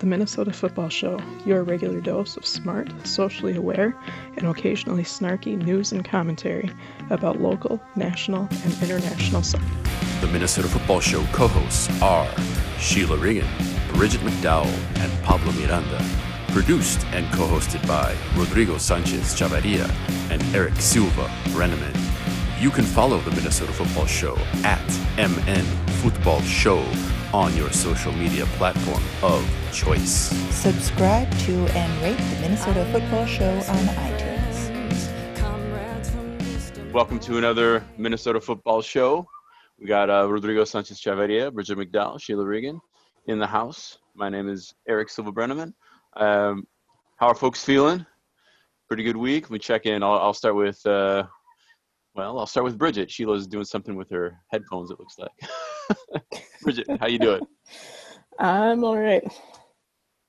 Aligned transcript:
The 0.00 0.06
Minnesota 0.06 0.50
Football 0.50 0.88
Show, 0.88 1.20
your 1.44 1.62
regular 1.62 2.00
dose 2.00 2.38
of 2.38 2.46
smart, 2.46 2.90
socially 3.06 3.54
aware, 3.54 3.94
and 4.38 4.46
occasionally 4.46 5.02
snarky 5.02 5.62
news 5.62 5.92
and 5.92 6.02
commentary 6.02 6.70
about 7.10 7.42
local, 7.42 7.82
national, 7.96 8.48
and 8.64 8.82
international 8.82 9.42
soccer. 9.42 9.66
The 10.22 10.28
Minnesota 10.28 10.68
Football 10.68 11.00
Show 11.00 11.22
co 11.32 11.48
hosts 11.48 11.90
are 12.00 12.26
Sheila 12.78 13.18
Regan, 13.18 13.46
Bridget 13.92 14.22
McDowell, 14.22 14.72
and 15.00 15.22
Pablo 15.22 15.52
Miranda. 15.52 16.02
Produced 16.48 17.04
and 17.08 17.30
co 17.34 17.46
hosted 17.46 17.86
by 17.86 18.16
Rodrigo 18.36 18.78
Sanchez 18.78 19.38
Chavarria 19.38 19.86
and 20.30 20.42
Eric 20.54 20.76
Silva 20.76 21.30
Brenneman. 21.48 21.94
You 22.58 22.70
can 22.70 22.84
follow 22.84 23.18
the 23.18 23.32
Minnesota 23.32 23.72
Football 23.74 24.06
Show 24.06 24.38
at 24.64 24.80
MN 25.18 25.64
Football 26.00 26.40
Show 26.40 26.82
on 27.32 27.56
your 27.56 27.70
social 27.70 28.12
media 28.12 28.44
platform 28.58 29.02
of 29.22 29.46
choice. 29.72 30.30
Subscribe 30.54 31.30
to 31.38 31.52
and 31.68 32.02
rate 32.02 32.16
the 32.16 32.40
Minnesota 32.40 32.84
Football 32.92 33.26
Show 33.26 33.50
on 33.50 33.84
iTunes. 33.96 34.30
Welcome 36.92 37.20
to 37.20 37.38
another 37.38 37.84
Minnesota 37.96 38.40
Football 38.40 38.82
Show. 38.82 39.28
We 39.78 39.86
got 39.86 40.10
uh, 40.10 40.28
Rodrigo 40.28 40.64
Sanchez 40.64 41.00
Chavarria, 41.00 41.52
Bridget 41.52 41.78
McDowell, 41.78 42.20
Sheila 42.20 42.44
Regan 42.44 42.80
in 43.26 43.38
the 43.38 43.46
house. 43.46 43.98
My 44.14 44.28
name 44.28 44.48
is 44.48 44.74
Eric 44.88 45.08
Silva 45.08 45.30
Brenneman. 45.30 45.72
Um, 46.16 46.66
how 47.16 47.28
are 47.28 47.34
folks 47.36 47.64
feeling? 47.64 48.04
Pretty 48.88 49.04
good 49.04 49.16
week. 49.16 49.50
We 49.50 49.60
check 49.60 49.86
in. 49.86 50.02
I'll, 50.02 50.18
I'll 50.18 50.34
start 50.34 50.56
with, 50.56 50.84
uh, 50.84 51.26
well, 52.14 52.38
I'll 52.38 52.46
start 52.46 52.64
with 52.64 52.78
Bridget. 52.78 53.10
Sheila's 53.10 53.46
doing 53.46 53.64
something 53.64 53.96
with 53.96 54.10
her 54.10 54.38
headphones. 54.50 54.90
It 54.90 54.98
looks 54.98 55.16
like. 55.18 55.30
Bridget, 56.62 56.86
how 56.98 57.06
you 57.06 57.18
doing? 57.18 57.46
I'm 58.38 58.84
all 58.84 58.98
right. 58.98 59.22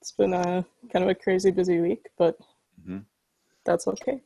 It's 0.02 0.12
been 0.12 0.34
a 0.34 0.66
kind 0.92 1.04
of 1.04 1.10
a 1.10 1.16
crazy 1.16 1.52
busy 1.52 1.80
week, 1.80 2.08
but 2.18 2.38
Mhm. 2.88 3.06
that's 3.66 3.88
okay. 3.88 4.22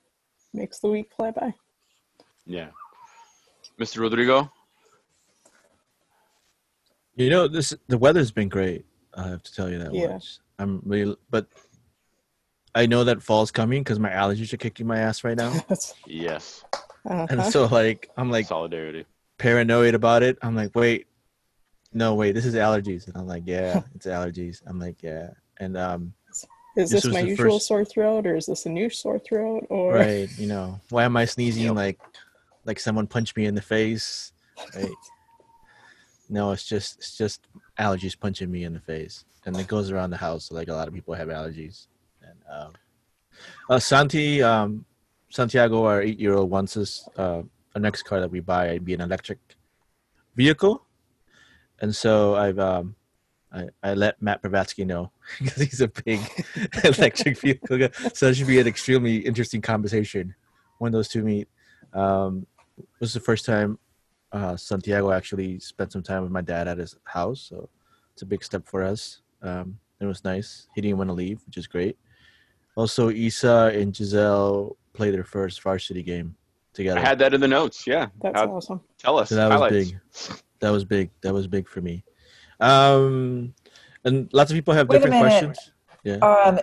Makes 0.54 0.80
the 0.80 0.88
week 0.90 1.12
fly 1.16 1.32
by. 1.32 1.54
Yeah. 2.46 2.70
Mr. 3.80 4.00
Rodrigo? 4.00 4.50
You 7.16 7.30
know, 7.30 7.48
this 7.48 7.74
the 7.88 7.98
weather's 7.98 8.32
been 8.32 8.50
great. 8.50 8.86
I 9.14 9.28
have 9.28 9.44
to 9.44 9.54
tell 9.54 9.70
you 9.70 9.80
that 9.80 9.94
Yeah. 9.94 10.14
much. 10.14 10.40
I'm 10.60 10.82
really, 10.86 11.16
but 11.30 11.48
I 12.74 12.86
know 12.86 13.04
that 13.06 13.22
fall's 13.22 13.52
coming 13.52 13.82
because 13.84 14.00
my 14.00 14.10
allergies 14.10 14.52
are 14.54 14.58
kicking 14.58 14.88
my 14.88 15.00
ass 15.00 15.24
right 15.24 15.38
now, 15.38 15.54
Yes. 16.06 16.64
And 17.06 17.40
uh-huh. 17.40 17.50
so 17.52 17.66
like 17.66 18.10
I'm 18.18 18.30
like 18.32 18.48
Solidarity. 18.48 19.06
paranoid 19.38 19.94
about 19.96 20.24
it. 20.24 20.38
I'm 20.42 20.56
like, 20.56 20.76
wait, 20.76 21.08
no, 21.94 22.16
wait, 22.16 22.34
this 22.34 22.46
is 22.46 22.56
allergies, 22.56 23.08
and 23.08 23.16
I'm 23.18 23.28
like, 23.28 23.44
yeah, 23.46 23.82
it's 23.96 24.06
allergies. 24.06 24.62
I'm 24.66 24.80
like, 24.80 25.02
yeah, 25.02 25.30
and 25.58 25.78
um, 25.78 26.14
Is 26.76 26.90
this 26.90 27.04
this 27.04 27.14
my 27.14 27.22
usual 27.22 27.54
first- 27.54 27.68
sore 27.68 27.86
throat, 27.86 28.26
or 28.28 28.36
is 28.36 28.48
this 28.48 28.66
a 28.66 28.70
new 28.70 28.90
sore 28.90 29.20
throat, 29.20 29.66
or 29.70 29.94
right, 29.94 30.30
you 30.38 30.48
know, 30.48 30.80
why 30.90 31.04
am 31.04 31.16
I 31.18 31.26
sneezing 31.26 31.64
Yep. 31.64 31.76
like 31.76 32.00
like 32.66 32.80
someone 32.80 33.08
punched 33.08 33.38
me 33.38 33.46
in 33.46 33.56
the 33.56 33.62
face? 33.62 34.34
Right. 34.76 34.90
No, 36.30 36.52
it's 36.52 36.66
just 36.66 36.98
it's 36.98 37.18
just 37.18 37.48
allergies 37.80 38.20
punching 38.20 38.50
me 38.52 38.64
in 38.64 38.74
the 38.74 38.80
face, 38.80 39.26
and 39.46 39.56
it 39.58 39.68
goes 39.68 39.92
around 39.92 40.10
the 40.10 40.18
house. 40.18 40.52
Like 40.52 40.70
a 40.70 40.74
lot 40.74 40.88
of 40.88 40.94
people 40.94 41.14
have 41.14 41.28
allergies. 41.28 41.88
And 42.22 42.40
um, 42.52 42.74
uh, 43.70 43.80
Santi, 43.80 44.42
um, 44.42 44.86
Santiago, 45.36 45.84
our 45.84 46.02
eight-year-old, 46.02 46.50
wants 46.50 46.78
us 46.78 47.10
uh, 47.18 47.42
next 47.76 48.04
car 48.04 48.22
that 48.22 48.32
we 48.32 48.40
buy 48.40 48.78
be 48.78 48.94
an 48.94 49.02
electric 49.02 49.38
vehicle, 50.34 50.86
and 51.82 51.94
so 51.94 52.36
I've 52.36 52.58
um, 52.58 52.96
I, 53.52 53.68
I 53.84 53.96
let 53.96 54.22
Matt 54.22 54.42
Pravatsky 54.42 54.86
know 54.86 55.12
because 55.42 55.62
he's 55.62 55.82
a 55.82 55.90
big 55.90 56.22
electric 56.86 57.38
vehicle 57.38 57.78
guy. 57.78 57.90
So 58.14 58.28
that 58.28 58.36
should 58.36 58.48
be 58.48 58.62
an 58.62 58.68
extremely 58.68 59.18
interesting 59.18 59.62
conversation 59.62 60.34
when 60.80 60.94
those 60.94 61.10
two 61.10 61.22
meet. 61.22 61.50
Um, 61.92 62.48
is 63.02 63.14
the 63.14 63.20
first 63.20 63.46
time 63.46 63.78
uh, 64.32 64.56
Santiago 64.56 65.12
actually 65.12 65.60
spent 65.60 65.92
some 65.92 66.02
time 66.02 66.24
with 66.24 66.32
my 66.32 66.42
dad 66.42 66.70
at 66.70 66.78
his 66.78 66.96
house, 67.04 67.42
so 67.50 67.68
it's 68.14 68.22
a 68.22 68.26
big 68.26 68.42
step 68.42 68.66
for 68.66 68.84
us. 68.84 69.20
Um, 69.42 69.80
it 70.00 70.06
was 70.06 70.24
nice. 70.24 70.70
He 70.76 70.80
didn't 70.80 70.98
want 70.98 71.10
to 71.10 71.14
leave, 71.14 71.42
which 71.46 71.58
is 71.58 71.68
great. 71.68 71.98
Also, 72.78 73.10
Isa 73.10 73.74
and 73.76 73.94
Giselle 73.94 74.78
played 74.96 75.14
their 75.14 75.24
first 75.24 75.62
varsity 75.62 76.02
game 76.04 76.36
together. 76.74 77.00
I 77.00 77.04
had 77.04 77.20
that 77.20 77.34
in 77.34 77.42
the 77.42 77.48
notes. 77.48 77.86
Yeah. 77.88 78.08
that's 78.22 78.40
How- 78.40 78.48
awesome. 78.56 78.82
tell 78.98 79.18
us. 79.20 79.30
So 79.30 79.36
that 79.36 79.60
was 79.60 79.72
big. 79.72 80.00
That 80.60 80.70
was 80.72 80.86
big. 80.86 81.10
That 81.22 81.34
was 81.34 81.48
big 81.48 81.68
for 81.68 81.82
me. 81.82 82.04
Um, 82.60 83.54
and 84.04 84.30
lots 84.34 84.52
of 84.52 84.56
people 84.56 84.74
have 84.74 84.88
Wait 84.90 84.98
different 85.02 85.24
minute. 85.24 85.30
questions. 85.46 85.72
Yeah. 86.04 86.16
Um, 86.18 86.60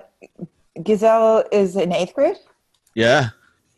Giselle 0.87 1.45
is 1.53 1.77
in 1.77 1.93
eighth 1.93 2.15
grade, 2.15 2.37
Yeah. 2.95 3.31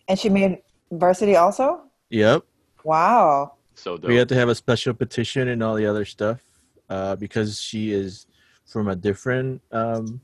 and 0.08 0.18
she 0.18 0.28
made 0.28 0.58
varsity 0.92 1.36
also. 1.36 1.82
Yep. 2.10 2.42
Wow. 2.84 3.54
So 3.74 3.96
dope. 3.96 4.08
We 4.08 4.16
had 4.16 4.28
to 4.28 4.34
have 4.36 4.48
a 4.48 4.54
special 4.54 4.94
petition 4.94 5.48
and 5.48 5.62
all 5.62 5.74
the 5.74 5.86
other 5.86 6.04
stuff 6.04 6.40
uh, 6.88 7.16
because 7.16 7.60
she 7.60 7.92
is 7.92 8.26
from 8.66 8.88
a 8.88 8.94
different 8.94 9.60
um, 9.72 10.20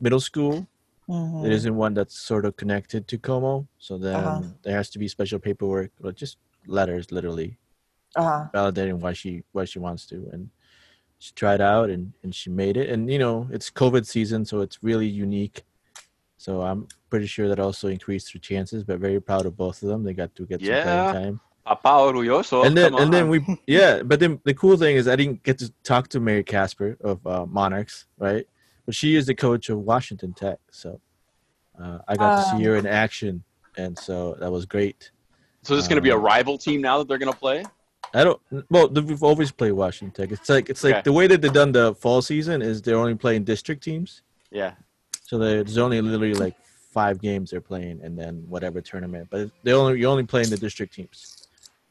middle 0.00 0.20
school. 0.20 0.66
Mhm. 1.08 1.44
It 1.46 1.52
isn't 1.52 1.76
one 1.76 1.94
that's 1.94 2.18
sort 2.18 2.44
of 2.44 2.56
connected 2.56 3.06
to 3.08 3.18
Como. 3.18 3.68
So 3.78 3.98
then 3.98 4.16
Uh-huh. 4.16 4.42
there 4.62 4.76
has 4.76 4.90
to 4.90 4.98
be 4.98 5.08
special 5.08 5.38
paperwork, 5.38 5.92
or 6.02 6.12
just 6.12 6.38
letters, 6.66 7.12
literally 7.12 7.58
Uh-huh. 8.16 8.46
validating 8.54 8.98
why 9.00 9.12
she 9.12 9.44
why 9.52 9.64
she 9.64 9.78
wants 9.78 10.06
to. 10.06 10.28
And 10.32 10.50
she 11.18 11.32
tried 11.34 11.60
out 11.60 11.88
and, 11.90 12.12
and 12.22 12.34
she 12.34 12.50
made 12.50 12.76
it. 12.76 12.90
And 12.90 13.10
you 13.10 13.18
know, 13.18 13.48
it's 13.52 13.70
COVID 13.70 14.04
season, 14.06 14.44
so 14.44 14.60
it's 14.60 14.82
really 14.82 15.06
unique. 15.06 15.64
So 16.38 16.62
I'm 16.62 16.88
pretty 17.08 17.26
sure 17.26 17.48
that 17.48 17.60
also 17.60 17.88
increased 17.88 18.32
her 18.32 18.38
chances. 18.38 18.84
But 18.84 18.98
very 18.98 19.20
proud 19.20 19.46
of 19.46 19.56
both 19.56 19.82
of 19.82 19.88
them. 19.88 20.02
They 20.04 20.12
got 20.12 20.34
to 20.36 20.44
get 20.46 20.60
some 20.60 20.68
Yeah. 20.74 20.82
playing 20.82 21.12
time. 21.22 21.40
Papa 21.64 21.88
orgulloso. 21.88 22.64
and 22.66 22.76
then 22.76 22.90
Come 22.92 23.02
and 23.02 23.12
then 23.12 23.28
we 23.28 23.38
yeah 23.66 24.02
but 24.02 24.20
then 24.20 24.40
the 24.44 24.54
cool 24.54 24.76
thing 24.76 24.94
is 24.94 25.08
i 25.08 25.16
didn't 25.16 25.42
get 25.42 25.58
to 25.58 25.72
talk 25.82 26.06
to 26.06 26.20
mary 26.20 26.44
casper 26.44 26.96
of 27.00 27.18
uh, 27.26 27.44
monarchs 27.44 28.06
right 28.18 28.46
but 28.86 28.94
she 28.94 29.16
is 29.16 29.26
the 29.26 29.34
coach 29.34 29.68
of 29.68 29.78
washington 29.78 30.32
tech 30.32 30.58
so 30.70 31.00
uh, 31.82 31.98
i 32.08 32.16
got 32.16 32.30
to 32.36 32.42
see 32.42 32.62
her 32.64 32.76
in 32.76 32.86
action 32.86 33.42
and 33.76 33.98
so 33.98 34.36
that 34.40 34.50
was 34.50 34.64
great 34.64 35.10
So 35.62 35.74
this 35.74 35.84
is 35.84 35.88
going 35.88 35.96
to 35.96 36.02
be 36.02 36.10
a 36.10 36.16
um, 36.16 36.22
rival 36.22 36.56
team 36.56 36.80
now 36.80 36.98
that 36.98 37.08
they're 37.08 37.18
going 37.18 37.32
to 37.32 37.38
play? 37.38 37.64
i 38.14 38.22
don't 38.24 38.40
well 38.70 38.88
we've 38.88 39.22
always 39.22 39.50
played 39.50 39.72
washington 39.72 40.14
tech 40.14 40.32
it's 40.32 40.48
like 40.48 40.70
it's 40.70 40.84
like 40.84 40.94
Okay. 40.94 41.02
the 41.04 41.12
way 41.12 41.26
that 41.26 41.42
they've 41.42 41.52
done 41.52 41.72
the 41.72 41.94
fall 41.96 42.22
season 42.22 42.62
is 42.62 42.80
they're 42.80 42.96
only 42.96 43.14
playing 43.16 43.44
district 43.44 43.82
teams 43.82 44.22
Yeah. 44.50 44.72
so 45.22 45.38
there's 45.38 45.76
only 45.76 46.00
literally 46.00 46.34
like 46.34 46.54
five 46.92 47.20
games 47.20 47.50
they're 47.50 47.60
playing 47.60 48.00
and 48.02 48.16
then 48.18 48.42
whatever 48.48 48.80
tournament 48.80 49.26
but 49.30 49.50
they 49.64 49.72
only 49.72 49.98
you 50.00 50.06
only 50.06 50.24
playing 50.24 50.48
the 50.48 50.56
district 50.56 50.94
teams 50.94 51.48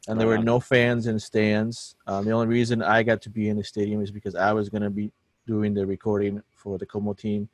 and 0.07 0.19
there 0.19 0.27
were 0.27 0.37
no 0.37 0.59
fans 0.59 1.05
in 1.07 1.19
stands 1.19 1.95
um, 2.07 2.25
the 2.25 2.31
only 2.31 2.47
reason 2.47 2.81
i 2.81 3.03
got 3.03 3.21
to 3.21 3.29
be 3.29 3.49
in 3.49 3.57
the 3.57 3.63
stadium 3.63 4.01
is 4.01 4.09
because 4.09 4.35
i 4.35 4.51
was 4.51 4.67
going 4.69 4.81
to 4.81 4.89
be 4.89 5.11
doing 5.45 5.73
the 5.73 5.85
recording 5.85 6.41
for 6.51 6.77
the 6.77 6.85
como 6.85 7.13
team. 7.13 7.47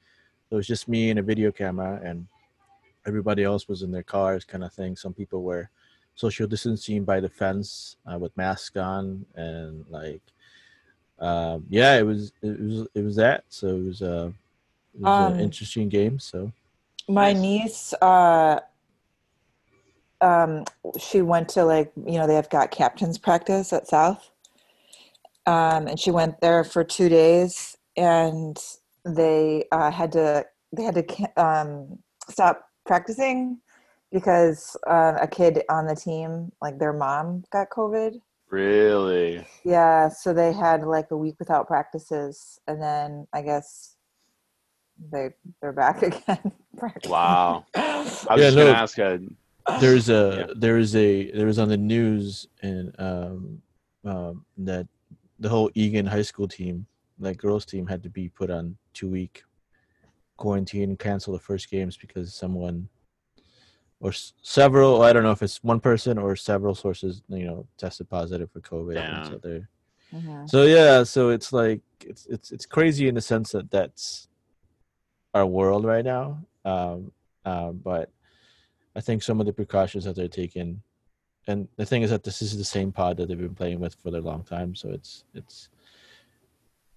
It 0.49 0.55
was 0.55 0.67
just 0.67 0.87
me 0.87 1.09
and 1.09 1.19
a 1.19 1.23
video 1.23 1.51
camera 1.51 1.99
and 2.03 2.27
everybody 3.05 3.43
else 3.43 3.67
was 3.67 3.81
in 3.83 3.91
their 3.91 4.03
cars 4.03 4.43
kind 4.45 4.63
of 4.63 4.73
thing. 4.73 4.95
Some 4.95 5.13
people 5.13 5.43
were 5.43 5.69
social 6.15 6.47
distancing 6.47 7.03
by 7.03 7.19
the 7.19 7.29
fence 7.29 7.95
uh, 8.11 8.17
with 8.19 8.35
masks 8.37 8.77
on 8.77 9.25
and 9.35 9.85
like 9.89 10.21
um, 11.19 11.65
yeah 11.69 11.97
it 11.97 12.03
was 12.03 12.33
it 12.41 12.59
was 12.59 12.87
it 12.93 13.03
was 13.03 13.15
that. 13.15 13.43
So 13.49 13.67
it 13.67 13.83
was 13.85 14.01
uh 14.01 14.31
it 14.93 15.01
was 15.01 15.09
Um, 15.09 15.33
an 15.33 15.39
interesting 15.39 15.89
game 15.89 16.19
so. 16.19 16.51
My 17.07 17.33
niece, 17.33 17.93
uh, 18.01 18.59
um, 20.21 20.63
she 20.99 21.21
went 21.21 21.49
to 21.49 21.65
like 21.65 21.91
you 22.05 22.17
know 22.19 22.27
they 22.27 22.35
have 22.35 22.49
got 22.49 22.71
captains 22.71 23.17
practice 23.17 23.73
at 23.73 23.87
South, 23.87 24.29
um, 25.45 25.87
and 25.87 25.99
she 25.99 26.11
went 26.11 26.39
there 26.41 26.63
for 26.63 26.83
two 26.83 27.09
days, 27.09 27.77
and 28.01 28.57
they 29.05 29.65
uh, 29.71 29.91
had 29.91 30.11
to 30.13 30.43
they 30.75 30.83
had 30.83 30.95
to 30.95 31.41
um, 31.41 31.99
stop 32.27 32.65
practicing 32.85 33.59
because 34.11 34.75
uh, 34.87 35.13
a 35.21 35.27
kid 35.27 35.61
on 35.69 35.85
the 35.85 35.95
team, 35.95 36.51
like 36.61 36.79
their 36.79 36.93
mom, 36.93 37.43
got 37.51 37.69
COVID. 37.69 38.19
Really? 38.49 39.45
Yeah, 39.63 40.09
so 40.09 40.33
they 40.33 40.51
had 40.51 40.83
like 40.83 41.11
a 41.11 41.17
week 41.17 41.35
without 41.39 41.67
practices, 41.67 42.59
and 42.67 42.81
then 42.81 43.27
I 43.33 43.43
guess 43.43 43.95
they 45.11 45.29
they're 45.61 45.71
back 45.71 46.01
again. 46.09 46.51
Wow. 47.05 47.65
I 47.75 48.01
was 48.01 48.27
Yeah, 48.27 48.35
just 48.35 48.57
gonna 48.57 48.69
ask. 48.71 48.99
Uh, 48.99 49.17
there's 49.79 50.09
a 50.09 50.47
Yeah. 50.47 50.53
there 50.55 50.77
is 50.79 50.95
a 50.95 51.29
there 51.31 51.45
was 51.45 51.59
on 51.59 51.69
the 51.69 51.77
news 51.77 52.47
and 52.63 52.95
um, 52.97 53.61
um 54.03 54.45
that 54.57 54.87
the 55.39 55.49
whole 55.49 55.69
Eagan 55.75 56.07
high 56.07 56.23
school 56.23 56.47
team 56.47 56.87
like 57.21 57.37
girls 57.37 57.65
team 57.65 57.87
had 57.87 58.03
to 58.03 58.09
be 58.09 58.27
put 58.29 58.49
on 58.49 58.75
two 58.93 59.09
week 59.09 59.43
quarantine 60.37 60.89
and 60.89 60.99
cancel 60.99 61.33
the 61.33 61.39
first 61.39 61.69
games 61.69 61.95
because 61.97 62.33
someone 62.33 62.89
or 63.99 64.09
s- 64.09 64.33
several 64.41 65.03
I 65.03 65.13
don't 65.13 65.23
know 65.23 65.31
if 65.31 65.43
it's 65.43 65.63
one 65.63 65.79
person 65.79 66.17
or 66.17 66.35
several 66.35 66.73
sources 66.75 67.21
you 67.29 67.45
know 67.45 67.67
tested 67.77 68.09
positive 68.09 68.51
for 68.51 68.59
COVID 68.61 68.97
and 68.97 69.25
so 69.25 69.31
Damn. 69.37 69.41
they're 69.41 69.69
Mhm. 70.13 70.49
so 70.49 70.63
yeah 70.63 71.03
so 71.03 71.29
it's 71.29 71.53
like 71.53 71.81
it's 72.05 72.25
it's 72.25 72.51
it's 72.51 72.65
crazy 72.65 73.07
in 73.07 73.15
the 73.15 73.21
sense 73.21 73.51
that 73.51 73.69
that's 73.71 74.27
our 75.33 75.45
world 75.45 75.85
right 75.85 76.03
now. 76.03 76.43
Um, 76.65 77.11
uh, 77.45 77.71
but 77.71 78.11
I 78.95 78.99
think 79.01 79.23
some 79.23 79.39
of 79.39 79.45
the 79.45 79.53
precautions 79.53 80.03
that 80.03 80.15
they're 80.17 80.27
taking, 80.27 80.81
and 81.47 81.67
the 81.77 81.85
thing 81.85 82.01
is 82.01 82.09
that 82.09 82.23
this 82.23 82.41
is 82.41 82.57
the 82.57 82.65
same 82.65 82.91
pod 82.91 83.15
that 83.17 83.29
they've 83.29 83.37
been 83.37 83.55
playing 83.55 83.79
with 83.79 83.95
for 83.95 84.09
a 84.09 84.19
long 84.19 84.43
time, 84.43 84.75
so 84.75 84.89
it's 84.89 85.23
it's 85.33 85.69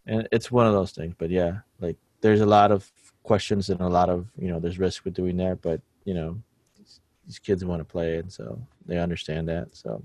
and 0.06 0.28
it's 0.32 0.50
one 0.50 0.66
of 0.66 0.72
those 0.72 0.92
things. 0.92 1.14
But 1.16 1.30
yeah, 1.30 1.58
like 1.80 1.96
there's 2.20 2.40
a 2.40 2.46
lot 2.46 2.72
of 2.72 2.90
questions 3.22 3.70
and 3.70 3.80
a 3.80 3.88
lot 3.88 4.08
of 4.10 4.26
you 4.38 4.48
know 4.48 4.60
there's 4.60 4.78
risk 4.78 5.04
with 5.04 5.14
doing 5.14 5.36
that, 5.38 5.62
but 5.62 5.80
you 6.04 6.14
know 6.14 6.38
these 7.26 7.38
kids 7.38 7.64
want 7.64 7.80
to 7.80 7.84
play, 7.84 8.18
and 8.18 8.30
so 8.32 8.60
they 8.86 8.98
understand 8.98 9.48
that. 9.48 9.68
So 9.74 10.02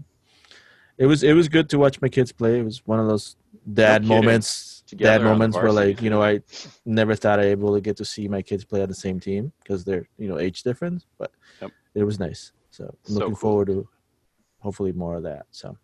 it 0.98 1.06
was 1.06 1.24
it 1.24 1.34
was 1.34 1.50
good 1.50 1.70
to 1.70 1.80
watch 1.80 2.02
my 2.02 2.10
kids 2.10 2.32
play. 2.32 2.60
It 2.60 2.64
was 2.64 2.86
one 2.86 3.00
of 3.00 3.08
those 3.08 3.36
dad 3.74 4.02
kidding. 4.02 4.16
moments, 4.16 4.84
dad 4.96 5.22
moments 5.22 5.58
where 5.58 5.72
like 5.72 6.02
you 6.02 6.10
know 6.10 6.22
I 6.22 6.42
never 6.86 7.16
thought 7.16 7.40
I'd 7.40 7.46
able 7.48 7.74
to 7.76 7.82
get 7.82 7.98
to 7.98 8.06
see 8.06 8.28
my 8.28 8.42
kids 8.42 8.64
play 8.66 8.82
on 8.82 8.90
the 8.90 8.96
same 8.96 9.20
team 9.20 9.52
because 9.64 9.84
they're 9.84 10.08
you 10.18 10.28
know 10.28 10.40
age 10.40 10.64
difference, 10.64 11.06
but 11.18 11.32
Yep. 11.62 11.72
it 11.96 12.04
was 12.04 12.20
nice. 12.20 12.52
So 12.72 12.86
I'm 12.86 13.14
So 13.14 13.14
looking 13.16 13.36
cool. 13.36 13.36
forward 13.36 13.68
to 13.68 13.88
hopefully 14.60 14.92
more 14.92 15.16
of 15.16 15.24
that. 15.24 15.46
So 15.52 15.78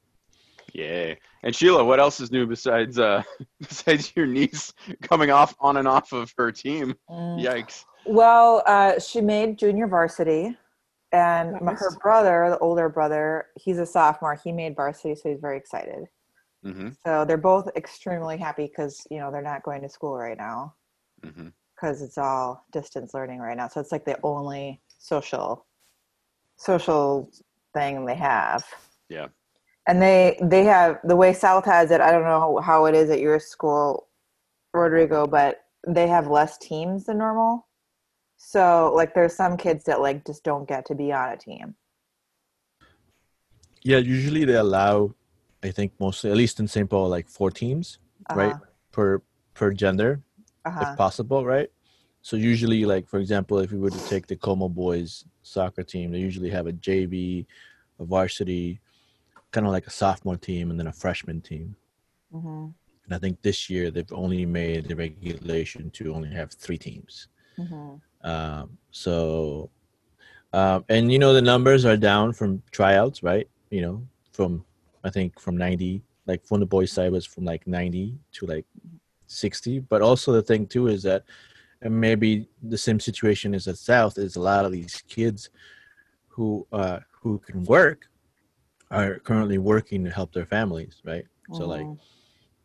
Yeah. 0.75 1.15
And 1.43 1.55
Sheila, 1.55 1.85
what 1.85 2.01
else 2.01 2.19
is 2.19 2.31
new 2.31 2.45
besides 2.45 2.99
uh 2.99 3.23
besides 3.61 4.11
your 4.15 4.25
niece 4.25 4.73
coming 5.01 5.31
off 5.31 5.55
on 5.59 5.77
and 5.77 5.87
off 5.87 6.11
of 6.11 6.33
her 6.37 6.51
team? 6.51 6.95
Mm. 7.09 7.41
Yikes. 7.41 7.85
Well, 8.05 8.61
uh, 8.67 8.99
she 8.99 9.19
made 9.19 9.57
junior 9.57 9.87
varsity, 9.87 10.55
and 11.11 11.59
my, 11.59 11.73
her 11.73 11.97
brother, 12.03 12.49
the 12.51 12.59
older 12.59 12.87
brother, 12.87 13.47
he's 13.55 13.79
a 13.79 13.85
sophomore. 13.85 14.39
He 14.43 14.51
made 14.51 14.75
varsity, 14.75 15.15
so 15.15 15.29
he's 15.29 15.39
very 15.39 15.57
excited. 15.57 16.05
Mm-hmm. 16.63 16.89
So 17.03 17.25
they're 17.25 17.37
both 17.37 17.67
extremely 17.75 18.37
happy 18.37 18.67
because 18.67 19.07
you 19.09 19.19
know 19.19 19.31
they're 19.31 19.41
not 19.41 19.63
going 19.63 19.81
to 19.81 19.89
school 19.89 20.17
right 20.17 20.37
now 20.37 20.75
Mm-hmm. 21.25 21.47
because 21.73 22.01
it's 22.01 22.17
all 22.17 22.65
distance 22.71 23.13
learning 23.13 23.39
right 23.39 23.57
now. 23.57 23.67
So 23.67 23.79
it's 23.79 23.91
like 23.91 24.05
the 24.05 24.19
only 24.23 24.81
social 24.99 25.65
social 26.57 27.29
thing 27.73 28.05
they 28.05 28.15
have. 28.15 28.63
Yeah. 29.09 29.27
And 29.87 30.01
they 30.01 30.37
they 30.41 30.63
have 30.63 30.99
the 31.03 31.15
way 31.15 31.33
South 31.33 31.65
has 31.65 31.91
it. 31.91 32.01
I 32.01 32.11
don't 32.11 32.23
know 32.23 32.59
how 32.59 32.85
it 32.85 32.95
is 32.95 33.09
at 33.09 33.19
your 33.19 33.39
school, 33.39 34.07
Rodrigo, 34.73 35.27
but 35.27 35.61
they 35.87 36.07
have 36.07 36.27
less 36.27 36.57
teams 36.57 37.05
than 37.05 37.19
normal. 37.19 37.67
So 38.37 38.91
like 38.95 39.13
there's 39.13 39.35
some 39.35 39.57
kids 39.57 39.83
that 39.85 40.01
like 40.01 40.25
just 40.25 40.43
don't 40.43 40.67
get 40.67 40.85
to 40.87 40.95
be 40.95 41.11
on 41.13 41.29
a 41.31 41.37
team. 41.37 41.75
yeah, 43.83 43.97
usually 43.97 44.45
they 44.45 44.55
allow, 44.55 45.13
I 45.63 45.69
think 45.71 45.93
mostly 45.99 46.31
at 46.31 46.37
least 46.37 46.59
in 46.59 46.67
St. 46.67 46.89
Paul 46.89 47.07
like 47.09 47.29
four 47.29 47.51
teams 47.51 47.99
right 48.33 48.51
Uh-huh. 48.51 48.59
per 48.91 49.21
per 49.53 49.71
gender 49.71 50.21
Uh-huh. 50.65 50.81
if 50.81 50.97
possible, 50.97 51.45
right? 51.45 51.69
So 52.21 52.35
usually, 52.35 52.85
like 52.85 53.07
for 53.07 53.19
example, 53.19 53.59
if 53.59 53.71
we 53.71 53.77
were 53.77 53.91
to 53.91 54.01
take 54.01 54.25
the 54.25 54.35
Como 54.35 54.67
boys 54.67 55.25
soccer 55.43 55.83
team, 55.83 56.11
they 56.11 56.17
usually 56.17 56.49
have 56.49 56.65
a 56.65 56.73
JV, 56.73 57.45
a 57.99 58.03
varsity, 58.05 58.79
kind 59.55 59.65
of 59.65 59.71
like 59.77 59.87
a 59.87 59.97
sophomore 60.03 60.41
team, 60.49 60.69
and 60.69 60.77
then 60.79 60.87
a 60.87 60.99
freshman 61.03 61.39
team. 61.49 61.67
hmm 62.31 62.67
And 63.05 63.11
I 63.17 63.19
think 63.23 63.35
this 63.41 63.59
year 63.73 63.85
they've 63.89 64.17
only 64.23 64.45
made 64.45 64.81
the 64.89 64.95
regulation 65.05 65.83
to 65.97 66.03
only 66.15 66.31
have 66.39 66.49
three 66.65 66.81
teams. 66.89 67.13
hmm 67.55 67.95
Um, 68.31 68.65
so, 68.91 69.69
um, 70.59 70.79
and 70.93 71.03
you 71.13 71.19
know 71.23 71.33
the 71.39 71.47
numbers 71.53 71.85
are 71.89 71.99
down 72.11 72.33
from 72.39 72.49
tryouts, 72.77 73.19
right? 73.31 73.47
You 73.75 73.81
know, 73.85 73.97
from 74.37 74.51
I 75.07 75.09
think 75.15 75.39
from 75.45 75.55
ninety, 75.67 75.93
like 76.29 76.41
from 76.47 76.59
the 76.59 76.71
boys' 76.75 76.91
side 76.95 77.11
was 77.17 77.25
from 77.33 77.43
like 77.51 77.63
ninety 77.79 78.07
to 78.35 78.41
like 78.53 78.67
sixty. 79.43 79.75
But 79.91 80.01
also 80.07 80.27
the 80.33 80.47
thing 80.49 80.63
too 80.67 80.85
is 80.95 81.01
that, 81.09 81.21
and 81.83 81.93
maybe 82.07 82.29
the 82.73 82.81
same 82.87 82.99
situation 82.99 83.49
is 83.57 83.67
at 83.71 83.77
South 83.77 84.15
is 84.25 84.35
a 84.35 84.45
lot 84.51 84.65
of 84.65 84.71
these 84.77 84.95
kids 85.15 85.39
who 86.33 86.47
uh, 86.81 86.99
who 87.21 87.31
can 87.47 87.63
work 87.77 87.99
are 88.91 89.19
currently 89.19 89.57
working 89.57 90.03
to 90.03 90.09
help 90.11 90.33
their 90.33 90.45
families, 90.45 91.01
right? 91.05 91.25
So 91.51 91.65
like 91.67 91.87
Mhm. 91.87 91.99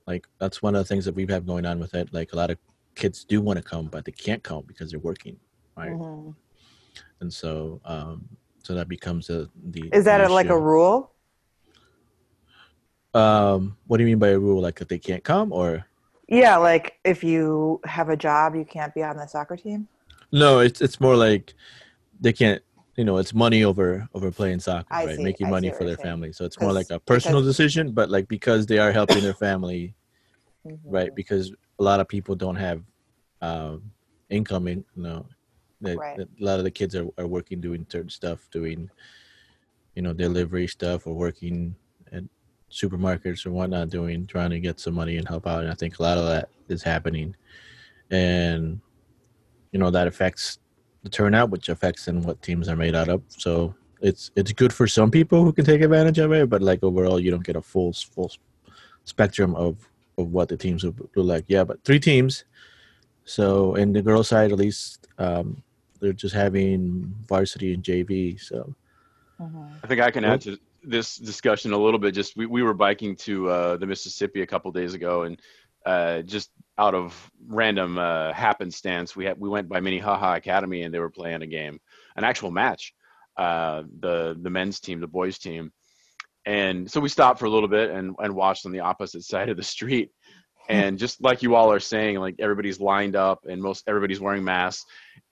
like 0.06 0.26
that's 0.38 0.62
one 0.62 0.74
of 0.74 0.80
the 0.80 0.84
things 0.88 1.04
that 1.04 1.14
we 1.14 1.26
have 1.26 1.46
going 1.46 1.66
on 1.66 1.78
with 1.78 1.94
it. 1.94 2.12
Like 2.12 2.32
a 2.32 2.36
lot 2.36 2.50
of 2.50 2.58
kids 2.94 3.24
do 3.24 3.40
want 3.40 3.58
to 3.58 3.62
come, 3.62 3.86
but 3.86 4.04
they 4.04 4.12
can't 4.12 4.42
come 4.42 4.64
because 4.66 4.90
they're 4.90 5.00
working, 5.00 5.38
right? 5.76 5.92
Mhm. 5.92 6.34
And 7.20 7.32
so, 7.32 7.80
um, 7.84 8.28
so 8.62 8.74
that 8.74 8.88
becomes 8.88 9.30
a 9.30 9.48
the. 9.70 9.88
Is 9.92 10.04
that 10.04 10.20
a, 10.20 10.32
like 10.32 10.48
a 10.48 10.58
rule? 10.58 11.12
Um, 13.14 13.76
what 13.86 13.96
do 13.98 14.04
you 14.04 14.08
mean 14.08 14.18
by 14.18 14.28
a 14.28 14.38
rule? 14.38 14.60
Like 14.60 14.78
that 14.78 14.88
they 14.88 14.98
can't 14.98 15.24
come, 15.24 15.52
or 15.52 15.84
Yeah, 16.28 16.56
like 16.56 16.98
if 17.04 17.24
you 17.24 17.80
have 17.84 18.08
a 18.08 18.16
job, 18.16 18.54
you 18.54 18.64
can't 18.64 18.94
be 18.94 19.02
on 19.02 19.16
the 19.16 19.26
soccer 19.26 19.56
team. 19.56 19.88
no? 20.32 20.60
It's 20.60 20.80
it's 20.80 21.00
more 21.00 21.16
like 21.16 21.54
they 22.20 22.32
can't. 22.32 22.62
You 22.96 23.04
know, 23.04 23.18
it's 23.18 23.32
money 23.32 23.64
over 23.64 24.06
over 24.14 24.30
playing 24.30 24.60
soccer, 24.60 24.92
I 24.92 25.06
right? 25.06 25.16
see, 25.16 25.22
Making 25.22 25.46
I 25.46 25.50
money 25.50 25.70
for 25.70 25.84
their 25.84 25.96
family. 25.96 26.32
So 26.32 26.44
it's 26.44 26.60
more 26.60 26.72
like 26.72 26.90
a 26.90 26.98
personal 27.00 27.40
because- 27.40 27.56
decision, 27.56 27.92
but 27.92 28.10
like 28.10 28.28
because 28.28 28.66
they 28.66 28.78
are 28.78 28.92
helping 28.92 29.22
their 29.22 29.34
family, 29.34 29.94
Mhm. 30.66 30.78
right? 30.84 31.14
Because 31.14 31.52
a 31.78 31.82
lot 31.82 32.00
of 32.00 32.08
people 32.08 32.34
don't 32.34 32.56
have 32.56 32.82
um, 33.42 33.90
income. 34.28 34.68
In, 34.68 34.84
you 34.94 35.02
know, 35.02 35.26
that, 35.80 35.96
Right. 35.96 36.16
that 36.18 36.28
a 36.40 36.44
lot 36.44 36.58
of 36.58 36.64
the 36.64 36.70
kids 36.70 36.94
are, 36.94 37.06
are 37.16 37.26
working 37.26 37.58
doing 37.60 37.86
certain 37.88 38.10
stuff, 38.10 38.46
doing 38.50 38.90
you 39.94 40.02
know 40.02 40.12
delivery 40.12 40.66
stuff 40.66 41.06
or 41.06 41.14
working 41.14 41.74
at 42.12 42.24
supermarkets 42.70 43.46
or 43.46 43.50
whatnot, 43.50 43.88
doing 43.90 44.26
trying 44.26 44.50
to 44.50 44.60
get 44.60 44.78
some 44.78 44.94
money 44.94 45.16
and 45.16 45.26
help 45.26 45.46
out. 45.46 45.62
And 45.62 45.70
I 45.70 45.74
think 45.74 45.98
a 45.98 46.02
lot 46.02 46.18
of 46.18 46.26
that 46.26 46.50
is 46.68 46.82
happening, 46.82 47.34
and 48.10 48.80
you 49.72 49.78
know 49.78 49.90
that 49.90 50.06
affects 50.06 50.58
the 51.02 51.08
turnout, 51.08 51.50
which 51.50 51.68
affects 51.68 52.08
in 52.08 52.22
what 52.22 52.42
teams 52.42 52.68
are 52.68 52.76
made 52.76 52.94
out 52.94 53.08
of. 53.08 53.22
So 53.28 53.74
it's 54.00 54.30
it's 54.36 54.52
good 54.52 54.72
for 54.72 54.86
some 54.86 55.10
people 55.10 55.44
who 55.44 55.52
can 55.52 55.64
take 55.64 55.80
advantage 55.82 56.18
of 56.18 56.32
it, 56.32 56.48
but 56.48 56.62
like 56.62 56.82
overall, 56.82 57.20
you 57.20 57.30
don't 57.30 57.44
get 57.44 57.56
a 57.56 57.62
full 57.62 57.92
full 57.92 58.30
spectrum 59.04 59.54
of 59.54 59.88
of 60.18 60.32
what 60.32 60.48
the 60.48 60.56
teams 60.56 60.84
will 60.84 60.94
look 60.98 61.10
like. 61.16 61.44
Yeah, 61.48 61.64
but 61.64 61.82
three 61.84 62.00
teams. 62.00 62.44
So 63.24 63.74
in 63.76 63.92
the 63.92 64.02
girls' 64.02 64.28
side, 64.28 64.52
at 64.52 64.58
least, 64.58 65.06
um, 65.18 65.62
they're 66.00 66.12
just 66.12 66.34
having 66.34 67.14
varsity 67.28 67.74
and 67.74 67.82
JV. 67.82 68.40
So 68.40 68.74
Mhm. 69.40 69.70
I 69.82 69.86
think 69.86 70.00
I 70.00 70.10
can 70.10 70.24
add 70.24 70.42
to 70.42 70.58
this 70.82 71.16
discussion 71.16 71.72
a 71.72 71.78
little 71.78 71.98
bit. 71.98 72.12
Just 72.14 72.36
we, 72.36 72.46
we 72.46 72.62
were 72.62 72.74
biking 72.74 73.16
to 73.16 73.48
uh, 73.48 73.76
the 73.76 73.86
Mississippi 73.86 74.42
a 74.42 74.46
couple 74.46 74.70
days 74.72 74.94
ago, 74.94 75.22
and 75.22 75.40
uh, 75.86 76.22
just 76.22 76.50
out 76.80 76.94
of 76.94 77.30
random 77.46 77.98
uh, 77.98 78.32
happenstance, 78.32 79.14
we 79.14 79.26
had 79.26 79.38
we 79.38 79.50
went 79.50 79.68
by 79.68 79.80
Minnehaha 79.80 80.34
Academy, 80.36 80.82
and 80.82 80.94
they 80.94 80.98
were 80.98 81.10
playing 81.10 81.42
a 81.42 81.46
game, 81.46 81.78
an 82.16 82.24
actual 82.24 82.50
match. 82.50 82.94
Uh, 83.36 83.82
the 84.00 84.36
the 84.40 84.50
men's 84.50 84.80
team, 84.80 84.98
the 84.98 85.06
boys 85.06 85.38
team, 85.38 85.70
and 86.46 86.90
so 86.90 86.98
we 86.98 87.10
stopped 87.10 87.38
for 87.38 87.44
a 87.44 87.50
little 87.50 87.68
bit 87.68 87.90
and 87.90 88.16
and 88.18 88.34
watched 88.34 88.64
on 88.64 88.72
the 88.72 88.80
opposite 88.80 89.22
side 89.32 89.50
of 89.50 89.58
the 89.58 89.62
street. 89.62 90.10
And 90.68 90.98
just 90.98 91.20
like 91.20 91.42
you 91.42 91.56
all 91.56 91.72
are 91.72 91.80
saying, 91.80 92.20
like 92.20 92.36
everybody's 92.38 92.80
lined 92.80 93.16
up 93.16 93.40
and 93.48 93.60
most 93.60 93.82
everybody's 93.88 94.20
wearing 94.20 94.44
masks. 94.44 94.84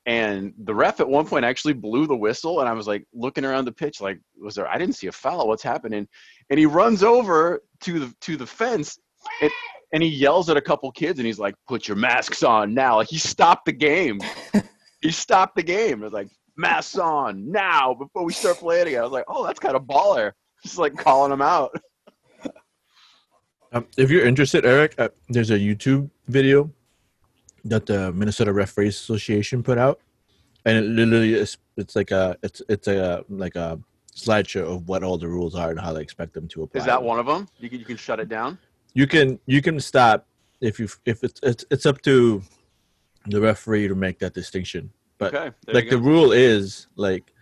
And 0.04 0.52
the 0.64 0.74
ref 0.74 1.00
at 1.00 1.08
one 1.08 1.26
point 1.26 1.44
actually 1.44 1.74
blew 1.74 2.06
the 2.06 2.16
whistle, 2.16 2.60
and 2.60 2.68
I 2.68 2.72
was 2.72 2.86
like 2.86 3.06
looking 3.14 3.44
around 3.44 3.66
the 3.66 3.72
pitch, 3.72 4.00
like, 4.00 4.18
was 4.40 4.54
there? 4.54 4.66
I 4.66 4.78
didn't 4.78 4.96
see 4.96 5.06
a 5.06 5.12
foul. 5.12 5.46
What's 5.48 5.62
happening? 5.62 6.08
And 6.50 6.58
he 6.58 6.66
runs 6.66 7.02
over 7.02 7.62
to 7.82 8.00
the 8.00 8.14
to 8.22 8.36
the 8.36 8.46
fence, 8.46 8.98
and, 9.42 9.52
and 9.92 10.02
he 10.02 10.08
yells 10.08 10.50
at 10.50 10.56
a 10.56 10.60
couple 10.60 10.90
kids, 10.92 11.18
and 11.18 11.26
he's 11.26 11.38
like, 11.38 11.54
"Put 11.66 11.88
your 11.88 11.96
masks 11.96 12.42
on 12.42 12.74
now!" 12.74 12.96
Like 12.96 13.08
he 13.08 13.18
stopped 13.18 13.66
the 13.66 13.72
game. 13.72 14.20
he 15.00 15.10
stopped 15.10 15.56
the 15.56 15.62
game. 15.62 16.00
It 16.00 16.04
was 16.04 16.12
like 16.12 16.28
masks 16.56 16.98
on 16.98 17.50
now 17.50 17.94
before 17.94 18.24
we 18.24 18.32
start 18.32 18.58
playing 18.58 18.88
again. 18.88 19.00
I 19.00 19.04
was 19.04 19.12
like, 19.12 19.24
"Oh, 19.28 19.46
that's 19.46 19.60
kind 19.60 19.76
of 19.76 19.82
baller." 19.82 20.32
Just 20.62 20.78
like 20.78 20.96
calling 20.96 21.30
them 21.30 21.42
out. 21.42 21.70
Um, 23.72 23.86
if 23.96 24.10
you're 24.10 24.26
interested, 24.26 24.64
Eric, 24.64 24.94
uh, 24.98 25.10
there's 25.28 25.50
a 25.50 25.58
YouTube 25.58 26.10
video 26.26 26.70
that 27.64 27.86
the 27.86 28.12
Minnesota 28.12 28.52
Referees 28.52 28.96
Association 28.96 29.62
put 29.62 29.76
out, 29.78 30.00
and 30.64 30.78
it 30.78 30.84
literally 30.88 31.34
is 31.34 31.58
it's 31.76 31.94
like 31.94 32.10
a 32.10 32.36
it's 32.42 32.62
it's 32.68 32.88
a 32.88 33.24
like 33.28 33.56
a 33.56 33.78
slideshow 34.14 34.74
of 34.74 34.88
what 34.88 35.02
all 35.02 35.18
the 35.18 35.28
rules 35.28 35.54
are 35.54 35.70
and 35.70 35.78
how 35.78 35.92
they 35.92 36.00
expect 36.00 36.32
them 36.32 36.48
to 36.48 36.62
apply. 36.62 36.80
Is 36.80 36.86
that 36.86 37.02
one 37.02 37.18
of 37.18 37.26
them? 37.26 37.46
You 37.58 37.68
can 37.68 37.78
you 37.78 37.84
can 37.84 37.96
shut 37.96 38.20
it 38.20 38.28
down. 38.28 38.58
You 38.98 39.06
can 39.06 39.38
you 39.46 39.62
can 39.62 39.78
stop 39.78 40.26
if 40.60 40.80
you 40.80 40.88
if 41.06 41.22
it's 41.22 41.38
it's 41.44 41.64
it's 41.70 41.86
up 41.86 42.02
to 42.02 42.42
the 43.26 43.40
referee 43.40 43.86
to 43.86 43.94
make 43.94 44.18
that 44.18 44.34
distinction. 44.34 44.90
But 45.18 45.32
okay. 45.32 45.56
like 45.68 45.88
the 45.88 45.98
rule 45.98 46.32
is 46.32 46.88
like 46.96 47.32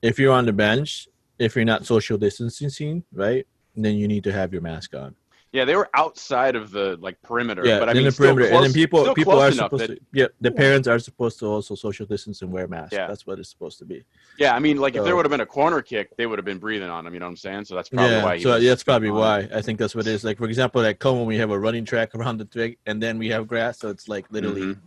if 0.00 0.16
you're 0.16 0.32
on 0.32 0.46
the 0.46 0.52
bench, 0.52 1.08
if 1.40 1.56
you're 1.56 1.64
not 1.64 1.86
social 1.86 2.16
distancing, 2.16 3.02
right, 3.12 3.44
then 3.74 3.96
you 3.96 4.06
need 4.06 4.22
to 4.24 4.32
have 4.32 4.52
your 4.52 4.62
mask 4.62 4.94
on. 4.94 5.16
Yeah, 5.50 5.64
they 5.64 5.74
were 5.74 5.90
outside 5.94 6.54
of 6.54 6.70
the 6.70 6.96
like 7.00 7.20
perimeter. 7.20 7.66
Yeah, 7.66 7.80
but 7.80 7.88
I 7.88 7.90
in 7.90 7.96
mean, 7.96 8.06
the 8.06 8.12
perimeter, 8.12 8.48
close, 8.48 8.64
and 8.64 8.66
then 8.66 8.72
people 8.72 9.12
people 9.12 9.40
are 9.40 9.50
supposed 9.50 9.88
that- 9.88 9.96
to. 9.96 10.00
Yeah, 10.12 10.26
the 10.40 10.52
parents 10.52 10.86
are 10.86 11.00
supposed 11.00 11.40
to 11.40 11.46
also 11.46 11.74
social 11.74 12.06
distance 12.06 12.42
and 12.42 12.52
wear 12.52 12.68
masks. 12.68 12.92
Yeah. 12.92 13.08
that's 13.08 13.26
what 13.26 13.40
it's 13.40 13.50
supposed 13.50 13.80
to 13.80 13.84
be. 13.84 14.04
Yeah, 14.38 14.54
I 14.54 14.58
mean, 14.58 14.76
like 14.76 14.96
if 14.96 15.04
there 15.04 15.16
would 15.16 15.24
have 15.24 15.30
been 15.30 15.40
a 15.40 15.46
corner 15.46 15.80
kick, 15.80 16.14
they 16.16 16.26
would 16.26 16.38
have 16.38 16.44
been 16.44 16.58
breathing 16.58 16.90
on 16.90 17.06
him. 17.06 17.14
You 17.14 17.20
know 17.20 17.26
what 17.26 17.30
I'm 17.30 17.36
saying? 17.36 17.64
So 17.64 17.74
that's 17.74 17.88
probably 17.88 18.16
yeah, 18.16 18.22
why. 18.22 18.38
So 18.38 18.60
that's 18.60 18.84
probably 18.84 19.10
why. 19.10 19.48
I 19.52 19.62
think 19.62 19.78
that's 19.78 19.94
what 19.94 20.06
it 20.06 20.10
is. 20.10 20.24
Like 20.24 20.38
for 20.38 20.44
example, 20.46 20.82
at 20.82 20.98
Como, 20.98 21.24
we 21.24 21.38
have 21.38 21.50
a 21.50 21.58
running 21.58 21.84
track 21.84 22.14
around 22.14 22.38
the 22.38 22.44
twig, 22.44 22.78
and 22.86 23.02
then 23.02 23.18
we 23.18 23.28
have 23.28 23.46
grass, 23.46 23.78
so 23.80 23.88
it's 23.88 24.08
like 24.08 24.26
literally 24.30 24.74
Mhm. 24.74 24.80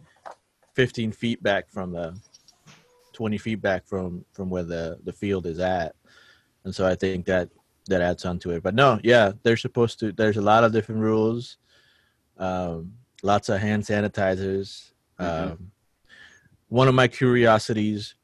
15 0.76 1.12
feet 1.12 1.42
back 1.42 1.70
from 1.70 1.92
the 1.92 2.16
20 3.14 3.38
feet 3.38 3.62
back 3.62 3.86
from 3.86 4.24
from 4.34 4.50
where 4.50 4.64
the 4.64 4.98
the 5.04 5.12
field 5.12 5.46
is 5.46 5.60
at 5.60 5.94
and 6.64 6.74
so 6.74 6.88
i 6.88 6.96
think 6.96 7.26
that 7.26 7.50
that 7.88 8.00
adds 8.02 8.24
on 8.24 8.40
to 8.40 8.52
it 8.52 8.64
but 8.64 8.74
no 8.74 8.98
yeah 9.04 9.34
they're 9.44 9.58
supposed 9.58 10.00
to 10.00 10.14
there's 10.14 10.38
a 10.38 10.42
lot 10.42 10.64
of 10.64 10.72
different 10.72 11.02
rules 11.02 11.58
um 12.38 12.94
lots 13.24 13.50
of 13.50 13.60
hand 13.60 13.84
sanitizers 13.84 14.92
Mhm. 15.20 15.52
um 15.52 15.72
one 16.70 16.88
of 16.88 16.96
my 16.96 17.10
curiosities 17.10 18.16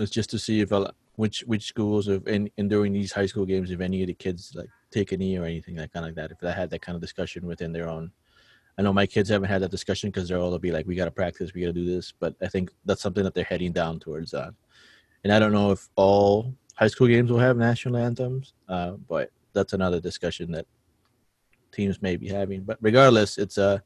is 0.00 0.10
just 0.10 0.30
to 0.30 0.38
see 0.38 0.60
if 0.60 0.72
a, 0.72 0.92
which 1.16 1.40
which 1.46 1.64
schools 1.64 2.08
of 2.08 2.26
in, 2.26 2.50
in 2.56 2.68
during 2.68 2.92
these 2.92 3.12
high 3.12 3.26
school 3.26 3.46
games 3.46 3.70
if 3.70 3.80
any 3.80 4.02
of 4.02 4.06
the 4.06 4.14
kids 4.14 4.52
like 4.54 4.68
take 4.90 5.12
a 5.12 5.16
knee 5.16 5.36
or 5.36 5.44
anything 5.44 5.76
like 5.76 5.92
kind 5.92 6.04
of 6.04 6.10
like 6.10 6.16
that 6.16 6.30
if 6.30 6.38
they 6.38 6.52
had 6.52 6.70
that 6.70 6.82
kind 6.82 6.96
of 6.96 7.02
discussion 7.02 7.46
within 7.46 7.72
their 7.72 7.88
own 7.88 8.10
I 8.80 8.82
know 8.82 8.94
my 8.94 9.06
kids 9.06 9.28
haven't 9.28 9.50
had 9.50 9.60
that 9.60 9.70
discussion 9.70 10.08
because 10.08 10.26
they're 10.26 10.38
all 10.38 10.52
to 10.52 10.58
be 10.58 10.72
like, 10.72 10.86
we 10.86 10.94
got 10.94 11.04
to 11.04 11.10
practice, 11.10 11.52
we 11.52 11.60
got 11.60 11.66
to 11.66 11.72
do 11.74 11.84
this. 11.84 12.14
But 12.18 12.34
I 12.40 12.48
think 12.48 12.70
that's 12.86 13.02
something 13.02 13.24
that 13.24 13.34
they're 13.34 13.44
heading 13.44 13.72
down 13.72 14.00
towards. 14.00 14.32
Uh, 14.32 14.52
and 15.22 15.32
I 15.32 15.38
don't 15.38 15.52
know 15.52 15.70
if 15.70 15.90
all 15.96 16.54
high 16.76 16.86
school 16.86 17.06
games 17.06 17.30
will 17.30 17.38
have 17.38 17.58
national 17.58 17.98
anthems, 17.98 18.54
uh, 18.70 18.92
but 19.06 19.32
that's 19.52 19.74
another 19.74 20.00
discussion 20.00 20.50
that 20.52 20.66
teams 21.72 22.00
may 22.00 22.16
be 22.16 22.28
having. 22.28 22.62
But 22.62 22.78
regardless, 22.80 23.36
it's 23.36 23.58
uh, 23.58 23.80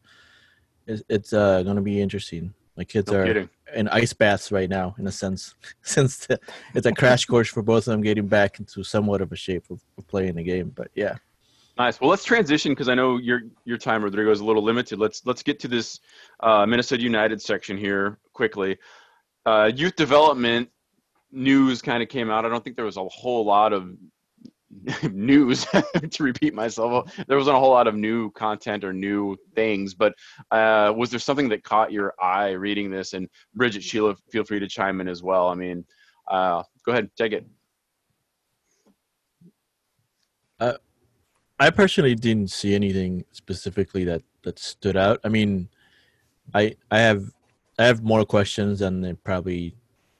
it's, 0.86 1.02
it's 1.08 1.32
uh, 1.32 1.64
going 1.64 1.74
to 1.74 1.82
be 1.82 2.00
interesting. 2.00 2.54
My 2.76 2.84
kids 2.84 3.10
No 3.10 3.18
are 3.18 3.26
kidding. 3.26 3.48
in 3.74 3.88
ice 3.88 4.12
baths 4.12 4.50
right 4.50 4.68
now, 4.68 4.94
in 4.98 5.06
a 5.06 5.12
sense, 5.12 5.54
since 5.82 6.26
the, 6.26 6.40
it's 6.74 6.86
a 6.86 6.92
crash 6.92 7.24
course 7.26 7.48
for 7.48 7.62
both 7.62 7.86
of 7.86 7.92
them 7.92 8.02
getting 8.02 8.26
back 8.26 8.58
into 8.58 8.82
somewhat 8.82 9.20
of 9.20 9.32
a 9.32 9.36
shape 9.36 9.64
of, 9.70 9.80
of 9.96 10.06
playing 10.08 10.34
the 10.34 10.42
game. 10.42 10.72
But 10.74 10.90
yeah, 10.94 11.16
Nice. 11.76 12.00
Well, 12.00 12.08
let's 12.08 12.24
transition 12.24 12.70
because 12.72 12.88
I 12.88 12.94
know 12.94 13.16
your 13.16 13.42
your 13.64 13.78
time, 13.78 14.04
Rodrigo, 14.04 14.30
is 14.30 14.40
a 14.40 14.44
little 14.44 14.62
limited. 14.62 14.98
Let's 14.98 15.26
let's 15.26 15.42
get 15.42 15.58
to 15.60 15.68
this 15.68 15.98
uh, 16.40 16.64
Minnesota 16.66 17.02
United 17.02 17.42
section 17.42 17.76
here 17.76 18.18
quickly. 18.32 18.78
Uh, 19.44 19.70
youth 19.74 19.96
development 19.96 20.70
news 21.32 21.82
kind 21.82 22.00
of 22.00 22.08
came 22.08 22.30
out. 22.30 22.44
I 22.44 22.48
don't 22.48 22.62
think 22.62 22.76
there 22.76 22.84
was 22.84 22.96
a 22.96 23.04
whole 23.06 23.44
lot 23.44 23.72
of 23.72 23.90
news 25.12 25.66
to 26.10 26.22
repeat 26.22 26.54
myself. 26.54 27.14
There 27.26 27.36
wasn't 27.36 27.56
a 27.56 27.60
whole 27.60 27.70
lot 27.70 27.86
of 27.86 27.94
new 27.94 28.30
content 28.32 28.84
or 28.84 28.92
new 28.92 29.36
things, 29.54 29.94
but 29.94 30.14
uh, 30.50 30.92
was 30.96 31.10
there 31.10 31.20
something 31.20 31.48
that 31.50 31.64
caught 31.64 31.92
your 31.92 32.14
eye 32.20 32.50
reading 32.50 32.90
this? 32.90 33.12
And 33.12 33.28
Bridget, 33.54 33.82
Sheila, 33.82 34.16
feel 34.30 34.44
free 34.44 34.60
to 34.60 34.68
chime 34.68 35.00
in 35.00 35.08
as 35.08 35.22
well. 35.22 35.48
I 35.48 35.54
mean, 35.54 35.84
uh, 36.28 36.62
go 36.84 36.92
ahead, 36.92 37.10
take 37.16 37.32
it. 37.32 37.46
I 41.58 41.70
personally 41.70 42.14
didn't 42.14 42.50
see 42.50 42.74
anything 42.74 43.24
specifically 43.32 44.04
that 44.04 44.22
that 44.42 44.58
stood 44.58 44.96
out. 44.96 45.20
I 45.24 45.28
mean, 45.28 45.68
I 46.52 46.76
I 46.90 46.98
have 46.98 47.30
I 47.78 47.84
have 47.84 48.02
more 48.02 48.24
questions 48.24 48.80
than 48.80 49.16
probably 49.24 49.74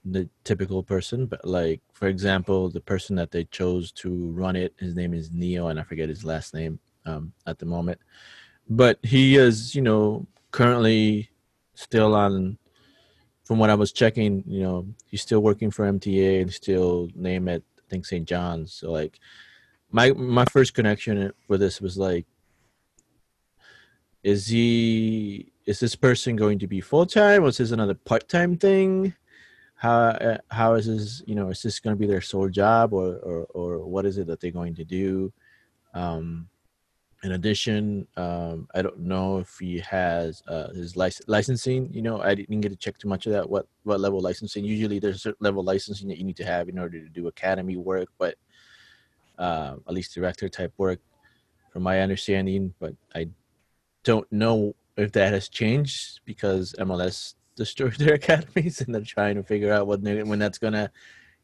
the 0.04 0.28
typical 0.44 0.82
person, 0.82 1.26
but 1.26 1.44
like 1.44 1.80
for 1.92 2.08
example, 2.08 2.68
the 2.68 2.80
person 2.80 3.16
that 3.16 3.30
they 3.30 3.44
chose 3.44 3.92
to 3.92 4.30
run 4.32 4.56
it, 4.56 4.75
his 4.78 4.94
name 4.94 5.14
is 5.14 5.30
Neo, 5.32 5.68
and 5.68 5.80
I 5.80 5.82
forget 5.82 6.08
his 6.08 6.25
last 6.25 6.54
name 6.54 6.78
um, 7.06 7.32
at 7.46 7.58
the 7.58 7.66
moment, 7.66 8.00
but 8.68 8.99
he 9.02 9.37
is 9.37 9.75
you 9.75 9.82
know 9.82 10.26
currently 10.50 11.30
still 11.75 12.14
on. 12.14 12.58
From 13.44 13.58
what 13.58 13.68
I 13.68 13.75
was 13.75 13.92
checking, 13.92 14.42
you 14.46 14.62
know, 14.62 14.87
he's 15.04 15.20
still 15.20 15.40
working 15.40 15.70
for 15.70 15.84
MTA 15.84 16.40
and 16.40 16.50
still 16.50 17.11
name 17.14 17.46
it 17.49 17.62
I 17.78 17.82
think 17.90 18.06
St. 18.06 18.26
John's. 18.26 18.73
So 18.73 18.90
like 18.90 19.20
my 19.90 20.12
my 20.12 20.44
first 20.46 20.75
connection 20.75 21.32
for 21.46 21.58
this 21.58 21.80
was 21.80 21.96
like 21.99 22.26
is 24.23 24.46
he 24.49 25.52
is 25.66 25.80
this 25.80 25.94
person 25.94 26.34
going 26.34 26.58
to 26.58 26.66
be 26.66 26.80
full 26.80 27.06
time 27.06 27.42
was 27.42 27.58
this 27.58 27.70
another 27.70 27.94
part 27.94 28.28
time 28.28 28.56
thing 28.56 29.14
how 29.75 29.99
uh, 29.99 30.38
how 30.50 30.75
is 30.75 30.87
this 30.87 31.23
you 31.26 31.35
know 31.35 31.49
is 31.49 31.62
this 31.62 31.81
going 31.81 31.95
to 31.95 32.00
be 32.00 32.07
their 32.07 32.21
sole 32.21 32.49
job 32.49 32.93
or 32.93 33.16
or 33.19 33.47
or 33.54 33.87
what 33.87 34.07
is 34.07 34.19
it 34.19 34.26
that 34.26 34.40
they're 34.40 34.50
going 34.50 34.75
to 34.75 34.85
do 34.85 35.33
um 35.95 36.49
in 37.23 37.33
addition 37.33 38.07
um 38.16 38.69
i 38.75 38.83
don't 38.83 38.99
know 38.99 39.38
if 39.38 39.57
he 39.59 39.78
has 39.81 40.43
uh 40.49 40.69
his 40.73 40.97
lic- 40.97 41.26
licensing 41.26 41.93
you 41.93 42.02
know 42.02 42.21
i 42.23 42.35
didn't 42.35 42.61
get 42.61 42.69
to 42.69 42.76
check 42.76 42.97
too 42.99 43.09
much 43.09 43.26
of 43.26 43.33
that 43.33 43.49
what 43.49 43.66
what 43.83 44.00
level 44.00 44.21
licensing 44.21 44.64
usually 44.64 44.99
there's 44.99 45.16
a 45.16 45.19
certain 45.19 45.45
level 45.45 45.62
licensing 45.62 46.09
that 46.09 46.19
you 46.19 46.25
need 46.25 46.37
to 46.37 46.45
have 46.45 46.69
in 46.69 46.78
order 46.78 47.00
to 47.00 47.09
do 47.09 47.28
academy 47.28 47.76
work 47.76 48.09
but 48.19 48.37
uh, 49.38 49.76
at 49.87 49.95
least 49.95 50.14
director 50.14 50.49
type 50.49 50.73
work, 50.76 51.00
from 51.73 51.83
my 51.83 52.00
understanding. 52.00 52.75
But 52.78 52.95
I 53.14 53.28
don't 54.04 54.31
know 54.33 54.75
if 54.97 55.12
that 55.12 55.33
has 55.33 55.49
changed 55.49 56.21
because 56.25 56.75
MLS 56.78 57.35
destroyed 57.56 57.94
their 57.99 58.14
academies 58.14 58.80
and 58.80 58.94
they're 58.94 59.02
trying 59.02 59.37
to 59.37 59.42
figure 59.42 59.73
out 59.73 59.87
what 59.87 60.00
when 60.00 60.38
that's 60.38 60.58
gonna 60.58 60.90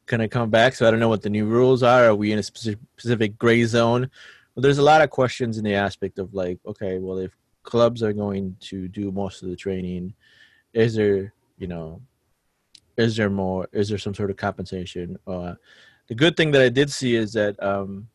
gonna 0.06 0.28
come 0.28 0.50
back. 0.50 0.74
So 0.74 0.86
I 0.86 0.90
don't 0.90 1.00
know 1.00 1.08
what 1.08 1.22
the 1.22 1.30
new 1.30 1.46
rules 1.46 1.82
are. 1.82 2.06
Are 2.06 2.14
we 2.14 2.32
in 2.32 2.38
a 2.38 2.42
specific, 2.42 3.38
gray 3.38 3.64
zone? 3.64 4.10
But 4.54 4.62
there's 4.62 4.78
a 4.78 4.82
lot 4.82 5.02
of 5.02 5.10
questions 5.10 5.58
in 5.58 5.64
the 5.64 5.74
aspect 5.74 6.18
of 6.18 6.34
like, 6.34 6.58
okay, 6.66 6.98
well, 6.98 7.18
if 7.18 7.32
clubs 7.62 8.02
are 8.02 8.12
going 8.12 8.56
to 8.60 8.88
do 8.88 9.12
most 9.12 9.42
of 9.42 9.48
the 9.48 9.56
training, 9.56 10.14
is 10.72 10.94
there, 10.94 11.32
you 11.58 11.68
know, 11.68 12.00
is 12.96 13.16
there 13.16 13.30
more? 13.30 13.68
Is 13.72 13.88
there 13.88 13.98
some 13.98 14.14
sort 14.14 14.30
of 14.30 14.36
compensation? 14.36 15.16
Uh, 15.26 15.54
the 16.08 16.14
good 16.14 16.36
thing 16.36 16.50
that 16.50 16.62
I 16.62 16.68
did 16.68 16.90
see 16.90 17.14
is 17.14 17.32
that 17.34 17.62
um, 17.62 18.08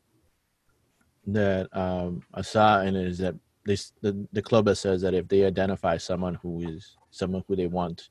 that 1.28 1.75
um, 1.75 2.24
I 2.34 2.42
saw 2.42 2.82
and 2.82 2.96
is 2.96 3.18
that 3.20 3.36
this 3.66 3.94
the, 4.02 4.28
the 4.32 4.42
club 4.42 4.66
that 4.66 4.75
says 4.75 5.02
that 5.02 5.14
if 5.14 5.28
they 5.28 5.44
identify 5.44 5.98
someone 5.98 6.36
who 6.36 6.62
is 6.62 6.96
someone 7.16 7.44
who 7.48 7.56
they 7.56 7.68
want 7.68 8.10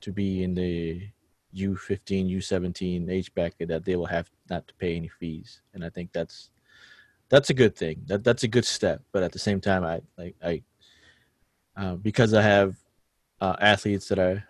to 0.00 0.12
be 0.12 0.42
in 0.42 0.54
the 0.54 1.08
U15, 1.56 2.30
U17 2.36 3.10
age 3.10 3.32
bracket, 3.34 3.68
that 3.68 3.84
they 3.84 3.96
will 3.96 4.06
have 4.06 4.30
not 4.50 4.66
to 4.68 4.74
pay 4.74 4.96
any 4.96 5.08
fees, 5.08 5.62
and 5.72 5.84
I 5.84 5.88
think 5.88 6.12
that's 6.12 6.50
that's 7.28 7.50
a 7.50 7.54
good 7.54 7.76
thing. 7.76 8.02
That 8.06 8.24
that's 8.24 8.42
a 8.42 8.48
good 8.48 8.64
step. 8.64 9.02
But 9.12 9.22
at 9.22 9.32
the 9.32 9.38
same 9.38 9.60
time, 9.60 9.84
I 9.84 10.00
like 10.18 10.36
I 10.42 10.62
uh, 11.76 11.94
because 11.94 12.34
I 12.34 12.42
have 12.42 12.76
uh, 13.40 13.56
athletes 13.60 14.08
that 14.08 14.18
are 14.18 14.44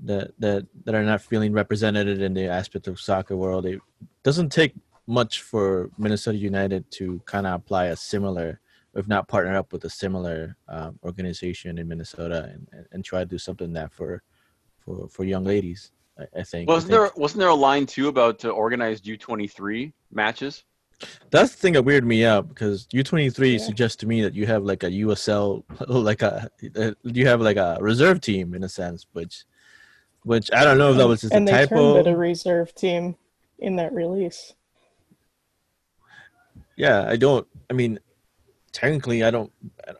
that 0.00 0.32
that 0.38 0.66
that 0.84 0.94
are 0.94 1.02
not 1.02 1.22
feeling 1.22 1.52
represented 1.52 2.20
in 2.20 2.34
the 2.34 2.48
aspect 2.48 2.88
of 2.88 3.00
soccer 3.00 3.36
world. 3.36 3.66
It 3.66 3.80
doesn't 4.22 4.50
take 4.50 4.74
much 5.06 5.42
for 5.42 5.90
Minnesota 5.96 6.36
United 6.38 6.90
to 6.90 7.20
kind 7.26 7.46
of 7.46 7.54
apply 7.54 7.86
a 7.86 7.96
similar, 7.96 8.60
if 8.96 9.06
not 9.06 9.28
partner 9.28 9.56
up 9.56 9.72
with 9.72 9.84
a 9.84 9.90
similar 9.90 10.56
um, 10.68 10.98
organization 11.04 11.78
in 11.78 11.86
Minnesota 11.86 12.50
and, 12.52 12.66
and, 12.72 12.86
and 12.92 13.04
try 13.04 13.20
to 13.20 13.26
do 13.26 13.38
something 13.38 13.72
that 13.74 13.92
for 13.92 14.22
for 14.78 15.08
for 15.08 15.24
young 15.24 15.44
ladies. 15.44 15.92
I, 16.18 16.40
I 16.40 16.42
think. 16.42 16.68
I 16.68 16.72
Wasn't 16.72 16.90
think- 16.90 17.00
there 17.02 17.10
wasn't 17.16 17.40
there 17.40 17.48
a 17.50 17.54
line 17.54 17.86
too 17.86 18.08
about 18.08 18.44
uh, 18.44 18.48
organized 18.48 19.06
U 19.06 19.16
twenty 19.16 19.46
three 19.46 19.92
matches? 20.10 20.64
That's 21.30 21.52
the 21.52 21.58
thing 21.58 21.74
that 21.74 21.84
weirded 21.84 22.04
me 22.04 22.24
out 22.24 22.48
because 22.48 22.88
U 22.92 23.02
twenty 23.02 23.28
three 23.28 23.58
suggests 23.58 23.96
to 23.98 24.06
me 24.06 24.22
that 24.22 24.34
you 24.34 24.46
have 24.46 24.64
like 24.64 24.82
a 24.82 24.90
USL, 24.90 25.62
like 25.88 26.22
a 26.22 26.50
you 27.02 27.26
have 27.26 27.40
like 27.42 27.58
a 27.58 27.76
reserve 27.80 28.20
team 28.22 28.54
in 28.54 28.64
a 28.64 28.68
sense, 28.68 29.06
which 29.12 29.44
which 30.22 30.50
I 30.52 30.64
don't 30.64 30.78
know 30.78 30.92
if 30.92 30.96
that 30.96 31.06
was 31.06 31.20
just 31.20 31.34
and 31.34 31.46
a 31.46 31.52
they 31.52 31.58
typo. 31.66 31.94
termed 31.94 32.06
it 32.06 32.10
a 32.10 32.16
reserve 32.16 32.74
team 32.74 33.16
in 33.58 33.76
that 33.76 33.92
release. 33.92 34.54
Yeah, 36.76 37.06
I 37.08 37.16
don't. 37.16 37.46
I 37.70 37.72
mean, 37.74 37.98
technically, 38.76 39.24
I 39.24 39.30
don't. 39.30 39.50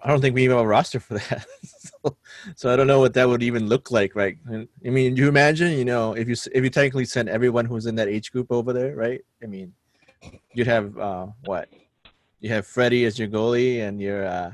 I 0.04 0.08
don't 0.08 0.20
think 0.20 0.34
we 0.34 0.44
even 0.44 0.56
have 0.56 0.66
a 0.66 0.68
roster 0.68 1.00
for 1.00 1.14
that. 1.14 1.46
so, 1.64 2.16
so 2.54 2.70
I 2.70 2.76
don't 2.76 2.86
know 2.86 3.00
what 3.00 3.14
that 3.14 3.26
would 3.26 3.42
even 3.42 3.68
look 3.68 3.90
like, 3.90 4.14
right? 4.14 4.36
I 4.52 4.90
mean, 4.90 5.16
you 5.16 5.28
imagine, 5.28 5.72
you 5.78 5.84
know, 5.86 6.12
if 6.12 6.28
you 6.28 6.36
if 6.52 6.62
you 6.62 6.68
technically 6.68 7.06
send 7.06 7.30
everyone 7.30 7.64
who's 7.64 7.86
in 7.86 7.94
that 7.94 8.08
age 8.08 8.30
group 8.32 8.52
over 8.52 8.74
there, 8.74 8.94
right? 8.94 9.22
I 9.42 9.46
mean, 9.46 9.72
you'd 10.52 10.66
have 10.66 10.96
uh, 10.98 11.28
what? 11.44 11.70
You 12.40 12.50
have 12.50 12.66
Freddie 12.66 13.06
as 13.06 13.18
your 13.18 13.28
goalie, 13.28 13.80
and 13.80 13.98
your 13.98 14.26
uh, 14.26 14.52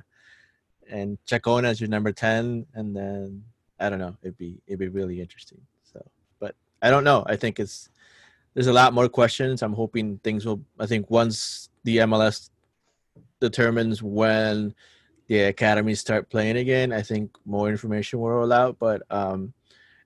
and 0.89 1.19
Chacon 1.27 1.65
as 1.65 1.81
your 1.81 1.91
number 1.91 2.13
ten, 2.13 2.65
and 2.75 2.95
then 2.95 3.43
I 3.81 3.91
don't 3.91 3.99
know. 3.99 4.17
It'd 4.23 4.39
be 4.39 4.63
it'd 4.69 4.79
be 4.79 4.89
really 4.89 5.21
interesting. 5.21 5.61
So, 5.83 6.01
but 6.39 6.55
I 6.81 6.91
don't 6.91 7.05
know. 7.05 7.25
I 7.27 7.35
think 7.35 7.59
it's 7.59 7.91
there's 8.55 8.69
a 8.69 8.73
lot 8.73 8.95
more 8.95 9.09
questions. 9.09 9.63
I'm 9.63 9.75
hoping 9.75 10.19
things 10.23 10.47
will. 10.47 10.63
I 10.79 10.87
think 10.87 11.11
once 11.11 11.71
the 11.83 11.99
MLS 11.99 12.51
determines 13.43 14.03
when 14.03 14.75
the 15.29 15.41
academies 15.43 16.01
start 16.01 16.31
playing 16.31 16.57
again, 16.57 16.93
I 16.93 17.03
think 17.03 17.37
more 17.45 17.69
information 17.69 18.21
will 18.21 18.31
roll 18.31 18.53
out. 18.53 18.79
But 18.79 19.03
um, 19.11 19.53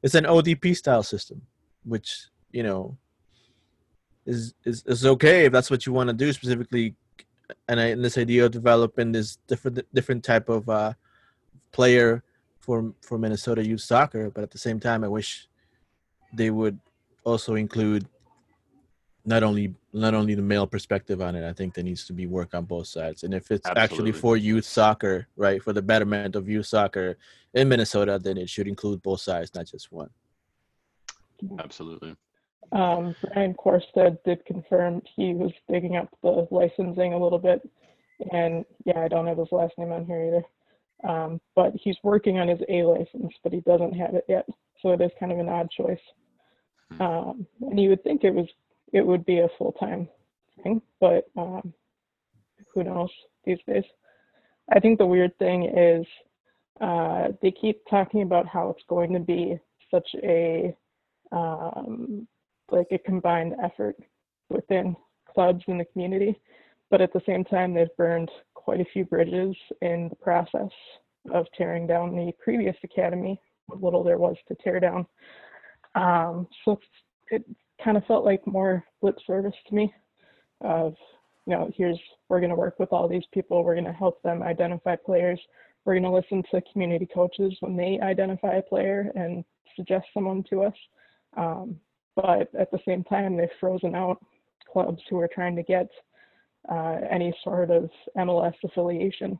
it's 0.03 0.15
an 0.15 0.25
ODP 0.25 0.77
style 0.77 1.03
system, 1.03 1.43
which 1.85 2.27
you 2.53 2.63
know 2.63 2.97
is 4.25 4.55
is 4.65 4.83
is 4.87 5.07
okay 5.07 5.45
if 5.45 5.53
that's 5.53 5.71
what 5.71 5.87
you 5.87 5.93
want 5.93 6.09
to 6.09 6.15
do 6.15 6.33
specifically. 6.33 6.95
And, 7.69 7.79
I, 7.79 7.87
and 7.87 8.05
this 8.05 8.19
idea 8.19 8.47
of 8.47 8.51
developing 8.51 9.13
this 9.13 9.39
different 9.47 9.81
different 9.95 10.25
type 10.25 10.49
of 10.49 10.69
uh, 10.69 10.95
player 11.71 12.25
for 12.59 12.93
for 13.03 13.19
Minnesota 13.19 13.65
youth 13.65 13.83
soccer, 13.83 14.31
but 14.31 14.43
at 14.43 14.51
the 14.51 14.59
same 14.59 14.81
time, 14.81 15.05
I 15.05 15.09
wish 15.09 15.49
they 16.33 16.51
would 16.51 16.79
also 17.25 17.55
include 17.55 18.09
not 19.27 19.43
only 19.43 19.75
not 19.93 20.15
only 20.15 20.35
the 20.35 20.43
male 20.43 20.67
perspective 20.67 21.21
on 21.21 21.35
it. 21.35 21.47
I 21.47 21.53
think 21.53 21.75
there 21.75 21.85
needs 21.85 22.07
to 22.07 22.13
be 22.13 22.27
work 22.27 22.55
on 22.55 22.65
both 22.65 22.87
sides. 22.87 23.25
And 23.25 23.35
if 23.35 23.51
it's 23.51 23.69
actually 23.77 24.13
for 24.13 24.37
youth 24.37 24.65
soccer, 24.65 25.27
right, 25.37 25.63
for 25.63 25.73
the 25.73 25.83
betterment 25.83 26.37
of 26.37 26.49
youth 26.49 26.67
soccer 26.67 27.19
in 27.55 27.69
Minnesota, 27.69 28.21
then 28.23 28.39
it 28.39 28.49
should 28.49 28.69
include 28.69 29.03
both 29.03 29.21
sides, 29.21 29.55
not 29.55 29.67
just 29.67 29.91
one. 29.91 30.11
Absolutely. 31.59 32.17
Um, 32.73 33.15
Brian 33.33 33.55
Quarstad 33.55 34.19
did 34.25 34.45
confirm 34.45 35.03
he 35.17 35.35
was 35.35 35.53
digging 35.71 35.97
up 35.97 36.09
the 36.23 36.47
licensing 36.51 37.13
a 37.13 37.19
little 37.19 37.39
bit, 37.39 37.69
and 38.33 38.65
yeah, 38.85 39.01
I 39.01 39.09
don't 39.09 39.27
have 39.27 39.39
his 39.39 39.53
last 39.53 39.75
name 39.79 39.93
on 39.93 40.05
here 40.05 40.25
either. 40.25 40.45
Um, 41.09 41.41
but 41.55 41.73
he's 41.75 41.97
working 42.03 42.39
on 42.39 42.49
his 42.49 42.61
A 42.69 42.83
license, 42.83 43.33
but 43.43 43.53
he 43.53 43.61
doesn't 43.61 43.93
have 43.93 44.15
it 44.15 44.25
yet, 44.29 44.47
so 44.83 44.93
it 44.93 45.01
is 45.01 45.11
kind 45.21 45.31
of 45.31 45.39
an 45.39 45.49
odd 45.49 45.71
choice. 45.71 46.01
Hmm. 46.93 47.03
Um, 47.03 47.47
and 47.61 47.79
you 47.79 47.91
would 47.91 48.03
think 48.03 48.25
it 48.25 48.35
was 48.35 48.47
it 48.97 49.07
would 49.07 49.27
be 49.27 49.41
a 49.41 49.49
full 49.59 49.73
time 49.73 50.09
thing, 50.63 50.81
but 51.01 51.29
um, 51.37 51.75
who 52.73 52.83
knows 52.83 53.11
these 53.45 53.59
days? 53.69 53.85
I 54.73 54.81
think 54.81 54.99
the 54.99 55.05
weird 55.05 55.37
thing 55.39 55.65
is 55.65 56.07
uh, 56.81 57.29
they 57.43 57.51
keep 57.51 57.83
talking 57.91 58.23
about 58.23 58.49
how 58.49 58.71
it's 58.71 58.85
going 58.89 59.13
to 59.13 59.21
be 59.21 59.59
such 59.91 60.09
a 60.23 60.75
um, 61.31 62.27
like 62.71 62.87
a 62.91 62.99
combined 62.99 63.55
effort 63.63 63.97
within 64.49 64.97
clubs 65.29 65.63
in 65.69 65.77
the 65.77 65.85
community. 65.85 66.41
But 66.91 67.03
at 67.03 67.13
the 67.13 67.21
same 67.27 67.45
time, 67.45 67.75
they've 67.75 67.97
burned 67.99 68.31
quite 68.55 68.81
a 68.81 68.93
few 68.93 69.05
bridges 69.05 69.55
in 69.83 70.09
the 70.09 70.17
process 70.17 70.71
of 71.35 71.45
tearing 71.57 71.87
down 71.87 72.17
the 72.17 72.33
previous 72.43 72.77
academy, 72.83 73.39
what 73.67 73.83
little 73.83 74.03
there 74.03 74.19
was 74.19 74.37
to 74.49 74.55
tear 74.55 74.81
down. 74.81 75.07
Um, 75.95 76.49
so 76.65 76.79
it 77.31 77.45
kind 77.83 77.97
of 77.97 78.05
felt 78.07 78.25
like 78.25 78.47
more 78.47 78.85
lip 79.03 79.17
service 79.27 79.55
to 79.69 79.75
me 79.75 79.93
of, 80.63 80.95
you 81.47 81.55
know, 81.55 81.71
here's, 81.77 81.99
we're 82.29 82.41
going 82.41 82.51
to 82.51 82.57
work 82.57 82.79
with 82.79 82.93
all 82.93 83.09
these 83.09 83.25
people, 83.33 83.63
we're 83.65 83.75
going 83.75 83.85
to 83.85 83.93
help 83.93 84.23
them 84.23 84.43
identify 84.43 84.97
players, 84.97 85.41
we're 85.85 85.95
going 85.95 86.03
to 86.03 86.11
listen 86.11 86.43
to 86.51 86.63
community 86.73 87.09
coaches 87.13 87.55
when 87.61 87.77
they 87.77 88.01
identify 88.03 88.55
a 88.55 88.63
player 88.63 89.13
and 89.15 89.45
suggest 89.77 90.07
someone 90.13 90.43
to 90.51 90.63
us. 90.63 90.75
Um, 91.37 91.77
but 92.17 92.49
at 92.59 92.71
the 92.71 92.81
same 92.87 93.05
time, 93.05 93.37
they've 93.37 93.49
frozen 93.61 93.95
out 93.95 94.25
clubs 94.73 95.03
who 95.09 95.21
are 95.21 95.29
trying 95.29 95.55
to 95.57 95.63
get 95.63 95.89
uh, 96.71 96.97
any 97.11 97.35
sort 97.45 97.71
of 97.71 97.91
MLS 98.17 98.55
affiliation 98.65 99.39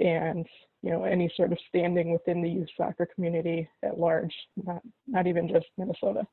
and 0.00 0.46
you 0.82 0.90
know 0.90 1.04
any 1.04 1.30
sort 1.36 1.52
of 1.52 1.58
standing 1.68 2.12
within 2.12 2.42
the 2.42 2.48
youth 2.48 2.68
soccer 2.76 3.06
community 3.14 3.68
at 3.82 3.98
large, 3.98 4.32
not 4.64 4.82
not 5.06 5.26
even 5.26 5.48
just 5.48 5.66
Minnesota. 5.76 6.26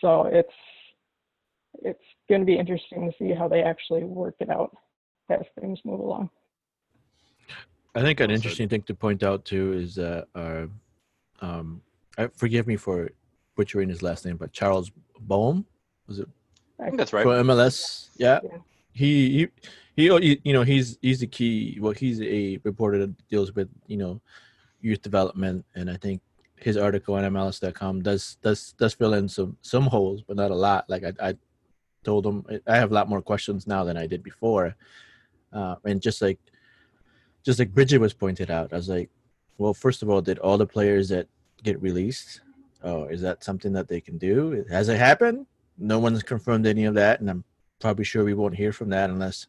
So 0.00 0.26
it's 0.26 0.52
it's 1.82 2.02
going 2.28 2.40
to 2.40 2.44
be 2.44 2.58
interesting 2.58 3.10
to 3.10 3.16
see 3.18 3.32
how 3.32 3.48
they 3.48 3.62
actually 3.62 4.04
work 4.04 4.34
it 4.40 4.50
out 4.50 4.76
as 5.30 5.40
things 5.60 5.78
move 5.84 6.00
along. 6.00 6.30
I 7.94 8.02
think 8.02 8.20
an 8.20 8.30
interesting 8.30 8.68
thing 8.68 8.82
to 8.82 8.94
point 8.94 9.22
out 9.22 9.44
too 9.44 9.72
is 9.72 9.96
that 9.96 10.28
uh, 10.34 10.66
um, 11.40 11.82
I, 12.16 12.28
forgive 12.36 12.66
me 12.66 12.76
for 12.76 13.10
butchering 13.56 13.88
his 13.88 14.02
last 14.02 14.24
name, 14.24 14.36
but 14.36 14.52
Charles 14.52 14.90
Boehm 15.20 15.66
was 16.06 16.20
it 16.20 16.28
I 16.78 16.84
think 16.86 16.98
that's 16.98 17.12
right. 17.12 17.22
for 17.22 17.34
MLS? 17.42 18.08
Yeah, 18.16 18.40
Yeah. 18.42 18.58
he 18.92 19.48
he 19.96 20.08
he 20.08 20.40
you 20.44 20.52
know 20.52 20.62
he's 20.62 20.98
he's 21.02 21.20
the 21.20 21.26
key. 21.26 21.78
Well, 21.80 21.92
he's 21.92 22.20
a 22.22 22.58
reporter 22.64 22.98
that 22.98 23.28
deals 23.28 23.54
with 23.54 23.68
you 23.86 23.96
know 23.96 24.20
youth 24.80 25.02
development, 25.02 25.64
and 25.74 25.90
I 25.90 25.96
think 25.96 26.22
his 26.62 26.76
article 26.76 27.14
on 27.14 27.24
MLS.com 27.24 28.02
does 28.02 28.36
does 28.42 28.72
does 28.78 28.94
fill 28.94 29.14
in 29.14 29.28
some 29.28 29.56
some 29.62 29.84
holes, 29.84 30.22
but 30.26 30.36
not 30.36 30.50
a 30.50 30.54
lot. 30.54 30.88
Like 30.88 31.04
I, 31.04 31.30
I 31.30 31.34
told 32.04 32.26
him, 32.26 32.44
I 32.66 32.76
have 32.76 32.90
a 32.90 32.94
lot 32.94 33.08
more 33.08 33.22
questions 33.22 33.66
now 33.66 33.84
than 33.84 33.96
I 33.96 34.06
did 34.06 34.22
before, 34.22 34.74
uh, 35.52 35.76
and 35.84 36.00
just 36.00 36.22
like 36.22 36.38
just 37.42 37.58
like 37.58 37.72
Bridget 37.72 37.98
was 37.98 38.12
pointed 38.12 38.50
out, 38.50 38.72
I 38.72 38.76
was 38.76 38.88
like, 38.88 39.10
well, 39.58 39.74
first 39.74 40.02
of 40.02 40.10
all, 40.10 40.20
did 40.20 40.38
all 40.38 40.58
the 40.58 40.66
players 40.66 41.08
that 41.08 41.26
get 41.62 41.80
released? 41.80 42.40
Oh, 42.82 43.04
is 43.04 43.20
that 43.22 43.44
something 43.44 43.72
that 43.72 43.88
they 43.88 44.00
can 44.00 44.18
do? 44.18 44.64
Has 44.70 44.88
it 44.88 44.98
happened? 44.98 45.46
No 45.78 45.98
one's 45.98 46.22
confirmed 46.22 46.66
any 46.66 46.84
of 46.84 46.94
that, 46.94 47.20
and 47.20 47.30
I'm 47.30 47.44
probably 47.80 48.04
sure 48.04 48.24
we 48.24 48.34
won't 48.34 48.54
hear 48.54 48.72
from 48.72 48.90
that 48.90 49.10
unless, 49.10 49.46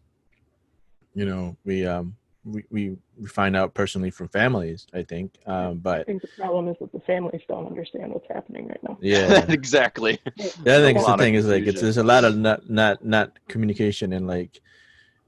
you 1.13 1.26
know, 1.26 1.58
we 1.65 1.86
um 1.86 2.15
we 2.43 2.63
we, 2.69 2.97
we 3.17 3.27
find 3.27 3.56
out 3.56 3.73
personally 3.73 4.10
from 4.10 4.27
families. 4.30 4.88
I 4.93 5.04
think, 5.04 5.38
um, 5.45 5.56
I 5.56 5.73
but 5.73 6.06
think 6.08 6.21
the 6.21 6.30
problem 6.38 6.67
is 6.67 6.77
that 6.80 6.91
the 6.91 6.99
families 7.01 7.41
don't 7.47 7.67
understand 7.67 8.13
what's 8.13 8.27
happening 8.27 8.67
right 8.67 8.84
now. 8.84 8.97
yeah, 9.01 9.45
exactly. 9.49 10.19
the 10.38 10.75
other 10.75 10.86
thing 10.86 10.97
is 10.97 11.06
the 11.06 11.17
thing 11.17 11.36
is 11.36 11.47
like 11.47 11.65
it's 11.65 11.82
there's 11.82 11.97
a 11.97 12.04
lot 12.04 12.23
of 12.23 12.38
not 12.38 12.69
not 12.69 13.04
not 13.06 13.38
communication 13.47 14.13
and 14.13 14.27
like 14.27 14.62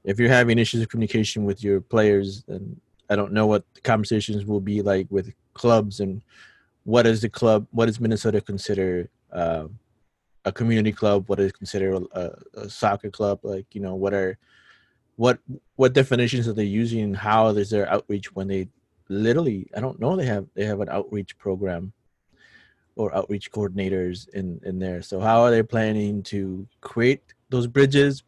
if 0.04 0.18
you're 0.18 0.28
having 0.28 0.58
issues 0.58 0.82
of 0.82 0.88
communication 0.88 1.44
with 1.44 1.62
your 1.62 1.80
players 1.80 2.42
then 2.48 2.80
I 3.08 3.16
don't 3.16 3.32
know 3.32 3.46
what 3.46 3.64
the 3.74 3.80
conversations 3.80 4.44
will 4.44 4.60
be 4.60 4.82
like 4.82 5.06
with 5.10 5.32
clubs 5.54 6.00
and 6.00 6.22
what 6.84 7.06
is 7.06 7.22
the 7.22 7.28
club 7.28 7.66
what 7.70 7.86
does 7.86 8.00
Minnesota 8.00 8.40
consider 8.40 9.08
uh, 9.32 9.66
a 10.44 10.52
community 10.52 10.92
club 10.92 11.28
what 11.28 11.38
is 11.40 11.52
considered 11.52 12.02
a, 12.12 12.36
a 12.54 12.68
soccer 12.68 13.10
club 13.10 13.40
like 13.42 13.66
you 13.72 13.80
know 13.80 13.94
what 13.94 14.12
are 14.12 14.36
what 15.16 15.38
what 15.76 15.92
definitions 15.92 16.48
are 16.48 16.52
they 16.52 16.64
using 16.64 17.14
how 17.14 17.48
is 17.48 17.70
their 17.70 17.88
outreach 17.90 18.34
when 18.34 18.48
they 18.48 18.68
literally 19.08 19.68
I 19.76 19.80
don't 19.80 20.00
know 20.00 20.16
they 20.16 20.26
have 20.26 20.46
they 20.54 20.64
have 20.64 20.80
an 20.80 20.88
outreach 20.88 21.38
program 21.38 21.92
or 22.96 23.14
outreach 23.14 23.50
coordinators 23.50 24.28
in 24.30 24.60
in 24.64 24.78
there. 24.78 25.02
So 25.02 25.20
how 25.20 25.42
are 25.42 25.50
they 25.50 25.62
planning 25.62 26.22
to 26.24 26.66
create 26.80 27.34
those 27.50 27.66
bridges? 27.66 28.22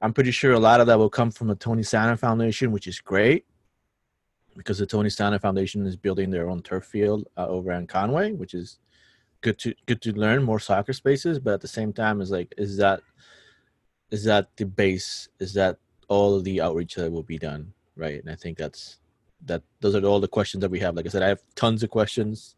I'm 0.00 0.12
pretty 0.12 0.30
sure 0.30 0.52
a 0.52 0.58
lot 0.58 0.80
of 0.80 0.86
that 0.88 0.98
will 0.98 1.10
come 1.10 1.30
from 1.30 1.48
the 1.48 1.54
Tony 1.54 1.82
Sanneh 1.82 2.18
Foundation, 2.18 2.70
which 2.70 2.86
is 2.86 3.00
great 3.00 3.46
because 4.56 4.78
the 4.78 4.86
Tony 4.86 5.08
Sanneh 5.08 5.40
Foundation 5.40 5.86
is 5.86 5.96
building 5.96 6.30
their 6.30 6.48
own 6.48 6.62
turf 6.62 6.84
field 6.84 7.28
uh, 7.36 7.46
over 7.46 7.72
in 7.72 7.86
Conway, 7.86 8.32
which 8.32 8.54
is 8.54 8.78
good 9.42 9.58
to 9.58 9.74
good 9.86 10.00
to 10.02 10.12
learn 10.12 10.42
more 10.42 10.60
soccer 10.60 10.92
spaces. 10.92 11.38
But 11.38 11.54
at 11.54 11.60
the 11.60 11.68
same 11.68 11.92
time, 11.92 12.20
is 12.20 12.30
like 12.30 12.52
is 12.56 12.76
that 12.78 13.00
is 14.10 14.24
that 14.24 14.48
the 14.56 14.66
base? 14.66 15.28
Is 15.40 15.54
that 15.54 15.78
all 16.08 16.40
the 16.40 16.60
outreach 16.60 16.94
that 16.94 17.10
will 17.10 17.22
be 17.22 17.38
done 17.38 17.72
right? 17.98 18.20
And 18.20 18.30
I 18.30 18.34
think 18.34 18.58
that's 18.58 18.98
that. 19.46 19.62
Those 19.80 19.94
are 19.94 20.04
all 20.04 20.20
the 20.20 20.28
questions 20.28 20.60
that 20.60 20.70
we 20.70 20.78
have. 20.80 20.96
Like 20.96 21.06
I 21.06 21.08
said, 21.08 21.22
I 21.22 21.28
have 21.28 21.40
tons 21.54 21.82
of 21.82 21.88
questions 21.88 22.56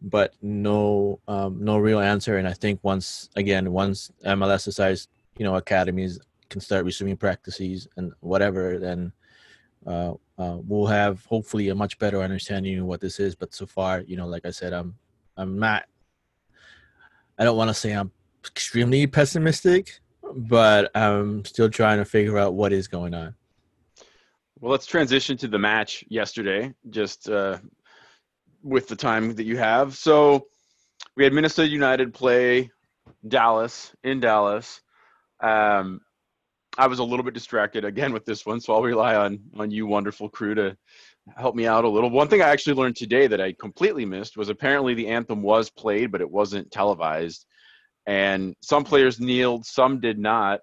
but 0.00 0.34
no 0.42 1.20
um, 1.28 1.62
no 1.62 1.78
real 1.78 2.00
answer. 2.00 2.38
And 2.38 2.46
I 2.46 2.52
think 2.52 2.80
once 2.82 3.30
again, 3.36 3.72
once 3.72 4.10
MLS 4.24 4.64
decides, 4.64 5.08
you 5.36 5.44
know, 5.44 5.56
academies 5.56 6.18
can 6.50 6.60
start 6.60 6.84
resuming 6.84 7.16
practices 7.16 7.88
and 7.96 8.12
whatever, 8.20 8.78
then 8.78 9.12
uh, 9.86 10.14
uh, 10.38 10.58
we'll 10.66 10.86
have 10.86 11.24
hopefully 11.26 11.68
a 11.68 11.74
much 11.74 11.98
better 11.98 12.22
understanding 12.22 12.78
of 12.78 12.86
what 12.86 13.00
this 13.00 13.20
is. 13.20 13.34
But 13.34 13.54
so 13.54 13.66
far, 13.66 14.02
you 14.02 14.16
know, 14.16 14.26
like 14.26 14.46
I 14.46 14.50
said, 14.50 14.72
I'm 14.72 14.94
I'm 15.36 15.58
not. 15.58 15.84
I 17.38 17.44
don't 17.44 17.56
want 17.56 17.68
to 17.68 17.74
say 17.74 17.92
I'm 17.92 18.10
extremely 18.44 19.06
pessimistic, 19.06 20.00
but 20.34 20.90
I'm 20.96 21.44
still 21.44 21.70
trying 21.70 21.98
to 21.98 22.04
figure 22.04 22.38
out 22.38 22.54
what 22.54 22.72
is 22.72 22.88
going 22.88 23.14
on. 23.14 23.34
Well, 24.60 24.72
let's 24.72 24.86
transition 24.86 25.36
to 25.38 25.48
the 25.48 25.58
match 25.58 26.04
yesterday, 26.08 26.74
just 26.90 27.28
uh, 27.28 27.58
with 28.62 28.88
the 28.88 28.96
time 28.96 29.34
that 29.34 29.44
you 29.44 29.56
have. 29.56 29.96
So 29.96 30.46
we 31.16 31.24
had 31.24 31.32
Minnesota 31.32 31.68
United 31.68 32.12
play 32.12 32.70
Dallas 33.26 33.92
in 34.02 34.20
Dallas. 34.20 34.80
Um, 35.40 36.00
I 36.76 36.86
was 36.86 36.98
a 36.98 37.04
little 37.04 37.24
bit 37.24 37.34
distracted 37.34 37.84
again 37.84 38.12
with 38.12 38.24
this 38.24 38.46
one, 38.46 38.60
so 38.60 38.72
I'll 38.72 38.82
rely 38.82 39.16
on 39.16 39.40
on 39.56 39.70
you, 39.70 39.86
wonderful 39.86 40.28
crew, 40.28 40.54
to 40.54 40.76
help 41.36 41.54
me 41.54 41.66
out 41.66 41.84
a 41.84 41.88
little. 41.88 42.10
One 42.10 42.28
thing 42.28 42.42
I 42.42 42.48
actually 42.48 42.74
learned 42.74 42.96
today 42.96 43.26
that 43.26 43.40
I 43.40 43.52
completely 43.52 44.04
missed 44.04 44.36
was 44.36 44.48
apparently 44.48 44.94
the 44.94 45.08
anthem 45.08 45.42
was 45.42 45.70
played, 45.70 46.12
but 46.12 46.20
it 46.20 46.30
wasn't 46.30 46.70
televised, 46.70 47.46
and 48.08 48.54
some 48.62 48.84
players 48.84 49.20
kneeled, 49.20 49.66
some 49.66 50.00
did 50.00 50.18
not, 50.18 50.60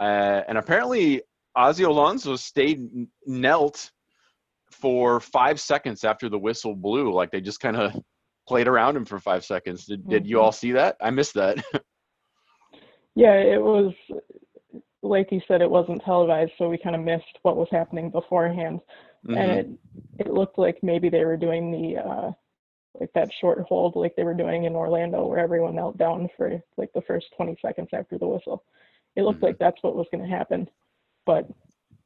uh, 0.00 0.42
and 0.46 0.58
apparently 0.58 1.22
Ozzie 1.56 1.84
Alonso 1.84 2.36
stayed 2.36 2.86
knelt 3.26 3.90
for 4.70 5.18
five 5.18 5.58
seconds 5.58 6.04
after 6.04 6.28
the 6.28 6.38
whistle 6.38 6.74
blew. 6.76 7.10
Like 7.10 7.30
they 7.30 7.40
just 7.40 7.60
kind 7.60 7.76
of 7.76 7.92
played 8.48 8.68
around 8.68 8.96
him 8.96 9.06
for 9.06 9.18
five 9.18 9.44
seconds. 9.44 9.86
Did, 9.86 10.06
did 10.08 10.26
you 10.26 10.36
Mhm. 10.36 10.42
all 10.42 10.52
see 10.52 10.72
that? 10.72 10.96
I 11.00 11.10
missed 11.10 11.34
that. 11.34 11.56
Yeah, 13.16 13.34
it 13.36 13.62
was 13.62 13.92
like 15.04 15.30
you 15.30 15.40
said, 15.46 15.62
it 15.62 15.70
wasn't 15.70 16.02
televised, 16.04 16.50
so 16.58 16.68
we 16.68 16.76
kind 16.76 16.96
of 16.96 17.02
missed 17.02 17.38
what 17.42 17.56
was 17.56 17.68
happening 17.70 18.10
beforehand. 18.10 18.80
Mhm. 19.24 19.38
And 19.38 19.50
it 19.52 19.68
it 20.26 20.32
looked 20.32 20.58
like 20.58 20.82
maybe 20.82 21.08
they 21.08 21.24
were 21.24 21.36
doing 21.36 21.70
the 21.70 22.02
uh 22.02 22.32
like 23.00 23.12
that 23.14 23.28
short 23.40 23.58
hold 23.68 23.96
like 23.96 24.14
they 24.16 24.22
were 24.24 24.34
doing 24.34 24.64
in 24.64 24.76
Orlando 24.76 25.26
where 25.26 25.38
everyone 25.38 25.74
knelt 25.74 25.98
down 25.98 26.28
for 26.36 26.62
like 26.76 26.92
the 26.94 27.02
first 27.02 27.26
20 27.36 27.56
seconds 27.60 27.88
after 27.92 28.18
the 28.18 28.26
whistle. 28.26 28.62
It 29.16 29.22
looked 29.22 29.40
Mhm. 29.40 29.44
like 29.44 29.58
that's 29.58 29.82
what 29.82 29.96
was 29.96 30.06
going 30.12 30.22
to 30.22 30.30
happen. 30.36 30.68
But 31.26 31.48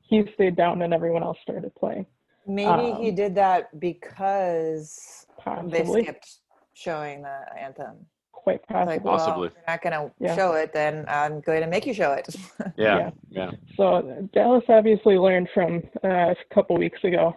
he 0.01 0.25
stayed 0.35 0.57
down 0.57 0.81
and 0.83 0.95
everyone 0.95 1.23
else 1.23 1.39
started 1.43 1.75
playing. 1.75 2.07
Maybe 2.47 2.93
he 2.95 3.11
Um, 3.11 3.17
dthey 3.17 3.17
did 3.17 3.35
that 3.35 3.79
because 3.79 5.27
they 5.67 5.85
skipped 5.85 6.37
showing 6.75 7.23
the 7.23 7.45
anthem. 7.59 8.07
quite 8.33 8.65
possibly. 8.69 8.95
like, 8.95 9.05
well, 9.05 9.19
Possibly. 9.19 9.49
if 9.49 9.55
you're 9.55 9.65
not 9.67 9.83
going 9.83 9.93
to 9.93 10.15
Yeah. 10.21 10.35
show 10.37 10.53
it, 10.55 10.73
then 10.73 11.05
I'm 11.09 11.41
going 11.41 11.61
to 11.61 11.67
make 11.67 11.85
you 11.87 11.93
show 11.93 12.13
it. 12.13 12.29
Yeah, 12.79 13.11
yeah. 13.31 13.51
So 13.77 14.27
Dallas 14.33 14.65
obviously 14.69 15.19
learned 15.19 15.51
from 15.53 15.83
uh, 16.05 16.09
a 16.31 16.37
couple 16.55 16.77
weeks 16.79 17.03
ago 17.03 17.37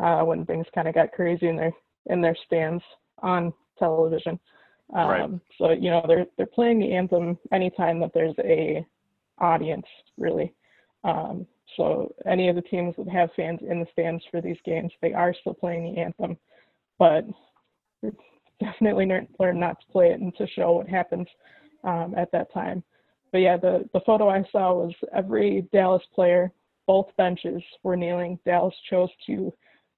uh, 0.00 0.22
when 0.22 0.46
things 0.46 0.66
kind 0.74 0.86
of 0.88 0.94
got 0.94 1.10
crazy 1.12 1.48
in 1.48 1.56
their 1.56 1.72
in 2.06 2.20
their 2.20 2.36
stands 2.46 2.82
on 3.22 3.52
television. 3.78 4.38
Um, 4.94 5.08
Right. 5.08 5.30
So 5.58 5.70
you 5.70 5.90
know 5.90 6.04
they're 6.06 6.26
they're 6.36 6.46
playing 6.46 6.78
the 6.78 6.92
anthem 6.92 7.38
anytime 7.52 8.00
that 8.00 8.12
there's 8.14 8.36
a 8.38 8.86
audience 9.38 9.86
really. 10.16 10.54
Um, 11.04 11.46
so 11.76 12.14
any 12.24 12.48
of 12.48 12.56
the 12.56 12.62
teams 12.62 12.94
that 12.96 13.08
have 13.08 13.30
fans 13.36 13.60
in 13.68 13.80
the 13.80 13.86
stands 13.92 14.22
for 14.30 14.40
these 14.40 14.56
games, 14.64 14.92
they 15.02 15.12
are 15.12 15.34
still 15.34 15.54
playing 15.54 15.94
the 15.94 16.00
anthem, 16.00 16.36
but 16.98 17.24
definitely 18.60 19.06
learn, 19.38 19.60
not 19.60 19.80
to 19.80 19.92
play 19.92 20.10
it 20.10 20.20
and 20.20 20.34
to 20.36 20.46
show 20.48 20.72
what 20.72 20.88
happens 20.88 21.26
um, 21.84 22.14
at 22.16 22.30
that 22.32 22.52
time. 22.52 22.82
But 23.32 23.38
yeah, 23.38 23.56
the, 23.56 23.88
the 23.92 24.00
photo 24.06 24.28
I 24.28 24.44
saw 24.50 24.72
was 24.74 24.94
every 25.14 25.68
Dallas 25.72 26.02
player, 26.14 26.52
both 26.86 27.08
benches 27.16 27.62
were 27.82 27.96
kneeling. 27.96 28.38
Dallas 28.44 28.74
chose 28.88 29.10
to 29.26 29.52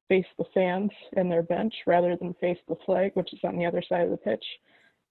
face 0.08 0.26
the 0.38 0.44
fans 0.54 0.90
and 1.16 1.30
their 1.30 1.42
bench 1.42 1.74
rather 1.86 2.16
than 2.16 2.34
face 2.34 2.58
the 2.68 2.76
flag, 2.86 3.12
which 3.14 3.32
is 3.32 3.40
on 3.44 3.56
the 3.56 3.66
other 3.66 3.82
side 3.86 4.02
of 4.02 4.10
the 4.10 4.16
pitch. 4.16 4.44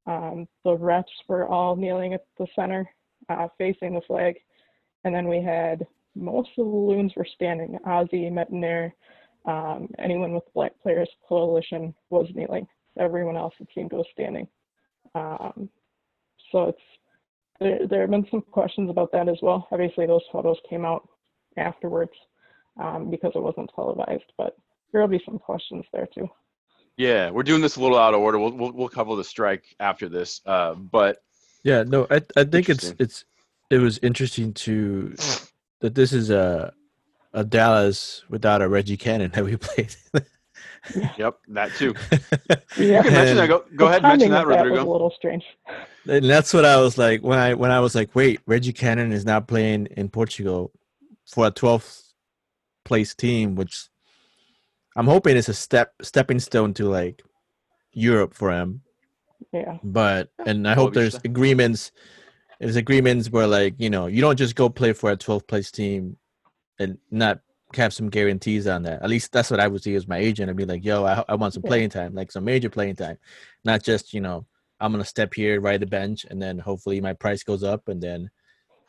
Um, 0.05 0.47
the 0.63 0.75
refs 0.75 1.03
were 1.27 1.47
all 1.47 1.75
kneeling 1.75 2.13
at 2.13 2.25
the 2.37 2.47
center, 2.55 2.89
uh, 3.29 3.47
facing 3.57 3.93
the 3.93 4.01
flag. 4.01 4.35
And 5.03 5.13
then 5.13 5.27
we 5.27 5.41
had 5.41 5.85
most 6.15 6.49
of 6.57 6.65
the 6.65 6.71
loons 6.71 7.13
were 7.15 7.27
standing. 7.35 7.77
Ozzie, 7.85 8.29
Metanire, 8.29 8.91
um, 9.45 9.89
anyone 9.99 10.33
with 10.33 10.43
Black 10.53 10.73
Players 10.81 11.09
Coalition 11.27 11.93
was 12.09 12.27
kneeling. 12.33 12.67
Everyone 12.99 13.37
else, 13.37 13.53
it 13.59 13.67
seemed, 13.75 13.93
was 13.93 14.05
standing. 14.11 14.47
Um, 15.13 15.69
so 16.51 16.65
it's 16.65 16.81
there, 17.59 17.87
there 17.87 18.01
have 18.01 18.09
been 18.09 18.27
some 18.29 18.41
questions 18.41 18.89
about 18.89 19.11
that 19.11 19.29
as 19.29 19.37
well. 19.41 19.67
Obviously, 19.71 20.05
those 20.05 20.21
photos 20.31 20.57
came 20.69 20.85
out 20.85 21.07
afterwards 21.57 22.11
um, 22.79 23.09
because 23.09 23.31
it 23.35 23.41
wasn't 23.41 23.71
televised, 23.75 24.31
but 24.37 24.57
there 24.91 25.01
will 25.01 25.07
be 25.07 25.21
some 25.25 25.39
questions 25.39 25.85
there 25.93 26.07
too. 26.13 26.29
Yeah, 26.97 27.29
we're 27.29 27.43
doing 27.43 27.61
this 27.61 27.75
a 27.75 27.81
little 27.81 27.97
out 27.97 28.13
of 28.13 28.21
order. 28.21 28.39
We'll 28.39 28.51
we'll, 28.51 28.71
we'll 28.71 28.89
cover 28.89 29.15
the 29.15 29.23
strike 29.23 29.63
after 29.79 30.09
this. 30.09 30.41
Uh, 30.45 30.73
but 30.73 31.17
Yeah, 31.63 31.83
no, 31.83 32.07
I 32.09 32.21
I 32.35 32.43
think 32.43 32.69
it's 32.69 32.93
it's 32.99 33.25
it 33.69 33.77
was 33.77 33.99
interesting 33.99 34.53
to 34.53 35.13
that 35.81 35.93
this 35.95 36.13
is 36.13 36.29
a 36.29 36.73
a 37.33 37.43
Dallas 37.43 38.23
without 38.29 38.61
a 38.61 38.67
Reggie 38.67 38.97
Cannon 38.97 39.31
that 39.31 39.43
we 39.45 39.57
played. 39.67 39.95
yep, 41.17 41.37
that 41.49 41.71
too. 41.75 41.93
Yeah, 42.77 42.97
You 42.97 43.03
can 43.03 43.13
mention 43.13 43.37
that. 43.37 43.47
Go 43.47 43.63
go 43.75 43.85
the 43.85 43.89
ahead, 43.91 44.03
mention 44.03 44.29
timing 44.29 44.31
that, 44.31 44.43
of 44.43 44.65
that 44.65 44.71
was 44.71 44.79
a 44.79 44.85
little 44.85 45.11
strange. 45.15 45.43
and 46.07 46.25
that's 46.25 46.53
what 46.53 46.63
I 46.65 46.77
was 46.77 46.97
like 46.97 47.21
when 47.21 47.37
I 47.37 47.53
when 47.53 47.69
I 47.71 47.79
was 47.79 47.93
like, 47.95 48.15
wait, 48.15 48.39
Reggie 48.47 48.73
Cannon 48.73 49.11
is 49.11 49.25
not 49.25 49.47
playing 49.47 49.87
in 49.97 50.09
Portugal 50.09 50.71
for 51.25 51.45
a 51.47 51.51
12th 51.51 52.13
place 52.85 53.13
team, 53.13 53.55
which 53.55 53.89
I'm 54.97 55.05
hoping 55.05 55.37
it's 55.37 55.47
a 55.47 55.53
step 55.53 55.93
stepping 56.01 56.39
stone 56.39 56.73
to 56.75 56.89
like 56.89 57.21
Europe 57.93 58.33
for 58.33 58.51
him. 58.51 58.81
Yeah, 59.53 59.77
But 59.83 60.29
and 60.45 60.67
I 60.67 60.73
hope 60.73 60.93
there's 60.93 61.15
agreements. 61.23 61.91
There's 62.59 62.75
agreements 62.75 63.29
where 63.29 63.45
like 63.45 63.75
you 63.77 63.91
know 63.91 64.07
you 64.07 64.21
don't 64.21 64.35
just 64.35 64.55
go 64.55 64.69
play 64.69 64.93
for 64.93 65.11
a 65.11 65.17
12th 65.17 65.47
place 65.47 65.71
team 65.71 66.17
and 66.79 66.97
not 67.11 67.39
have 67.75 67.93
some 67.93 68.09
guarantees 68.09 68.65
on 68.65 68.83
that. 68.83 69.03
At 69.03 69.09
least 69.09 69.31
that's 69.31 69.51
what 69.51 69.59
I 69.59 69.67
would 69.67 69.83
see 69.83 69.93
as 69.93 70.07
my 70.07 70.17
agent. 70.17 70.49
I'd 70.49 70.55
be 70.55 70.65
like, 70.65 70.83
yo, 70.83 71.05
I, 71.05 71.23
I 71.29 71.35
want 71.35 71.53
some 71.53 71.63
playing 71.63 71.89
time, 71.91 72.15
like 72.15 72.31
some 72.31 72.45
major 72.45 72.69
playing 72.69 72.95
time, 72.95 73.19
not 73.63 73.83
just 73.83 74.13
you 74.13 74.21
know 74.21 74.47
I'm 74.79 74.91
gonna 74.91 75.05
step 75.05 75.33
here, 75.35 75.61
ride 75.61 75.81
the 75.81 75.85
bench, 75.85 76.25
and 76.27 76.41
then 76.41 76.57
hopefully 76.57 76.99
my 77.01 77.13
price 77.13 77.43
goes 77.43 77.63
up 77.63 77.87
and 77.87 78.01
then 78.01 78.31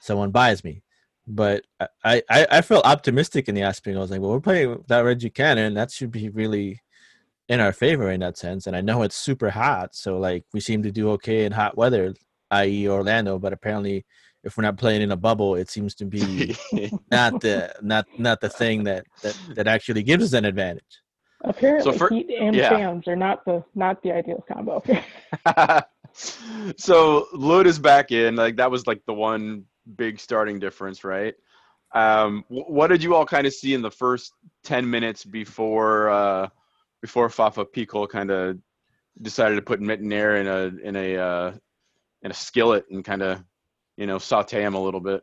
someone 0.00 0.30
buys 0.30 0.64
me. 0.64 0.82
But 1.28 1.64
I 2.04 2.22
I, 2.30 2.46
I 2.50 2.60
felt 2.62 2.86
optimistic 2.86 3.48
in 3.48 3.54
the 3.54 3.62
aspect. 3.62 3.96
I 3.96 4.00
was 4.00 4.10
like, 4.10 4.20
well, 4.20 4.30
we're 4.30 4.40
playing 4.40 4.70
without 4.70 5.04
Reggie 5.04 5.30
Cannon. 5.30 5.74
That 5.74 5.90
should 5.90 6.10
be 6.10 6.28
really 6.30 6.80
in 7.48 7.60
our 7.60 7.72
favor 7.72 8.10
in 8.10 8.20
that 8.20 8.38
sense. 8.38 8.66
And 8.66 8.76
I 8.76 8.80
know 8.80 9.02
it's 9.02 9.16
super 9.16 9.50
hot, 9.50 9.94
so 9.94 10.18
like 10.18 10.44
we 10.52 10.60
seem 10.60 10.82
to 10.82 10.92
do 10.92 11.10
okay 11.12 11.44
in 11.44 11.52
hot 11.52 11.76
weather, 11.76 12.14
i.e. 12.50 12.88
Orlando. 12.88 13.38
But 13.38 13.52
apparently, 13.52 14.04
if 14.44 14.56
we're 14.56 14.62
not 14.62 14.76
playing 14.76 15.02
in 15.02 15.12
a 15.12 15.16
bubble, 15.16 15.54
it 15.54 15.68
seems 15.68 15.94
to 15.96 16.04
be 16.04 16.56
not 17.10 17.40
the 17.40 17.74
not 17.82 18.06
not 18.18 18.40
the 18.40 18.48
thing 18.48 18.84
that 18.84 19.04
that 19.22 19.38
that 19.54 19.66
actually 19.66 20.02
gives 20.02 20.24
us 20.24 20.32
an 20.32 20.44
advantage. 20.44 21.02
apparently 21.42 21.98
for- 21.98 22.08
heat 22.08 22.30
and 22.38 22.54
yeah. 22.54 22.70
fans 22.70 23.06
are 23.08 23.16
not 23.16 23.44
the 23.44 23.64
not 23.74 24.02
the 24.02 24.12
ideal 24.12 24.44
combo. 24.50 24.82
so 26.76 27.26
Lod 27.32 27.66
is 27.66 27.78
back 27.78 28.10
in. 28.12 28.36
Like 28.36 28.56
that 28.56 28.70
was 28.70 28.86
like 28.86 29.02
the 29.06 29.14
one 29.14 29.64
big 29.96 30.20
starting 30.20 30.58
difference, 30.58 31.04
right? 31.04 31.34
Um, 31.94 32.44
wh- 32.48 32.68
what 32.70 32.88
did 32.88 33.02
you 33.02 33.14
all 33.14 33.24
kind 33.26 33.46
of 33.46 33.52
see 33.52 33.74
in 33.74 33.82
the 33.82 33.90
first 33.90 34.32
ten 34.62 34.88
minutes 34.88 35.24
before 35.24 36.10
uh, 36.10 36.48
before 37.00 37.28
Fafa 37.30 37.64
Picault 37.64 38.08
kind 38.08 38.30
of 38.30 38.58
decided 39.22 39.56
to 39.56 39.62
put 39.62 39.80
Metanire 39.80 40.40
in 40.40 40.46
a 40.46 40.86
in 40.86 40.96
a 40.96 41.16
uh, 41.16 41.52
in 42.22 42.30
a 42.30 42.34
skillet 42.34 42.84
and 42.90 43.04
kind 43.04 43.22
of 43.22 43.42
you 43.96 44.06
know 44.06 44.18
saute 44.18 44.60
him 44.62 44.74
a 44.74 44.80
little 44.80 45.00
bit? 45.00 45.22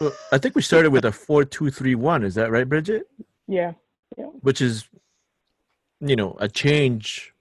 Well, 0.00 0.12
I 0.32 0.38
think 0.38 0.54
we 0.54 0.62
started 0.62 0.90
with 0.90 1.04
a 1.04 1.10
four-two-three-one. 1.10 2.22
Is 2.22 2.36
that 2.36 2.52
right, 2.52 2.68
Bridget? 2.68 3.08
yeah, 3.48 3.72
Which 4.40 4.60
is, 4.60 4.88
you 5.98 6.14
know, 6.14 6.36
a 6.38 6.48
change 6.48 7.34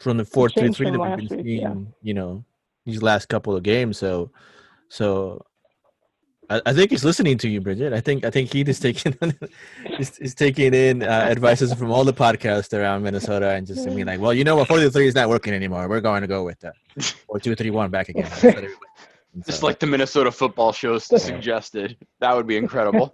from 0.00 0.16
the 0.16 0.24
four-three-three 0.24 0.86
from 0.86 0.92
that 0.94 1.00
we've 1.00 1.10
last 1.10 1.28
been 1.28 1.36
week, 1.36 1.46
seeing. 1.46 1.60
yeah. 1.60 1.74
You 2.00 2.14
know, 2.14 2.44
these 2.86 3.02
last 3.02 3.28
couple 3.28 3.54
of 3.54 3.62
games. 3.62 3.98
So, 3.98 4.30
so. 4.88 5.44
I, 6.48 6.62
I 6.64 6.72
think 6.72 6.90
he's 6.92 7.04
listening 7.04 7.38
to 7.38 7.48
you, 7.48 7.60
Bridget. 7.60 7.92
I 7.92 8.00
think 8.00 8.24
I 8.24 8.30
think 8.30 8.52
he 8.52 8.60
is 8.60 8.78
taking 8.78 9.16
is, 9.98 10.16
is 10.18 10.32
taking 10.34 10.72
in 10.74 11.02
uh, 11.02 11.06
advices 11.06 11.74
from 11.74 11.90
all 11.90 12.04
the 12.04 12.12
podcasts 12.12 12.72
around 12.72 13.02
Minnesota 13.02 13.50
and 13.50 13.66
just 13.66 13.84
being 13.84 14.06
like, 14.06 14.20
well, 14.20 14.32
you 14.32 14.44
know 14.44 14.54
what, 14.54 14.68
forty 14.68 14.88
three 14.88 15.08
is 15.08 15.14
not 15.16 15.28
working 15.28 15.54
anymore. 15.54 15.88
We're 15.88 16.00
going 16.00 16.20
to 16.22 16.28
go 16.28 16.44
with 16.44 16.60
that 16.60 16.74
or 17.28 17.40
two 17.40 17.56
three 17.56 17.70
one 17.70 17.90
back 17.90 18.08
again. 18.10 18.22
That's 18.30 18.42
what 18.44 18.54
everybody- 18.54 18.76
and 19.34 19.44
Just 19.44 19.60
so- 19.60 19.66
like 19.66 19.80
the 19.80 19.86
Minnesota 19.88 20.30
football 20.30 20.72
show 20.72 20.98
suggested. 20.98 21.96
That 22.20 22.36
would 22.36 22.46
be 22.46 22.56
incredible. 22.56 23.10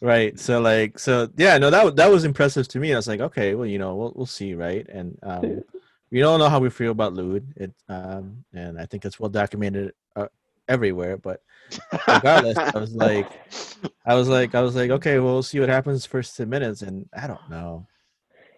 right 0.00 0.38
so 0.38 0.60
like 0.60 1.00
so 1.00 1.28
yeah 1.36 1.58
no 1.58 1.70
that 1.70 1.96
that 1.96 2.10
was 2.10 2.24
impressive 2.24 2.68
to 2.68 2.78
me 2.78 2.92
i 2.94 2.96
was 2.96 3.08
like 3.08 3.20
okay 3.20 3.54
well 3.54 3.66
you 3.66 3.78
know 3.78 3.94
we'll, 3.96 4.12
we'll 4.16 4.24
see 4.26 4.54
right 4.54 4.86
and 4.88 5.18
um 5.24 5.62
we 6.10 6.22
all 6.22 6.38
know 6.38 6.48
how 6.48 6.58
we 6.58 6.70
feel 6.70 6.92
about 6.92 7.12
Lod. 7.12 7.44
It 7.56 7.72
um 7.88 8.44
and 8.54 8.80
I 8.80 8.86
think 8.86 9.04
it's 9.04 9.18
well 9.20 9.28
documented 9.28 9.92
everywhere. 10.68 11.16
But 11.16 11.42
regardless, 12.08 12.58
I 12.74 12.78
was 12.78 12.94
like, 12.94 13.26
I 14.06 14.14
was 14.14 14.28
like, 14.28 14.54
I 14.54 14.62
was 14.62 14.74
like, 14.76 14.90
okay, 14.90 15.18
well, 15.18 15.34
we'll 15.34 15.42
see 15.42 15.60
what 15.60 15.68
happens 15.68 16.06
first 16.06 16.36
ten 16.36 16.48
minutes, 16.48 16.82
and 16.82 17.08
I 17.12 17.26
don't 17.26 17.48
know. 17.50 17.86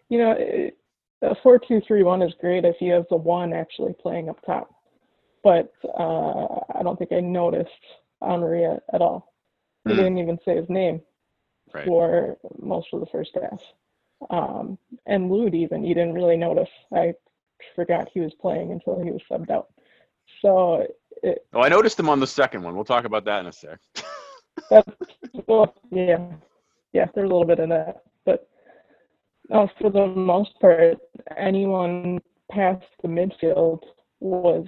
You 0.08 0.18
know, 0.18 0.34
it, 0.38 0.76
a 1.22 1.34
four-two-three-one 1.42 2.22
is 2.22 2.32
great 2.40 2.64
if 2.64 2.76
you 2.80 2.92
have 2.92 3.06
the 3.10 3.16
one 3.16 3.52
actually 3.52 3.92
playing 4.00 4.28
up 4.28 4.38
top, 4.44 4.74
but 5.44 5.72
uh, 5.98 6.78
I 6.78 6.82
don't 6.82 6.98
think 6.98 7.12
I 7.12 7.20
noticed 7.20 7.70
Henri 8.22 8.64
at, 8.64 8.82
at 8.92 9.02
all. 9.02 9.32
He 9.86 9.94
Hmm. 9.94 9.98
didn't 9.98 10.18
even 10.18 10.38
say 10.44 10.56
his 10.56 10.68
name 10.68 11.00
Right. 11.72 11.84
for 11.86 12.36
most 12.60 12.88
of 12.92 13.00
the 13.00 13.06
first 13.06 13.30
half. 13.40 13.60
Um, 14.30 14.78
and 15.06 15.30
Lod 15.30 15.54
even, 15.54 15.84
you 15.84 15.94
didn't 15.94 16.14
really 16.14 16.36
notice. 16.36 16.68
I 16.94 17.14
forgot 17.74 18.08
he 18.12 18.20
was 18.20 18.32
playing 18.40 18.72
until 18.72 19.02
he 19.02 19.10
was 19.10 19.22
subbed 19.30 19.50
out. 19.50 19.68
So 20.42 20.86
it, 21.22 21.46
Oh, 21.52 21.60
I 21.60 21.68
noticed 21.68 21.98
him 21.98 22.08
on 22.08 22.20
the 22.20 22.26
second 22.26 22.62
one. 22.62 22.74
We'll 22.74 22.84
talk 22.84 23.04
about 23.04 23.24
that 23.24 23.40
in 23.40 23.46
a 23.46 23.52
sec. 23.52 23.78
Well, 25.46 25.74
yeah, 25.90 26.26
yeah. 26.92 27.06
There's 27.14 27.28
a 27.28 27.32
little 27.32 27.44
bit 27.44 27.60
of 27.60 27.68
that, 27.70 28.02
but 28.24 28.48
uh, 29.52 29.66
for 29.80 29.90
the 29.90 30.06
most 30.06 30.58
part, 30.60 30.98
anyone 31.36 32.20
past 32.50 32.84
the 33.02 33.08
midfield 33.08 33.80
was 34.20 34.66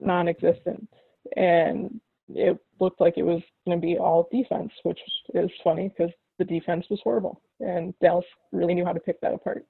non-existent, 0.00 0.88
and 1.36 2.00
it 2.28 2.58
looked 2.80 3.00
like 3.00 3.14
it 3.16 3.22
was 3.22 3.42
going 3.66 3.80
to 3.80 3.86
be 3.86 3.98
all 3.98 4.28
defense, 4.32 4.72
which 4.82 5.00
is 5.34 5.50
funny 5.62 5.88
because 5.88 6.12
the 6.38 6.44
defense 6.44 6.86
was 6.90 7.00
horrible, 7.02 7.40
and 7.60 7.94
Dallas 8.00 8.24
really 8.52 8.74
knew 8.74 8.84
how 8.84 8.92
to 8.92 9.00
pick 9.00 9.20
that 9.20 9.34
apart. 9.34 9.64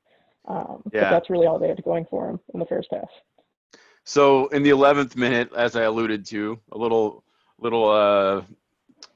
Um, 0.49 0.83
Yeah. 0.93 1.03
But 1.03 1.11
that's 1.11 1.31
really 1.31 1.47
all 1.47 1.59
they 1.59 1.69
had 1.69 1.83
going 1.85 2.07
for 2.09 2.27
them 2.27 2.41
in 2.55 2.61
the 2.61 2.67
first 2.67 2.89
half. 2.91 3.11
So 4.11 4.49
in 4.49 4.65
the 4.65 4.71
11th 4.71 5.15
minute, 5.15 5.53
as 5.57 5.77
I 5.77 5.83
alluded 5.83 6.27
to, 6.27 6.59
a 6.73 6.77
little 6.77 7.23
little 7.61 7.89
uh, 7.89 8.43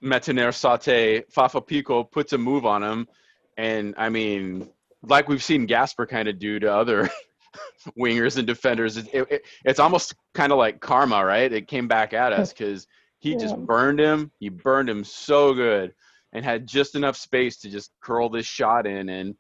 Metanire 0.01 0.55
saute, 0.55 1.25
Fafa 1.31 1.61
Picault 1.61 2.13
puts 2.13 2.33
a 2.33 2.39
move 2.39 2.65
on 2.65 2.85
him, 2.85 3.09
and 3.57 3.97
I 3.99 4.09
mean, 4.09 4.69
like 5.03 5.27
we've 5.27 5.43
seen 5.43 5.67
Gasper 5.67 6.07
kind 6.07 6.29
of 6.29 6.39
do 6.39 6.61
to 6.61 6.73
other 6.73 7.11
wingers 7.99 8.39
and 8.39 8.47
defenders, 8.47 8.97
it, 8.97 9.09
it, 9.13 9.43
it's 9.65 9.81
almost 9.81 10.15
kind 10.33 10.53
of 10.53 10.59
like 10.59 10.79
karma, 10.79 11.25
right? 11.25 11.53
It 11.53 11.67
came 11.67 11.89
back 11.89 12.13
at 12.13 12.33
us 12.33 12.53
because 12.57 12.87
he 13.19 13.35
just 13.35 13.57
burned 13.57 13.99
him. 13.99 14.31
He 14.39 14.49
burned 14.49 14.89
him 14.89 15.03
so 15.03 15.55
good, 15.55 15.93
and 16.33 16.45
had 16.45 16.69
just 16.69 16.95
enough 16.95 17.17
space 17.17 17.57
to 17.63 17.69
just 17.69 17.91
curl 18.01 18.29
this 18.29 18.47
shot 18.47 18.87
in. 18.87 19.09
And 19.09 19.35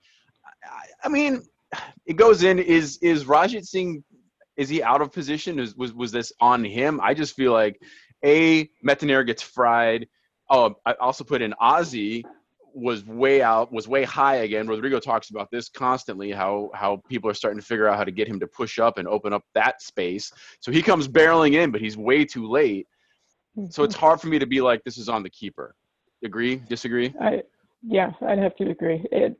I, 0.64 1.06
I 1.06 1.08
mean, 1.08 1.44
it 2.06 2.14
goes 2.14 2.42
in. 2.42 2.58
Is 2.58 2.98
is 3.02 3.26
Rajit 3.26 3.64
Singh 3.66 4.02
Is 4.56 4.68
he 4.68 4.82
out 4.82 5.00
of 5.00 5.12
position? 5.12 5.58
Is, 5.58 5.74
was 5.76 5.92
was 5.92 6.12
this 6.12 6.32
on 6.40 6.64
him? 6.64 7.00
I 7.02 7.14
just 7.14 7.34
feel 7.34 7.52
like 7.52 7.80
a 8.24 8.70
Metanire 8.86 9.26
gets 9.26 9.42
fried. 9.42 10.06
Oh, 10.50 10.74
I 10.86 10.92
also 10.94 11.24
put 11.24 11.42
in 11.42 11.54
Ozzie 11.60 12.24
was 12.74 13.06
way 13.06 13.40
out, 13.40 13.72
was 13.72 13.86
way 13.86 14.02
high 14.02 14.36
again. 14.36 14.66
Rodrigo 14.66 14.98
talks 14.98 15.30
about 15.30 15.50
this 15.50 15.68
constantly, 15.68 16.32
how 16.32 16.70
how 16.74 17.02
people 17.08 17.30
are 17.30 17.34
starting 17.34 17.60
to 17.60 17.64
figure 17.64 17.88
out 17.88 17.96
how 17.96 18.04
to 18.04 18.10
get 18.10 18.28
him 18.28 18.40
to 18.40 18.46
push 18.46 18.78
up 18.78 18.98
and 18.98 19.06
open 19.08 19.32
up 19.32 19.44
that 19.54 19.80
space. 19.80 20.32
So 20.60 20.72
he 20.72 20.82
comes 20.82 21.08
barreling 21.08 21.54
in, 21.54 21.70
but 21.70 21.80
he's 21.80 21.96
way 21.96 22.24
too 22.24 22.48
late. 22.48 22.88
So 23.70 23.84
it's 23.84 23.94
mhm. 23.94 24.00
hard 24.00 24.20
for 24.20 24.26
me 24.26 24.40
to 24.40 24.46
be 24.46 24.60
like, 24.60 24.82
this 24.82 24.98
is 24.98 25.08
on 25.08 25.22
the 25.22 25.30
keeper. 25.30 25.76
Agree? 26.24 26.56
Disagree? 26.56 27.14
I 27.20 27.42
yeah, 27.86 28.12
I'd 28.26 28.38
have 28.38 28.56
to 28.56 28.70
agree. 28.70 29.04
It 29.12 29.38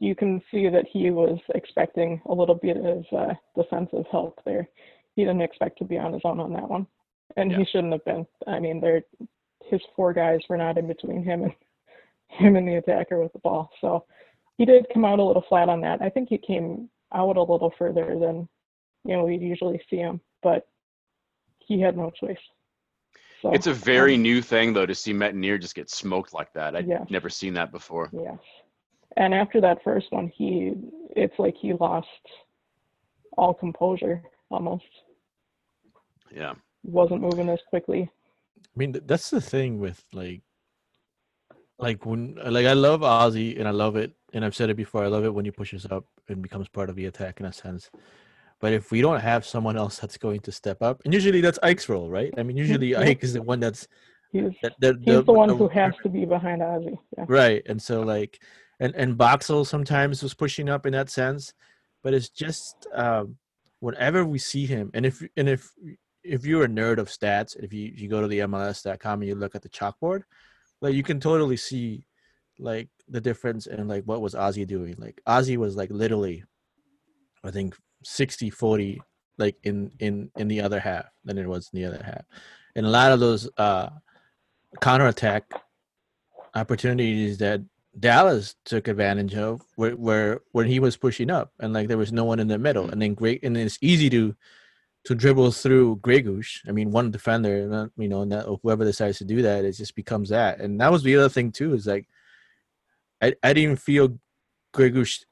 you 0.00 0.14
can 0.16 0.42
see 0.50 0.68
that 0.68 0.86
he 0.90 1.10
was 1.10 1.38
expecting 1.54 2.20
a 2.26 2.34
little 2.34 2.54
bit 2.54 2.76
of 2.78 3.04
uh, 3.16 3.34
defensive 3.56 4.04
help 4.10 4.40
there. 4.44 4.66
He 5.14 5.22
didn't 5.22 5.42
expect 5.42 5.78
to 5.78 5.84
be 5.84 5.98
on 5.98 6.12
his 6.14 6.22
own 6.24 6.40
on 6.40 6.52
that 6.54 6.68
one, 6.68 6.86
and 7.36 7.50
Yeah. 7.50 7.58
he 7.58 7.64
shouldn't 7.66 7.92
have 7.92 8.04
been. 8.04 8.26
I 8.46 8.58
mean, 8.58 8.80
there, 8.80 9.02
his 9.66 9.80
four 9.94 10.12
guys 10.12 10.40
were 10.48 10.56
not 10.56 10.78
in 10.78 10.88
between 10.88 11.22
him 11.22 11.44
and 11.44 11.52
him 12.28 12.56
and 12.56 12.66
the 12.66 12.76
attacker 12.76 13.20
with 13.22 13.32
the 13.34 13.38
ball. 13.40 13.70
So 13.80 14.04
he 14.56 14.64
did 14.64 14.86
come 14.92 15.04
out 15.04 15.18
a 15.18 15.24
little 15.24 15.44
flat 15.48 15.68
on 15.68 15.80
that. 15.82 16.00
I 16.00 16.08
think 16.08 16.28
he 16.30 16.38
came 16.38 16.88
out 17.12 17.36
a 17.36 17.42
little 17.42 17.72
further 17.78 18.18
than 18.18 18.48
you 19.04 19.16
know 19.16 19.24
we 19.24 19.36
usually 19.36 19.80
see 19.90 19.96
him, 19.98 20.20
but 20.42 20.66
he 21.58 21.80
had 21.80 21.96
no 21.96 22.10
choice. 22.10 22.38
So 23.42 23.52
It's 23.52 23.66
a 23.66 23.72
very 23.74 24.14
um, 24.16 24.22
new 24.22 24.42
thing 24.42 24.72
though 24.72 24.86
to 24.86 24.94
see 24.94 25.12
Metanire 25.12 25.60
just 25.60 25.74
get 25.74 25.90
smoked 25.90 26.32
like 26.34 26.52
that. 26.54 26.76
I'd 26.76 26.86
Yeah. 26.86 27.04
never 27.10 27.28
seen 27.30 27.54
that 27.54 27.72
before. 27.72 28.10
Yes. 28.12 28.38
And 29.16 29.34
after 29.34 29.60
that 29.60 29.82
first 29.82 30.06
one, 30.10 30.32
he 30.34 30.74
it's 31.16 31.38
like 31.38 31.56
he 31.56 31.72
lost 31.74 32.06
all 33.36 33.54
composure 33.54 34.22
almost. 34.50 34.84
Yeah. 36.32 36.54
Wasn't 36.84 37.20
moving 37.20 37.48
as 37.48 37.60
quickly. 37.68 38.10
I 38.58 38.76
mean, 38.76 38.96
that's 39.06 39.30
the 39.30 39.40
thing 39.40 39.80
with 39.80 40.02
like, 40.12 40.42
like 41.78 42.06
when 42.06 42.38
like 42.44 42.66
I 42.66 42.74
love 42.74 43.02
Ozzie 43.02 43.56
and 43.56 43.66
I 43.66 43.72
love 43.72 43.96
it, 43.96 44.12
and 44.32 44.44
I've 44.44 44.54
said 44.54 44.70
it 44.70 44.76
before. 44.76 45.04
I 45.04 45.08
love 45.08 45.24
it 45.24 45.34
when 45.34 45.44
he 45.44 45.50
pushes 45.50 45.86
up 45.90 46.06
and 46.28 46.42
becomes 46.42 46.68
part 46.68 46.88
of 46.88 46.96
the 46.96 47.06
attack 47.06 47.40
in 47.40 47.46
a 47.46 47.52
sense. 47.52 47.90
But 48.60 48.74
if 48.74 48.90
we 48.90 49.00
don't 49.00 49.20
have 49.20 49.46
someone 49.46 49.76
else 49.76 49.98
that's 49.98 50.18
going 50.18 50.40
to 50.40 50.52
step 50.52 50.82
up, 50.82 51.00
and 51.04 51.14
usually 51.14 51.40
that's 51.40 51.58
Ike's 51.62 51.88
role, 51.88 52.10
right? 52.10 52.32
I 52.36 52.42
mean, 52.42 52.56
usually 52.56 52.94
Ike 53.08 53.24
is 53.24 53.32
the 53.32 53.42
one 53.42 53.60
that's 53.60 53.88
He's 54.32 54.52
that, 54.62 54.74
that 54.80 54.96
he's 55.02 55.24
the 55.24 55.32
one 55.32 55.48
who 55.48 55.68
has 55.68 55.92
to 56.02 56.08
be 56.08 56.24
behind 56.24 56.62
Ozzie. 56.62 56.98
Yeah. 57.18 57.24
right 57.26 57.62
and 57.66 57.82
so 57.82 58.02
like 58.02 58.40
and 58.80 58.94
and 58.96 59.16
Boxall 59.16 59.64
sometimes 59.64 60.22
was 60.22 60.34
pushing 60.34 60.68
up 60.68 60.86
in 60.86 60.92
that 60.92 61.10
sense 61.10 61.52
but 62.02 62.14
it's 62.14 62.28
just 62.28 62.86
um 62.94 63.36
whenever 63.78 64.24
we 64.24 64.38
see 64.38 64.66
him 64.66 64.90
and 64.94 65.06
if 65.06 65.22
and 65.36 65.48
if 65.48 65.70
if 66.22 66.44
you're 66.44 66.64
a 66.64 66.68
nerd 66.68 66.98
of 66.98 67.08
stats 67.08 67.56
if 67.62 67.72
you 67.72 67.92
you 67.94 68.08
go 68.08 68.20
to 68.20 68.28
the 68.28 68.40
mls.com 68.40 69.20
and 69.20 69.28
you 69.28 69.34
look 69.34 69.54
at 69.54 69.62
the 69.62 69.68
chalkboard 69.68 70.22
like 70.80 70.94
you 70.94 71.02
can 71.02 71.20
totally 71.20 71.56
see 71.56 72.06
like 72.58 72.88
the 73.08 73.20
difference 73.20 73.66
in 73.66 73.88
like 73.88 74.04
what 74.04 74.20
was 74.20 74.34
ozzie 74.34 74.66
doing. 74.66 74.94
Like 74.98 75.20
ozzie 75.26 75.56
was 75.56 75.76
like 75.76 75.90
literally 75.90 76.44
i 77.42 77.50
think 77.50 77.74
60 78.04 78.50
40 78.50 79.00
like 79.38 79.56
in 79.62 79.90
in 79.98 80.30
in 80.36 80.48
the 80.48 80.60
other 80.60 80.78
half 80.78 81.06
than 81.24 81.38
it 81.38 81.48
was 81.48 81.70
in 81.72 81.80
the 81.80 81.88
other 81.88 82.02
half. 82.04 82.22
And 82.76 82.86
a 82.86 82.90
lot 82.90 83.12
of 83.12 83.20
those 83.20 83.48
uh 83.56 83.88
counterattack 84.80 85.44
opportunities 86.54 87.38
that 87.38 87.60
Dallas 87.98 88.54
took 88.64 88.88
advantage 88.88 89.34
of 89.34 89.62
where, 89.76 89.92
where 89.96 90.40
when 90.52 90.66
he 90.66 90.78
was 90.78 90.96
pushing 90.96 91.30
up 91.30 91.52
and 91.58 91.72
like 91.72 91.88
there 91.88 91.98
was 91.98 92.12
no 92.12 92.24
one 92.24 92.38
in 92.38 92.48
the 92.48 92.58
middle. 92.58 92.86
Mm. 92.86 92.92
And 92.92 93.02
then 93.02 93.14
great 93.14 93.42
and 93.42 93.56
it's 93.56 93.78
easy 93.80 94.08
to 94.10 94.34
to 95.04 95.14
dribble 95.14 95.50
through 95.52 95.96
Gregus. 95.96 96.60
I 96.68 96.72
mean 96.72 96.90
one 96.90 97.10
defender 97.10 97.90
you 97.96 98.08
know 98.08 98.22
and 98.22 98.32
that, 98.32 98.46
whoever 98.62 98.84
decides 98.84 99.18
to 99.18 99.24
do 99.24 99.42
that 99.42 99.64
it 99.64 99.72
just 99.72 99.96
becomes 99.96 100.28
that. 100.28 100.60
And 100.60 100.80
that 100.80 100.92
was 100.92 101.02
the 101.02 101.16
other 101.16 101.28
thing 101.28 101.50
too 101.50 101.74
is 101.74 101.86
like 101.86 102.06
I, 103.20 103.34
I 103.42 103.52
didn't 103.52 103.76
feel 103.76 104.18
Gregus 104.72 105.24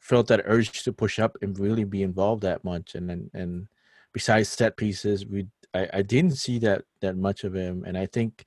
felt 0.00 0.28
that 0.28 0.42
urge 0.46 0.84
to 0.84 0.92
push 0.92 1.18
up 1.18 1.36
and 1.42 1.58
really 1.58 1.84
be 1.84 2.02
involved 2.02 2.42
that 2.44 2.64
much. 2.64 2.94
And 2.94 3.10
and, 3.10 3.30
and 3.34 3.68
besides 4.12 4.48
set 4.48 4.76
pieces 4.78 5.26
we 5.26 5.48
I, 5.74 5.88
I 5.92 6.02
didn't 6.02 6.36
see 6.36 6.58
that 6.60 6.84
that 7.02 7.16
much 7.16 7.44
of 7.44 7.54
him. 7.54 7.84
And 7.86 7.98
I 7.98 8.06
think 8.06 8.46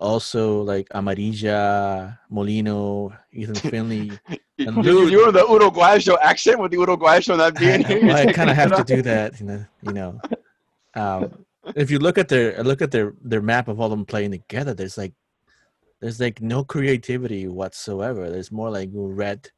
also 0.00 0.62
like 0.62 0.88
Amarilla, 0.94 2.18
Molino, 2.30 3.12
Ethan 3.32 3.54
Finlay. 3.70 4.10
You, 4.56 4.66
And 4.68 4.84
you, 4.84 4.92
Lou- 4.92 5.08
you 5.08 5.26
were 5.26 5.32
the 5.32 5.40
Uruguayo 5.44 6.16
accent 6.22 6.58
with 6.60 6.70
the 6.70 6.78
Uruguayo 6.78 7.36
not 7.36 7.54
being 7.58 7.84
here. 7.84 8.04
well, 8.06 8.16
I 8.28 8.32
kind 8.32 8.50
of 8.50 8.56
have 8.56 8.74
to 8.76 8.84
do 8.84 9.02
that, 9.10 9.38
you 9.40 9.46
know. 9.46 9.64
You 9.82 9.92
know, 9.92 10.20
um, 10.94 11.44
if 11.76 11.90
you 11.90 11.98
look 11.98 12.18
at 12.18 12.28
their 12.28 12.62
look 12.62 12.80
at 12.82 12.90
their 12.90 13.14
their 13.22 13.42
map 13.42 13.68
of 13.68 13.80
all 13.80 13.88
them 13.88 14.04
playing 14.04 14.30
together, 14.32 14.74
there's 14.74 14.96
like 14.98 15.12
there's 16.00 16.20
like 16.20 16.40
no 16.40 16.64
creativity 16.64 17.46
whatsoever. 17.48 18.30
There's 18.30 18.50
more 18.52 18.70
like 18.70 18.90
red 18.92 19.48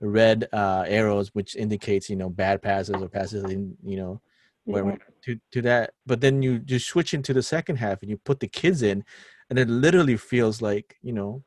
red 0.00 0.48
uh, 0.52 0.84
arrows, 0.86 1.30
which 1.34 1.56
indicates 1.56 2.10
you 2.10 2.16
know 2.16 2.28
bad 2.28 2.62
passes 2.62 2.96
or 3.00 3.08
passes 3.08 3.44
in 3.44 3.76
you 3.82 3.96
know 3.96 4.20
where 4.64 4.84
Yeah. 4.84 4.96
to 5.24 5.40
to 5.52 5.62
that. 5.62 5.92
But 6.06 6.20
then 6.20 6.42
you 6.42 6.58
just 6.58 6.86
switch 6.86 7.14
into 7.14 7.32
the 7.32 7.42
second 7.42 7.76
half 7.76 8.02
and 8.02 8.10
you 8.10 8.18
put 8.18 8.40
the 8.40 8.48
kids 8.48 8.82
in, 8.82 9.04
and 9.50 9.58
it 9.58 9.68
literally 9.68 10.16
feels 10.16 10.60
like 10.62 10.96
you 11.02 11.12
know, 11.12 11.42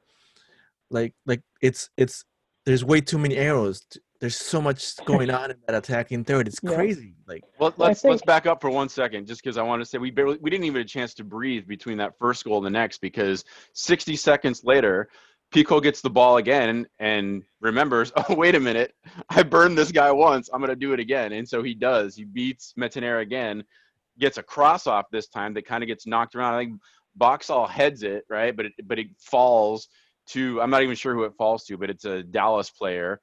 like 0.90 1.14
like 1.26 1.42
it's 1.62 1.90
it's 1.98 2.24
there's 2.66 2.84
way 2.84 3.02
too 3.02 3.18
many 3.18 3.36
arrows. 3.38 3.86
t- 3.90 4.00
There's 4.20 4.36
so 4.38 4.62
much 4.62 4.96
going 5.06 5.30
on 5.30 5.52
in 5.52 5.58
that 5.68 5.76
attacking 5.76 6.24
third. 6.26 6.48
It's 6.48 6.60
Yeah. 6.62 6.76
crazy. 6.76 7.16
Like 7.28 7.44
Well, 7.60 7.74
Well, 7.78 7.88
let's 7.90 8.04
let's 8.04 8.22
back 8.22 8.46
up 8.46 8.62
for 8.62 8.70
one 8.70 8.90
second, 8.90 9.28
just 9.28 9.42
because 9.44 9.58
I 9.58 9.64
want 9.64 9.82
to 9.82 9.86
say 9.86 9.98
we 9.98 10.12
barely 10.12 10.38
we 10.42 10.50
didn't 10.50 10.66
even 10.66 10.82
get 10.82 10.86
a 10.86 10.94
chance 10.94 11.14
to 11.16 11.24
breathe 11.24 11.68
between 11.68 11.98
that 11.98 12.18
first 12.18 12.44
goal 12.44 12.58
and 12.58 12.66
the 12.66 12.70
next, 12.70 13.00
because 13.00 13.44
60 13.74 14.16
seconds 14.16 14.64
later, 14.64 15.10
Picault 15.52 15.82
gets 15.82 16.02
the 16.02 16.10
ball 16.10 16.38
again 16.38 16.86
and 17.00 17.44
remembers, 17.62 18.12
oh 18.18 18.36
wait 18.36 18.56
a 18.56 18.60
minute, 18.60 18.94
I 19.30 19.44
burned 19.44 19.78
this 19.78 19.92
guy 19.92 20.12
once, 20.12 20.50
I'm 20.52 20.60
gonna 20.62 20.76
do 20.76 20.94
it 20.94 21.00
again, 21.00 21.32
and 21.34 21.48
so 21.48 21.64
he 21.64 21.74
does. 21.74 22.16
He 22.16 22.26
beats 22.26 22.74
Metanire 22.78 23.22
again, 23.22 23.64
gets 24.20 24.38
a 24.38 24.44
cross 24.44 24.88
off 24.88 25.06
this 25.12 25.28
time 25.28 25.54
that 25.54 25.66
kind 25.66 25.84
of 25.84 25.88
gets 25.88 26.06
knocked 26.08 26.36
around. 26.36 26.56
I 26.56 26.64
think 26.66 26.82
Boxall 27.18 27.68
heads 27.68 28.04
it 28.04 28.24
right, 28.30 28.56
but 28.56 28.68
it, 28.68 28.74
but 28.86 29.00
it 29.00 29.08
falls 29.20 29.88
to 30.28 30.62
I'm 30.62 30.70
not 30.70 30.84
even 30.84 30.96
sure 30.96 31.14
who 31.14 31.24
it 31.24 31.34
falls 31.38 31.66
to, 31.66 31.78
but 31.78 31.90
it's 31.90 32.06
a 32.06 32.24
Dallas 32.24 32.70
player 32.70 33.20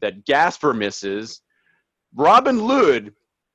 that 0.00 0.24
Gasper 0.24 0.74
misses. 0.74 1.40
Robin 2.14 2.58
Lod 2.66 3.12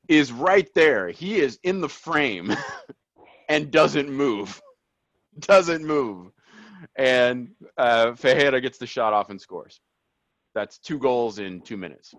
is 0.07 0.31
right 0.31 0.69
there. 0.73 1.09
He 1.09 1.39
is 1.39 1.59
in 1.63 1.81
the 1.81 1.89
frame 1.89 2.55
and 3.49 3.71
doesn't 3.71 4.09
move. 4.09 4.61
Doesn't 5.39 5.85
move. 5.85 6.31
And 6.95 7.49
uh, 7.77 8.15
Ferreira 8.15 8.59
gets 8.59 8.79
the 8.79 8.87
shot 8.87 9.13
off 9.13 9.29
and 9.29 9.39
scores. 9.39 9.79
That's 10.55 10.79
two 10.79 10.97
goals 10.97 11.37
in 11.37 11.61
two 11.61 11.77
minutes. 11.77 12.15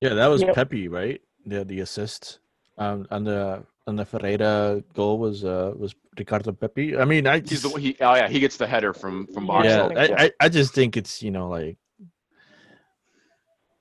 yeah, 0.00 0.14
that 0.14 0.28
was 0.28 0.42
Yep. 0.42 0.54
Pepi, 0.54 0.86
right? 0.86 1.20
The 1.44 1.64
the 1.64 1.80
assist 1.80 2.38
um, 2.78 3.08
on 3.10 3.24
the 3.24 3.64
on 3.86 3.96
the 3.96 4.04
Ferreira 4.04 4.82
goal 4.94 5.18
was 5.18 5.44
uh 5.44 5.72
was 5.76 5.94
Ricardo 6.18 6.52
Pepi. 6.52 6.96
I 6.96 7.04
mean, 7.04 7.26
I 7.26 7.40
He's 7.40 7.62
the 7.62 7.70
he 7.70 7.96
oh 8.00 8.14
yeah 8.14 8.28
he 8.28 8.40
gets 8.40 8.56
the 8.56 8.66
header 8.66 8.92
from 8.92 9.26
from 9.28 9.44
Yeah, 9.46 9.88
Boxall. 9.88 9.92
yeah. 9.92 10.16
I, 10.18 10.24
I, 10.24 10.30
I 10.40 10.48
just 10.48 10.74
think 10.74 10.96
it's 10.96 11.22
you 11.22 11.30
know 11.30 11.48
like 11.48 11.76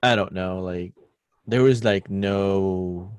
I 0.04 0.16
don't 0.16 0.34
know 0.34 0.60
like 0.60 0.94
there 1.48 1.64
was 1.64 1.84
like 1.84 2.10
no 2.10 3.12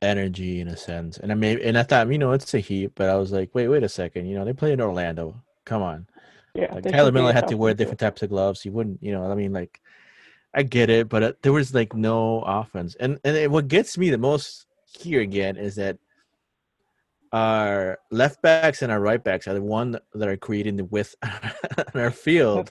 energy 0.00 0.60
in 0.60 0.68
a 0.68 0.76
sense, 0.76 1.18
and 1.18 1.30
I 1.32 1.34
may 1.34 1.60
and 1.62 1.76
I 1.78 1.82
thought 1.82 2.10
you 2.10 2.18
know 2.18 2.32
it's 2.32 2.54
a 2.54 2.58
heat, 2.58 2.92
but 2.94 3.08
I 3.08 3.16
was 3.16 3.32
like 3.32 3.50
wait 3.54 3.68
wait 3.68 3.82
a 3.82 3.88
second 3.88 4.26
you 4.26 4.34
know 4.36 4.44
they 4.44 4.52
play 4.52 4.72
in 4.72 4.80
Orlando, 4.80 5.42
come 5.64 5.82
on. 5.82 6.06
Yeah. 6.54 6.72
Like 6.74 6.84
they 6.84 6.90
Tyler 6.90 7.12
Miller 7.12 7.32
had 7.32 7.48
to 7.48 7.56
wear 7.56 7.70
one, 7.70 7.76
too. 7.76 7.78
different 7.78 8.00
types 8.00 8.22
of 8.22 8.28
gloves. 8.28 8.60
He 8.60 8.68
wouldn't, 8.68 9.02
you 9.02 9.10
know. 9.12 9.24
I 9.24 9.34
mean, 9.34 9.54
like, 9.54 9.80
I 10.52 10.62
get 10.62 10.90
it, 10.90 11.08
but 11.08 11.22
uh, 11.22 11.32
there 11.40 11.52
was 11.52 11.72
like 11.72 11.94
no 11.94 12.42
offense. 12.42 12.94
And 13.00 13.18
and 13.24 13.36
it, 13.36 13.50
what 13.50 13.68
gets 13.68 13.96
me 13.96 14.10
the 14.10 14.18
most 14.18 14.66
here 14.96 15.20
again 15.20 15.56
is 15.56 15.76
that 15.76 15.98
our 17.32 17.98
left 18.10 18.42
backs 18.42 18.82
and 18.82 18.92
our 18.92 19.00
right 19.00 19.22
backs 19.22 19.48
are 19.48 19.54
the 19.54 19.62
one 19.62 19.96
that 20.14 20.28
are 20.28 20.36
creating 20.36 20.76
the 20.76 20.84
width 20.84 21.14
on 21.22 22.00
our 22.00 22.10
field, 22.10 22.70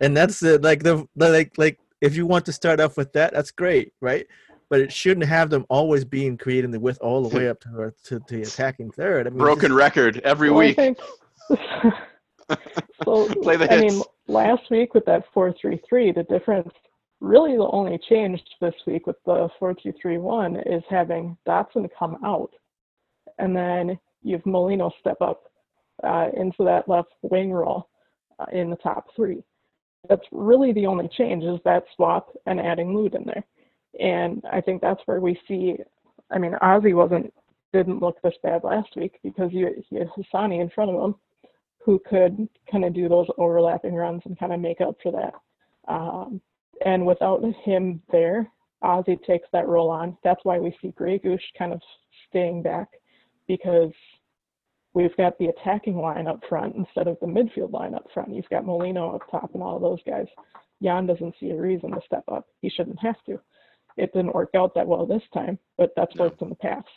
and 0.00 0.16
that's 0.16 0.38
the 0.40 0.58
like 0.60 0.82
the, 0.82 1.06
the 1.16 1.30
like 1.30 1.52
like 1.58 1.78
if 2.00 2.14
you 2.16 2.26
want 2.26 2.44
to 2.46 2.52
start 2.52 2.80
off 2.80 2.96
with 2.96 3.12
that, 3.14 3.32
that's 3.32 3.50
great, 3.50 3.92
right? 4.00 4.26
But 4.68 4.80
it 4.80 4.92
shouldn't 4.92 5.26
have 5.26 5.50
them 5.50 5.64
always 5.68 6.04
being 6.04 6.36
creating 6.36 6.70
the 6.72 6.80
width 6.80 6.98
all 7.00 7.28
the 7.28 7.36
way 7.36 7.48
up 7.48 7.60
to 7.60 7.68
our, 7.78 7.94
to 8.04 8.20
the 8.28 8.42
attacking 8.42 8.90
third. 8.90 9.26
I 9.26 9.30
mean, 9.30 9.38
Broken 9.38 9.70
just- 9.70 9.78
record 9.78 10.20
every 10.24 10.50
Well, 10.50 10.66
week. 10.66 10.76
think- 10.76 10.98
so 13.04 13.32
Play 13.42 13.56
the 13.56 13.72
I 13.72 13.80
mean, 13.80 14.02
last 14.28 14.62
week 14.70 14.92
with 14.94 15.04
that 15.06 15.24
four-three-three, 15.32 16.12
the 16.12 16.24
difference 16.24 16.68
really 17.20 17.56
the 17.56 17.68
only 17.70 17.98
change 18.08 18.40
this 18.60 18.74
week 18.86 19.06
with 19.06 19.16
the 19.24 19.48
four-two-three-one 19.58 20.56
is 20.66 20.82
having 20.88 21.36
Dotson 21.46 21.88
come 21.98 22.18
out, 22.24 22.50
and 23.38 23.56
then 23.56 23.98
you've 24.22 24.44
Molino 24.44 24.90
step 25.00 25.16
up 25.20 25.44
uh, 26.04 26.28
into 26.36 26.64
that 26.64 26.88
left 26.88 27.08
wing 27.22 27.52
role 27.52 27.88
uh, 28.38 28.46
in 28.52 28.70
the 28.70 28.76
top 28.76 29.06
three. 29.14 29.42
That's 30.08 30.26
really 30.30 30.72
the 30.72 30.86
only 30.86 31.08
change 31.16 31.42
is 31.42 31.58
that 31.64 31.84
swap 31.94 32.28
and 32.46 32.60
adding 32.60 32.94
Lod 32.94 33.14
in 33.14 33.24
there. 33.24 33.44
And 33.98 34.44
I 34.52 34.60
think 34.60 34.82
that's 34.82 35.00
where 35.06 35.20
we 35.20 35.40
see. 35.48 35.76
I 36.30 36.38
mean, 36.38 36.54
Ozzie 36.60 36.94
wasn't 36.94 37.32
didn't 37.72 38.00
look 38.00 38.20
this 38.22 38.34
bad 38.42 38.62
last 38.62 38.94
week 38.96 39.18
because 39.22 39.50
you 39.52 39.68
he 39.88 39.96
had 39.96 40.08
Hassani 40.08 40.60
in 40.60 40.70
front 40.70 40.90
of 40.90 41.02
him, 41.02 41.14
who 41.84 42.00
could 42.08 42.48
kind 42.70 42.84
of 42.84 42.94
do 42.94 43.08
those 43.08 43.26
overlapping 43.38 43.94
runs 43.94 44.22
and 44.24 44.38
kind 44.38 44.52
of 44.52 44.60
make 44.60 44.80
up 44.80 44.96
for 45.02 45.12
that. 45.12 45.34
Um, 45.92 46.40
and 46.84 47.06
without 47.06 47.42
him 47.64 48.02
there, 48.10 48.50
Ozzie 48.82 49.18
takes 49.26 49.48
that 49.52 49.66
role 49.68 49.90
on. 49.90 50.16
That's 50.22 50.44
why 50.44 50.58
we 50.58 50.76
see 50.80 50.88
Grey 50.90 51.18
Goose 51.18 51.42
kind 51.58 51.72
of 51.72 51.80
staying 52.28 52.62
back 52.62 52.88
because 53.48 53.92
we've 54.94 55.16
got 55.16 55.38
the 55.38 55.46
attacking 55.46 55.96
line 55.98 56.26
up 56.26 56.40
front 56.48 56.74
instead 56.76 57.06
of 57.08 57.18
the 57.20 57.26
midfield 57.26 57.72
line 57.72 57.94
up 57.94 58.06
front. 58.12 58.34
You've 58.34 58.48
got 58.48 58.64
Molino 58.66 59.14
up 59.14 59.22
top 59.30 59.54
and 59.54 59.62
all 59.62 59.76
of 59.76 59.82
those 59.82 60.00
guys. 60.06 60.26
Jan 60.82 61.06
doesn't 61.06 61.34
see 61.40 61.50
a 61.50 61.60
reason 61.60 61.90
to 61.92 62.00
step 62.04 62.24
up. 62.30 62.46
He 62.60 62.68
shouldn't 62.70 62.98
have 63.00 63.22
to. 63.26 63.40
It 63.96 64.12
didn't 64.12 64.34
work 64.34 64.50
out 64.54 64.74
that 64.74 64.86
well 64.86 65.06
this 65.06 65.22
time, 65.32 65.58
but 65.78 65.90
that's 65.96 66.14
No. 66.16 66.24
worked 66.24 66.42
in 66.42 66.50
the 66.50 66.54
past. 66.54 66.88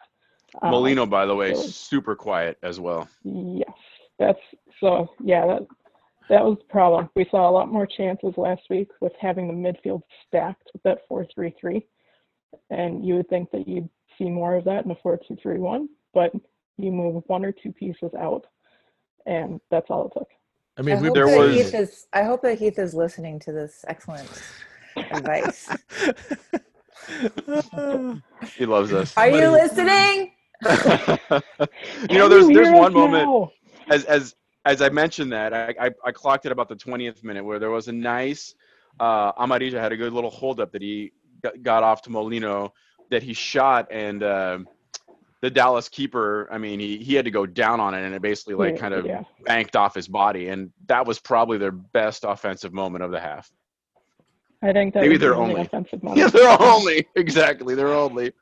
Um, 0.62 0.72
Molino, 0.72 1.06
by 1.06 1.26
the 1.26 1.36
way, 1.36 1.54
so- 1.54 1.62
super 1.62 2.16
quiet 2.16 2.58
as 2.64 2.80
well. 2.80 3.08
Yes, 3.24 3.72
that's 4.18 4.40
so. 4.82 5.10
Yeah, 5.24 5.46
that 5.48 5.68
that 6.30 6.44
was 6.44 6.58
the 6.60 6.72
problem. 6.72 7.10
We 7.16 7.28
saw 7.30 7.50
a 7.50 7.52
lot 7.52 7.72
more 7.72 7.88
chances 7.88 8.34
last 8.38 8.62
week 8.70 8.90
with 9.02 9.14
having 9.20 9.48
the 9.48 9.54
midfield 9.54 10.02
stacked 10.28 10.70
with 10.74 10.84
that 10.84 11.00
four-three-three, 11.08 11.86
and 12.70 13.06
you 13.06 13.16
would 13.16 13.30
think 13.30 13.52
that 13.52 13.68
you'd 13.68 13.90
see 14.18 14.30
more 14.30 14.56
of 14.56 14.66
that 14.66 14.86
in 14.86 14.92
a 14.92 14.96
four-two-three-one, 15.02 15.90
but 16.14 16.32
you 16.78 16.92
move 16.92 17.24
one 17.28 17.44
or 17.44 17.52
two 17.52 17.72
pieces 17.72 18.12
out, 18.18 18.46
and 19.26 19.60
that's 19.72 19.88
all 19.90 20.08
it 20.08 20.14
took. 20.18 20.30
I 20.78 20.82
I 20.82 20.84
mean, 20.84 21.02
we 21.02 21.08
hope, 21.08 21.16
there 21.16 21.28
was- 21.28 21.56
Heath 21.56 21.74
is, 21.74 22.08
I 22.14 22.24
hope 22.24 22.42
that 22.44 22.60
Heath 22.60 22.80
is 22.80 22.94
listening 22.94 23.40
to 23.42 23.52
this 23.52 23.84
excellent 23.88 24.30
advice. 24.96 25.70
He 28.56 28.66
loves 28.66 28.94
us. 28.94 29.16
Are 29.18 29.30
you 29.30 29.50
listening? 29.50 30.34
you 32.10 32.18
know, 32.18 32.28
there's 32.28 32.48
there's 32.48 32.70
one 32.72 32.92
us 32.92 32.94
moment 32.94 33.26
now? 33.26 33.52
as 33.90 34.04
as 34.06 34.36
as 34.66 34.82
I 34.82 34.90
mentioned 34.90 35.32
that 35.32 35.54
I, 35.54 35.74
I 35.80 35.90
I 36.06 36.12
clocked 36.12 36.46
it 36.46 36.52
about 36.52 36.70
the 36.70 36.76
20th 36.76 37.24
minute 37.24 37.44
where 37.44 37.60
there 37.60 37.70
was 37.70 37.88
a 37.88 37.92
nice 37.92 38.56
uh 39.00 39.32
Amarilla 39.34 39.80
had 39.80 39.92
a 39.92 39.98
good 39.98 40.14
little 40.14 40.30
hold 40.30 40.60
up 40.60 40.72
that 40.72 40.82
he 40.82 41.12
got, 41.42 41.62
got 41.64 41.84
off 41.84 42.02
to 42.04 42.10
Molino 42.10 42.74
that 43.10 43.24
he 43.24 43.34
shot 43.34 43.88
and 43.92 44.22
uh, 44.22 44.60
the 45.42 45.50
Dallas 45.50 45.90
keeper 45.90 46.48
I 46.52 46.58
mean 46.58 46.80
he 46.80 46.98
he 46.98 47.16
had 47.16 47.26
to 47.26 47.32
go 47.32 47.46
down 47.46 47.80
on 47.80 47.94
it 47.94 48.04
and 48.04 48.14
it 48.14 48.22
basically 48.22 48.56
like 48.56 48.78
kind 48.78 48.94
of 48.94 49.06
yeah. 49.06 49.24
banked 49.46 49.76
off 49.76 49.96
his 49.96 50.08
body 50.08 50.50
and 50.50 50.72
that 50.88 51.06
was 51.06 51.20
probably 51.20 51.58
their 51.58 51.72
best 51.72 52.26
offensive 52.28 52.74
moment 52.74 53.04
of 53.04 53.12
the 53.12 53.20
half. 53.20 53.52
I 54.62 54.74
think 54.74 54.94
that 54.94 55.02
Maybe 55.02 55.14
was 55.14 55.22
they're 55.22 55.36
only 55.36 55.70
only. 55.72 55.90
Yeah, 56.20 56.28
they're 56.28 56.62
only 56.62 57.08
exactly 57.16 57.76
they're 57.76 57.94
only. 57.94 58.34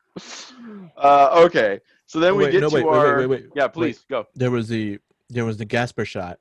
Uh, 0.97 1.43
okay, 1.45 1.80
so 2.08 2.19
then 2.19 2.36
we 2.36 2.49
get 2.49 2.62
no, 2.62 2.69
to 2.69 2.75
wait, 2.75 2.86
wait, 2.88 2.97
our 2.97 3.17
wait, 3.17 3.27
wait, 3.27 3.41
wait. 3.43 3.51
yeah. 3.56 3.67
Please 3.67 4.03
go. 4.10 4.25
there 4.34 4.49
was 4.49 4.67
the 4.67 4.97
there 5.30 5.46
was 5.46 5.58
the 5.58 5.66
Gasper 5.66 6.06
shot, 6.06 6.40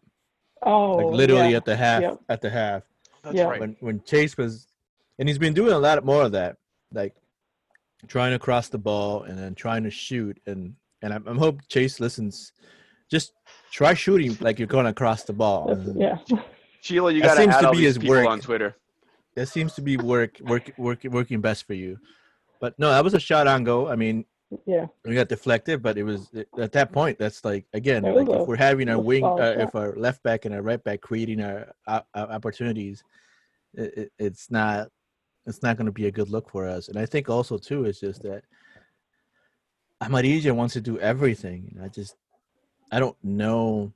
Oh, 0.63 0.97
like 0.97 1.07
literally 1.15 1.51
yeah. 1.51 1.57
at 1.59 1.65
the 1.65 1.77
half 1.77 2.03
Yep. 2.03 2.21
at 2.29 2.41
the 2.41 2.51
half 2.51 2.83
That's 3.23 3.37
Yeah. 3.37 3.45
right. 3.45 3.61
when 3.61 3.77
when 3.81 4.03
Chase 4.05 4.37
was, 4.37 4.67
and 5.19 5.29
he's 5.29 5.39
been 5.39 5.55
doing 5.55 5.73
a 5.73 5.79
lot 5.79 6.05
more 6.05 6.23
of 6.23 6.33
that, 6.33 6.57
like 6.93 7.15
trying 8.09 8.33
to 8.33 8.39
cross 8.39 8.69
the 8.69 8.79
ball 8.79 9.23
and 9.25 9.39
then 9.39 9.55
trying 9.55 9.83
to 9.85 9.91
shoot, 9.91 10.39
and 10.47 10.75
and 11.03 11.13
I'm, 11.13 11.27
I'm 11.27 11.39
hope 11.39 11.61
Chase 11.69 12.01
listens. 12.01 12.53
Just 13.11 13.33
try 13.71 13.95
shooting 13.95 14.37
like 14.41 14.59
you're 14.59 14.67
going 14.67 14.87
to 14.87 14.93
cross 14.93 15.23
the 15.25 15.33
ball. 15.33 15.69
That's- 15.75 15.95
yeah. 15.97 16.19
Sheila, 16.81 17.13
you 17.13 17.23
got 17.23 17.35
to 17.35 17.41
seems 17.43 17.55
add 17.55 17.61
to 17.61 17.67
all 17.69 17.73
be 17.73 17.79
these 17.79 17.87
his 17.95 17.99
people 17.99 18.17
work. 18.17 18.29
on 18.29 18.41
Twitter. 18.41 18.77
That 19.35 19.49
seems 19.49 19.75
to 19.75 19.83
be 19.83 19.97
work 19.97 20.39
work 20.41 20.73
work 20.79 21.05
working 21.05 21.41
best 21.41 21.67
for 21.67 21.75
you. 21.75 21.99
But 22.61 22.79
no, 22.79 22.91
that 22.91 23.05
was 23.05 23.13
a 23.15 23.21
shot 23.21 23.47
on 23.47 23.65
goal. 23.65 23.89
I 23.89 23.97
mean, 23.97 24.25
Yeah. 24.65 24.87
we 25.05 25.15
got 25.15 25.29
deflected, 25.29 25.83
but 25.83 25.99
it 25.99 26.05
was 26.05 26.31
at 26.59 26.73
that 26.73 26.93
point. 26.93 27.19
That's 27.19 27.45
like 27.45 27.67
again, 27.73 28.03
like 28.05 28.29
if 28.29 28.35
a- 28.41 28.45
we're 28.45 28.57
having 28.57 28.89
our 28.89 28.99
wing, 29.01 29.25
uh, 29.25 29.57
if 29.59 29.75
our 29.75 29.95
left 29.97 30.23
back 30.23 30.45
and 30.45 30.55
our 30.55 30.63
right 30.63 30.83
back 30.83 31.01
creating 31.01 31.41
our, 31.43 31.73
uh, 31.87 32.01
uh, 32.15 32.27
opportunities, 32.31 33.03
it, 33.75 33.99
it, 33.99 34.13
it's 34.19 34.51
not 34.51 34.89
it's 35.47 35.63
not 35.63 35.77
going 35.77 35.87
to 35.87 35.93
be 35.93 36.07
a 36.07 36.11
good 36.13 36.29
look 36.31 36.49
for 36.51 36.67
us. 36.69 36.89
And 36.89 36.99
I 36.99 37.07
think 37.07 37.29
also 37.29 37.59
too, 37.59 37.85
it's 37.85 38.01
just 38.01 38.23
that 38.23 38.43
Amarilla 40.03 40.53
wants 40.55 40.75
to 40.75 40.81
do 40.81 40.99
everything. 41.01 41.73
and 41.75 41.85
I 41.85 41.89
just 41.89 42.15
I 42.93 42.99
don't 43.01 43.17
know. 43.25 43.93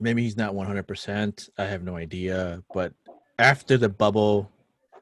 Maybe 0.00 0.22
he's 0.22 0.36
not 0.36 0.54
one 0.54 0.66
hundred 0.66 0.86
percent. 0.88 1.48
I 1.58 1.64
have 1.64 1.82
no 1.82 1.96
idea. 1.96 2.62
But 2.74 2.92
after 3.38 3.76
the 3.78 3.88
bubble, 3.88 4.50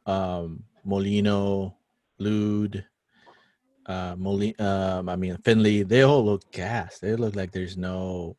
um, 0.06 0.62
Molino, 0.84 1.74
Lod, 2.18 2.84
uh, 3.86 4.14
Molino, 4.18 4.54
um, 4.64 5.08
I 5.08 5.16
mean 5.16 5.36
Finlay, 5.44 5.82
they 5.82 6.02
all 6.02 6.24
look 6.24 6.50
gassed. 6.52 7.00
They 7.00 7.16
look 7.16 7.36
like 7.36 7.52
there's 7.52 7.76
no, 7.76 8.36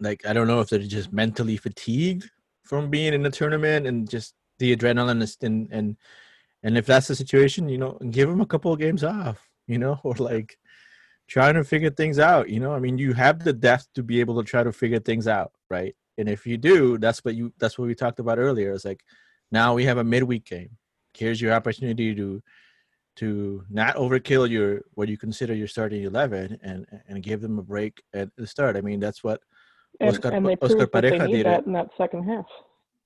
like 0.00 0.26
I 0.26 0.32
don't 0.32 0.46
know 0.46 0.60
if 0.60 0.68
they're 0.68 0.80
just 0.80 1.12
mentally 1.12 1.56
fatigued 1.56 2.30
from 2.64 2.90
being 2.90 3.14
in 3.14 3.22
the 3.22 3.30
tournament 3.30 3.86
and 3.86 4.08
just 4.08 4.34
the 4.58 4.74
adrenaline 4.74 5.22
is 5.22 5.36
and 5.42 5.68
and 5.70 5.96
and 6.62 6.78
if 6.78 6.86
that's 6.86 7.08
the 7.08 7.14
situation, 7.14 7.68
you 7.68 7.78
know, 7.78 7.98
give 8.10 8.28
them 8.28 8.40
a 8.40 8.46
couple 8.46 8.72
of 8.72 8.78
games 8.78 9.04
off, 9.04 9.48
you 9.66 9.78
know, 9.78 10.00
or 10.04 10.14
like 10.14 10.58
trying 11.28 11.54
to 11.54 11.64
figure 11.64 11.90
things 11.90 12.18
out. 12.18 12.48
You 12.48 12.60
know, 12.60 12.72
I 12.72 12.78
mean, 12.78 12.98
you 12.98 13.12
have 13.12 13.44
the 13.44 13.52
depth 13.52 13.88
to 13.94 14.02
be 14.02 14.20
able 14.20 14.42
to 14.42 14.48
try 14.48 14.62
to 14.62 14.72
figure 14.72 14.98
things 14.98 15.28
out, 15.28 15.52
right? 15.70 15.94
And 16.16 16.28
if 16.28 16.46
you 16.46 16.56
do, 16.56 16.98
that's 16.98 17.24
what 17.24 17.34
you 17.34 17.52
that's 17.58 17.78
what 17.78 17.86
we 17.86 17.94
talked 17.94 18.18
about 18.18 18.38
earlier. 18.38 18.72
It's 18.72 18.84
like 18.84 19.02
now 19.50 19.74
we 19.74 19.84
have 19.84 19.98
a 19.98 20.04
midweek 20.04 20.46
game. 20.46 20.70
Here's 21.12 21.40
your 21.40 21.52
opportunity 21.52 22.14
to 22.14 22.42
to 23.16 23.64
not 23.70 23.96
overkill 23.96 24.48
your 24.48 24.82
what 24.94 25.08
you 25.08 25.16
consider 25.16 25.54
your 25.54 25.68
starting 25.68 26.02
eleven 26.04 26.58
and 26.62 26.86
and 27.08 27.22
give 27.22 27.40
them 27.40 27.58
a 27.58 27.62
break 27.62 28.02
at 28.12 28.28
the 28.36 28.46
start. 28.46 28.76
I 28.76 28.80
mean, 28.80 29.00
that's 29.00 29.22
what 29.22 29.40
And, 30.00 30.10
Oscar- 30.10 30.32
and 30.32 30.46
they 30.46 30.56
Oscar 30.62 30.86
proved 30.86 30.92
that 30.92 31.00
they 31.02 31.18
need 31.26 31.32
did 31.36 31.46
that 31.46 31.60
it. 31.60 31.66
in 31.66 31.72
that 31.72 31.90
second 31.96 32.24
half. 32.24 32.46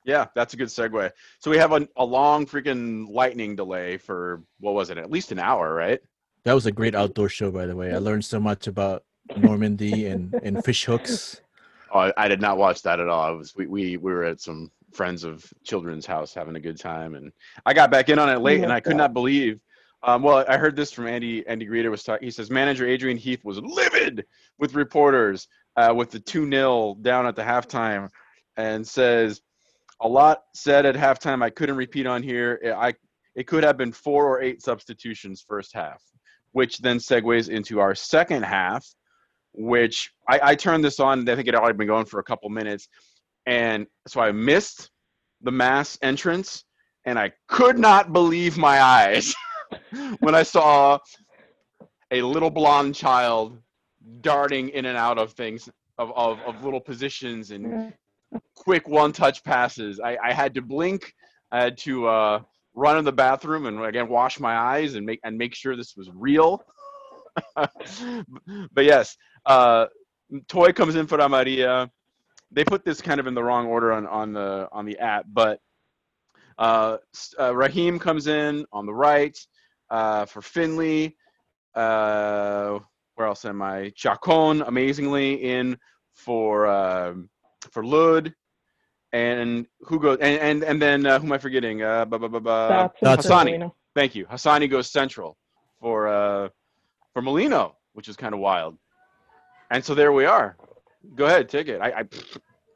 Yeah, 0.04 0.26
that's 0.34 0.54
a 0.54 0.56
good 0.56 0.68
segue. 0.68 1.10
So 1.38 1.50
we 1.50 1.58
have 1.58 1.72
a, 1.72 1.86
a 1.96 2.04
long 2.04 2.46
freaking 2.46 3.06
lightning 3.10 3.54
delay 3.56 3.98
for 3.98 4.42
what 4.60 4.72
was 4.74 4.88
it? 4.90 4.96
At 4.96 5.10
least 5.10 5.32
an 5.32 5.38
hour, 5.38 5.74
right? 5.74 6.00
that 6.44 6.54
was 6.54 6.64
a 6.66 6.72
great 6.72 6.94
outdoor 6.94 7.28
show, 7.28 7.50
by 7.50 7.66
the 7.66 7.76
way. 7.76 7.92
I 7.92 7.98
learned 7.98 8.24
so 8.24 8.40
much 8.40 8.68
about 8.68 9.02
Normandy 9.36 10.06
and 10.06 10.32
and 10.42 10.64
fish 10.64 10.84
hooks. 10.84 11.40
Oh, 11.90 12.00
I, 12.00 12.12
I 12.18 12.28
did 12.28 12.42
not 12.42 12.58
watch 12.58 12.82
that 12.82 13.00
at 13.00 13.08
all. 13.08 13.22
I 13.22 13.30
was 13.30 13.54
we, 13.56 13.66
we 13.66 13.96
we 13.96 14.12
were 14.12 14.24
at 14.24 14.42
some 14.42 14.70
friends 14.92 15.24
of 15.24 15.50
children's 15.64 16.04
house 16.04 16.34
having 16.34 16.54
a 16.56 16.60
good 16.60 16.78
time, 16.78 17.14
and 17.14 17.32
I 17.64 17.72
got 17.72 17.90
back 17.90 18.10
in 18.10 18.18
on 18.18 18.28
it 18.28 18.40
late, 18.42 18.62
and 18.62 18.70
I 18.70 18.78
could 18.80 18.96
not 18.98 19.14
believe. 19.14 19.58
Um, 20.02 20.22
well, 20.22 20.44
I 20.48 20.56
heard 20.56 20.76
this 20.76 20.92
from 20.92 21.08
Andy. 21.08 21.46
Andy 21.46 21.66
Greder 21.66 21.90
was 21.90 22.04
talking. 22.04 22.24
He 22.24 22.30
says 22.30 22.50
manager 22.50 22.86
Adrian 22.86 23.16
Heath 23.16 23.44
was 23.44 23.58
livid 23.58 24.24
with 24.58 24.74
reporters 24.74 25.48
uh, 25.76 25.92
with 25.94 26.10
the 26.10 26.20
two 26.20 26.48
0 26.48 26.96
down 27.02 27.26
at 27.26 27.34
the 27.34 27.42
halftime, 27.42 28.08
and 28.56 28.86
says 28.86 29.40
a 30.00 30.08
lot 30.08 30.44
said 30.54 30.86
at 30.86 30.94
halftime. 30.94 31.42
I 31.42 31.50
couldn't 31.50 31.76
repeat 31.76 32.06
on 32.06 32.22
here. 32.22 32.74
I 32.76 32.94
it 33.34 33.46
could 33.46 33.64
have 33.64 33.76
been 33.76 33.92
four 33.92 34.26
or 34.26 34.40
eight 34.40 34.62
substitutions 34.62 35.44
first 35.46 35.74
half, 35.74 36.02
which 36.52 36.78
then 36.78 36.98
segues 36.98 37.48
into 37.48 37.80
our 37.80 37.94
second 37.94 38.44
half, 38.44 38.86
which 39.52 40.12
I, 40.28 40.40
I 40.42 40.54
turned 40.54 40.84
this 40.84 41.00
on. 41.00 41.28
I 41.28 41.34
think 41.34 41.48
it 41.48 41.54
had 41.54 41.60
already 41.60 41.78
been 41.78 41.88
going 41.88 42.06
for 42.06 42.20
a 42.20 42.24
couple 42.24 42.48
minutes, 42.50 42.88
and 43.46 43.86
so 44.06 44.20
I 44.20 44.30
missed 44.30 44.90
the 45.42 45.52
mass 45.52 45.98
entrance, 46.02 46.64
and 47.04 47.18
I 47.18 47.32
could 47.48 47.78
not 47.78 48.12
believe 48.12 48.56
my 48.56 48.80
eyes 48.80 49.34
when 50.20 50.34
I 50.34 50.42
saw 50.42 50.98
a 52.10 52.22
little 52.22 52.50
blonde 52.50 52.94
child 52.94 53.58
darting 54.20 54.70
in 54.70 54.86
and 54.86 54.96
out 54.96 55.18
of 55.18 55.32
things 55.32 55.68
of, 55.98 56.12
of, 56.16 56.40
of 56.40 56.64
little 56.64 56.80
positions 56.80 57.50
and 57.50 57.92
quick 58.54 58.88
one 58.88 59.12
touch 59.12 59.44
passes. 59.44 60.00
I, 60.00 60.16
I 60.22 60.32
had 60.32 60.54
to 60.54 60.62
blink. 60.62 61.14
I 61.50 61.60
had 61.60 61.78
to 61.78 62.06
uh, 62.06 62.40
run 62.74 62.98
in 62.98 63.04
the 63.04 63.12
bathroom 63.12 63.66
and 63.66 63.82
again 63.84 64.08
wash 64.08 64.38
my 64.38 64.56
eyes 64.56 64.94
and 64.94 65.04
make 65.04 65.20
and 65.24 65.36
make 65.36 65.54
sure 65.54 65.76
this 65.76 65.96
was 65.96 66.10
real. 66.14 66.62
but 67.54 68.84
yes, 68.84 69.16
uh, 69.46 69.86
Toye 70.48 70.72
comes 70.72 70.94
in 70.96 71.06
for 71.06 71.16
Maria. 71.28 71.90
They 72.50 72.64
put 72.64 72.84
this 72.84 73.00
kind 73.00 73.20
of 73.20 73.26
in 73.26 73.34
the 73.34 73.42
wrong 73.42 73.66
order 73.66 73.92
on, 73.92 74.06
on 74.06 74.32
the 74.32 74.68
on 74.72 74.86
the 74.86 74.98
app, 74.98 75.26
but 75.32 75.60
uh, 76.58 76.96
uh, 77.38 77.54
Raheem 77.54 77.98
comes 77.98 78.26
in 78.26 78.66
on 78.72 78.86
the 78.86 78.94
right 78.94 79.38
uh, 79.90 80.24
for 80.26 80.42
Finlay. 80.42 81.14
Uh, 81.74 82.78
where 83.14 83.26
else 83.26 83.44
am 83.44 83.62
I? 83.62 83.90
Chacon, 83.94 84.62
amazingly, 84.62 85.34
in 85.34 85.78
for 86.14 86.66
um 86.66 87.28
for 87.72 87.84
Lod. 87.84 88.34
And 89.12 89.66
who 89.80 89.98
goes? 89.98 90.18
And 90.20 90.40
and, 90.40 90.64
and 90.64 90.82
then 90.82 91.06
uh, 91.06 91.18
who 91.18 91.26
am 91.26 91.32
I 91.32 91.38
forgetting? 91.38 91.82
Uh, 91.82 92.04
bu- 92.04 92.18
bu- 92.18 92.28
bu- 92.28 92.40
bu- 92.40 92.44
That's 92.44 93.00
that's 93.00 93.26
Hassani. 93.26 93.72
Thank 93.94 94.14
you. 94.14 94.26
Hassani 94.26 94.68
goes 94.70 94.90
central 94.90 95.36
for 95.80 96.08
uh, 96.08 96.48
for 97.12 97.22
Molino, 97.22 97.76
which 97.94 98.08
is 98.08 98.16
kind 98.16 98.34
of 98.34 98.40
wild. 98.40 98.76
And 99.70 99.84
so 99.84 99.94
there 99.94 100.12
we 100.12 100.24
are. 100.24 100.56
Go 101.14 101.26
ahead, 101.26 101.48
take 101.48 101.68
it. 101.68 101.80
I, 101.80 102.00
I 102.00 102.04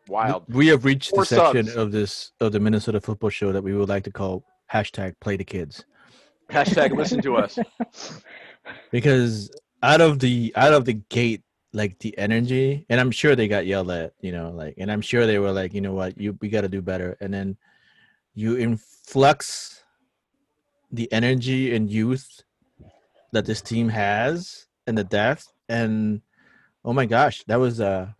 wild. 0.08 0.44
We 0.48 0.68
have 0.68 0.84
reached 0.84 1.10
Four 1.10 1.22
the 1.22 1.26
section 1.26 1.66
subs. 1.66 1.76
of 1.76 1.92
this 1.92 2.32
of 2.40 2.52
the 2.52 2.60
Minnesota 2.60 3.00
football 3.00 3.30
show 3.30 3.52
that 3.52 3.62
we 3.62 3.74
would 3.74 3.88
like 3.88 4.04
to 4.04 4.10
call 4.10 4.42
hashtag 4.72 5.14
play 5.20 5.36
the 5.36 5.44
kids. 5.44 5.84
Hashtag 6.52 6.96
listen 6.96 7.22
to 7.22 7.36
us. 7.36 7.58
because 8.90 9.50
out 9.82 10.00
of 10.00 10.18
the 10.18 10.52
out 10.54 10.72
of 10.72 10.84
the 10.84 10.94
gate 11.08 11.42
like 11.72 11.98
the 11.98 12.16
energy 12.18 12.84
and 12.88 13.00
i'm 13.00 13.10
sure 13.10 13.34
they 13.34 13.48
got 13.48 13.66
yelled 13.66 13.90
at 13.90 14.12
you 14.20 14.30
know 14.30 14.50
like 14.50 14.74
and 14.78 14.92
i'm 14.92 15.00
sure 15.00 15.26
they 15.26 15.38
were 15.38 15.50
like 15.50 15.72
you 15.72 15.80
know 15.80 15.94
what 15.94 16.16
you 16.20 16.36
we 16.40 16.48
got 16.48 16.60
to 16.60 16.68
do 16.68 16.82
better 16.82 17.16
and 17.20 17.32
then 17.32 17.56
you 18.34 18.56
influx 18.58 19.82
the 20.92 21.10
energy 21.12 21.74
and 21.74 21.90
youth 21.90 22.42
that 23.32 23.46
this 23.46 23.62
team 23.62 23.88
has 23.88 24.66
and 24.86 24.96
the 24.96 25.04
depth 25.04 25.52
and 25.68 26.20
oh 26.84 26.92
my 26.92 27.06
gosh 27.06 27.42
that 27.44 27.56
was 27.58 27.80
a 27.80 28.14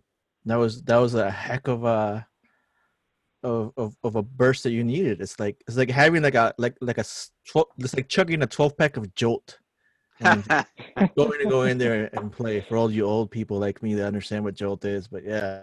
that 0.46 0.56
was 0.56 0.82
that 0.82 0.96
was 0.96 1.14
a 1.14 1.30
heck 1.30 1.68
of 1.68 1.84
a 1.84 2.26
of, 3.42 3.72
of, 3.76 3.96
of 4.04 4.16
a 4.16 4.22
burst 4.22 4.62
that 4.62 4.70
you 4.72 4.84
needed 4.84 5.20
it's 5.20 5.38
like 5.40 5.62
it's 5.66 5.76
like 5.76 5.90
having 5.90 6.22
like 6.22 6.34
a 6.34 6.54
like 6.58 6.76
like 6.80 6.98
a 6.98 7.00
s- 7.00 7.30
12 7.48 7.66
it's 7.78 7.94
like 7.94 8.08
chugging 8.08 8.42
a 8.42 8.46
12 8.46 8.76
pack 8.76 8.96
of 8.96 9.14
jolt 9.14 9.58
and 10.20 10.44
going 11.16 11.38
to 11.40 11.46
go 11.48 11.62
in 11.62 11.78
there 11.78 12.08
and 12.12 12.30
play 12.32 12.60
for 12.60 12.76
all 12.76 12.90
you 12.90 13.04
old 13.04 13.30
people 13.30 13.58
like 13.58 13.82
me 13.82 13.94
that 13.94 14.06
understand 14.06 14.44
what 14.44 14.54
jolt 14.54 14.84
is 14.84 15.08
but 15.08 15.24
yeah 15.24 15.62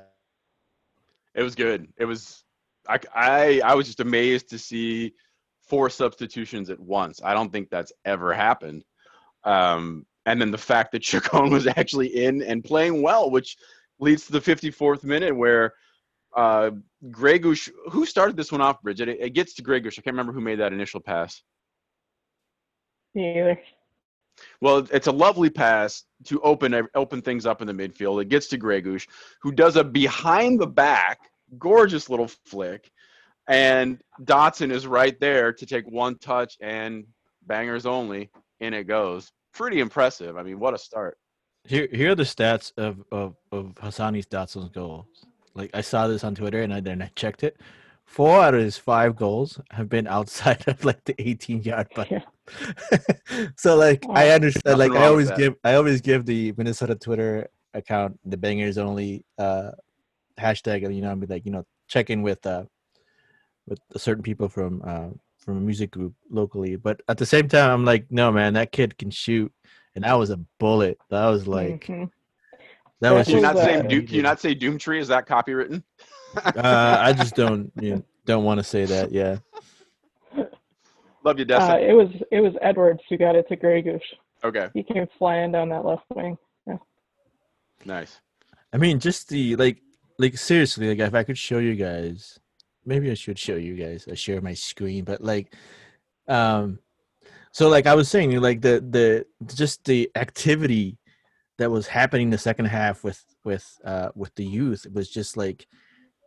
It 1.35 1.43
was 1.43 1.55
good. 1.55 1.87
It 1.97 2.05
was 2.05 2.43
I 2.87 2.99
I 3.15 3.61
I 3.63 3.75
was 3.75 3.85
just 3.87 3.99
amazed 3.99 4.49
to 4.49 4.57
see 4.59 5.13
four 5.61 5.89
substitutions 5.89 6.69
at 6.69 6.79
once. 6.79 7.21
I 7.23 7.33
don't 7.33 7.51
think 7.51 7.69
that's 7.69 7.93
ever 8.03 8.33
happened. 8.33 8.83
Um, 9.43 10.05
and 10.25 10.41
then 10.41 10.51
the 10.51 10.57
fact 10.57 10.91
that 10.91 11.01
Chacon 11.09 11.49
was 11.51 11.67
actually 11.67 12.07
in 12.25 12.41
and 12.41 12.63
playing 12.63 13.01
well, 13.01 13.29
which 13.31 13.55
leads 13.99 14.25
to 14.25 14.31
the 14.33 14.39
54th 14.41 15.03
minute 15.03 15.35
where 15.35 15.73
uh, 16.35 16.71
Gregus, 17.07 17.69
who 17.89 18.05
started 18.05 18.35
this 18.35 18.51
one 18.51 18.61
off, 18.61 18.81
Bridget? 18.81 19.09
It, 19.09 19.17
it 19.21 19.29
gets 19.31 19.53
to 19.55 19.63
Gregus. 19.63 19.97
I 19.97 20.01
can't 20.01 20.13
remember 20.13 20.33
who 20.33 20.41
made 20.41 20.59
that 20.59 20.73
initial 20.73 20.99
pass. 20.99 21.41
Me 23.15 23.39
either. 23.39 23.59
Well, 24.61 24.87
it's 24.91 25.07
a 25.07 25.11
lovely 25.11 25.49
pass 25.49 26.03
to 26.25 26.39
open 26.41 26.87
open 26.95 27.21
things 27.21 27.45
up 27.45 27.61
in 27.61 27.67
the 27.67 27.73
midfield. 27.73 28.21
It 28.21 28.29
gets 28.29 28.47
to 28.47 28.57
Gregus, 28.57 29.05
who 29.41 29.51
does 29.51 29.75
a 29.75 29.83
behind 29.83 30.59
the 30.59 30.67
back, 30.67 31.19
gorgeous 31.57 32.09
little 32.09 32.29
flick, 32.45 32.89
and 33.47 34.01
Dotson 34.23 34.71
is 34.71 34.87
right 34.87 35.19
there 35.19 35.51
to 35.53 35.65
take 35.65 35.89
one 35.89 36.17
touch 36.19 36.57
and 36.61 37.05
bangers 37.47 37.85
only. 37.85 38.29
In 38.59 38.73
it 38.73 38.85
goes. 38.85 39.31
Pretty 39.53 39.79
impressive. 39.79 40.37
I 40.37 40.43
mean, 40.43 40.59
what 40.59 40.73
a 40.73 40.77
start. 40.77 41.17
here 41.65 41.87
here 41.91 42.11
are 42.11 42.15
the 42.15 42.23
stats 42.23 42.71
of 42.77 43.03
of 43.11 43.35
of 43.51 43.73
Hassani's 43.75 44.25
Dotson's 44.25 44.69
goals 44.69 45.25
like 45.55 45.71
I 45.73 45.81
saw 45.81 46.07
this 46.07 46.23
on 46.23 46.35
Twitter 46.35 46.61
and 46.61 46.73
I 46.73 46.79
then 46.79 47.01
I 47.01 47.11
checked 47.15 47.43
it. 47.43 47.57
Four 48.05 48.41
out 48.41 48.55
of 48.55 48.61
his 48.61 48.77
five 48.77 49.15
goals 49.15 49.59
have 49.71 49.87
been 49.87 50.07
outside 50.07 50.63
of 50.67 50.83
like 50.83 51.03
the 51.05 51.15
18 51.19 51.61
yard 51.63 51.87
line 51.95 52.23
so 53.57 53.75
like 53.75 54.03
I 54.09 54.29
understand 54.29 54.79
like 54.79 54.91
I 54.93 55.05
always 55.05 55.29
give 55.37 55.55
I 55.63 55.75
always 55.75 56.01
give 56.01 56.25
the 56.25 56.53
Minnesota 56.57 56.95
Twitter 56.95 57.47
account 57.75 58.19
the 58.25 58.37
bangers 58.37 58.79
only 58.79 59.23
uh 59.37 59.71
hashtag 60.39 60.83
and 60.85 60.95
you 60.95 61.01
know 61.03 61.09
I'll 61.09 61.15
be 61.15 61.27
like 61.27 61.45
you 61.45 61.51
know 61.51 61.65
check 61.87 62.09
in 62.09 62.23
with 62.23 62.43
uh 62.47 62.63
with 63.67 63.79
certain 63.97 64.23
people 64.23 64.49
from 64.49 64.81
uh 64.83 65.09
from 65.37 65.57
a 65.57 65.61
music 65.61 65.91
group 65.91 66.15
locally. 66.31 66.75
But 66.75 67.01
at 67.07 67.17
the 67.19 67.25
same 67.27 67.47
time 67.47 67.69
I'm 67.69 67.85
like 67.85 68.07
no 68.09 68.31
man 68.31 68.53
that 68.53 68.71
kid 68.71 68.97
can 68.97 69.11
shoot. 69.11 69.51
And 69.95 70.03
that 70.03 70.13
was 70.13 70.29
a 70.29 70.39
bullet. 70.59 70.97
That 71.09 71.27
was 71.27 71.47
like 71.47 71.85
Mhm. 71.87 72.09
That 73.01 73.11
was 73.11 73.27
you 73.27 73.35
was, 73.35 73.43
not 73.43 73.55
just 73.55 73.65
say 73.65 73.81
Doom, 73.87 74.05
can 74.05 74.15
you 74.15 74.21
not 74.21 74.39
say 74.39 74.55
Doomtree? 74.55 74.99
Is 74.99 75.07
that 75.07 75.25
copywritten? 75.27 75.83
uh, 76.35 76.97
I 76.99 77.13
just 77.13 77.35
don't 77.35 77.71
you 77.79 77.95
know, 77.95 78.03
don't 78.25 78.43
want 78.43 78.59
to 78.59 78.63
say 78.63 78.85
that. 78.85 79.11
Yeah, 79.11 79.37
Love 81.23 81.39
you, 81.39 81.45
Uh, 81.53 81.77
it 81.79 81.93
was 81.93 82.09
it 82.31 82.39
was 82.41 82.53
Edwards 82.61 83.01
who 83.09 83.17
got 83.17 83.35
it 83.35 83.47
to 83.49 83.57
Gregus. 83.57 84.01
okay, 84.43 84.69
He 84.73 84.83
came 84.83 85.07
flying 85.17 85.51
down 85.51 85.69
that 85.69 85.85
left 85.85 86.03
wing. 86.13 86.37
Yeah. 86.67 86.77
nice. 87.85 88.19
I 88.71 88.77
mean, 88.77 88.99
just 88.99 89.29
the 89.29 89.55
like, 89.55 89.81
like 90.17 90.37
seriously, 90.37 90.89
like 90.89 90.99
if 90.99 91.13
I 91.13 91.23
could 91.23 91.37
show 91.37 91.57
you 91.57 91.75
guys, 91.75 92.39
maybe 92.85 93.11
I 93.11 93.15
should 93.15 93.39
show 93.39 93.55
you 93.55 93.75
guys. 93.75 94.07
I 94.09 94.13
share 94.13 94.41
my 94.41 94.53
screen, 94.53 95.03
but 95.03 95.21
like, 95.21 95.53
um, 96.27 96.79
so 97.51 97.67
like 97.67 97.87
I 97.87 97.95
was 97.95 98.09
saying, 98.09 98.39
like 98.39 98.61
the 98.61 98.83
the 98.87 99.25
just 99.53 99.83
the 99.85 100.09
activity 100.15 100.97
that 101.59 101.69
was 101.69 101.87
happening 101.87 102.29
the 102.29 102.37
second 102.37 102.65
half 102.65 103.03
with 103.03 103.23
with 103.43 103.79
uh 103.85 104.09
with 104.15 104.33
the 104.35 104.45
youth 104.45 104.85
it 104.85 104.93
was 104.93 105.09
just 105.09 105.37
like 105.37 105.67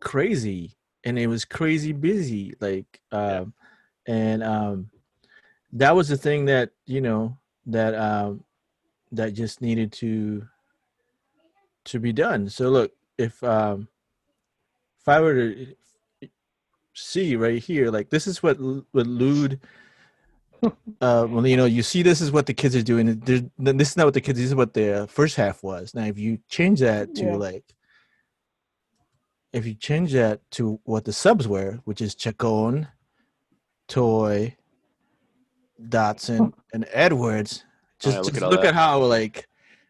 crazy 0.01 0.77
and 1.05 1.19
it 1.19 1.27
was 1.27 1.45
crazy 1.45 1.93
busy 1.93 2.55
like 2.61 3.01
um 3.11 3.53
and 4.07 4.43
um 4.43 4.91
that 5.73 5.95
was 5.97 6.09
the 6.09 6.17
thing 6.17 6.45
that 6.45 6.71
you 6.87 7.01
know 7.01 7.37
that 7.67 7.95
um 7.95 8.45
that 9.11 9.35
just 9.35 9.61
needed 9.61 9.93
to 9.93 10.47
to 11.85 11.99
be 11.99 12.13
done. 12.13 12.49
So 12.49 12.71
look 12.71 12.93
if 13.19 13.43
um 13.45 13.89
if 15.01 15.09
i 15.09 15.21
were 15.21 15.35
to 15.35 15.75
see 16.95 17.37
right 17.37 17.63
here 17.63 17.91
like 17.91 18.09
this 18.11 18.27
is 18.27 18.43
what 18.43 18.57
what 18.93 19.07
lod 19.07 19.59
uh 21.01 21.27
well 21.29 21.47
you 21.47 21.57
know 21.57 21.65
you 21.65 21.83
see 21.83 22.03
this 22.03 22.21
is 22.21 22.31
what 22.31 22.47
the 22.47 22.55
kids 22.55 22.75
are 22.77 22.83
doing. 22.83 23.19
There's- 23.21 23.43
this 23.59 23.91
is 23.91 23.97
not 23.97 24.07
what 24.07 24.15
the 24.15 24.21
kids 24.21 24.39
this 24.39 24.49
is 24.49 24.55
what 24.55 24.75
the 24.75 25.07
first 25.11 25.37
half 25.37 25.63
was. 25.63 25.95
Now 25.95 26.05
if 26.05 26.19
you 26.19 26.39
change 26.49 26.81
that 26.81 27.15
to 27.17 27.25
Yeah. 27.25 27.37
like 27.37 27.65
if 29.53 29.67
you 29.67 29.75
change 29.75 30.13
that 30.13 30.41
to 30.53 30.81
what 30.85 31.05
the 31.05 31.13
subs 31.13 31.47
were 31.49 31.81
which 31.85 32.01
is 32.01 32.15
chacon 32.15 32.87
toye 33.89 34.55
dotson 35.89 36.53
and 36.73 36.87
edwards 36.93 37.65
just, 38.01 38.15
yeah, 38.15 38.21
look 38.23 38.33
just 38.33 38.43
at 38.43 38.51
look 38.51 38.65
at 38.65 38.75
how 38.75 38.99
like 39.01 39.49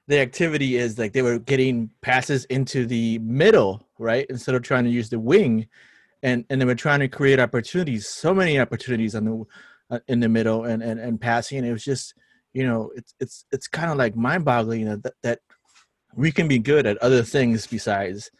the 0.08 0.18
activity 0.18 0.76
is 0.76 0.98
like 0.98 1.12
they 1.12 1.22
were 1.22 1.38
getting 1.38 1.88
passes 2.00 2.44
into 2.46 2.86
the 2.86 3.18
middle 3.20 3.86
right 3.98 4.26
instead 4.30 4.54
of 4.54 4.62
trying 4.62 4.84
to 4.84 4.90
use 4.90 5.08
the 5.08 5.18
wing. 5.18 5.66
And 6.24 6.44
and 6.50 6.60
they 6.60 6.64
were 6.64 6.74
trying 6.74 7.00
to 7.00 7.08
create 7.08 7.40
opportunities 7.40 8.06
so 8.08 8.34
many 8.34 8.58
opportunities 8.60 9.14
on 9.14 9.24
the 9.24 9.44
Uh, 9.92 9.98
in 10.08 10.20
the 10.20 10.28
middle 10.28 10.64
and 10.64 10.82
and, 10.82 10.98
and 10.98 11.20
passing 11.20 11.58
and 11.58 11.66
it 11.66 11.72
was 11.72 11.84
just 11.84 12.14
you 12.54 12.66
know 12.66 12.90
it's 12.96 13.14
it's 13.20 13.44
it's 13.52 13.68
kind 13.68 13.90
of 13.90 13.98
like 13.98 14.16
mind 14.16 14.42
boggling 14.42 14.80
you 14.80 14.86
know, 14.86 14.96
that, 14.96 15.12
that 15.22 15.38
we 16.14 16.32
can 16.32 16.48
be 16.48 16.58
good 16.58 16.86
at 16.86 16.96
other 16.98 17.22
things 17.22 17.66
besides 17.66 18.30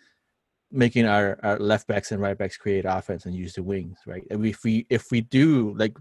making 0.70 1.04
our, 1.04 1.38
our 1.42 1.58
left 1.58 1.86
backs 1.86 2.10
and 2.10 2.22
right 2.22 2.38
backs 2.38 2.56
create 2.56 2.86
offense 2.88 3.26
and 3.26 3.34
use 3.34 3.52
the 3.52 3.62
wings 3.62 3.98
right 4.06 4.26
and 4.30 4.46
if 4.46 4.64
we 4.64 4.86
if 4.88 5.10
we 5.10 5.20
do 5.20 5.74
like 5.76 5.94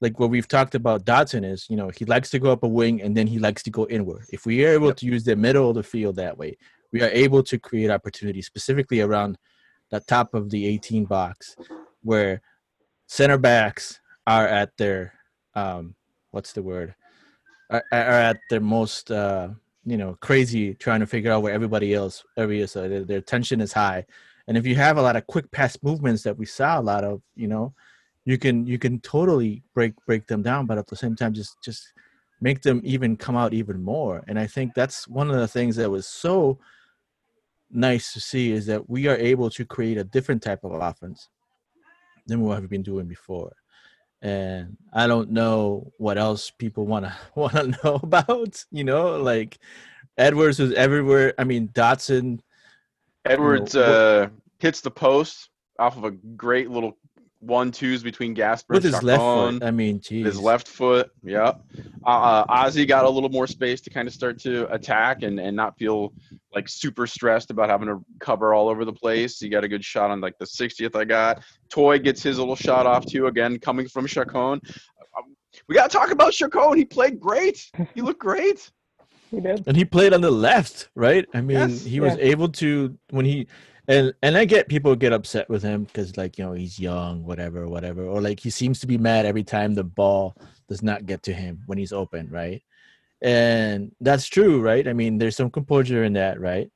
like 0.00 0.20
what 0.20 0.30
we've 0.30 0.48
talked 0.48 0.74
about 0.74 1.04
Dotson 1.04 1.44
is, 1.44 1.66
you 1.68 1.76
know, 1.76 1.90
he 1.90 2.06
likes 2.06 2.30
to 2.30 2.38
go 2.38 2.50
up 2.52 2.62
a 2.62 2.68
wing 2.68 3.02
and 3.02 3.14
then 3.14 3.26
he 3.26 3.38
likes 3.38 3.62
to 3.64 3.70
go 3.70 3.86
inward. 3.88 4.24
If 4.30 4.46
we 4.46 4.64
are 4.64 4.70
able 4.72 4.86
Yep. 4.86 4.96
to 4.96 5.06
use 5.06 5.24
the 5.24 5.36
middle 5.36 5.68
of 5.68 5.74
the 5.74 5.82
field 5.82 6.16
that 6.16 6.38
way, 6.38 6.56
we 6.90 7.02
are 7.02 7.10
able 7.10 7.42
to 7.42 7.58
create 7.58 7.90
opportunities 7.90 8.46
specifically 8.46 9.02
around 9.02 9.36
the 9.90 10.00
top 10.00 10.32
of 10.32 10.48
the 10.48 10.64
18 10.66 11.04
box 11.04 11.54
where 12.02 12.40
center 13.08 13.36
backs 13.36 13.99
are 14.26 14.46
at 14.46 14.76
their 14.76 15.12
um 15.54 15.94
what's 16.30 16.52
the 16.52 16.62
word? 16.62 16.94
Are, 17.70 17.84
are 17.92 18.20
at 18.30 18.40
their 18.48 18.60
most 18.60 19.10
uh 19.10 19.48
you 19.84 19.96
know 19.96 20.16
crazy 20.20 20.74
trying 20.74 21.00
to 21.00 21.06
figure 21.06 21.32
out 21.32 21.42
where 21.42 21.54
everybody 21.54 21.94
else 21.94 22.24
every 22.36 22.60
is 22.60 22.72
so 22.72 22.88
their, 22.88 23.04
their 23.04 23.20
tension 23.20 23.60
is 23.60 23.72
high. 23.72 24.04
And 24.46 24.56
if 24.56 24.66
you 24.66 24.74
have 24.74 24.98
a 24.98 25.02
lot 25.02 25.16
of 25.16 25.26
quick 25.26 25.50
pass 25.50 25.78
movements 25.82 26.22
that 26.24 26.36
we 26.36 26.46
saw 26.46 26.78
a 26.78 26.82
lot 26.82 27.04
of 27.04 27.22
you 27.34 27.48
know 27.48 27.74
you 28.24 28.38
can 28.38 28.66
you 28.66 28.78
can 28.78 29.00
totally 29.00 29.62
break 29.74 29.94
break 30.06 30.26
them 30.26 30.42
down 30.42 30.66
but 30.66 30.78
at 30.78 30.86
the 30.86 30.96
same 30.96 31.16
time 31.16 31.32
just 31.32 31.56
just 31.62 31.92
make 32.42 32.62
them 32.62 32.80
even 32.84 33.16
come 33.16 33.36
out 33.36 33.52
even 33.52 33.82
more. 33.82 34.22
And 34.28 34.38
i 34.38 34.46
think 34.46 34.74
that's 34.74 35.08
one 35.08 35.30
of 35.30 35.36
the 35.36 35.48
things 35.48 35.76
that 35.76 35.90
was 35.90 36.06
so 36.06 36.58
nice 37.70 38.12
to 38.12 38.20
see 38.20 38.50
is 38.52 38.66
that 38.66 38.88
we 38.90 39.06
are 39.06 39.16
able 39.16 39.48
to 39.50 39.64
create 39.64 39.96
a 39.96 40.04
different 40.04 40.42
type 40.42 40.64
of 40.64 40.72
offense 40.72 41.28
than 42.26 42.40
what 42.40 42.60
we've 42.60 42.68
been 42.68 42.82
doing 42.82 43.06
before 43.06 43.52
and 44.22 44.76
i 44.92 45.06
don't 45.06 45.30
know 45.30 45.90
what 45.98 46.18
else 46.18 46.50
people 46.50 46.86
want 46.86 47.04
to 47.06 47.14
want 47.34 47.52
to 47.54 47.78
know 47.82 48.00
about 48.02 48.64
you 48.70 48.84
know 48.84 49.16
like 49.20 49.58
edwards 50.18 50.58
was 50.58 50.72
everywhere 50.74 51.32
i 51.38 51.44
mean 51.44 51.68
dotson 51.68 52.40
Edwards 53.24 53.74
what- 53.74 53.84
uh, 53.84 54.28
hits 54.58 54.80
the 54.80 54.90
post 54.90 55.48
off 55.78 55.96
of 55.96 56.04
a 56.04 56.10
great 56.10 56.70
little 56.70 56.96
one 57.40 57.70
twos 57.72 58.02
between 58.02 58.34
Gasper 58.34 58.74
with 58.74 58.84
and 58.84 58.94
his 58.94 59.02
left 59.02 59.22
foot 59.22 59.62
i 59.62 59.70
mean 59.70 59.98
geez. 60.00 60.26
his 60.26 60.38
left 60.38 60.68
foot. 60.68 61.10
Yeah. 61.22 61.54
Uh, 62.06 62.08
uh, 62.10 62.44
Ozzie 62.48 62.84
got 62.86 63.04
a 63.06 63.08
little 63.08 63.30
more 63.30 63.46
space 63.46 63.80
to 63.82 63.90
kind 63.90 64.06
of 64.06 64.12
start 64.14 64.38
to 64.40 64.70
attack 64.72 65.22
and, 65.22 65.40
and 65.40 65.56
not 65.56 65.76
feel 65.78 66.12
like 66.54 66.68
super 66.68 67.06
stressed 67.06 67.50
about 67.50 67.68
having 67.70 67.88
to 67.88 68.04
cover 68.20 68.52
all 68.52 68.68
over 68.68 68.84
the 68.84 68.92
place. 68.92 69.38
He 69.38 69.48
got 69.48 69.64
a 69.64 69.68
good 69.68 69.84
shot 69.84 70.10
on 70.10 70.20
like 70.20 70.36
the 70.38 70.44
60th 70.44 70.94
I 70.94 71.04
got. 71.04 71.42
Toye 71.70 71.98
gets 71.98 72.22
his 72.22 72.38
little 72.38 72.56
shot 72.56 72.86
off 72.86 73.06
too, 73.06 73.26
again, 73.26 73.58
coming 73.58 73.88
from 73.88 74.06
Chacon. 74.06 74.60
Um, 75.16 75.36
We 75.68 75.74
got 75.74 75.90
to 75.90 75.96
talk 75.96 76.10
about 76.10 76.32
Chacon. 76.32 76.76
He 76.76 76.84
played 76.84 77.18
great. 77.18 77.70
He 77.94 78.02
looked 78.02 78.20
great. 78.20 78.70
He 79.30 79.40
did. 79.40 79.62
and 79.66 79.76
he 79.76 79.84
played 79.84 80.12
on 80.12 80.22
the 80.22 80.30
left 80.30 80.88
right 80.96 81.24
i 81.34 81.40
mean 81.40 81.56
Yes, 81.56 81.84
he 81.84 82.00
was 82.00 82.16
able 82.18 82.48
to 82.48 82.98
when 83.10 83.24
he 83.24 83.46
and 83.90 84.14
and 84.22 84.36
i 84.36 84.44
get 84.44 84.68
people 84.68 84.94
get 84.96 85.12
upset 85.12 85.48
with 85.48 85.62
him 85.62 85.84
because 85.84 86.16
like 86.16 86.38
you 86.38 86.44
know 86.44 86.52
he's 86.52 86.78
young 86.78 87.24
whatever 87.24 87.68
whatever 87.68 88.04
or 88.04 88.20
like 88.22 88.40
he 88.40 88.50
seems 88.50 88.80
to 88.80 88.86
be 88.86 88.96
mad 88.96 89.26
every 89.26 89.44
time 89.44 89.74
the 89.74 89.84
ball 89.84 90.34
does 90.70 90.82
not 90.82 91.04
get 91.04 91.22
to 91.24 91.34
him 91.34 91.62
when 91.66 91.76
he's 91.76 91.92
open, 91.92 92.30
right? 92.30 92.62
And 93.20 93.92
that's 94.00 94.26
true, 94.28 94.62
right? 94.62 94.86
I 94.88 94.94
mean, 94.94 95.18
there's 95.18 95.36
some 95.36 95.50
composure 95.50 96.04
in 96.04 96.14
that, 96.14 96.40
right? 96.40 96.70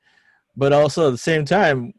But 0.57 0.75
also 0.75 1.09
at 1.09 1.12
the 1.12 1.19
same 1.19 1.47
time, 1.47 1.95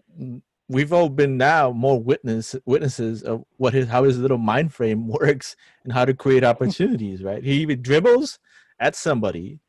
we've 0.67 0.93
all 0.93 1.09
been 1.09 1.37
now 1.37 1.71
more 1.71 1.99
witness 1.99 2.55
witnesses 2.65 3.23
of 3.23 3.45
what 3.57 3.73
his 3.73 3.87
how 3.87 4.03
his 4.03 4.19
little 4.19 4.37
mind 4.37 4.73
frame 4.73 5.07
works 5.19 5.55
and 5.83 5.93
how 5.93 6.05
to 6.05 6.13
create 6.13 6.43
opportunities, 6.43 7.23
right? 7.23 7.43
He 7.43 7.53
even 7.61 7.81
dribbles 7.81 8.37
at 8.79 8.95
somebody 8.95 9.59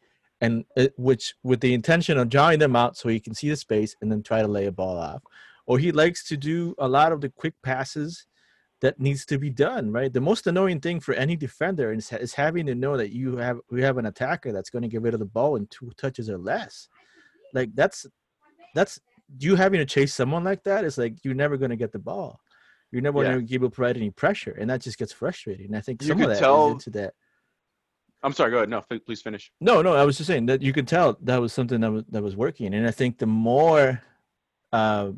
and 0.41 0.65
it, 0.77 0.93
which 0.97 1.35
with 1.43 1.61
the 1.61 1.73
intention 1.75 2.19
of 2.19 2.29
drawing 2.29 2.59
them 2.59 2.77
out 2.77 2.97
so 2.97 3.09
he 3.09 3.21
can 3.21 3.35
see 3.35 3.49
the 3.49 3.57
space 3.57 3.97
and 4.01 4.11
then 4.13 4.23
try 4.23 4.43
to 4.43 4.49
lay 4.49 4.67
a 4.67 4.73
ball 4.73 4.99
off. 4.99 5.23
Or 5.67 5.79
he 5.79 5.91
likes 5.93 6.27
to 6.29 6.37
do 6.37 6.75
a 6.79 6.87
lot 6.89 7.13
of 7.13 7.21
the 7.21 7.31
quick 7.31 7.55
passes 7.63 8.27
that 8.83 9.01
needs 9.01 9.25
to 9.27 9.39
be 9.39 9.49
done 9.49 9.91
right? 9.91 10.13
The 10.13 10.21
most 10.21 10.47
annoying 10.47 10.81
thing 10.81 11.01
for 11.01 11.15
any 11.15 11.35
defender 11.37 11.93
is, 11.93 12.13
is 12.13 12.35
having 12.35 12.67
to 12.67 12.75
know 12.75 12.97
that 12.99 13.11
you 13.15 13.37
have 13.39 13.59
we 13.71 13.81
have 13.83 13.97
an 13.97 14.07
attacker 14.07 14.53
that's 14.53 14.69
going 14.71 14.83
to 14.83 14.89
get 14.89 15.01
rid 15.03 15.15
of 15.15 15.21
the 15.21 15.25
ball 15.27 15.57
in 15.57 15.67
two 15.69 15.91
touches 15.97 16.29
or 16.29 16.37
less. 16.39 16.89
Like 17.55 17.71
that's 17.75 18.05
that's 18.75 19.01
you 19.39 19.57
having 19.57 19.79
to 19.81 19.87
chase 19.87 20.13
someone 20.15 20.45
like 20.45 20.63
that 20.65 20.85
is 20.85 20.99
like 20.99 21.15
you're 21.25 21.35
never 21.35 21.57
going 21.57 21.71
to 21.71 21.77
get 21.77 21.91
the 21.93 21.99
ball. 21.99 22.39
You're 22.93 23.03
never 23.03 23.23
Yeah. 23.23 23.31
going 23.33 23.41
to 23.41 23.47
be 23.47 23.55
able 23.55 23.71
to 23.71 23.75
provide 23.75 23.97
any 23.97 24.11
pressure 24.11 24.55
and 24.61 24.69
that 24.71 24.83
just 24.83 24.99
gets 24.99 25.13
frustrating. 25.13 25.67
And 25.67 25.77
i 25.77 25.81
think 25.81 26.03
You 26.03 26.09
some 26.09 26.21
of 26.21 26.29
that 26.29 26.35
is 26.35 26.39
tell- 26.41 26.73
into 26.73 26.91
that 26.91 27.15
I'm 28.23 28.33
sorry. 28.33 28.51
Go 28.51 28.57
ahead. 28.59 28.69
No, 28.69 28.81
fi- 28.81 28.99
please 28.99 29.23
finish. 29.23 29.53
no, 29.61 29.83
no, 29.83 29.95
I 29.95 30.05
was 30.05 30.17
just 30.17 30.27
saying 30.27 30.47
that 30.47 30.63
you 30.63 30.73
could 30.73 30.89
tell 30.89 31.17
that 31.23 31.41
was 31.41 31.53
something 31.53 31.81
that 31.81 31.91
was 31.93 32.05
that 32.11 32.23
was 32.23 32.37
working, 32.37 32.75
and 32.75 32.87
I 32.87 32.91
think 32.91 33.19
the 33.19 33.27
more 33.27 34.03
uh, 34.73 35.11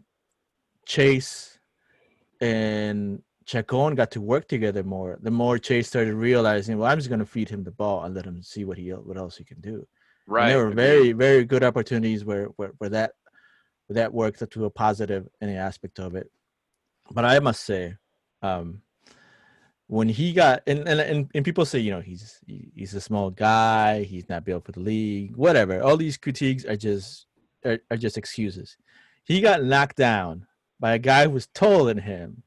Chase 0.87 1.59
and 2.41 3.23
Chacon 3.47 3.95
got 3.95 4.11
to 4.13 4.21
work 4.21 4.47
together 4.49 4.83
more, 4.83 5.19
the 5.23 5.31
more 5.31 5.59
Chase 5.59 5.89
started 5.89 6.15
realizing, 6.15 6.79
well, 6.79 6.91
I'm 6.91 6.99
just 6.99 7.09
going 7.09 7.19
to 7.21 7.27
feed 7.27 7.49
him 7.49 7.65
the 7.65 7.71
ball 7.71 8.05
and 8.05 8.15
let 8.15 8.27
him 8.27 8.43
see 8.43 8.65
what 8.65 8.79
he 8.79 8.91
what 8.91 9.17
else 9.17 9.37
he 9.37 9.45
can 9.45 9.61
do. 9.61 9.75
And 9.77 9.87
Right. 10.35 10.49
there 10.51 10.59
were 10.67 10.71
very 10.71 11.13
very 11.13 11.45
good 11.45 11.65
opportunities 11.65 12.25
where 12.25 12.47
where, 12.57 12.73
where 12.79 12.91
that 12.91 13.13
where 13.87 13.95
that 13.95 14.13
worked 14.13 14.49
to 14.51 14.65
a 14.67 14.71
positive 14.71 15.27
any 15.41 15.57
aspect 15.57 15.99
of 15.99 16.15
it. 16.15 16.31
But 17.11 17.25
I 17.25 17.39
must 17.39 17.65
say, 17.65 17.95
um, 18.43 18.83
when 19.89 20.09
he 20.09 20.33
got 20.33 20.63
and, 20.67 20.87
and 20.89 21.01
and 21.01 21.31
and 21.35 21.45
people 21.45 21.65
say 21.65 21.79
you 21.81 21.91
know 21.91 22.01
he's 22.01 22.39
he- 22.47 22.71
he's 22.75 22.95
a 22.95 23.01
small 23.01 23.31
guy, 23.31 24.03
he's 24.05 24.29
not 24.29 24.45
built 24.45 24.65
for 24.65 24.73
the 24.73 24.81
league, 24.81 25.35
whatever. 25.37 25.83
All 25.83 25.97
these 25.97 26.17
critiques 26.17 26.65
are 26.65 26.77
just 26.77 27.27
are, 27.65 27.79
are 27.91 27.97
just 27.97 28.17
excuses. 28.17 28.77
He 29.25 29.41
got 29.41 29.65
knocked 29.65 29.97
down 29.97 30.47
by 30.81 30.95
a 30.95 30.99
guy 30.99 31.25
who 31.25 31.31
was 31.31 31.47
taller 31.49 31.93
than 31.93 32.03
him, 32.03 32.43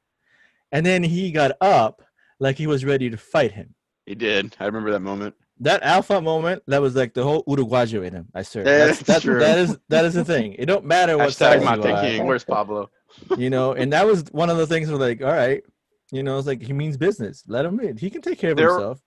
and 0.71 0.85
then 0.85 1.03
he 1.03 1.31
got 1.31 1.51
up 1.61 2.01
like 2.39 2.57
he 2.57 2.65
was 2.67 2.85
ready 2.85 3.09
to 3.09 3.17
fight 3.17 3.51
him 3.51 3.75
He 4.05 4.15
did. 4.15 4.55
I 4.59 4.65
remember 4.65 4.91
that 4.91 5.01
moment. 5.01 5.35
that 5.59 5.83
alpha 5.83 6.19
moment, 6.21 6.63
that 6.67 6.81
was 6.81 6.95
like 6.95 7.13
the 7.13 7.23
whole 7.23 7.43
Uruguayo 7.45 8.05
in 8.05 8.13
him. 8.13 8.27
I 8.33 8.41
swear. 8.43 8.65
Yeah, 8.65 8.85
That's, 8.85 8.99
that's 8.99 9.07
that, 9.07 9.21
true. 9.21 9.39
that 9.39 9.57
is 9.59 9.77
that 9.89 10.05
is 10.05 10.13
the 10.13 10.25
thing. 10.25 10.53
It 10.57 10.65
don't 10.67 10.85
matter 10.85 11.17
what 11.17 11.29
Hashtag 11.29 11.61
size 11.61 11.63
my 11.63 11.75
you 11.75 12.21
are. 12.21 12.25
Where's 12.25 12.43
Pablo? 12.43 12.89
you 13.37 13.49
know. 13.49 13.73
And 13.73 13.93
that 13.93 14.05
was 14.05 14.23
one 14.31 14.49
of 14.49 14.57
the 14.57 14.65
things. 14.67 14.89
Where 14.89 14.97
like, 14.99 15.21
all 15.21 15.31
right, 15.31 15.61
you 16.11 16.23
know, 16.23 16.37
it's 16.37 16.47
like 16.47 16.61
he 16.61 16.73
means 16.73 16.97
business. 16.97 17.43
Let 17.47 17.65
him 17.65 17.79
in. 17.79 17.97
He 17.97 18.09
can 18.09 18.21
take 18.21 18.37
care 18.39 18.51
of 18.51 18.57
There- 18.57 18.69
himself. 18.69 19.01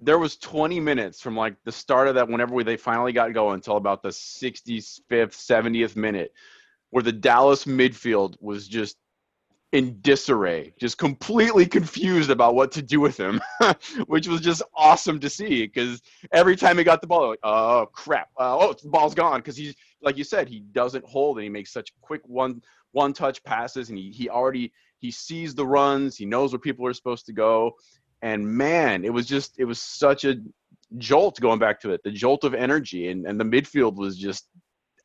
There 0.00 0.18
was 0.18 0.36
20 0.36 0.78
minutes 0.78 1.20
from 1.20 1.36
like 1.36 1.56
the 1.64 1.72
start 1.72 2.06
of 2.06 2.14
that, 2.14 2.28
whenever 2.28 2.54
we, 2.54 2.62
they 2.62 2.76
finally 2.76 3.12
got 3.12 3.32
going, 3.32 3.54
until 3.54 3.76
about 3.76 4.00
the 4.00 4.10
65th, 4.10 5.00
70th 5.10 5.96
minute, 5.96 6.32
where 6.90 7.02
the 7.02 7.10
Dallas 7.10 7.64
midfield 7.64 8.36
was 8.40 8.68
just 8.68 8.96
in 9.72 10.00
disarray, 10.00 10.72
just 10.78 10.98
completely 10.98 11.66
confused 11.66 12.30
about 12.30 12.54
what 12.54 12.70
to 12.72 12.80
do 12.80 13.00
with 13.00 13.18
him, 13.18 13.40
which 14.06 14.28
was 14.28 14.40
just 14.40 14.62
awesome 14.74 15.18
to 15.18 15.28
see. 15.28 15.66
Because 15.66 16.00
every 16.32 16.54
time 16.54 16.78
he 16.78 16.84
got 16.84 17.00
the 17.00 17.08
ball, 17.08 17.30
like, 17.30 17.40
oh 17.42 17.88
crap, 17.92 18.28
uh, 18.38 18.56
oh 18.56 18.74
the 18.80 18.88
ball's 18.88 19.14
gone. 19.16 19.40
Because 19.40 19.56
he's 19.56 19.74
like 20.00 20.16
you 20.16 20.24
said, 20.24 20.48
he 20.48 20.60
doesn't 20.60 21.04
hold 21.04 21.38
and 21.38 21.42
he 21.44 21.50
makes 21.50 21.72
such 21.72 21.92
quick 22.00 22.22
one 22.24 22.62
one 22.92 23.12
touch 23.12 23.42
passes, 23.42 23.90
and 23.90 23.98
he 23.98 24.10
he 24.10 24.28
already 24.30 24.72
he 25.00 25.10
sees 25.10 25.54
the 25.54 25.66
runs, 25.66 26.16
he 26.16 26.26
knows 26.26 26.52
where 26.52 26.58
people 26.58 26.86
are 26.86 26.94
supposed 26.94 27.26
to 27.26 27.32
go, 27.32 27.72
and 28.22 28.46
man, 28.46 29.04
it 29.04 29.12
was 29.12 29.26
just 29.26 29.58
it 29.58 29.64
was 29.64 29.80
such 29.80 30.24
a 30.24 30.36
jolt 30.96 31.38
going 31.40 31.58
back 31.58 31.80
to 31.80 31.90
it, 31.92 32.00
the 32.04 32.10
jolt 32.10 32.44
of 32.44 32.54
energy, 32.54 33.08
and 33.08 33.26
and 33.26 33.38
the 33.40 33.44
midfield 33.44 33.96
was 33.96 34.16
just 34.16 34.48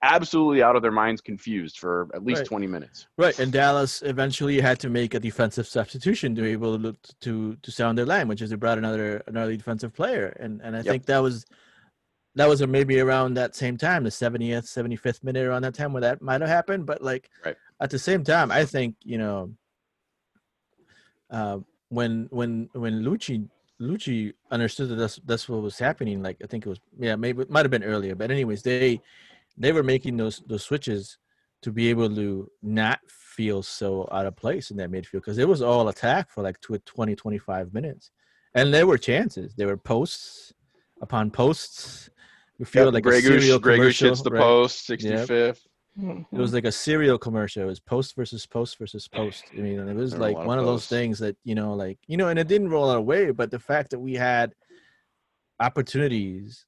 absolutely 0.01 0.61
out 0.61 0.75
of 0.75 0.81
their 0.81 0.91
minds 0.91 1.21
confused 1.21 1.77
for 1.79 2.09
at 2.13 2.23
least 2.25 2.41
Right. 2.41 2.47
20 2.47 2.67
minutes. 2.67 3.07
Right, 3.17 3.37
and 3.39 3.51
Dallas 3.53 4.01
eventually 4.01 4.59
had 4.59 4.77
to 4.79 4.89
make 4.89 5.13
a 5.13 5.19
defensive 5.19 5.65
substitution 5.65 6.35
to 6.35 6.41
be 6.41 6.49
able 6.49 6.77
to 6.79 6.95
to 7.21 7.55
to 7.61 7.71
sound 7.71 7.97
their 7.97 8.05
line, 8.05 8.27
which 8.27 8.41
is 8.41 8.49
they 8.49 8.55
brought 8.55 8.77
another 8.77 9.23
another 9.27 9.55
defensive 9.55 9.93
player, 9.93 10.35
and 10.39 10.61
and 10.61 10.75
I 10.75 10.79
Yep. 10.79 10.85
think 10.87 11.05
that 11.05 11.19
was 11.19 11.45
that 12.35 12.49
was 12.49 12.65
maybe 12.65 12.99
around 12.99 13.35
that 13.35 13.55
same 13.55 13.77
time, 13.77 14.03
the 14.03 14.09
70th, 14.09 14.65
75th 14.65 15.23
minute 15.23 15.45
around 15.45 15.61
that 15.61 15.75
time 15.75 15.93
where 15.93 16.01
that 16.01 16.21
might 16.21 16.41
have 16.41 16.49
happened. 16.49 16.85
But 16.85 17.01
like 17.01 17.29
Right. 17.45 17.55
at 17.79 17.91
the 17.91 17.99
same 17.99 18.23
time, 18.23 18.51
I 18.51 18.65
think 18.65 18.95
you 19.03 19.17
know 19.17 19.53
uh, 21.33 21.59
when 21.89 22.27
when 22.31 22.69
when 22.73 23.03
Luchi 23.03 23.49
Luchi 23.81 24.33
understood 24.51 24.89
that 24.89 24.95
that's 24.95 25.19
that's 25.25 25.49
what 25.49 25.61
was 25.61 25.77
happening. 25.77 26.23
Like 26.23 26.37
I 26.43 26.47
think 26.47 26.65
it 26.65 26.69
was 26.69 26.79
yeah 26.97 27.15
maybe 27.15 27.41
it 27.41 27.49
might 27.51 27.65
have 27.65 27.71
been 27.71 27.83
earlier, 27.83 28.15
but 28.15 28.31
anyways 28.31 28.61
they 28.63 29.01
they 29.57 29.71
were 29.71 29.83
making 29.83 30.15
those 30.17 30.41
those 30.47 30.63
switches 30.63 31.17
to 31.63 31.71
be 31.71 31.89
able 31.89 32.13
to 32.13 32.49
not 32.61 32.99
feel 33.07 33.63
so 33.63 34.07
out 34.11 34.25
of 34.25 34.35
place 34.35 34.69
in 34.69 34.77
that 34.77 34.91
midfield 34.91 35.23
because 35.23 35.37
it 35.37 35.47
was 35.47 35.61
all 35.61 35.87
attack 35.89 36.29
for 36.29 36.43
like 36.43 36.59
20 36.61 37.15
25 37.15 37.73
minutes 37.73 38.11
and 38.53 38.73
there 38.73 38.85
were 38.85 38.97
chances 38.97 39.55
there 39.55 39.67
were 39.67 39.77
posts 39.77 40.53
upon 41.01 41.31
posts 41.31 42.09
you 42.59 42.65
feel 42.65 42.85
Yep, 42.85 42.93
like 42.93 43.05
a 43.05 43.11
Gregus, 43.11 43.23
cereal 43.23 43.59
Gregus 43.59 43.75
commercial 43.75 44.07
hits 44.09 44.21
the 44.21 44.29
right? 44.31 44.39
post, 44.41 44.89
Yep. 44.89 45.29
65th. 45.97 46.03
Mhm. 46.03 46.25
it 46.31 46.39
was 46.39 46.53
like 46.53 46.65
a 46.65 46.71
cereal 46.71 47.17
commercial 47.17 47.63
it 47.63 47.65
was 47.65 47.79
post 47.79 48.15
versus 48.15 48.45
post 48.45 48.77
versus 48.79 49.07
post 49.07 49.45
i 49.53 49.57
mean 49.61 49.79
it 49.87 49.95
was 49.95 50.11
There 50.11 50.19
were 50.19 50.25
a 50.25 50.29
like 50.29 50.35
lot 50.35 50.41
of 50.41 50.47
one 50.47 50.59
of 50.59 50.65
those 50.65 50.87
things 50.87 51.19
that 51.19 51.35
you 51.43 51.55
know 51.55 51.73
like 51.73 51.99
you 52.07 52.17
know 52.17 52.27
and 52.29 52.39
it 52.39 52.47
didn't 52.47 52.69
roll 52.69 52.89
our 52.89 53.01
way 53.01 53.31
but 53.31 53.51
the 53.51 53.59
fact 53.59 53.91
that 53.91 53.99
we 53.99 54.13
had 54.15 54.53
opportunities 55.59 56.65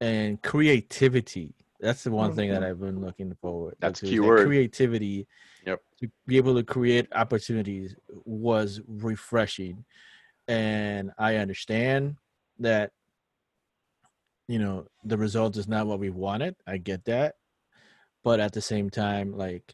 and 0.00 0.40
creativity 0.42 1.54
that's 1.80 2.04
the 2.04 2.10
one 2.10 2.34
thing 2.34 2.50
that 2.50 2.62
Mhm. 2.62 2.66
i've 2.66 2.80
been 2.80 3.00
looking 3.00 3.34
forward 3.40 3.72
Mm-hmm. 3.74 3.80
That's 3.80 4.00
to, 4.00 4.06
is 4.06 4.10
key 4.10 4.18
that 4.18 4.26
word. 4.26 4.46
creativity 4.46 5.26
Yep. 5.66 5.80
to 6.00 6.10
be 6.26 6.36
able 6.36 6.54
to 6.54 6.62
create 6.62 7.08
opportunities 7.12 7.96
was 8.24 8.80
refreshing 8.86 9.84
and 10.48 11.10
i 11.18 11.36
understand 11.36 12.16
that 12.58 12.92
you 14.48 14.58
know 14.58 14.86
the 15.04 15.16
result 15.18 15.56
is 15.56 15.66
not 15.66 15.86
what 15.86 15.98
we 15.98 16.10
wanted 16.10 16.54
i 16.66 16.76
get 16.76 17.04
that 17.06 17.34
but 18.26 18.40
at 18.40 18.52
the 18.52 18.60
same 18.72 18.90
time 18.90 19.28
like 19.46 19.66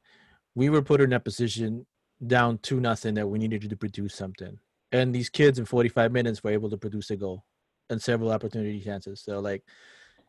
we 0.55 0.69
were 0.69 0.83
put 0.91 1.01
in 1.01 1.13
a 1.15 1.21
position 1.29 1.87
down 2.37 2.59
to 2.59 2.75
nothing 2.89 3.15
that 3.15 3.27
we 3.27 3.39
needed 3.39 3.69
to 3.71 3.77
produce 3.85 4.15
something 4.15 4.55
and 4.99 5.15
these 5.15 5.31
kids 5.31 5.59
in 5.59 5.65
45 5.65 6.13
minutes 6.13 6.45
were 6.45 6.51
able 6.59 6.69
to 6.69 6.77
produce 6.77 7.09
a 7.11 7.17
goal 7.17 7.39
and 7.89 8.01
several 8.11 8.31
opportunity 8.31 8.79
chances 8.89 9.23
so 9.27 9.41
like 9.41 9.63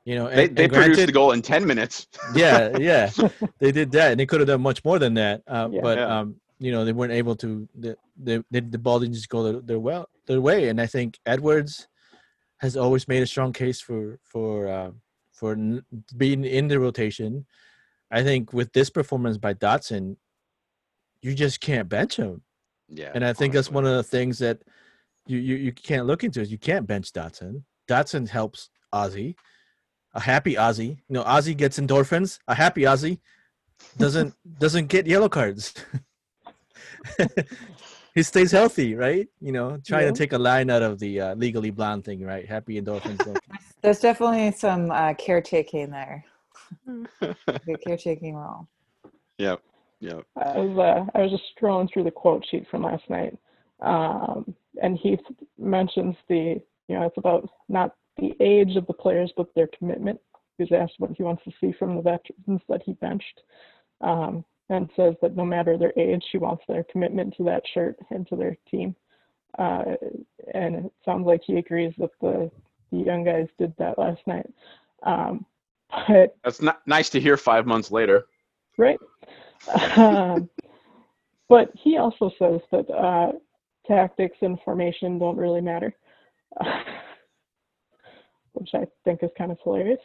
you 0.05 0.15
know 0.15 0.27
They, 0.29 0.45
and, 0.47 0.55
they 0.55 0.63
and 0.65 0.73
produced 0.73 0.95
granted- 0.95 1.09
the 1.09 1.17
goal 1.19 1.31
in 1.33 1.41
10 1.41 1.67
minutes. 1.67 2.07
yeah 2.33 2.77
yeah 2.91 3.11
they 3.59 3.71
did 3.79 3.91
that 3.91 4.11
and 4.11 4.19
they 4.19 4.25
could 4.25 4.39
have 4.39 4.47
done 4.53 4.61
much 4.61 4.79
more 4.85 4.99
than 4.99 5.13
that 5.15 5.37
uh, 5.55 5.67
Yeah. 5.69 5.81
but 5.87 5.97
Yeah. 5.97 6.19
um 6.19 6.27
you 6.65 6.71
know 6.71 6.85
they 6.85 6.93
weren't 6.93 7.11
able 7.21 7.35
to 7.43 7.49
the 7.83 7.91
the, 8.27 8.35
the, 8.53 8.61
the 8.75 8.81
ball 8.85 8.99
didn't 9.01 9.15
just 9.15 9.27
go 9.35 9.43
their, 9.43 9.59
their 9.69 9.79
well 9.89 10.03
their 10.27 10.39
way 10.49 10.59
and 10.69 10.79
i 10.79 10.87
think 10.95 11.09
edwards 11.35 11.73
has 12.63 12.73
always 12.83 13.05
made 13.13 13.21
a 13.27 13.27
strong 13.33 13.51
case 13.63 13.79
for 13.87 14.01
for 14.33 14.51
uh, 14.77 14.91
for 15.39 15.51
n- 15.53 15.83
being 16.15 16.41
in 16.45 16.65
the 16.71 16.79
rotation 16.87 17.31
i 18.13 18.23
think 18.23 18.53
with 18.53 18.71
this 18.73 18.89
performance 18.89 19.37
by 19.37 19.53
dotson 19.53 20.15
you 21.21 21.33
just 21.33 21.61
can't 21.61 21.87
bench 21.87 22.15
him. 22.17 22.41
Yeah. 22.89 23.11
and 23.15 23.23
i 23.25 23.33
think 23.33 23.53
that's 23.53 23.71
one 23.71 23.85
of 23.85 23.95
the 23.95 24.03
things 24.03 24.39
that 24.39 24.59
you, 25.25 25.37
you 25.39 25.55
you 25.55 25.71
can't 25.71 26.05
look 26.05 26.23
into 26.23 26.41
is 26.41 26.51
you 26.51 26.57
can't 26.57 26.85
bench 26.85 27.11
dotson. 27.13 27.63
Dotson 27.89 28.27
helps 28.27 28.69
ozzie. 28.91 29.35
A 30.13 30.19
happy 30.19 30.57
ozzie. 30.57 30.97
You 31.07 31.13
know 31.15 31.23
ozzie 31.23 31.55
gets 31.55 31.79
endorphins. 31.79 32.39
A 32.49 32.53
happy 32.55 32.85
ozzie 32.85 33.21
doesn't 33.97 34.33
doesn't 34.59 34.87
get 34.87 35.07
yellow 35.07 35.29
cards. 35.29 35.73
He 38.15 38.21
stays 38.21 38.51
healthy 38.51 38.93
right? 38.95 39.27
You 39.41 39.51
know 39.53 39.77
trying 39.87 40.03
Yeah. 40.05 40.11
to 40.11 40.17
take 40.17 40.33
a 40.33 40.37
line 40.37 40.69
out 40.69 40.83
of 40.83 40.99
the 40.99 41.19
uh, 41.19 41.35
legally 41.35 41.71
blonde 41.71 42.03
thing 42.05 42.21
right? 42.21 42.45
Happy 42.47 42.79
endorphins. 42.79 43.25
There's 43.81 43.99
definitely 43.99 44.51
some 44.51 44.91
uh, 44.91 45.13
caretaking 45.15 45.89
there. 45.89 46.23
The 46.85 47.77
caretaking 47.85 48.35
role. 48.35 48.67
Yep. 49.39 49.63
Yep. 49.99 50.27
I 50.37 50.59
was 50.59 50.77
uh, 50.77 51.17
I 51.17 51.21
was 51.23 51.31
just 51.31 51.43
scrolling 51.57 51.91
through 51.91 52.03
the 52.03 52.11
quote 52.11 52.45
sheet 52.51 52.67
from 52.69 52.83
last 52.83 53.09
night, 53.09 53.35
um, 53.79 54.53
and 54.81 54.95
he 54.95 55.17
mentions 55.57 56.15
the 56.29 56.61
you 56.87 56.99
know 56.99 57.07
it's 57.07 57.17
about 57.17 57.49
not 57.67 57.95
the 58.17 58.35
age 58.39 58.75
of 58.75 58.85
the 58.85 58.93
players 58.93 59.33
but 59.35 59.47
their 59.55 59.69
commitment. 59.77 60.19
He's 60.57 60.71
asked 60.71 60.93
what 60.99 61.11
he 61.17 61.23
wants 61.23 61.43
to 61.45 61.51
see 61.59 61.73
from 61.79 61.95
the 61.95 62.01
veterans 62.03 62.61
that 62.69 62.83
he 62.85 62.93
benched, 62.93 63.41
um, 64.01 64.45
and 64.69 64.89
says 64.95 65.15
that 65.21 65.35
no 65.35 65.45
matter 65.45 65.77
their 65.77 65.93
age, 65.97 66.23
he 66.31 66.37
wants 66.37 66.63
their 66.67 66.83
commitment 66.91 67.33
to 67.37 67.43
that 67.45 67.63
shirt 67.73 67.97
and 68.11 68.27
to 68.27 68.35
their 68.35 68.55
team. 68.69 68.95
Uh, 69.57 69.83
and 70.53 70.85
it 70.85 70.91
sounds 71.05 71.25
like 71.25 71.41
he 71.45 71.57
agrees 71.57 71.93
that 71.97 72.11
the 72.21 72.51
the 72.91 72.99
young 72.99 73.23
guys 73.23 73.47
did 73.57 73.73
that 73.77 73.97
last 73.97 74.21
night. 74.27 74.49
Um, 75.03 75.45
but 76.07 76.35
That's 76.43 76.61
not 76.61 76.81
nice 76.87 77.09
to 77.11 77.19
hear 77.19 77.37
five 77.37 77.65
months 77.65 77.91
later. 77.91 78.25
right? 78.77 78.99
um, 79.97 80.49
but 81.49 81.71
he 81.75 81.97
also 81.97 82.31
says 82.39 82.59
that 82.71 82.89
uh, 82.91 83.31
tactics 83.87 84.37
and 84.41 84.57
formation 84.65 85.19
don't 85.19 85.37
really 85.37 85.61
matter, 85.61 85.93
which 88.53 88.69
I 88.73 88.85
think 89.05 89.23
is 89.23 89.29
kind 89.37 89.51
of 89.51 89.57
hilarious. 89.63 89.99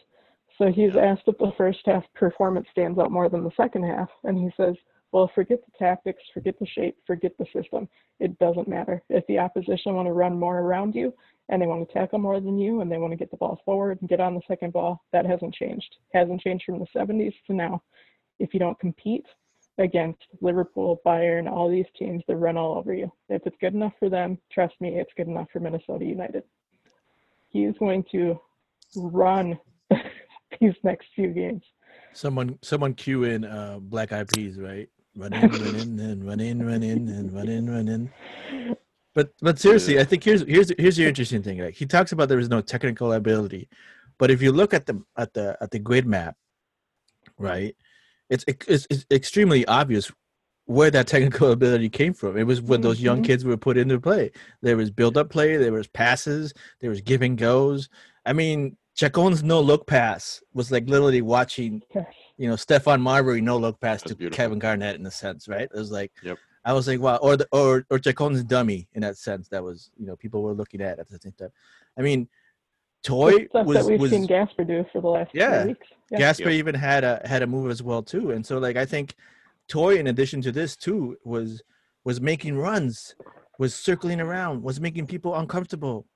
So 0.59 0.73
he's 0.73 0.97
asked 1.01 1.23
if 1.27 1.39
the 1.39 1.53
first 1.57 1.79
half 1.87 2.03
performance 2.15 2.67
stands 2.73 2.99
out 2.99 3.13
more 3.13 3.29
than 3.29 3.45
the 3.45 3.51
second 3.57 3.85
half, 3.85 4.09
and 4.25 4.37
he 4.37 4.51
says, 4.57 4.75
well, 5.13 5.31
forget 5.35 5.61
the 5.65 5.73
tactics, 5.79 6.23
forget 6.35 6.59
the 6.59 6.67
shape, 6.67 6.97
forget 7.07 7.33
the 7.39 7.47
system. 7.53 7.89
It 8.21 8.39
doesn't 8.39 8.69
matter. 8.69 9.03
If 9.09 9.27
the 9.27 9.39
opposition 9.39 9.95
want 9.95 10.07
to 10.07 10.13
run 10.13 10.39
more 10.39 10.59
around 10.59 10.95
you 10.95 11.15
and 11.49 11.63
they 11.63 11.67
want 11.67 11.89
to 11.89 11.95
tackle 11.95 12.19
more 12.19 12.41
than 12.41 12.59
you 12.59 12.81
and 12.81 12.93
they 12.93 12.99
want 12.99 13.13
to 13.13 13.17
get 13.17 13.31
the 13.31 13.37
ball 13.39 13.61
forward 13.65 13.99
and 14.01 14.11
get 14.11 14.21
on 14.21 14.35
the 14.35 14.43
second 14.47 14.73
ball, 14.73 15.03
that 15.13 15.25
hasn't 15.25 15.55
changed. 15.55 15.97
Hasn't 16.13 16.43
changed 16.43 16.65
from 16.67 16.79
the 16.79 16.87
70s 16.95 17.33
to 17.47 17.55
now. 17.55 17.83
If 18.39 18.53
you 18.53 18.61
don't 18.61 18.79
compete 18.79 19.25
against 19.79 20.21
Liverpool, 20.43 21.01
Bayern, 21.07 21.51
all 21.51 21.71
these 21.71 21.87
teams 21.99 22.23
that 22.29 22.37
run 22.37 22.59
all 22.59 22.77
over 22.77 22.93
you, 22.93 23.11
if 23.31 23.47
it's 23.47 23.57
good 23.61 23.75
enough 23.75 23.95
for 23.99 24.11
them, 24.11 24.39
trust 24.53 24.75
me, 24.81 24.99
it's 24.99 25.13
good 25.17 25.29
enough 25.29 25.49
for 25.53 25.61
Minnesota 25.61 26.05
United. 26.05 26.43
He 27.49 27.65
is 27.65 27.77
going 27.79 28.05
to 28.13 28.39
run 28.95 29.59
these 30.61 30.75
next 30.83 31.07
few 31.15 31.29
games. 31.29 31.63
Someone, 32.13 32.59
someone 32.63 32.95
cue 32.95 33.25
in 33.25 33.45
uh, 33.45 33.79
Black 33.81 34.13
Eyed 34.13 34.29
Peas, 34.29 34.59
right? 34.59 34.89
Run 35.19 35.33
in, 35.33 35.51
run 35.51 35.75
in, 35.75 36.01
and 36.01 36.25
run 36.25 36.41
in, 36.41 36.65
run 36.65 36.83
in, 36.85 37.09
and 37.09 37.33
run 37.33 37.49
in, 37.49 37.69
run 37.69 37.89
in. 37.89 38.11
But 39.15 39.33
but 39.41 39.59
seriously, 39.59 39.99
I 39.99 40.05
think 40.05 40.23
here's 40.23 40.43
here's 40.43 40.71
here's 40.79 40.97
the 40.97 41.07
interesting 41.07 41.43
thing. 41.43 41.59
Like 41.59 41.75
he 41.75 41.87
talks 41.87 42.13
about 42.13 42.29
there 42.29 42.39
is 42.39 42.49
no 42.49 42.61
technical 42.61 43.13
ability, 43.13 43.69
but 44.19 44.31
if 44.31 44.41
you 44.41 44.53
look 44.53 44.73
at 44.73 44.87
the 44.87 45.03
at 45.17 45.35
the 45.35 45.59
at 45.61 45.73
the 45.73 45.81
grid 45.81 46.07
map, 46.07 46.37
right, 47.37 47.75
it's 48.31 48.45
it's, 48.47 48.87
it's 48.89 49.07
extremely 49.11 49.67
obvious 49.67 50.13
where 50.67 50.91
that 50.93 51.09
technical 51.09 51.51
ability 51.59 51.89
came 51.89 52.13
from. 52.15 52.37
It 52.37 52.45
was 52.45 52.63
when 52.63 52.81
those 52.83 53.01
young 53.01 53.23
Mhm. 53.23 53.27
kids 53.27 53.45
were 53.45 53.57
put 53.57 53.77
into 53.77 53.99
play. 53.99 54.31
There 54.63 54.77
was 54.77 54.91
build 54.93 55.17
up 55.17 55.31
play, 55.31 55.57
there 55.57 55.73
was 55.73 55.89
passes, 55.89 56.53
there 56.81 56.91
was 56.91 57.01
give 57.01 57.23
and 57.23 57.37
goes. 57.37 57.89
I 58.25 58.35
mean, 58.35 58.77
Chacon's 58.95 59.43
no 59.43 59.61
look 59.61 59.87
pass 59.89 60.41
was 60.55 60.71
like 60.71 60.89
literally 60.89 61.23
watching. 61.23 61.83
You 62.39 62.49
know, 62.49 62.55
Stephon 62.55 63.01
Marbury 63.01 63.41
no 63.41 63.57
look 63.59 63.79
pass 63.81 64.01
That's 64.01 64.13
to 64.13 64.17
beautiful. 64.17 64.37
Kevin 64.37 64.59
Garnett 64.59 64.99
in 64.99 65.05
a 65.07 65.11
sense, 65.11 65.49
right? 65.49 65.63
It 65.63 65.73
was 65.75 65.91
like, 65.91 66.13
Yep. 66.23 66.39
I 66.65 66.73
was 66.73 66.87
like, 66.89 67.01
wow, 67.01 67.17
or 67.17 67.37
the 67.37 67.47
or 67.53 67.85
or 67.91 67.99
Chacon's 67.99 68.43
dummy 68.45 68.89
in 68.95 69.01
that 69.03 69.17
sense. 69.17 69.49
That 69.49 69.63
was, 69.65 69.91
you 69.97 70.07
know, 70.07 70.17
people 70.17 70.43
were 70.43 70.53
looking 70.53 70.81
at 70.81 70.99
at 70.99 71.09
the 71.09 71.19
same 71.19 71.33
time. 71.33 71.51
I 71.99 72.03
mean, 72.03 72.29
Toye 73.05 73.47
Stuff 73.49 73.67
was 73.67 73.77
that 73.79 73.87
we've 73.87 74.01
was 74.01 74.11
seen 74.11 74.27
Gasper 74.27 74.65
do 74.65 74.85
for 74.93 75.01
the 75.01 75.09
last 75.09 75.31
Yeah. 75.35 75.61
few 75.63 75.69
weeks. 75.69 75.87
Yeah. 76.11 76.19
Gasper 76.19 76.51
Yep. 76.51 76.59
even 76.59 76.75
had 76.75 77.05
a 77.05 77.23
had 77.25 77.43
a 77.43 77.47
move 77.47 77.71
as 77.71 77.83
well 77.83 78.03
too, 78.03 78.31
and 78.33 78.45
so 78.45 78.59
like 78.59 78.77
I 78.77 78.85
think 78.85 79.15
Toye, 79.69 79.97
in 79.99 80.07
addition 80.09 80.41
to 80.43 80.53
this 80.53 80.77
too, 80.77 81.17
was 81.25 81.63
was 82.05 82.21
making 82.21 82.57
runs, 82.59 83.15
was 83.59 83.75
circling 83.75 84.21
around, 84.21 84.63
was 84.63 84.81
making 84.81 85.07
people 85.07 85.35
uncomfortable. 85.35 86.07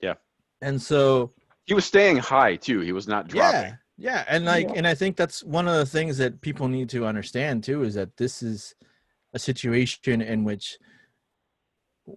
Yeah. 0.00 0.14
and 0.62 0.80
so 0.80 1.32
He 1.64 1.74
was 1.74 1.84
staying 1.84 2.18
high 2.18 2.56
too. 2.56 2.80
He 2.80 2.92
was 2.92 3.06
not 3.08 3.28
dropping. 3.28 3.60
yeah, 3.70 3.76
yeah, 3.96 4.24
and 4.28 4.44
like, 4.44 4.68
Yeah. 4.68 4.74
and 4.76 4.86
I 4.86 4.94
think 4.94 5.16
that's 5.16 5.42
one 5.42 5.66
of 5.68 5.74
the 5.76 5.86
things 5.86 6.18
that 6.18 6.40
people 6.40 6.68
need 6.68 6.88
to 6.90 7.06
understand 7.06 7.64
too 7.64 7.82
is 7.82 7.94
that 7.94 8.16
this 8.16 8.42
is 8.42 8.74
a 9.34 9.38
situation 9.38 10.20
in 10.22 10.44
which 10.44 10.78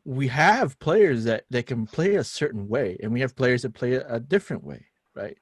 we 0.06 0.28
have 0.28 0.78
players 0.80 1.24
that 1.24 1.46
that 1.50 1.66
can 1.66 1.86
play 1.88 2.16
a 2.16 2.24
certain 2.24 2.68
way, 2.68 2.98
and 3.02 3.12
we 3.12 3.22
have 3.22 3.36
players 3.36 3.64
that 3.64 3.74
play 3.74 3.94
a, 3.94 4.08
a 4.08 4.20
different 4.20 4.64
way, 4.64 4.86
right? 5.16 5.38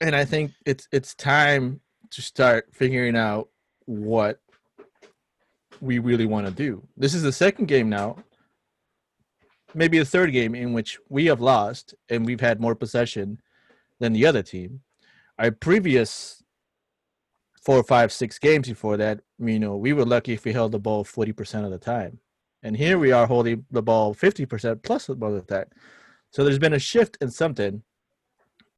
And 0.00 0.14
I 0.16 0.24
think 0.24 0.52
it's 0.64 0.88
it's 0.92 1.14
time 1.14 1.80
to 2.10 2.22
start 2.22 2.68
figuring 2.72 3.16
out 3.16 3.48
what 3.86 4.40
we 5.80 5.98
really 5.98 6.26
want 6.26 6.46
to 6.46 6.52
do. 6.52 6.86
This 6.96 7.14
is 7.14 7.22
the 7.22 7.32
second 7.32 7.66
game 7.66 7.88
now, 7.88 8.16
maybe 9.74 9.98
the 9.98 10.04
third 10.04 10.32
game 10.32 10.54
in 10.54 10.72
which 10.72 10.98
we 11.08 11.26
have 11.26 11.40
lost 11.40 11.94
and 12.08 12.24
we've 12.24 12.40
had 12.40 12.60
more 12.60 12.74
possession 12.74 13.40
than 14.00 14.12
the 14.12 14.26
other 14.26 14.42
team. 14.42 14.80
Our 15.38 15.50
previous 15.50 16.42
four, 17.62 17.82
five, 17.82 18.12
six 18.12 18.38
games 18.38 18.68
before 18.68 18.96
that, 18.96 19.20
you 19.38 19.58
know, 19.58 19.76
we 19.76 19.92
were 19.92 20.04
lucky 20.04 20.32
if 20.32 20.44
we 20.44 20.52
held 20.52 20.72
the 20.72 20.78
ball 20.78 21.04
forty 21.04 21.32
percent 21.32 21.64
of 21.64 21.70
the 21.70 21.78
time, 21.78 22.18
and 22.62 22.76
here 22.76 22.98
we 22.98 23.12
are 23.12 23.26
holding 23.26 23.66
the 23.70 23.82
ball 23.82 24.14
fifty 24.14 24.46
percent 24.46 24.82
plus 24.82 25.08
of 25.08 25.20
the 25.20 25.40
time. 25.42 25.66
So 26.30 26.44
there's 26.44 26.58
been 26.58 26.72
a 26.74 26.78
shift 26.78 27.18
in 27.20 27.30
something. 27.30 27.82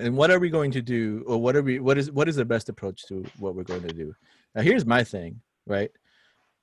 And 0.00 0.16
what 0.16 0.30
are 0.30 0.38
we 0.38 0.48
going 0.48 0.70
to 0.70 0.80
do, 0.80 1.24
or 1.26 1.42
what 1.42 1.56
are 1.56 1.62
we? 1.62 1.80
What 1.80 1.98
is 1.98 2.11
what 2.12 2.28
is 2.28 2.36
the 2.36 2.44
best 2.44 2.68
approach 2.68 3.04
to 3.06 3.24
what 3.38 3.56
we're 3.56 3.64
going 3.64 3.82
to 3.82 3.92
do? 3.92 4.14
Now, 4.54 4.62
here's 4.62 4.86
my 4.86 5.02
thing, 5.02 5.40
right? 5.66 5.90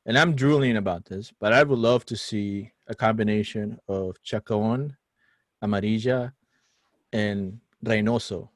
And 0.06 0.18
I'm 0.18 0.36
drooling 0.36 0.78
about 0.78 1.04
this, 1.06 1.34
but 1.40 1.52
I 1.52 1.64
would 1.64 1.80
love 1.80 2.06
to 2.06 2.16
see 2.16 2.72
a 2.88 2.96
combination 2.96 3.78
of 3.88 4.22
Chacon, 4.24 4.96
Amarilla, 5.64 6.32
and 7.12 7.60
Reynoso 7.84 8.50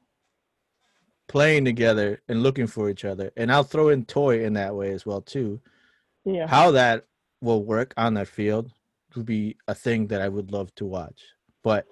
playing 1.30 1.64
together 1.64 2.20
and 2.28 2.42
looking 2.42 2.66
for 2.66 2.90
each 2.90 3.04
other. 3.04 3.30
And 3.36 3.52
I'll 3.52 3.62
throw 3.62 3.90
in 3.90 4.04
Toye 4.04 4.42
in 4.42 4.54
that 4.54 4.74
way 4.74 4.90
as 4.90 5.06
well 5.06 5.20
too. 5.20 5.60
Yeah. 6.24 6.48
How 6.48 6.72
that 6.72 7.04
will 7.40 7.62
work 7.62 7.94
on 7.96 8.14
that 8.14 8.26
field 8.26 8.72
would 9.14 9.26
be 9.26 9.56
a 9.68 9.74
thing 9.74 10.08
that 10.08 10.20
I 10.20 10.28
would 10.28 10.50
love 10.50 10.74
to 10.74 10.86
watch. 10.86 11.22
But 11.62 11.86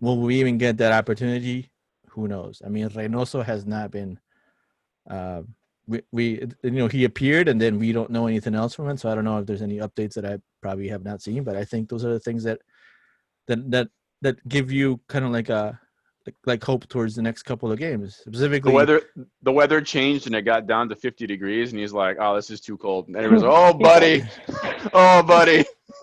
will 0.00 0.18
we 0.18 0.38
even 0.38 0.58
get 0.58 0.76
that 0.76 0.92
opportunity? 0.92 1.70
Who 2.10 2.28
knows? 2.28 2.60
I 2.62 2.68
mean, 2.68 2.90
Reynoso 2.90 3.42
has 3.42 3.64
not 3.64 3.90
been. 3.90 4.20
Uh, 5.08 5.42
we, 5.86 6.02
we 6.12 6.46
you 6.62 6.70
know 6.70 6.88
he 6.88 7.04
appeared 7.04 7.48
and 7.48 7.60
then 7.60 7.78
we 7.78 7.92
don't 7.92 8.10
know 8.10 8.26
anything 8.26 8.54
else 8.54 8.74
from 8.74 8.88
him 8.88 8.96
so 8.96 9.10
i 9.10 9.14
don't 9.14 9.24
know 9.24 9.36
if 9.36 9.44
there's 9.44 9.60
any 9.60 9.80
updates 9.80 10.14
that 10.14 10.24
i 10.24 10.38
probably 10.62 10.88
have 10.88 11.04
not 11.04 11.20
seen 11.20 11.44
but 11.44 11.56
i 11.56 11.62
think 11.62 11.90
those 11.90 12.06
are 12.06 12.12
the 12.14 12.20
things 12.20 12.42
that 12.42 12.58
that 13.48 13.70
that 13.70 13.88
that 14.22 14.48
give 14.48 14.72
you 14.72 14.98
kind 15.10 15.26
of 15.26 15.30
like 15.30 15.50
a 15.50 15.78
like, 16.26 16.34
like 16.46 16.64
hope 16.64 16.88
towards 16.88 17.14
the 17.14 17.22
next 17.22 17.42
couple 17.42 17.70
of 17.70 17.78
games 17.78 18.16
The 18.24 18.30
specifically 18.32 18.72
weather 18.72 19.02
the 19.42 19.52
weather 19.52 19.80
changed 19.80 20.26
and 20.26 20.34
it 20.34 20.42
got 20.42 20.66
down 20.66 20.88
to 20.88 20.96
50 20.96 21.26
degrees 21.26 21.72
and 21.72 21.80
he's 21.80 21.92
like, 21.92 22.16
"Oh, 22.20 22.34
this 22.36 22.50
is 22.50 22.60
too 22.60 22.76
cold." 22.76 23.08
And 23.08 23.16
everyone's, 23.16 23.42
"Oh, 23.44 23.72
buddy. 23.74 24.24
Oh, 24.92 25.22
buddy." 25.22 25.64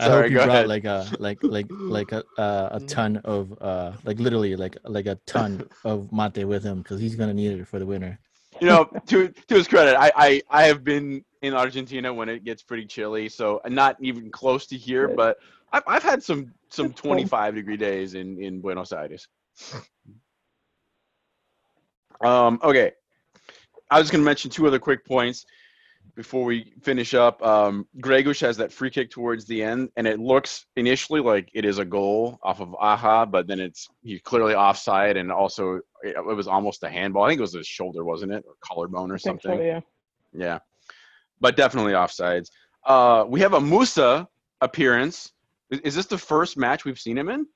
I 0.00 0.08
hope 0.08 0.08
Sorry, 0.08 0.28
he 0.28 0.34
go 0.34 0.44
brought 0.44 0.64
ahead. 0.64 0.68
like 0.68 0.84
a 0.84 1.06
like 1.18 1.38
like 1.42 1.66
like 1.70 2.12
a 2.12 2.24
uh, 2.38 2.68
a 2.72 2.80
ton 2.80 3.18
of 3.24 3.52
uh 3.60 3.92
like 4.04 4.18
literally 4.18 4.56
like 4.56 4.76
like 4.84 5.06
a 5.06 5.16
ton 5.26 5.68
of 5.84 6.10
mate 6.12 6.44
with 6.44 6.62
him 6.62 6.78
because 6.78 7.00
he's 7.00 7.16
gonna 7.16 7.34
need 7.34 7.52
it 7.60 7.66
for 7.68 7.78
the 7.78 7.86
winter. 7.86 8.18
you 8.60 8.66
know, 8.66 8.84
to 9.06 9.28
to 9.28 9.54
his 9.54 9.66
credit, 9.68 9.96
I, 9.98 10.12
I 10.16 10.42
I 10.50 10.62
have 10.64 10.84
been 10.84 11.24
in 11.42 11.54
Argentina 11.54 12.12
when 12.14 12.28
it 12.28 12.44
gets 12.44 12.62
pretty 12.62 12.86
chilly, 12.86 13.28
so 13.28 13.60
not 13.68 13.96
even 14.00 14.30
close 14.30 14.66
to 14.68 14.76
here, 14.76 15.08
but 15.08 15.38
I've 15.72 15.82
I've 15.86 16.02
had 16.02 16.22
some 16.22 16.52
some 16.72 16.92
25 16.94 17.54
degree 17.54 17.76
days 17.76 18.14
in 18.14 18.40
in 18.42 18.60
Buenos 18.60 18.92
Aires. 18.92 19.28
Um, 22.20 22.60
okay, 22.62 22.92
I 23.90 23.98
was 23.98 24.10
going 24.10 24.22
to 24.22 24.24
mention 24.24 24.50
two 24.50 24.66
other 24.66 24.78
quick 24.78 25.04
points 25.04 25.44
before 26.14 26.44
we 26.44 26.72
finish 26.82 27.14
up. 27.14 27.42
Um, 27.42 27.86
Gregus 28.00 28.40
has 28.40 28.56
that 28.58 28.72
free 28.72 28.90
kick 28.90 29.10
towards 29.10 29.44
the 29.46 29.62
end, 29.62 29.90
and 29.96 30.06
it 30.06 30.20
looks 30.20 30.66
initially 30.76 31.20
like 31.20 31.50
it 31.54 31.64
is 31.64 31.78
a 31.78 31.84
goal 31.84 32.38
off 32.42 32.60
of 32.60 32.74
Aha, 32.74 33.26
but 33.26 33.46
then 33.46 33.60
it's 33.60 33.88
he's 34.02 34.20
clearly 34.22 34.54
offside, 34.54 35.16
and 35.16 35.32
also 35.32 35.76
it, 36.02 36.16
it 36.16 36.36
was 36.36 36.46
almost 36.46 36.82
a 36.82 36.88
handball. 36.88 37.24
I 37.24 37.28
think 37.28 37.38
it 37.38 37.42
was 37.42 37.54
his 37.54 37.66
shoulder, 37.66 38.04
wasn't 38.04 38.32
it, 38.32 38.44
or 38.46 38.54
collarbone 38.60 39.10
or 39.10 39.18
something? 39.18 39.58
so, 39.58 39.62
yeah. 39.62 39.80
Yeah, 40.32 40.58
but 41.40 41.56
definitely 41.56 41.92
offsides. 41.92 42.48
Uh, 42.86 43.24
we 43.28 43.40
have 43.40 43.54
a 43.54 43.60
Musa 43.60 44.28
appearance. 44.60 45.32
Is, 45.72 45.80
is 45.80 45.94
this 45.94 46.06
the 46.06 46.18
first 46.18 46.56
match 46.56 46.84
we've 46.84 46.98
seen 46.98 47.16
him 47.18 47.28
in? 47.30 47.46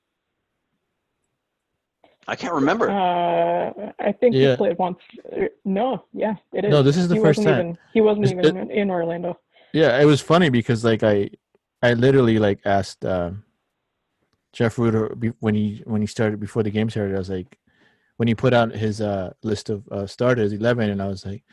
I 2.27 2.35
can't 2.35 2.53
remember. 2.53 2.89
Uh, 2.89 3.91
I 3.99 4.11
think 4.11 4.35
Yeah. 4.35 4.51
he 4.51 4.57
played 4.57 4.77
once. 4.77 4.97
uh, 5.31 5.45
No, 5.63 6.03
yeah, 6.11 6.35
it 6.51 6.65
is. 6.65 6.71
No, 6.71 6.81
this 6.83 6.97
is 6.97 7.07
the 7.07 7.15
he 7.15 7.21
first 7.21 7.37
wasn't 7.37 7.55
time. 7.55 7.59
Even, 7.67 7.77
he 7.93 8.01
wasn't 8.01 8.25
It's- 8.25 8.45
even 8.45 8.57
in, 8.57 8.71
in 8.71 8.89
Orlando. 8.91 9.39
Yeah, 9.73 10.01
it 10.01 10.05
was 10.05 10.19
funny 10.19 10.49
because 10.49 10.83
like 10.83 11.03
I, 11.03 11.29
I 11.83 11.93
literally 11.93 12.39
like 12.39 12.59
asked 12.65 13.05
um, 13.05 13.43
Jeff 14.51 14.77
Rueter 14.79 15.15
when 15.39 15.53
he 15.55 15.83
when 15.85 16.01
he 16.01 16.07
started 16.07 16.39
before 16.39 16.63
the 16.63 16.71
game 16.71 16.89
started. 16.89 17.15
I 17.15 17.19
was 17.19 17.29
like, 17.29 17.57
when 18.17 18.27
he 18.27 18.33
put 18.35 18.53
out 18.53 18.71
his 18.71 18.99
uh, 19.01 19.33
list 19.43 19.69
of 19.69 19.87
uh, 19.89 20.07
starters, 20.07 20.51
eleven, 20.53 20.89
and 20.89 21.01
I 21.01 21.07
was 21.07 21.25
like, 21.25 21.43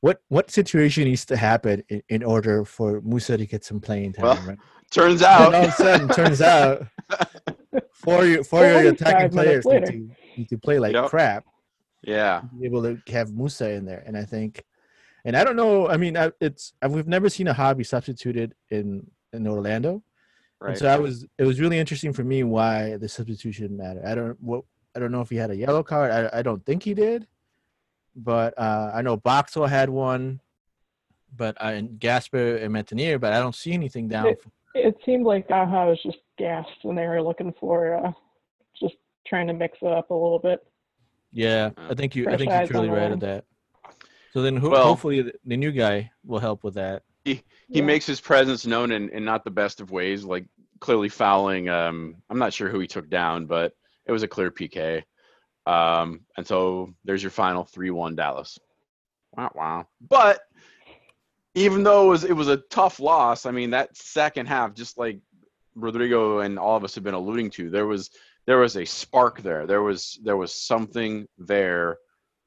what 0.00 0.22
what 0.28 0.50
situation 0.50 1.04
needs 1.04 1.26
to 1.26 1.36
happen 1.36 1.82
in, 1.90 2.02
in 2.08 2.22
order 2.22 2.64
for 2.64 3.00
Musa 3.02 3.36
to 3.36 3.44
get 3.46 3.64
some 3.64 3.80
playing 3.80 4.14
time? 4.14 4.24
Well, 4.24 4.42
right? 4.46 4.58
Turns 4.90 5.20
And 5.22 5.30
out, 5.30 5.54
all 5.54 5.64
of 5.64 5.68
a 5.68 5.72
sudden, 5.72 6.08
turns 6.08 6.40
out 6.40 6.86
for 7.92 8.24
your 8.24 8.42
for 8.44 8.64
your 8.66 8.92
attacking 8.92 9.30
players 9.30 9.64
need 9.66 9.84
to, 9.86 10.10
need 10.36 10.48
to 10.48 10.58
play 10.58 10.78
like 10.78 10.94
Yep. 10.94 11.10
crap 11.10 11.44
yeah, 12.02 12.40
to 12.40 12.56
be 12.56 12.64
able 12.66 12.82
to 12.82 12.98
have 13.12 13.32
Musa 13.32 13.70
in 13.70 13.84
there. 13.84 14.02
And 14.06 14.16
I 14.16 14.24
think, 14.24 14.64
and 15.24 15.36
I 15.36 15.44
don't 15.44 15.56
know. 15.56 15.88
I 15.88 15.96
mean, 15.96 16.16
I, 16.16 16.30
it's 16.40 16.72
I, 16.80 16.86
we've 16.86 17.08
never 17.08 17.28
seen 17.28 17.48
a 17.48 17.52
hobby 17.52 17.84
substituted 17.84 18.54
in 18.70 19.10
in 19.32 19.46
Orlando, 19.46 20.02
right? 20.60 20.70
And 20.70 20.78
so 20.78 20.86
I 20.88 20.96
was. 20.96 21.26
It 21.36 21.44
was 21.44 21.60
really 21.60 21.78
interesting 21.78 22.12
for 22.14 22.24
me 22.24 22.44
why 22.44 22.96
the 22.96 23.08
substitution 23.08 23.76
mattered. 23.76 24.04
I 24.06 24.14
don't 24.14 24.40
what 24.40 24.64
I 24.96 25.00
don't 25.00 25.12
know 25.12 25.20
if 25.20 25.28
he 25.28 25.36
had 25.36 25.50
a 25.50 25.56
yellow 25.56 25.82
card. 25.82 26.10
I 26.12 26.38
I 26.38 26.42
don't 26.42 26.64
think 26.64 26.82
he 26.84 26.94
did, 26.94 27.26
but 28.16 28.54
uh, 28.58 28.92
I 28.94 29.02
know 29.02 29.16
Boxall 29.18 29.66
had 29.66 29.90
one, 29.90 30.40
but 31.36 31.60
I 31.60 31.72
and 31.72 31.98
Gasper 32.00 32.56
and 32.56 32.72
Metanire, 32.72 33.20
but 33.20 33.32
I 33.34 33.40
don't 33.40 33.54
see 33.56 33.72
anything 33.72 34.08
down. 34.08 34.28
It- 34.28 34.44
It 34.78 34.96
seemed 35.04 35.24
like 35.26 35.50
Aha 35.50 35.86
was 35.86 36.02
just 36.02 36.18
gassed 36.38 36.70
and 36.84 36.96
they 36.96 37.06
were 37.06 37.22
looking 37.22 37.52
for 37.60 37.96
uh, 38.06 38.12
just 38.80 38.94
trying 39.26 39.46
to 39.48 39.52
mix 39.52 39.78
it 39.82 39.92
up 39.92 40.10
a 40.10 40.14
little 40.14 40.38
bit. 40.38 40.60
yeah, 41.32 41.70
I 41.76 41.94
think 41.94 42.14
you. 42.16 42.28
I 42.28 42.36
think 42.36 42.50
you're 42.50 42.66
truly 42.66 42.88
right 42.88 43.02
line. 43.02 43.12
at 43.12 43.20
that. 43.20 43.44
So 44.32 44.42
then, 44.42 44.56
ho- 44.56 44.70
Well- 44.70 44.84
hopefully, 44.84 45.22
the, 45.22 45.32
the 45.44 45.56
new 45.56 45.72
guy 45.72 46.10
will 46.24 46.38
help 46.38 46.62
with 46.64 46.74
that. 46.74 47.02
he 47.24 47.42
Yeah. 47.68 47.82
makes 47.84 48.06
his 48.06 48.20
presence 48.20 48.66
known 48.66 48.92
in, 48.92 49.08
in 49.10 49.24
not 49.24 49.44
the 49.44 49.50
best 49.50 49.80
of 49.80 49.90
ways, 49.90 50.24
like 50.24 50.46
clearly 50.80 51.08
fouling. 51.08 51.68
Um, 51.68 52.16
I'm 52.30 52.38
not 52.38 52.52
sure 52.52 52.68
who 52.68 52.78
he 52.78 52.86
took 52.86 53.08
down, 53.10 53.46
but 53.46 53.74
it 54.06 54.12
was 54.12 54.22
a 54.22 54.28
clear 54.28 54.50
PK. 54.50 55.02
Um, 55.66 56.20
and 56.36 56.46
so 56.46 56.94
there's 57.04 57.22
your 57.22 57.30
final 57.30 57.64
three-one 57.64 58.16
Dallas. 58.16 58.58
Wow, 59.36 59.50
wow. 59.54 59.86
But 60.08 60.40
even 61.54 61.82
though 61.82 62.06
it 62.06 62.08
was 62.08 62.24
it 62.24 62.32
was 62.32 62.48
a 62.48 62.58
tough 62.70 63.00
loss, 63.00 63.46
I 63.46 63.50
mean 63.50 63.70
that 63.70 63.96
second 63.96 64.46
half, 64.46 64.74
just 64.74 64.98
like 64.98 65.20
Rodrigo 65.74 66.40
and 66.40 66.58
all 66.58 66.76
of 66.76 66.84
us 66.84 66.94
have 66.94 67.04
been 67.04 67.14
alluding 67.14 67.50
to, 67.52 67.70
there 67.70 67.86
was 67.86 68.10
there 68.46 68.58
was 68.58 68.76
a 68.76 68.84
spark 68.84 69.42
there. 69.42 69.66
There 69.66 69.82
was 69.82 70.18
there 70.22 70.36
was 70.36 70.54
something 70.54 71.26
there 71.38 71.98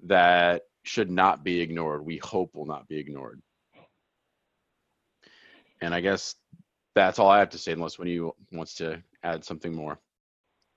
that 0.04 0.64
should 0.84 1.12
not 1.12 1.44
be 1.44 1.62
ignored. 1.62 2.06
We 2.06 2.18
hope 2.18 2.56
will 2.56 2.66
not 2.66 2.88
be 2.88 2.98
ignored. 2.98 3.42
And 5.82 5.94
I 5.94 6.02
guess 6.02 6.36
that's 6.96 7.20
all 7.20 7.30
I 7.30 7.40
have 7.40 7.50
to 7.52 7.58
say, 7.58 7.72
unless 7.72 7.98
of 8.00 8.08
you 8.08 8.36
wants 8.52 8.76
to 8.76 9.02
add 9.24 9.44
something 9.44 9.76
more. 9.76 10.00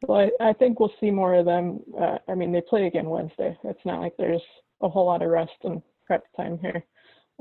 Well, 0.07 0.31
I, 0.41 0.49
I 0.49 0.53
think 0.53 0.81
we'll 0.81 0.93
see 1.01 1.11
more 1.11 1.35
of 1.35 1.47
them. 1.47 1.81
Uh, 1.99 2.19
I 2.29 2.35
mean, 2.35 2.53
they 2.53 2.61
play 2.61 2.87
again 2.87 3.09
Wednesday. 3.09 3.57
It's 3.65 3.85
not 3.85 4.01
like 4.01 4.15
there's 4.19 4.43
a 4.83 4.89
whole 4.89 5.07
lot 5.07 5.23
of 5.23 5.31
rest 5.31 5.53
and 5.63 5.83
prep 6.07 6.25
time 6.37 6.59
here. 6.61 6.85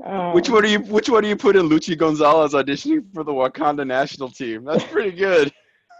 Um, 0.02 0.34
which 0.34 0.48
one 0.48 0.62
do 0.62 0.70
you 0.70 0.80
which 0.80 1.08
one 1.08 1.22
do 1.22 1.28
you 1.28 1.36
put 1.36 1.56
in 1.56 1.68
Luchi 1.68 1.96
Gonzalez 1.96 2.52
auditioning 2.52 3.04
for 3.12 3.22
the 3.22 3.32
Wakanda 3.32 3.86
national 3.86 4.28
team? 4.28 4.64
That's 4.64 4.84
pretty 4.84 5.12
good. 5.12 5.52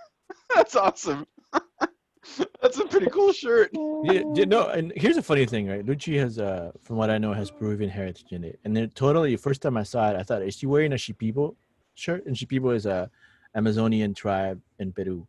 that's 0.55 0.75
awesome. 0.75 1.27
that's 2.61 2.79
a 2.79 2.87
pretty 2.87 3.07
cool 3.07 3.33
shirt. 3.33 3.71
Yeah, 4.05 4.23
you 4.35 4.47
know, 4.47 4.69
and 4.69 4.93
here's 4.97 5.17
a 5.17 5.23
funny 5.23 5.47
thing, 5.47 5.69
right? 5.69 5.85
Luchi 5.85 6.19
has, 6.19 6.39
uh, 6.39 6.73
from 6.83 6.97
what 6.97 7.11
I 7.11 7.19
know, 7.19 7.33
has 7.33 7.51
Peruvian 7.51 7.91
heritage 7.91 8.33
in 8.33 8.45
it. 8.45 8.59
And 8.65 8.77
then 8.77 8.91
totally, 8.91 9.37
first 9.37 9.63
time 9.63 9.77
I 9.77 9.83
saw 9.83 10.11
it, 10.11 10.17
I 10.17 10.23
thought, 10.23 10.43
is 10.43 10.57
she 10.57 10.67
wearing 10.67 10.93
a 10.93 10.97
Shipibo 10.97 11.55
shirt? 11.95 12.27
And 12.27 12.35
Shipibo 12.35 12.75
is 12.75 12.87
a 12.87 13.11
Amazonian 13.55 14.15
tribe 14.15 14.61
in 14.79 14.93
Peru. 14.93 15.27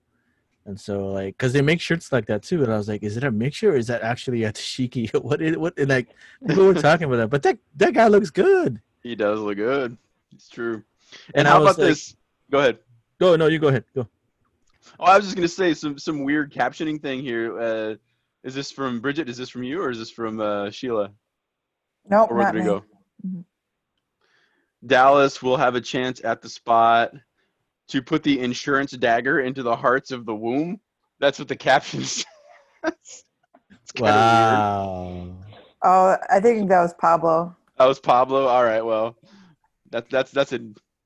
And 0.67 0.79
so, 0.79 1.07
like, 1.07 1.37
because 1.37 1.53
they 1.53 1.61
make 1.61 1.79
shirts 1.79 2.11
like 2.11 2.25
that 2.25 2.41
too. 2.41 2.63
And 2.63 2.73
I 2.73 2.77
was 2.77 2.87
like, 2.89 3.03
is 3.03 3.17
it 3.17 3.23
a 3.23 3.29
mixture 3.31 3.73
or 3.73 3.75
is 3.77 3.85
that 3.87 4.01
actually 4.01 4.43
a 4.45 4.51
dashiki? 4.51 5.13
what 5.23 5.41
is 5.41 5.57
what? 5.57 5.77
And 5.77 5.89
like, 5.89 6.09
people 6.47 6.65
were 6.65 6.73
talking 6.89 7.05
about 7.05 7.17
that. 7.17 7.29
But 7.29 7.43
that 7.43 7.59
that 7.75 7.93
guy 7.93 8.07
looks 8.07 8.31
good. 8.31 8.81
He 9.03 9.15
does 9.15 9.39
look 9.39 9.57
good. 9.57 9.95
It's 10.33 10.49
true. 10.49 10.83
And, 11.27 11.35
And 11.35 11.47
how 11.47 11.61
about 11.61 11.77
like- 11.77 11.87
this? 11.87 12.15
Go 12.51 12.59
ahead. 12.59 12.79
Go, 13.19 13.35
no, 13.35 13.47
you 13.47 13.59
go 13.59 13.67
ahead. 13.69 13.85
Go. 13.95 14.07
Oh, 14.99 15.05
I 15.05 15.15
was 15.17 15.25
just 15.25 15.35
gonna 15.35 15.47
say 15.47 15.73
some 15.73 15.97
some 15.97 16.23
weird 16.23 16.51
captioning 16.51 17.01
thing 17.01 17.21
here. 17.21 17.59
Uh, 17.59 17.95
is 18.43 18.53
this 18.55 18.71
from 18.71 18.99
Bridget? 18.99 19.29
Is 19.29 19.37
this 19.37 19.49
from 19.49 19.63
you, 19.63 19.81
or 19.81 19.89
is 19.89 19.97
this 19.99 20.11
from 20.11 20.39
uh, 20.39 20.69
Sheila 20.69 21.11
Nope, 22.09 22.31
or 22.31 22.37
not 22.37 22.53
me. 22.53 22.61
Rodrigo? 22.61 22.85
Mhm. 23.25 23.43
Dallas 24.85 25.41
will 25.41 25.57
have 25.57 25.75
a 25.75 25.81
chance 25.81 26.23
at 26.23 26.41
the 26.41 26.49
spot 26.49 27.13
to 27.89 28.01
put 28.01 28.23
the 28.23 28.39
insurance 28.39 28.91
dagger 28.91 29.41
into 29.41 29.63
the 29.63 29.75
hearts 29.75 30.11
of 30.11 30.25
the 30.25 30.35
womb. 30.35 30.79
That's 31.19 31.39
what 31.39 31.47
the 31.47 31.55
caption 31.55 32.03
says. 32.03 32.25
it's 32.83 33.91
kinda 33.93 34.21
weird. 34.21 34.59
Wow. 34.59 35.35
Oh, 35.83 36.17
I 36.29 36.39
think 36.39 36.67
that 36.69 36.81
was 36.81 36.93
Pablo. 36.99 37.55
That 37.77 37.85
was 37.85 37.99
Pablo. 37.99 38.47
All 38.47 38.63
right, 38.63 38.83
well, 38.83 39.15
that's 39.91 40.09
that's 40.09 40.31
that's 40.31 40.53
a 40.53 40.59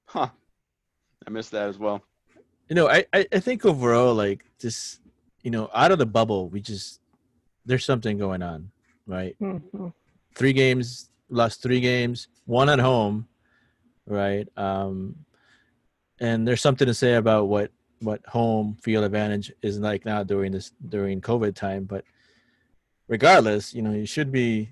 huh. 0.06 0.30
I 1.28 1.30
missed 1.30 1.52
that 1.52 1.68
as 1.70 1.78
well. 1.78 2.02
you 2.70 2.76
know 2.76 2.88
I, 2.88 3.06
I 3.14 3.28
i 3.34 3.40
think 3.40 3.66
overall 3.66 4.14
like 4.16 4.46
just 4.60 5.02
you 5.44 5.52
know 5.52 5.70
out 5.74 5.92
of 5.92 5.98
the 6.00 6.06
bubble 6.06 6.50
we 6.50 6.62
just 6.62 7.02
there's 7.66 7.84
something 7.86 8.18
going 8.18 8.42
on 8.42 8.72
right 9.06 9.36
mhm. 9.42 9.94
three 10.34 10.54
games 10.54 11.10
lost 11.30 11.62
three 11.62 11.82
games 11.82 12.28
one 12.46 12.70
at 12.70 12.80
home 12.80 13.28
right 14.08 14.48
um 14.58 15.16
and 16.20 16.48
there's 16.48 16.62
something 16.62 16.88
to 16.88 16.94
say 16.94 17.16
about 17.16 17.48
what 17.48 17.72
what 18.02 18.26
home 18.28 18.78
field 18.82 19.04
advantage 19.04 19.52
is 19.62 19.80
like 19.80 20.06
now 20.06 20.24
during 20.24 20.52
this 20.52 20.72
during 20.90 21.20
covid 21.22 21.54
time 21.56 21.84
but 21.84 22.04
regardless 23.08 23.74
you 23.74 23.82
know 23.82 23.92
you 23.92 24.06
should 24.06 24.32
be 24.32 24.72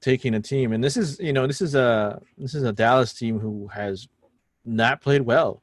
taking 0.00 0.34
a 0.34 0.40
team 0.40 0.72
and 0.72 0.82
this 0.82 0.96
is 0.96 1.18
you 1.20 1.32
know 1.32 1.46
this 1.46 1.60
is 1.60 1.74
a 1.74 2.20
this 2.38 2.54
is 2.54 2.62
a 2.62 2.72
dallas 2.72 3.12
team 3.12 3.38
who 3.38 3.66
has 3.68 4.08
not 4.64 5.00
played 5.00 5.22
well 5.22 5.62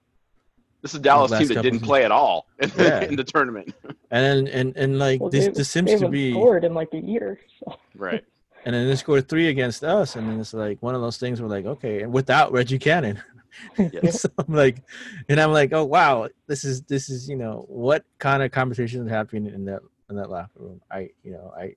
This 0.82 0.92
is 0.94 1.00
a 1.00 1.04
Dallas 1.04 1.32
team 1.38 1.48
that 1.50 1.62
didn't 1.62 1.82
play 1.82 2.06
at 2.06 2.12
all 2.12 2.48
in, 2.60 2.72
Yeah. 2.78 3.02
in 3.02 3.16
the 3.16 3.24
tournament. 3.24 3.74
and 4.12 4.48
and 4.48 4.76
and 4.78 4.98
like 5.00 5.20
Well, 5.20 5.30
this 5.30 5.46
they, 5.46 5.52
this 5.52 5.74
they 5.74 5.82
seems 5.82 6.00
to 6.02 6.08
be 6.10 6.32
scored 6.32 6.64
in 6.64 6.74
like 6.74 6.94
a 6.94 7.00
year. 7.00 7.40
So. 7.60 7.78
right. 7.96 8.24
and 8.66 8.74
then 8.74 8.88
they 8.88 8.96
scored 8.96 9.28
three 9.28 9.48
against 9.50 9.84
us, 9.84 10.16
and 10.16 10.28
then 10.30 10.40
it's 10.40 10.54
like 10.54 10.82
one 10.82 10.96
of 10.96 11.02
those 11.02 11.18
things 11.18 11.42
where 11.42 11.50
like, 11.50 11.66
okay, 11.66 12.02
and 12.04 12.14
without 12.14 12.52
Reggie 12.52 12.80
Cannon. 12.80 13.22
Yes. 13.78 14.22
so 14.22 14.30
I'm 14.38 14.54
like, 14.54 14.84
and 15.28 15.40
I'm 15.40 15.52
like, 15.52 15.74
oh 15.74 15.86
wow, 15.86 16.30
this 16.48 16.64
is 16.64 16.82
this 16.84 17.10
is 17.10 17.30
you 17.30 17.36
know 17.36 17.66
what 17.68 18.04
kind 18.18 18.44
of 18.44 18.52
conversation 18.52 19.06
is 19.06 19.12
happening 19.12 19.54
in 19.54 19.66
that 19.66 19.82
in 20.10 20.16
that 20.16 20.30
locker 20.30 20.52
room. 20.56 20.82
I 20.92 21.10
you 21.24 21.32
know 21.32 21.54
I, 21.58 21.76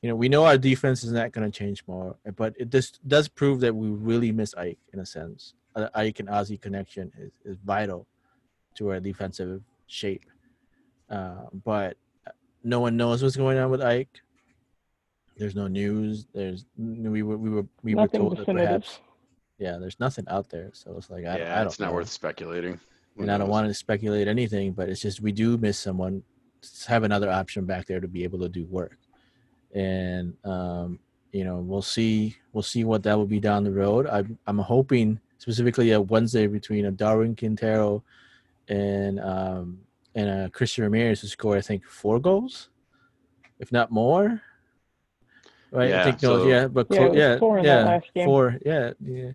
you 0.00 0.08
know 0.08 0.16
we 0.16 0.28
know 0.28 0.44
our 0.44 0.58
defense 0.58 1.04
is 1.04 1.12
not 1.12 1.32
going 1.32 1.50
to 1.50 1.56
change 1.56 1.84
more, 1.86 2.16
but 2.36 2.54
it 2.58 2.70
just 2.70 3.06
does 3.06 3.28
prove 3.28 3.60
that 3.60 3.74
we 3.74 3.88
really 3.88 4.32
miss 4.32 4.54
Ike 4.54 4.78
in 4.92 5.00
a 5.00 5.06
sense. 5.06 5.54
Ike 5.94 6.20
and 6.20 6.28
Ozzie 6.28 6.58
connection 6.58 7.10
is, 7.18 7.30
is 7.44 7.56
vital 7.64 8.06
to 8.74 8.90
our 8.90 9.00
defensive 9.00 9.62
shape. 9.86 10.24
Uh, 11.08 11.46
but 11.64 11.96
no 12.64 12.80
one 12.80 12.96
knows 12.96 13.22
what's 13.22 13.36
going 13.36 13.58
on 13.58 13.70
with 13.70 13.82
Ike. 13.82 14.20
There's 15.36 15.54
no 15.54 15.66
news. 15.66 16.26
There's 16.34 16.66
we 16.76 17.22
were 17.22 17.36
we 17.36 17.50
were 17.50 17.66
we 17.82 17.94
were 17.94 18.02
Nothing 18.02 18.20
told 18.20 18.36
that 18.36 18.46
perhaps 18.46 19.00
yeah, 19.58 19.76
there's 19.78 20.00
nothing 20.00 20.24
out 20.28 20.48
there. 20.50 20.70
So 20.72 20.94
it's 20.96 21.10
like 21.10 21.24
I, 21.24 21.38
yeah, 21.38 21.54
I 21.54 21.58
don't 21.58 21.66
it's 21.68 21.78
not 21.80 21.88
know. 21.88 21.94
worth 21.94 22.10
speculating. 22.10 22.78
Who 23.16 23.22
and 23.22 23.30
I 23.32 23.38
don't 23.38 23.48
want 23.48 23.68
to 23.68 23.74
speculate 23.74 24.26
anything, 24.28 24.72
but 24.72 24.88
it's 24.88 25.00
just 25.00 25.20
we 25.20 25.32
do 25.32 25.56
miss 25.58 25.78
someone. 25.78 26.22
s- 26.62 26.86
Have 26.86 27.02
another 27.04 27.30
option 27.30 27.64
back 27.66 27.86
there 27.86 28.00
to 28.00 28.08
be 28.08 28.24
able 28.24 28.38
to 28.40 28.48
do 28.48 28.64
work, 28.66 28.96
and 29.74 30.34
um, 30.44 30.98
you 31.32 31.44
know 31.44 31.58
we'll 31.58 31.82
see 31.82 32.36
we'll 32.52 32.62
see 32.62 32.84
what 32.84 33.02
that 33.02 33.16
will 33.16 33.26
be 33.26 33.40
down 33.40 33.64
the 33.64 33.70
road. 33.70 34.06
I'm 34.06 34.38
I'm 34.46 34.58
hoping 34.58 35.20
specifically 35.38 35.90
a 35.92 36.00
Wednesday 36.00 36.46
between 36.46 36.86
a 36.86 36.90
Darwin 36.90 37.36
Quintero 37.36 38.02
and 38.68 39.20
um, 39.20 39.80
and 40.14 40.28
a 40.28 40.50
Christian 40.50 40.84
Ramirez 40.84 41.20
to 41.20 41.28
score 41.28 41.56
I 41.56 41.60
think 41.60 41.84
four 41.84 42.18
goals, 42.18 42.70
if 43.58 43.70
not 43.72 43.90
more. 43.90 44.40
Right, 45.72 45.88
Yeah, 45.88 46.00
I 46.02 46.04
think 46.04 46.22
no, 46.22 46.38
so- 46.38 46.46
yeah, 46.48 46.66
but 46.68 46.86
Yeah, 46.90 46.96
clo- 46.98 47.06
it 47.12 47.16
yeah, 47.16 47.38
four 47.38 47.58
in 47.58 47.64
yeah, 47.64 47.76
that 47.78 47.86
last 47.86 48.06
game. 48.14 48.26
four, 48.26 48.58
yeah, 48.64 48.92
yeah. 49.00 49.30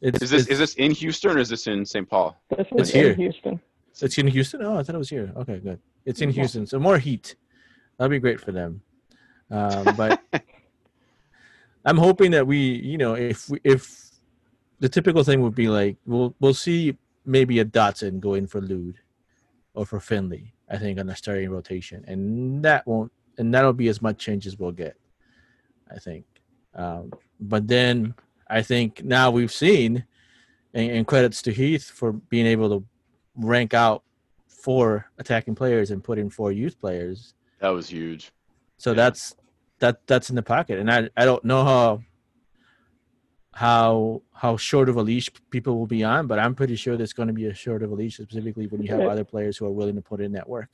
It's, 0.00 0.22
Is 0.22 0.30
this 0.30 0.42
it's- 0.42 0.52
is 0.52 0.58
this 0.58 0.74
in 0.74 0.90
Houston 0.92 1.30
or 1.32 1.38
is 1.38 1.48
this 1.50 1.66
in 1.66 1.84
St. 1.84 2.08
Paul? 2.08 2.36
This 2.56 2.66
was 2.72 2.90
here. 2.92 3.10
in 3.12 3.16
Houston. 3.16 3.60
It's 4.00 4.18
in 4.18 4.26
Houston. 4.26 4.62
Oh, 4.62 4.78
I 4.78 4.82
thought 4.82 4.94
it 4.94 4.98
was 4.98 5.10
here. 5.10 5.32
Okay, 5.36 5.58
good. 5.58 5.78
It's 6.04 6.20
in 6.20 6.30
Yeah. 6.30 6.36
Houston, 6.36 6.66
so 6.66 6.78
more 6.78 6.98
heat. 6.98 7.36
That'd 7.98 8.10
be 8.10 8.18
great 8.18 8.40
for 8.40 8.52
them. 8.52 8.80
Um, 9.50 9.84
but 9.96 10.20
I'm 11.84 11.96
hoping 11.98 12.30
that 12.32 12.46
we, 12.46 12.58
you 12.58 12.98
know, 12.98 13.14
if 13.14 13.48
we, 13.48 13.60
if 13.64 14.10
the 14.80 14.88
typical 14.88 15.24
thing 15.24 15.40
would 15.42 15.54
be 15.54 15.68
like 15.68 15.96
we'll 16.06 16.34
we'll 16.40 16.54
see 16.54 16.96
maybe 17.24 17.58
a 17.60 17.64
Dotson 17.64 18.20
go 18.20 18.34
in 18.34 18.46
for 18.46 18.60
Lod 18.60 18.94
or 19.74 19.86
for 19.86 20.00
Finlay. 20.00 20.52
I 20.68 20.78
think 20.78 20.98
on 20.98 21.06
the 21.06 21.14
starting 21.16 21.48
rotation, 21.50 22.04
and 22.08 22.62
that 22.64 22.86
won't 22.86 23.12
and 23.38 23.54
that'll 23.54 23.72
be 23.72 23.88
as 23.88 24.02
much 24.02 24.18
change 24.18 24.46
as 24.46 24.58
we'll 24.58 24.72
get. 24.72 24.96
I 25.94 25.98
think. 25.98 26.24
Um, 26.74 27.12
but 27.40 27.66
then 27.68 28.14
I 28.48 28.62
think 28.62 29.02
now 29.04 29.30
we've 29.30 29.52
seen, 29.52 30.04
and, 30.74 30.90
and 30.90 31.06
credits 31.06 31.42
to 31.42 31.52
Heath 31.52 31.84
for 31.90 32.12
being 32.12 32.46
able 32.46 32.68
to 32.80 32.86
rank 33.36 33.72
out 33.74 34.02
four 34.48 35.06
attacking 35.18 35.54
players 35.54 35.90
and 35.90 36.02
put 36.02 36.18
in 36.18 36.28
four 36.30 36.52
youth 36.52 36.78
players. 36.80 37.34
That 37.60 37.70
was 37.70 37.88
huge. 37.88 38.32
So 38.78 38.90
Yeah. 38.90 38.94
that's 38.96 39.36
that 39.78 40.06
that's 40.06 40.30
in 40.30 40.36
the 40.36 40.42
pocket, 40.42 40.78
and 40.78 40.90
I 40.90 41.08
I 41.16 41.24
don't 41.24 41.44
know 41.44 41.64
how 41.64 42.02
how 43.54 44.22
how 44.34 44.56
short 44.56 44.88
of 44.88 44.96
a 44.96 45.02
leash 45.02 45.30
people 45.50 45.78
will 45.78 45.86
be 45.86 46.04
on, 46.04 46.26
but 46.26 46.38
I'm 46.38 46.54
pretty 46.54 46.76
sure 46.76 46.96
there's 46.96 47.12
going 47.14 47.28
to 47.28 47.32
be 47.32 47.46
a 47.46 47.54
short 47.54 47.82
of 47.82 47.90
a 47.90 47.94
leash, 47.94 48.16
specifically 48.16 48.66
when 48.66 48.82
you 48.82 48.88
have 48.90 49.00
Yeah. 49.00 49.08
other 49.08 49.24
players 49.24 49.56
who 49.56 49.64
are 49.66 49.70
willing 49.70 49.94
to 49.96 50.02
put 50.02 50.20
in 50.20 50.32
that 50.32 50.48
work. 50.48 50.68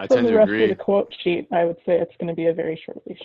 I 0.00 0.06
From 0.06 0.16
tend 0.16 0.26
the 0.28 0.30
to 0.32 0.36
rest 0.38 0.48
agree. 0.48 0.64
of 0.64 0.70
the 0.70 0.82
quote 0.82 1.14
sheet, 1.22 1.46
I 1.52 1.64
would 1.64 1.76
say 1.84 1.98
it's 2.00 2.16
going 2.18 2.28
to 2.28 2.34
be 2.34 2.46
a 2.46 2.54
very 2.54 2.80
short 2.84 3.02
leash. 3.06 3.20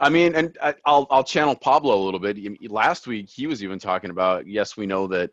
I 0.00 0.10
mean, 0.10 0.34
and 0.34 0.56
I, 0.62 0.74
I'll 0.84 1.06
I'll 1.10 1.24
channel 1.24 1.54
Pablo 1.54 1.94
a 1.96 2.04
little 2.04 2.20
bit. 2.20 2.38
Last 2.70 3.06
week 3.06 3.28
he 3.28 3.46
was 3.46 3.62
even 3.62 3.78
talking 3.78 4.10
about. 4.10 4.46
Yes, 4.46 4.76
we 4.76 4.86
know 4.86 5.06
that 5.08 5.30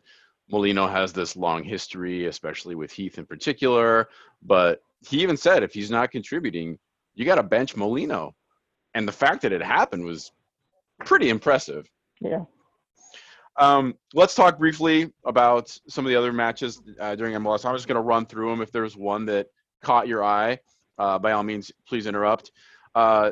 Molino 0.50 0.88
has 0.88 1.14
this 1.14 1.36
long 1.36 1.64
history, 1.64 2.28
especially 2.28 2.76
with 2.76 2.92
Heath 2.92 3.18
in 3.18 3.26
particular. 3.26 4.10
But 4.42 4.82
he 5.08 5.22
even 5.22 5.38
said 5.38 5.64
if 5.64 5.74
he's 5.74 5.92
not 5.92 6.12
contributing, 6.12 6.78
you 7.16 7.26
got 7.26 7.36
to 7.36 7.44
bench 7.44 7.76
Molino. 7.76 8.36
And 8.94 9.08
the 9.08 9.12
fact 9.12 9.42
that 9.42 9.52
it 9.52 9.62
happened 9.62 10.06
was 10.06 10.32
pretty 11.06 11.30
impressive. 11.30 11.90
Yeah. 12.22 12.46
Um, 13.58 13.96
let's 14.14 14.34
talk 14.34 14.58
briefly 14.58 15.12
about 15.26 15.78
some 15.88 16.06
of 16.06 16.10
the 16.10 16.16
other 16.16 16.34
matches 16.34 16.82
uh, 17.00 17.16
during 17.16 17.36
MLS. 17.36 17.66
I'm 17.66 17.76
just 17.76 17.88
going 17.88 17.96
to 17.96 18.02
run 18.02 18.26
through 18.26 18.50
them. 18.50 18.62
If 18.62 18.72
there's 18.72 18.98
one 18.98 19.26
that 19.26 19.48
caught 19.82 20.08
your 20.08 20.24
eye, 20.24 20.60
uh, 20.98 21.20
by 21.20 21.34
all 21.34 21.44
means, 21.44 21.72
please 21.88 22.08
interrupt. 22.08 22.52
Uh, 22.96 23.32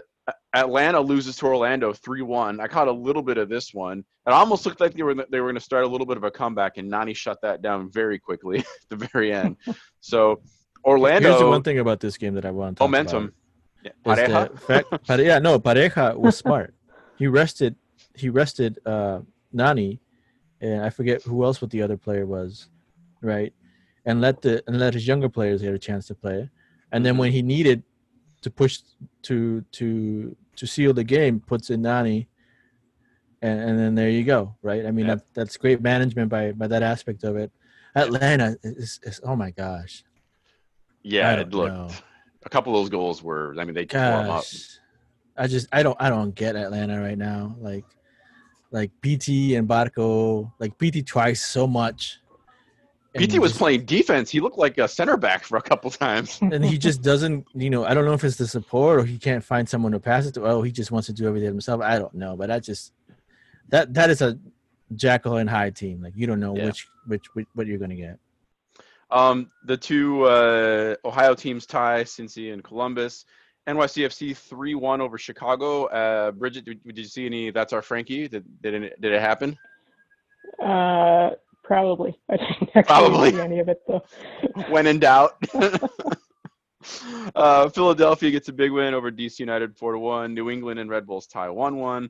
Atlanta 0.53 0.99
loses 0.99 1.35
to 1.37 1.45
Orlando 1.45 1.93
3-1. 1.93 2.59
I 2.59 2.67
caught 2.67 2.87
a 2.87 2.91
little 2.91 3.21
bit 3.21 3.37
of 3.37 3.49
this 3.49 3.73
one. 3.73 3.99
It 4.27 4.31
almost 4.33 4.65
looked 4.65 4.79
like 4.79 4.93
they 4.93 5.03
were 5.03 5.15
they 5.15 5.39
were 5.39 5.47
going 5.47 5.55
to 5.55 5.61
start 5.61 5.83
a 5.83 5.87
little 5.87 6.05
bit 6.05 6.17
of 6.17 6.23
a 6.23 6.31
comeback, 6.31 6.77
and 6.77 6.89
Nani 6.89 7.13
shut 7.13 7.39
that 7.41 7.61
down 7.61 7.89
very 7.91 8.19
quickly 8.19 8.59
at 8.59 8.65
the 8.89 9.07
very 9.07 9.33
end. 9.33 9.57
so 10.01 10.41
Orlando. 10.85 11.29
Here's 11.29 11.41
the 11.41 11.47
one 11.47 11.63
thing 11.63 11.79
about 11.79 11.99
this 11.99 12.17
game 12.17 12.35
that 12.35 12.45
I 12.45 12.51
want 12.51 12.77
to 12.77 12.79
talk 12.79 12.89
momentum. 12.89 13.33
About 14.05 14.17
Yeah. 14.19 14.27
Pareja? 14.27 14.59
fact, 14.59 15.07
Pare- 15.07 15.21
yeah, 15.23 15.39
no, 15.39 15.59
Pareja 15.59 16.15
was 16.15 16.37
smart. 16.37 16.73
he 17.17 17.27
rested. 17.27 17.75
He 18.15 18.29
rested 18.29 18.77
uh, 18.85 19.21
Nani, 19.53 19.99
and 20.59 20.83
I 20.83 20.89
forget 20.91 21.23
who 21.23 21.43
else. 21.43 21.61
What 21.61 21.71
the 21.71 21.81
other 21.81 21.97
player 21.97 22.25
was, 22.27 22.67
right? 23.21 23.53
And 24.05 24.21
let 24.21 24.41
the 24.43 24.61
and 24.67 24.77
let 24.79 24.93
his 24.93 25.07
younger 25.07 25.29
players 25.29 25.61
get 25.63 25.73
a 25.73 25.79
chance 25.79 26.05
to 26.07 26.15
play. 26.15 26.49
And 26.91 27.03
then 27.05 27.17
when 27.17 27.31
he 27.31 27.41
needed 27.41 27.83
to 28.41 28.49
push 28.49 28.79
to 29.23 29.61
to 29.71 30.35
to 30.55 30.67
seal 30.67 30.93
the 30.93 31.03
game, 31.03 31.39
puts 31.39 31.69
in 31.69 31.81
Nani, 31.81 32.27
and, 33.41 33.59
and 33.61 33.79
then 33.79 33.95
there 33.95 34.09
you 34.09 34.23
go, 34.23 34.55
right? 34.61 34.85
I 34.85 34.91
mean, 34.91 35.07
Yeah. 35.07 35.15
that, 35.15 35.25
that's 35.33 35.57
great 35.57 35.81
management 35.81 36.29
by 36.29 36.51
by 36.51 36.67
that 36.67 36.83
aspect 36.83 37.23
of 37.23 37.35
it. 37.37 37.51
Atlanta 37.95 38.57
is, 38.63 38.99
is 39.03 39.19
oh 39.23 39.35
my 39.35 39.51
gosh, 39.51 40.03
Yeah, 41.03 41.33
it 41.35 41.53
looked. 41.53 41.75
know. 41.75 41.89
A 42.43 42.49
couple 42.49 42.73
of 42.75 42.81
those 42.81 42.89
goals 42.89 43.21
were. 43.21 43.53
I 43.59 43.65
mean, 43.65 43.75
they 43.75 43.85
'em 43.85 44.29
up. 44.29 44.45
I 45.37 45.47
just 45.47 45.67
I 45.71 45.83
don't 45.83 45.97
I 45.99 46.09
don't 46.09 46.33
get 46.33 46.55
Atlanta 46.55 46.99
right 46.99 47.17
now. 47.17 47.55
Like 47.59 47.85
like 48.71 48.91
BT 49.01 49.55
and 49.55 49.67
Barco, 49.67 50.51
like 50.59 50.77
BT 50.77 51.03
twice 51.03 51.45
so 51.45 51.67
much. 51.67 52.19
And 53.13 53.19
BT 53.21 53.39
was 53.39 53.51
just- 53.51 53.59
playing 53.59 53.85
defense. 53.85 54.29
He 54.29 54.39
looked 54.39 54.57
like 54.57 54.77
a 54.77 54.87
center 54.87 55.17
back 55.17 55.43
for 55.43 55.57
a 55.57 55.61
couple 55.61 55.89
times. 55.91 56.39
and 56.41 56.63
he 56.63 56.77
just 56.77 57.01
doesn't. 57.01 57.45
You 57.53 57.69
know, 57.69 57.83
I 57.85 57.93
don't 57.93 58.05
know 58.05 58.13
if 58.13 58.23
it's 58.23 58.37
the 58.37 58.47
support 58.47 58.99
or 58.99 59.03
he 59.05 59.17
can't 59.17 59.43
find 59.43 59.67
someone 59.67 59.91
to 59.91 59.99
pass 59.99 60.25
it 60.25 60.33
to. 60.35 60.45
Oh, 60.45 60.61
he 60.61 60.71
just 60.71 60.91
wants 60.91 61.07
to 61.07 61.13
do 61.13 61.27
everything 61.27 61.49
himself. 61.49 61.81
I 61.81 61.99
don't 61.99 62.13
know, 62.13 62.35
but 62.37 62.49
I 62.49 62.59
just 62.59 62.93
that 63.69 63.93
that 63.95 64.09
is 64.09 64.21
a 64.21 64.37
Jekyll 64.95 65.37
and 65.37 65.49
Hyde 65.49 65.75
team. 65.75 66.01
Like 66.01 66.13
you 66.15 66.25
don't 66.27 66.39
know 66.39 66.55
Yeah. 66.55 66.67
which, 66.67 66.87
which 67.07 67.25
which 67.33 67.47
what 67.53 67.67
you're 67.67 67.77
gonna 67.79 67.95
get. 67.95 68.17
Um, 69.09 69.51
the 69.65 69.75
two 69.75 70.23
uh, 70.23 70.95
Ohio 71.03 71.35
teams 71.35 71.65
tie 71.65 72.03
Cincy 72.05 72.53
and 72.53 72.63
Columbus. 72.63 73.25
NYCFC 73.67 74.35
three 74.37 74.73
one 74.73 75.01
over 75.01 75.17
Chicago. 75.17 75.85
Uh, 75.85 76.31
Bridget, 76.31 76.63
did, 76.65 76.79
did 76.83 76.97
you 76.97 77.03
see 77.03 77.25
any? 77.25 77.51
That's 77.51 77.73
our 77.73 77.81
Frankie. 77.81 78.27
Did 78.29 78.45
did 78.61 78.73
it, 78.73 79.01
did 79.01 79.11
it 79.13 79.21
happen? 79.21 79.57
Uh, 80.63 81.31
probably. 81.71 82.19
I 82.29 82.35
didn't 82.35 82.85
Probably. 82.85 83.31
see 83.31 83.39
any 83.39 83.59
of 83.59 83.69
it 83.69 83.81
though. 83.87 84.03
when 84.69 84.87
in 84.87 84.99
doubt. 84.99 85.37
uh, 87.35 87.69
Philadelphia 87.69 88.29
gets 88.29 88.49
a 88.49 88.53
big 88.53 88.71
win 88.71 88.93
over 88.93 89.09
DC 89.09 89.39
United 89.39 89.77
four 89.77 89.93
to 89.93 89.99
one. 89.99 90.33
New 90.33 90.49
England 90.49 90.79
and 90.81 90.89
Red 90.89 91.07
Bulls 91.07 91.27
tie 91.27 91.49
one 91.49 91.77
one. 91.77 92.09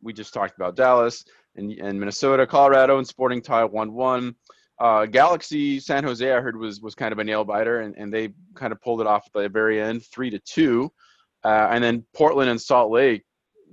We 0.00 0.14
just 0.14 0.32
talked 0.32 0.56
about 0.56 0.76
Dallas 0.76 1.26
and, 1.56 1.72
and 1.72 2.00
Minnesota, 2.00 2.46
Colorado, 2.46 2.96
and 2.96 3.06
Sporting 3.06 3.42
tie 3.42 3.64
one 3.64 3.92
one. 3.92 4.34
Uh, 4.80 5.04
Galaxy 5.04 5.78
San 5.78 6.04
Jose, 6.04 6.32
I 6.32 6.40
heard 6.40 6.56
was 6.56 6.80
was 6.80 6.94
kind 6.94 7.12
of 7.12 7.18
a 7.18 7.24
nail 7.24 7.44
biter, 7.44 7.80
and, 7.80 7.94
and 7.98 8.10
they 8.12 8.30
kind 8.54 8.72
of 8.72 8.80
pulled 8.80 9.02
it 9.02 9.06
off 9.06 9.26
at 9.26 9.32
the 9.34 9.48
very 9.50 9.78
end, 9.78 10.06
three 10.06 10.30
to 10.30 10.38
two. 10.38 10.90
Uh, 11.44 11.68
and 11.70 11.84
then 11.84 12.02
Portland 12.14 12.48
and 12.48 12.60
Salt 12.60 12.90
Lake, 12.90 13.24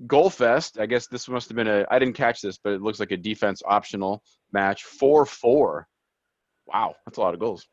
goal 0.08 0.30
fest. 0.30 0.80
I 0.80 0.86
guess 0.86 1.08
this 1.08 1.28
must 1.28 1.50
have 1.50 1.56
been 1.56 1.68
a. 1.68 1.86
I 1.90 2.00
didn't 2.00 2.16
catch 2.16 2.42
this, 2.42 2.58
but 2.58 2.74
it 2.74 2.82
looks 2.82 3.00
like 3.00 3.12
a 3.12 3.18
defense 3.18 3.62
optional 3.66 4.24
match, 4.52 4.84
four 4.84 5.26
four. 5.26 5.88
Wow, 6.66 6.96
that's 7.06 7.18
a 7.18 7.22
lot 7.22 7.34
of 7.34 7.40
goals. 7.40 7.68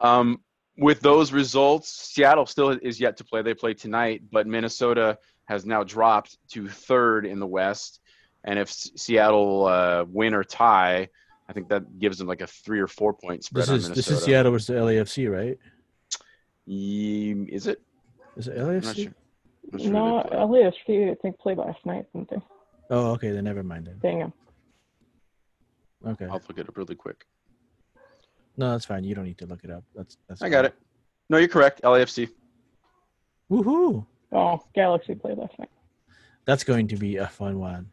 Um, 0.00 0.40
with 0.78 1.00
those 1.00 1.32
results, 1.32 1.88
Seattle 1.88 2.46
still 2.46 2.70
is 2.70 3.00
yet 3.00 3.16
to 3.18 3.24
play. 3.24 3.42
They 3.42 3.54
play 3.54 3.74
tonight, 3.74 4.22
but 4.30 4.46
Minnesota 4.46 5.18
has 5.46 5.64
now 5.64 5.84
dropped 5.84 6.36
to 6.50 6.68
third 6.68 7.24
in 7.24 7.38
the 7.38 7.46
West. 7.46 8.00
And 8.44 8.58
if 8.58 8.70
Seattle 8.70 9.66
uh, 9.66 10.04
win 10.08 10.34
or 10.34 10.44
tie, 10.44 11.08
I 11.48 11.52
think 11.52 11.68
that 11.68 11.98
gives 11.98 12.18
them 12.18 12.26
like 12.26 12.40
a 12.42 12.46
three 12.46 12.80
or 12.80 12.86
four 12.88 13.14
point 13.14 13.44
spread 13.44 13.62
This 13.62 13.70
is 13.70 13.82
Minnesota. 13.88 13.94
this 13.94 14.10
is 14.10 14.24
Seattle 14.24 14.52
versus 14.52 14.66
the 14.66 14.74
LAFC, 14.74 15.32
right? 15.32 15.58
Ye- 16.66 17.48
Is 17.50 17.66
it? 17.68 17.80
Is 18.36 18.48
it 18.48 18.58
I'm 18.58 18.66
not 18.80 18.84
LAFC? 18.96 19.14
Sure. 19.70 19.80
I'm 19.80 19.80
not 19.80 19.80
sure 19.82 19.88
who 19.88 19.92
No, 19.92 20.22
they 20.22 20.28
play. 20.28 20.96
LAFC 20.96 21.10
I 21.10 21.14
think 21.16 21.38
played 21.38 21.58
last 21.58 21.84
night, 21.84 22.06
didn't 22.12 22.30
they? 22.30 22.36
Oh, 22.90 23.12
okay, 23.12 23.30
then 23.32 23.44
never 23.44 23.62
mind 23.62 23.86
then. 23.86 23.98
Dang 24.02 24.22
'em. 24.22 24.32
Okay, 26.06 26.26
I'll 26.26 26.40
look 26.48 26.58
it 26.58 26.68
up 26.68 26.76
really 26.76 26.94
quick. 26.94 27.24
no, 28.56 28.70
that's 28.72 28.84
fine. 28.84 29.02
You 29.04 29.14
don't 29.14 29.24
need 29.24 29.38
to 29.38 29.46
look 29.46 29.64
it 29.64 29.70
up. 29.70 29.82
That's 29.94 30.16
that's. 30.28 30.42
I 30.42 30.48
got 30.48 30.64
it. 30.64 30.74
No, 31.28 31.38
you're 31.38 31.48
correct. 31.48 31.82
LAFC. 31.82 32.28
Woohoo! 33.50 34.06
Oh, 34.32 34.60
Galaxy 34.74 35.14
played 35.14 35.38
last 35.38 35.58
night. 35.58 35.70
That's 36.44 36.62
going 36.64 36.86
to 36.88 36.96
be 36.96 37.16
a 37.16 37.26
fun 37.26 37.58
one. 37.58 37.88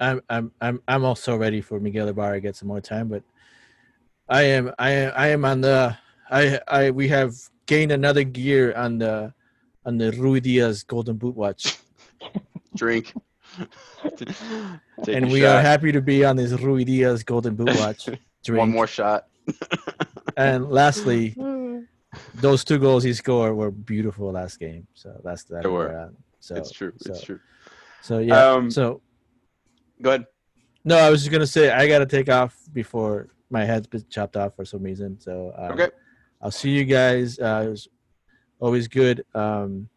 I'm 0.00 0.20
I'm 0.30 0.52
I'm 0.60 0.80
I'm 0.88 1.04
also 1.04 1.36
ready 1.36 1.60
for 1.60 1.80
Miguel 1.80 2.08
Ibarra 2.08 2.36
to 2.36 2.40
get 2.40 2.56
some 2.56 2.68
more 2.68 2.80
time, 2.80 3.08
but 3.08 3.22
I 4.28 4.42
am 4.42 4.72
I 4.78 4.90
am 4.90 5.12
I 5.16 5.28
am 5.28 5.44
on 5.44 5.60
the 5.60 5.96
I 6.30 6.60
I 6.68 6.90
we 6.90 7.08
have 7.08 7.34
gained 7.66 7.92
another 7.92 8.22
gear 8.24 8.72
on 8.74 8.98
the 8.98 9.34
on 9.88 9.96
the 9.96 10.10
Ruidiaz 10.12 10.86
Golden 10.86 11.16
Boot 11.16 11.34
watch, 11.34 11.78
Drink. 12.76 13.14
And 15.08 15.30
we 15.32 15.40
shot. 15.40 15.56
are 15.56 15.62
happy 15.62 15.90
to 15.92 16.02
be 16.02 16.24
on 16.24 16.36
this 16.36 16.52
Ruidiaz 16.52 17.24
Golden 17.24 17.54
Boot 17.54 17.74
watch. 17.78 18.04
Drink. 18.44 18.58
One 18.58 18.70
more 18.70 18.86
shot. 18.86 19.26
And 20.36 20.70
lastly, 20.70 21.34
those 22.36 22.62
two 22.62 22.78
goals 22.78 23.02
he 23.02 23.12
scored 23.12 23.56
were 23.56 23.72
beautiful 23.72 24.30
last 24.30 24.60
game. 24.60 24.86
So 24.94 25.20
that's 25.24 25.42
that. 25.44 25.64
They 25.64 25.68
were. 25.68 25.88
we're. 25.88 26.10
So 26.38 26.54
it's 26.54 26.70
true. 26.70 26.92
It's 27.06 27.22
true. 27.22 27.40
So 28.02 28.18
yeah. 28.20 28.50
Um, 28.52 28.70
so 28.70 29.00
Go 30.00 30.10
ahead. 30.10 30.26
no, 30.84 30.96
I 30.96 31.10
was 31.10 31.22
just 31.22 31.32
gonna 31.32 31.44
say 31.46 31.72
I 31.72 31.88
gotta 31.88 32.06
take 32.06 32.28
off 32.28 32.54
before 32.72 33.30
my 33.50 33.64
head's 33.64 33.88
been 33.88 34.04
chopped 34.08 34.36
off 34.36 34.54
for 34.54 34.64
some 34.64 34.82
reason. 34.84 35.18
So 35.18 35.52
um, 35.58 35.72
Okay. 35.72 35.88
I'll 36.40 36.52
see 36.52 36.70
you 36.70 36.84
guys. 36.84 37.40
Uh, 37.40 37.64
it 37.66 37.70
was 37.70 37.88
always 38.60 38.88
good. 38.88 39.24
Um, 39.34 39.88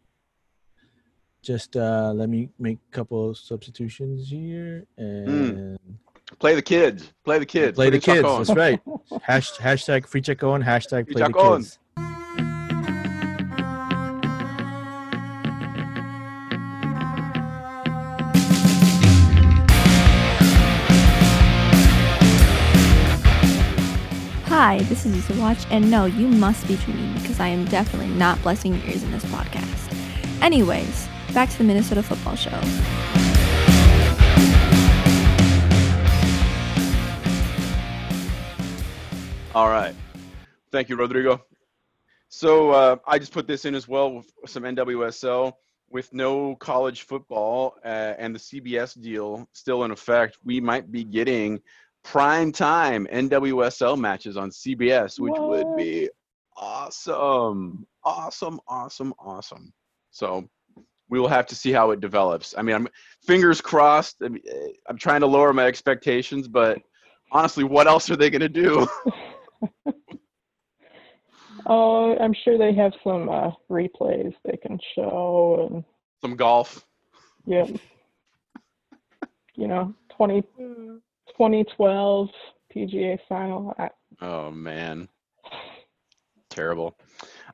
just 1.41 1.75
uh, 1.75 2.11
let 2.13 2.29
me 2.29 2.49
make 2.59 2.77
a 2.91 2.95
couple 2.95 3.33
substitutions 3.33 4.29
here 4.29 4.85
and 4.97 5.79
Play 6.39 6.55
the 6.55 6.61
kids. 6.61 7.11
Play 7.23 7.39
the 7.39 7.45
kids. 7.45 7.75
play 7.75 7.89
the 7.89 7.99
kids. 7.99 8.21
Chacon. 8.21 8.43
That's 8.43 8.57
right. 8.57 8.79
Hash, 9.21 9.51
hashtag 9.57 10.07
free 10.07 10.21
Chacon. 10.21 10.63
Hashtag 10.63 11.05
Free 11.05 11.15
play 11.15 11.27
the 11.27 11.33
kids. 11.33 11.79
Hi, 24.63 24.77
this 24.83 25.07
is 25.07 25.17
Issa 25.17 25.41
Watch, 25.41 25.65
and 25.71 25.89
no, 25.89 26.05
you 26.05 26.27
must 26.27 26.67
be 26.67 26.75
dreaming 26.75 27.15
because 27.15 27.39
I 27.39 27.47
am 27.47 27.65
definitely 27.65 28.13
not 28.13 28.39
blessing 28.43 28.75
your 28.75 28.85
ears 28.85 29.01
in 29.01 29.09
this 29.09 29.25
podcast. 29.25 29.91
Anyways, 30.39 31.07
back 31.33 31.49
to 31.49 31.57
the 31.57 31.63
Minnesota 31.63 32.03
football 32.03 32.35
show. 32.35 32.51
All 39.55 39.67
right. 39.67 39.95
Thank 40.71 40.89
you, 40.89 40.95
Rodrigo. 40.95 41.43
So 42.27 42.69
uh, 42.69 42.97
I 43.07 43.17
just 43.17 43.31
put 43.31 43.47
this 43.47 43.65
in 43.65 43.73
as 43.73 43.87
well 43.87 44.13
with 44.13 44.31
some 44.45 44.61
NWSL. 44.61 45.53
With 45.89 46.13
no 46.13 46.55
college 46.57 47.01
football 47.01 47.77
uh, 47.83 48.13
and 48.19 48.35
the 48.35 48.39
CBS 48.39 49.01
deal 49.01 49.49
still 49.53 49.85
in 49.85 49.89
effect, 49.89 50.37
we 50.43 50.61
might 50.61 50.91
be 50.91 51.03
getting 51.03 51.59
prime 52.03 52.51
time 52.51 53.07
NWSL 53.11 53.97
matches 53.97 54.37
on 54.37 54.49
CBS, 54.49 55.19
which 55.19 55.35
would 55.37 55.75
be 55.77 56.09
awesome. 56.57 57.85
Awesome, 58.03 58.59
awesome, 58.67 59.13
awesome. 59.19 59.73
So 60.09 60.49
we 61.09 61.19
will 61.19 61.27
have 61.27 61.45
to 61.47 61.55
see 61.55 61.71
how 61.71 61.91
it 61.91 61.99
develops. 61.99 62.55
I 62.57 62.61
mean, 62.61 62.75
I'm 62.75 62.87
fingers 63.25 63.61
crossed. 63.61 64.17
I 64.23 64.29
mean, 64.29 64.41
eh, 64.49 64.67
I'm 64.87 64.97
trying 64.97 65.21
to 65.21 65.27
lower 65.27 65.53
my 65.53 65.65
expectations, 65.65 66.47
but 66.47 66.79
honestly, 67.31 67.63
what 67.63 67.87
else 67.87 68.09
are 68.09 68.15
they 68.15 68.29
going 68.29 68.41
to 68.41 68.49
do? 68.49 68.87
Oh, 71.65 72.17
I'm 72.17 72.33
sure 72.43 72.57
they 72.57 72.73
have 72.73 72.91
some 73.03 73.29
uh, 73.29 73.51
replays 73.69 74.33
they 74.43 74.57
can 74.57 74.79
show, 74.95 75.67
and 75.69 75.83
Some 76.21 76.35
golf. 76.35 76.85
yeah, 77.45 77.67
you 79.55 79.67
know, 79.67 79.93
20, 80.17 80.43
2012 81.41 82.29
PGA 82.71 83.17
final. 83.27 83.75
Oh 84.21 84.51
man, 84.51 85.09
terrible. 86.51 86.95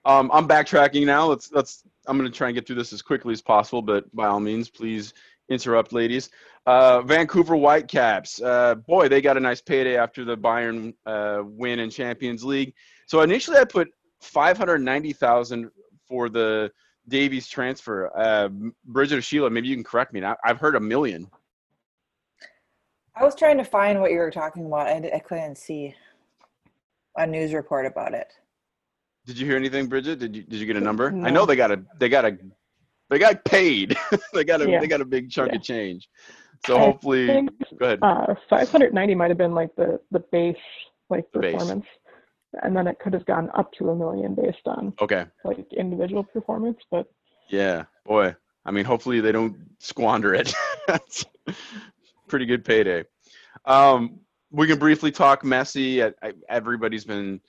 Um, 0.04 0.30
I'm 0.34 0.46
backtracking 0.46 1.06
now. 1.06 1.28
Let's 1.28 1.54
let's. 1.54 1.84
I'm 2.06 2.18
gonna 2.18 2.30
try 2.30 2.50
and 2.50 2.56
get 2.56 2.68
through 2.68 2.76
this 2.76 2.92
as 2.92 3.02
quickly 3.02 3.32
as 3.32 3.42
possible, 3.42 3.82
but 3.82 4.14
by 4.14 4.28
all 4.28 4.42
means, 4.42 4.70
please 4.70 5.14
interrupt, 5.48 5.94
ladies. 5.94 6.30
Uh, 6.66 7.02
Vancouver 7.04 7.56
Whitecaps. 7.56 8.42
Uh, 8.42 8.76
boy, 8.76 9.08
they 9.08 9.22
got 9.22 9.38
a 9.38 9.40
nice 9.40 9.62
payday 9.62 9.96
after 9.96 10.26
the 10.26 10.36
Bayern 10.36 10.94
uh, 11.06 11.44
win 11.46 11.80
in 11.80 11.90
Champions 11.90 12.44
League. 12.44 12.74
So 13.06 13.22
initially, 13.22 13.56
I 13.56 13.64
put 13.64 13.88
590,000 14.20 15.72
for 16.10 16.28
the 16.28 16.70
Davies 17.08 17.48
transfer. 17.48 18.12
Uh, 18.20 18.50
Bridget 18.84 19.20
or 19.20 19.22
Sheila, 19.22 19.50
maybe 19.50 19.70
you 19.70 19.76
can 19.76 19.84
correct 19.86 20.12
me. 20.12 20.22
I, 20.26 20.36
I've 20.44 20.60
heard 20.60 20.76
a 20.76 20.82
million. 20.82 21.32
I 23.20 23.24
was 23.24 23.36
trying 23.36 23.58
to 23.58 23.64
find 23.64 24.00
what 24.00 24.12
you 24.12 24.18
were 24.20 24.32
talking 24.32 24.66
about. 24.66 24.88
I, 24.88 25.12
I 25.16 25.20
couldn't 25.20 25.58
see 25.58 25.96
a 27.18 27.26
news 27.26 27.54
report 27.54 27.86
about 27.86 28.14
it. 28.14 28.32
Did 29.26 29.38
you 29.40 29.46
hear 29.46 29.58
anything, 29.58 29.88
Bridget? 29.88 30.20
Did 30.20 30.36
you 30.36 30.44
did 30.44 30.60
you 30.60 30.66
get 30.66 30.78
a 30.78 30.82
number? 30.82 31.14
I 31.24 31.30
know 31.32 31.46
they 31.46 31.56
got 31.56 31.72
a 31.72 31.82
they 32.00 32.10
got 32.10 32.26
a 32.26 32.38
they 33.10 33.20
got 33.20 33.44
paid. 33.44 33.98
they 34.34 34.44
got 34.44 34.62
a 34.62 34.70
Yeah. 34.70 34.80
they 34.80 34.88
got 34.88 35.02
a 35.02 35.06
big 35.06 35.30
chunk 35.30 35.52
Yeah. 35.52 35.58
of 35.58 35.64
change. 35.64 36.08
So 36.66 36.78
I 36.78 36.80
hopefully, 36.80 37.28
think 37.28 37.50
go 37.80 37.86
ahead. 37.86 38.00
uh, 38.02 38.34
590 38.50 39.16
might 39.16 39.30
have 39.30 39.38
been 39.38 39.54
like 39.54 39.76
the 39.76 40.00
the 40.12 40.20
base 40.32 40.56
like 41.10 41.26
The 41.34 41.40
base. 41.40 41.54
performance, 41.54 41.86
and 42.64 42.76
then 42.76 42.88
it 42.88 43.00
could 43.00 43.14
have 43.14 43.26
gone 43.26 43.50
up 43.56 43.72
to 43.74 43.90
a 43.90 43.96
million 43.96 44.34
based 44.36 44.66
on 44.66 44.94
Okay. 45.02 45.26
like 45.44 45.66
individual 45.74 46.24
performance. 46.24 46.78
But 46.90 47.08
Yeah, 47.50 47.84
boy. 48.06 48.36
I 48.66 48.72
mean, 48.72 48.86
hopefully 48.86 49.22
they 49.22 49.32
don't 49.32 49.56
squander 49.80 50.34
it. 50.34 50.54
Pretty 52.28 52.46
good 52.46 52.66
payday. 52.66 53.04
Um, 53.66 54.20
we 54.52 54.68
can 54.68 54.80
briefly 54.80 55.12
talk 55.12 55.44
Messi. 55.44 56.14
Everybody's 56.50 57.06
been, 57.06 57.42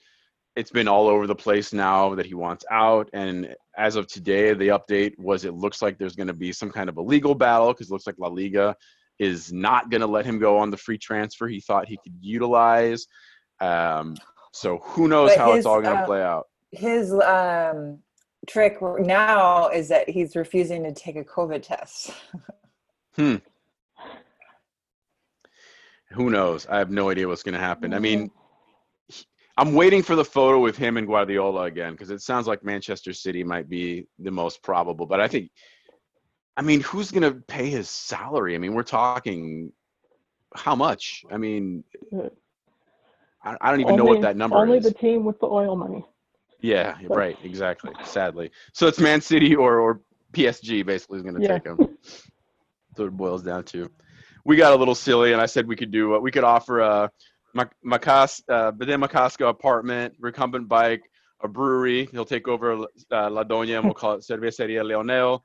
it's 0.55 0.71
been 0.71 0.87
all 0.87 1.07
over 1.07 1.27
the 1.27 1.35
place 1.35 1.71
now 1.73 2.15
that 2.15 2.25
he 2.25 2.33
wants 2.33 2.65
out. 2.71 3.09
And 3.13 3.55
as 3.77 3.95
of 3.95 4.07
today, 4.07 4.53
the 4.53 4.69
update 4.69 5.17
was 5.17 5.45
it 5.45 5.53
looks 5.53 5.81
like 5.81 5.97
there's 5.97 6.15
going 6.15 6.27
to 6.27 6.33
be 6.33 6.51
some 6.51 6.71
kind 6.71 6.89
of 6.89 6.97
a 6.97 7.01
legal 7.01 7.35
battle 7.35 7.67
because 7.73 7.87
it 7.89 7.93
looks 7.93 8.07
like 8.07 8.15
La 8.17 8.27
Liga 8.27 8.75
is 9.19 9.51
not 9.51 9.89
going 9.89 10.01
to 10.01 10.07
let 10.07 10.25
him 10.25 10.39
go 10.39 10.57
on 10.57 10.71
the 10.71 10.77
free 10.77 10.97
transfer 10.97 11.47
he 11.47 11.59
thought 11.59 11.87
he 11.87 11.97
could 12.03 12.15
utilize. 12.21 13.07
Um, 13.59 14.15
so 14.53 14.77
who 14.77 15.07
knows 15.07 15.31
But 15.31 15.37
how 15.37 15.51
his, 15.51 15.57
it's 15.59 15.65
all 15.65 15.81
going 15.81 15.95
to 15.95 16.03
uh, 16.03 16.05
play 16.05 16.23
out. 16.23 16.47
His 16.71 17.13
um, 17.13 17.99
trick 18.47 18.77
now 18.81 19.69
is 19.69 19.89
that 19.89 20.09
he's 20.09 20.35
refusing 20.35 20.83
to 20.83 20.93
take 20.93 21.17
a 21.17 21.23
COVID 21.23 21.61
test. 21.63 22.11
Who 26.11 26.29
knows? 26.29 26.65
I 26.67 26.77
have 26.77 26.89
no 26.91 27.09
idea 27.09 27.27
what's 27.27 27.43
going 27.43 27.53
to 27.53 27.59
happen. 27.59 27.93
I 27.93 27.99
mean, 27.99 28.31
I'm 29.57 29.73
waiting 29.73 30.01
for 30.01 30.15
the 30.15 30.25
photo 30.25 30.59
with 30.59 30.77
him 30.77 30.97
and 30.97 31.05
Guardiola 31.05 31.63
again 31.63 31.91
because 31.91 32.09
it 32.09 32.21
sounds 32.21 32.47
like 32.47 32.63
Manchester 32.63 33.13
City 33.13 33.43
might 33.43 33.69
be 33.69 34.07
the 34.17 34.31
most 34.31 34.63
probable. 34.63 35.05
But 35.05 35.19
I 35.19 35.27
think, 35.27 35.51
I 36.57 36.61
mean, 36.61 36.81
who's 36.81 37.11
going 37.11 37.23
to 37.23 37.39
pay 37.41 37.69
his 37.69 37.89
salary? 37.89 38.55
I 38.55 38.57
mean, 38.57 38.73
we're 38.73 38.83
talking 38.83 39.71
how 40.55 40.75
much? 40.75 41.23
I 41.31 41.37
mean, 41.37 41.83
I, 43.43 43.55
I 43.61 43.71
don't 43.71 43.81
even 43.81 43.95
know 43.95 44.05
what 44.05 44.21
that 44.21 44.35
number 44.37 44.57
Only 44.57 44.77
is. 44.77 44.85
Only 44.85 44.89
the 44.93 44.97
team 44.97 45.25
with 45.25 45.39
the 45.39 45.47
oil 45.47 45.75
money. 45.75 46.05
Yeah, 46.61 46.97
right. 47.07 47.37
Exactly. 47.43 47.91
Sadly, 48.03 48.51
so 48.73 48.87
it's 48.87 48.99
Man 48.99 49.21
City 49.21 49.55
or 49.55 49.79
or 49.79 50.01
PSG 50.33 50.85
basically 50.85 51.17
is 51.17 51.23
going 51.23 51.35
to 51.35 51.41
Yeah. 51.41 51.53
take 51.53 51.65
him. 51.65 51.77
That's 51.77 52.29
what 52.95 53.05
it 53.05 53.17
boils 53.17 53.43
down 53.43 53.63
to. 53.65 53.89
We 54.45 54.55
got 54.55 54.73
a 54.73 54.75
little 54.75 54.95
silly, 54.95 55.33
and 55.33 55.41
I 55.41 55.45
said 55.45 55.67
we 55.67 55.75
could 55.75 55.91
do 55.91 56.15
uh, 56.15 56.19
we 56.19 56.31
could 56.31 56.43
offer 56.43 56.79
a 56.79 57.11
Mac- 57.53 57.75
Macas 57.83 58.41
uh, 58.49 58.71
Bede 58.71 58.89
Macasco 58.89 59.49
apartment, 59.49 60.13
recumbent 60.19 60.67
bike, 60.67 61.01
a 61.41 61.47
brewery. 61.47 62.07
He'll 62.11 62.25
take 62.25 62.47
over 62.47 62.73
uh, 62.73 63.29
La 63.29 63.43
Doña, 63.43 63.77
and 63.77 63.85
we'll 63.85 63.93
call 63.93 64.13
it 64.13 64.21
Cerveceria 64.21 64.83
Leonel. 64.83 65.43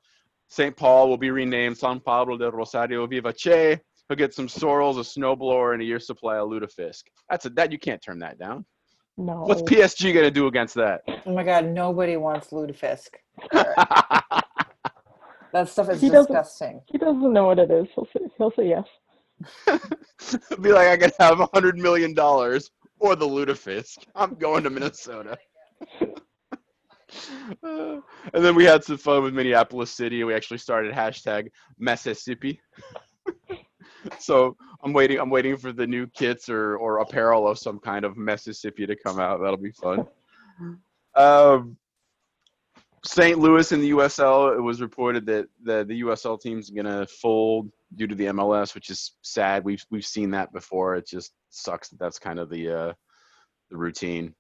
St. 0.49 0.77
Paul 0.77 1.09
will 1.09 1.17
be 1.17 1.31
renamed 1.31 1.79
San 1.79 2.01
Pablo 2.01 2.37
de 2.37 2.51
Rosario 2.51 3.07
Viva 3.07 3.33
Che. 3.33 3.81
He'll 4.09 4.17
get 4.17 4.35
some 4.35 4.49
sorrels, 4.49 4.99
a 4.99 5.01
snowblower, 5.01 5.73
and 5.73 5.83
a 5.83 5.85
year's 5.85 6.07
supply 6.07 6.37
of 6.37 6.49
lutefisk. 6.49 7.03
That's 7.31 7.47
a 7.47 7.51
that 7.51 7.73
you 7.73 7.79
can't 7.79 8.03
turn 8.03 8.19
that 8.19 8.39
down. 8.39 8.65
No. 9.17 9.43
What's 9.43 9.63
PSG 9.63 10.13
gonna 10.13 10.31
do 10.31 10.47
against 10.47 10.75
that? 10.75 11.03
Oh 11.25 11.33
my 11.33 11.45
god, 11.45 11.67
nobody 11.67 12.17
wants 12.17 12.49
lutefisk. 12.49 13.09
That 15.55 15.69
stuff 15.69 15.89
is 15.89 16.01
He 16.01 16.11
doesn't- 16.11 16.33
disgusting. 16.33 16.83
He 16.87 16.99
doesn't 16.99 17.33
know 17.33 17.47
what 17.47 17.61
it 17.61 17.71
is. 17.71 17.87
He'll 17.95 18.07
say, 18.13 18.27
he'll 18.37 18.51
say 18.51 18.69
yes. 18.71 18.89
Be 20.61 20.73
like, 20.73 20.89
I 20.89 20.97
could 20.97 21.13
have 21.21 21.39
a 21.39 21.47
hundred 21.55 21.79
million 21.79 22.13
dollars 22.13 22.73
or 22.99 23.15
the 23.15 23.25
lutefisk. 23.27 23.99
I'm 24.17 24.35
going 24.35 24.65
to 24.65 24.71
Minnesota. 24.71 25.39
Uh, 26.01 26.07
and 28.33 28.45
then 28.45 28.57
we 28.57 28.65
had 28.65 28.83
some 28.83 28.97
fun 28.97 29.23
with 29.23 29.33
Minneapolis 29.33 29.93
City. 29.93 30.25
We 30.25 30.35
actually 30.35 30.59
started 30.59 30.93
hashtag 30.93 31.51
Mississippi. 31.79 32.61
so 34.19 34.57
I'm 34.83 34.93
waiting. 34.93 35.21
I'm 35.21 35.31
waiting 35.31 35.57
for 35.57 35.73
the 35.73 35.87
new 35.87 36.09
kits 36.09 36.49
or 36.49 36.77
or 36.79 36.99
apparel 36.99 37.47
of 37.47 37.61
some 37.61 37.79
kind 37.79 38.05
of 38.05 38.17
Mississippi 38.17 38.87
to 38.87 38.97
come 38.97 39.21
out. 39.21 39.41
That'll 39.41 39.57
be 39.57 39.71
fun. 39.71 40.07
Um, 41.15 41.77
St. 43.05 43.39
Louis 43.39 43.71
in 43.71 43.81
the 43.81 43.91
USL. 43.91 44.57
It 44.57 44.61
was 44.61 44.81
reported 44.81 45.27
that 45.27 45.47
the 45.63 45.85
the 45.85 46.03
USL 46.03 46.41
team's 46.41 46.71
gonna 46.71 47.07
fold 47.07 47.71
due 47.97 48.07
to 48.07 48.15
the 48.15 48.27
MLS, 48.27 48.75
which 48.75 48.91
is 48.91 49.13
sad. 49.23 49.65
We've 49.65 49.85
we've 49.91 50.07
seen 50.07 50.31
that 50.31 50.53
before. 50.53 50.97
It 50.97 51.07
just 51.07 51.33
sucks 51.51 51.91
that 51.91 51.99
that's 51.99 52.19
kind 52.19 52.39
of 52.39 52.49
the 52.49 52.69
uh, 52.69 52.93
the 53.71 53.77
routine. 53.77 54.35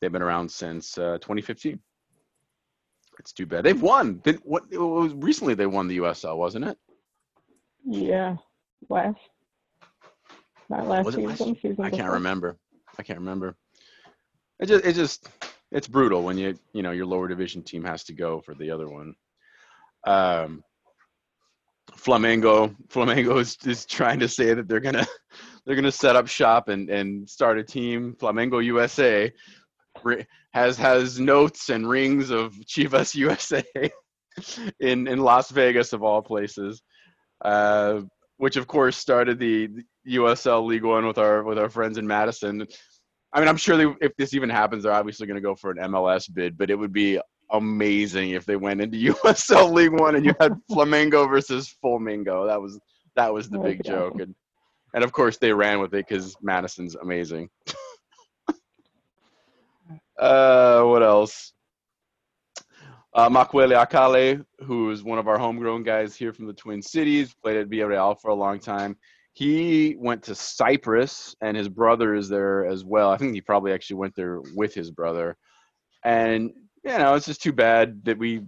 They've 0.00 0.10
been 0.10 0.22
around 0.22 0.50
since 0.50 0.98
uh, 0.98 1.18
2015. 1.18 1.78
It's 3.18 3.32
too 3.32 3.46
bad. 3.46 3.62
They've 3.62 3.80
won. 3.80 4.20
Did, 4.24 4.40
what 4.42 4.68
was 4.70 5.12
recently 5.14 5.54
they 5.54 5.66
won 5.66 5.86
the 5.86 5.98
USL, 5.98 6.38
wasn't 6.38 6.64
it? 6.64 6.78
Yeah. 7.84 8.36
Last. 8.88 9.18
Not 10.68 10.88
last 10.88 11.14
it 11.14 11.20
last 11.20 11.38
season. 11.38 11.56
Season 11.56 11.76
I 11.84 11.90
can't 11.90 11.98
before. 12.02 12.14
remember. 12.14 12.56
I 12.98 13.02
can't 13.02 13.18
remember. 13.18 13.54
It 14.58 14.66
just 14.66 14.84
it 14.84 14.94
just 14.94 15.28
it's 15.72 15.88
brutal 15.88 16.22
when 16.22 16.38
you 16.38 16.58
you 16.72 16.82
know 16.82 16.92
your 16.92 17.06
lower 17.06 17.28
division 17.28 17.62
team 17.62 17.84
has 17.84 18.04
to 18.04 18.12
go 18.12 18.40
for 18.40 18.54
the 18.54 18.70
other 18.70 18.88
one. 18.88 19.14
Um, 20.06 20.62
Flamengo 21.92 22.74
Flamengo 22.88 23.38
is, 23.40 23.56
is 23.64 23.86
trying 23.86 24.20
to 24.20 24.28
say 24.28 24.54
that 24.54 24.68
they're 24.68 24.80
gonna 24.80 25.06
they're 25.66 25.76
gonna 25.76 25.92
set 25.92 26.16
up 26.16 26.28
shop 26.28 26.68
and 26.68 26.90
and 26.90 27.28
start 27.28 27.58
a 27.58 27.64
team. 27.64 28.14
Flamengo 28.20 28.64
USA 28.64 29.32
has 30.52 30.76
has 30.76 31.18
notes 31.18 31.70
and 31.70 31.88
rings 31.88 32.30
of 32.30 32.52
Chivas 32.66 33.14
USA 33.16 33.64
in 34.80 35.08
in 35.08 35.18
Las 35.18 35.50
Vegas 35.50 35.92
of 35.92 36.02
all 36.02 36.22
places. 36.22 36.82
Uh, 37.44 38.02
which 38.36 38.56
of 38.56 38.66
course 38.66 38.96
started 38.96 39.38
the 39.38 39.68
USL 40.08 40.66
League 40.66 40.84
One 40.84 41.06
with 41.06 41.18
our 41.18 41.44
with 41.44 41.58
our 41.58 41.68
friends 41.68 41.98
in 41.98 42.06
Madison. 42.06 42.66
I 43.32 43.40
mean, 43.40 43.48
I'm 43.48 43.56
sure 43.56 43.76
they, 43.76 43.86
if 44.00 44.14
this 44.16 44.34
even 44.34 44.50
happens, 44.50 44.82
they're 44.82 44.92
obviously 44.92 45.26
going 45.26 45.36
to 45.36 45.40
go 45.40 45.54
for 45.54 45.70
an 45.70 45.78
MLS 45.90 46.32
bid, 46.32 46.58
but 46.58 46.70
it 46.70 46.74
would 46.74 46.92
be 46.92 47.18
amazing 47.50 48.30
if 48.30 48.44
they 48.44 48.56
went 48.56 48.80
into 48.80 48.96
USL 49.14 49.72
League 49.72 49.92
One 49.92 50.16
and 50.16 50.24
you 50.24 50.34
had 50.40 50.52
Flamengo 50.70 51.28
versus 51.28 51.74
Flamingo. 51.80 52.46
That 52.46 52.60
was 52.60 52.78
that 53.16 53.32
was 53.32 53.48
the 53.48 53.58
That 53.58 53.64
big 53.64 53.84
joke, 53.84 54.20
and 54.20 54.34
and 54.94 55.04
of 55.04 55.12
course 55.12 55.38
they 55.38 55.52
ran 55.52 55.80
with 55.80 55.94
it 55.94 56.06
because 56.08 56.36
Madison's 56.42 56.94
amazing. 56.94 57.48
uh, 60.18 60.82
what 60.82 61.02
else? 61.02 61.52
Uh, 63.14 63.28
Mukwelle 63.28 63.86
Akale, 63.86 64.42
who 64.64 64.90
is 64.90 65.02
one 65.02 65.18
of 65.18 65.28
our 65.28 65.38
homegrown 65.38 65.82
guys 65.82 66.16
here 66.16 66.32
from 66.32 66.46
the 66.46 66.54
Twin 66.54 66.80
Cities, 66.80 67.34
played 67.42 67.58
at 67.58 67.68
Villarreal 67.68 68.18
for 68.18 68.30
a 68.30 68.34
long 68.34 68.58
time. 68.58 68.96
He 69.34 69.96
went 69.98 70.22
to 70.24 70.34
Cyprus, 70.34 71.34
and 71.40 71.56
his 71.56 71.68
brother 71.68 72.14
is 72.14 72.28
there 72.28 72.66
as 72.66 72.84
well. 72.84 73.10
I 73.10 73.16
think 73.16 73.34
he 73.34 73.40
probably 73.40 73.72
actually 73.72 73.96
went 73.96 74.14
there 74.14 74.40
with 74.54 74.74
his 74.74 74.90
brother. 74.90 75.36
And 76.04 76.50
you 76.84 76.98
know, 76.98 77.14
it's 77.14 77.26
just 77.26 77.42
too 77.42 77.52
bad 77.52 78.04
that 78.04 78.18
we 78.18 78.42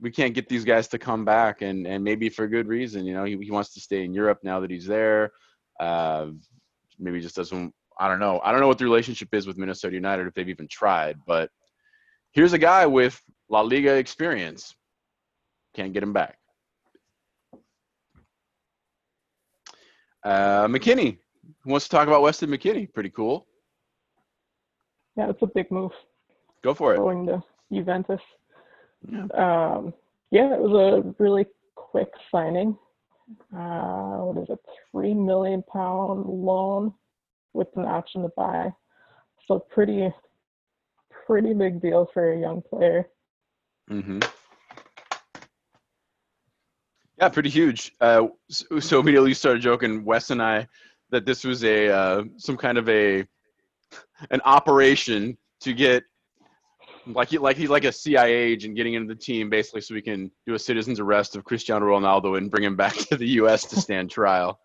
we 0.00 0.10
can't 0.10 0.34
get 0.34 0.48
these 0.48 0.64
guys 0.64 0.88
to 0.88 0.98
come 0.98 1.24
back, 1.24 1.62
and 1.62 1.86
and 1.86 2.02
maybe 2.02 2.28
for 2.28 2.48
good 2.48 2.66
reason. 2.66 3.04
You 3.04 3.14
know, 3.14 3.24
he, 3.24 3.36
he 3.40 3.50
wants 3.50 3.72
to 3.74 3.80
stay 3.80 4.04
in 4.04 4.14
Europe 4.14 4.38
now 4.42 4.60
that 4.60 4.70
he's 4.70 4.86
there. 4.86 5.30
Uh, 5.78 6.30
maybe 6.98 7.20
just 7.20 7.36
doesn't. 7.36 7.72
I 7.98 8.08
don't 8.08 8.18
know. 8.18 8.40
I 8.42 8.50
don't 8.50 8.60
know 8.60 8.68
what 8.68 8.78
the 8.78 8.84
relationship 8.84 9.28
is 9.32 9.46
with 9.46 9.58
Minnesota 9.58 9.94
United 9.94 10.26
if 10.26 10.34
they've 10.34 10.48
even 10.48 10.68
tried, 10.68 11.18
but 11.26 11.50
here's 12.32 12.54
a 12.54 12.58
guy 12.58 12.86
with 12.86 13.20
La 13.48 13.60
Liga 13.60 13.94
experience. 13.94 14.74
Can't 15.74 15.92
get 15.92 16.02
him 16.02 16.12
back. 16.12 16.39
Uh, 20.24 20.66
McKennie 20.68 21.18
Who 21.62 21.70
wants 21.70 21.86
to 21.88 21.96
talk 21.96 22.06
about 22.08 22.22
Weston 22.22 22.50
McKennie. 22.50 22.92
Pretty 22.92 23.10
cool. 23.10 23.46
Yeah, 25.16 25.30
it's 25.30 25.42
a 25.42 25.46
big 25.46 25.70
move 25.70 25.92
Go 26.62 26.74
for 26.74 26.94
it. 26.94 26.98
going 26.98 27.26
to 27.26 27.42
Juventus. 27.72 28.20
Yeah. 29.10 29.26
Um, 29.34 29.94
yeah, 30.30 30.54
it 30.54 30.60
was 30.60 30.72
a 30.72 31.22
really 31.22 31.46
quick 31.74 32.10
signing. 32.30 32.76
uh, 33.56 34.18
what 34.26 34.42
is 34.42 34.48
it, 34.50 34.58
three 34.90 35.14
million 35.14 35.62
pound 35.72 36.26
loan 36.26 36.92
with 37.52 37.68
an 37.76 37.84
option 37.84 38.22
to 38.22 38.28
buy. 38.36 38.70
So 39.46 39.58
pretty, 39.58 40.12
pretty 41.26 41.54
big 41.54 41.80
deal 41.80 42.08
for 42.12 42.32
a 42.32 42.38
young 42.38 42.62
player. 42.62 43.08
hmm 43.88 44.18
Yeah, 47.20 47.28
pretty 47.28 47.50
huge. 47.50 47.92
Uh, 48.00 48.28
so, 48.48 48.80
so 48.80 49.00
immediately 49.00 49.34
started 49.34 49.60
joking, 49.60 50.04
Wes 50.04 50.30
and 50.30 50.42
I, 50.42 50.66
that 51.10 51.26
this 51.26 51.44
was 51.44 51.64
a 51.64 51.88
uh, 51.88 52.24
some 52.38 52.56
kind 52.56 52.78
of 52.78 52.88
a 52.88 53.26
an 54.30 54.40
operation 54.44 55.36
to 55.60 55.74
get 55.74 56.02
like 57.06 57.28
he 57.28 57.38
like 57.38 57.56
he's 57.56 57.68
like 57.68 57.84
a 57.84 57.92
CIA 57.92 58.32
agent 58.32 58.74
getting 58.74 58.94
into 58.94 59.12
the 59.12 59.20
team 59.20 59.50
basically 59.50 59.80
so 59.80 59.94
we 59.94 60.02
can 60.02 60.30
do 60.46 60.54
a 60.54 60.58
citizen's 60.58 61.00
arrest 61.00 61.36
of 61.36 61.44
Cristiano 61.44 61.86
Ronaldo 61.86 62.38
and 62.38 62.50
bring 62.50 62.64
him 62.64 62.76
back 62.76 62.94
to 63.10 63.16
the 63.16 63.26
U.S. 63.28 63.64
to 63.66 63.76
stand 63.80 64.10
trial. 64.10 64.58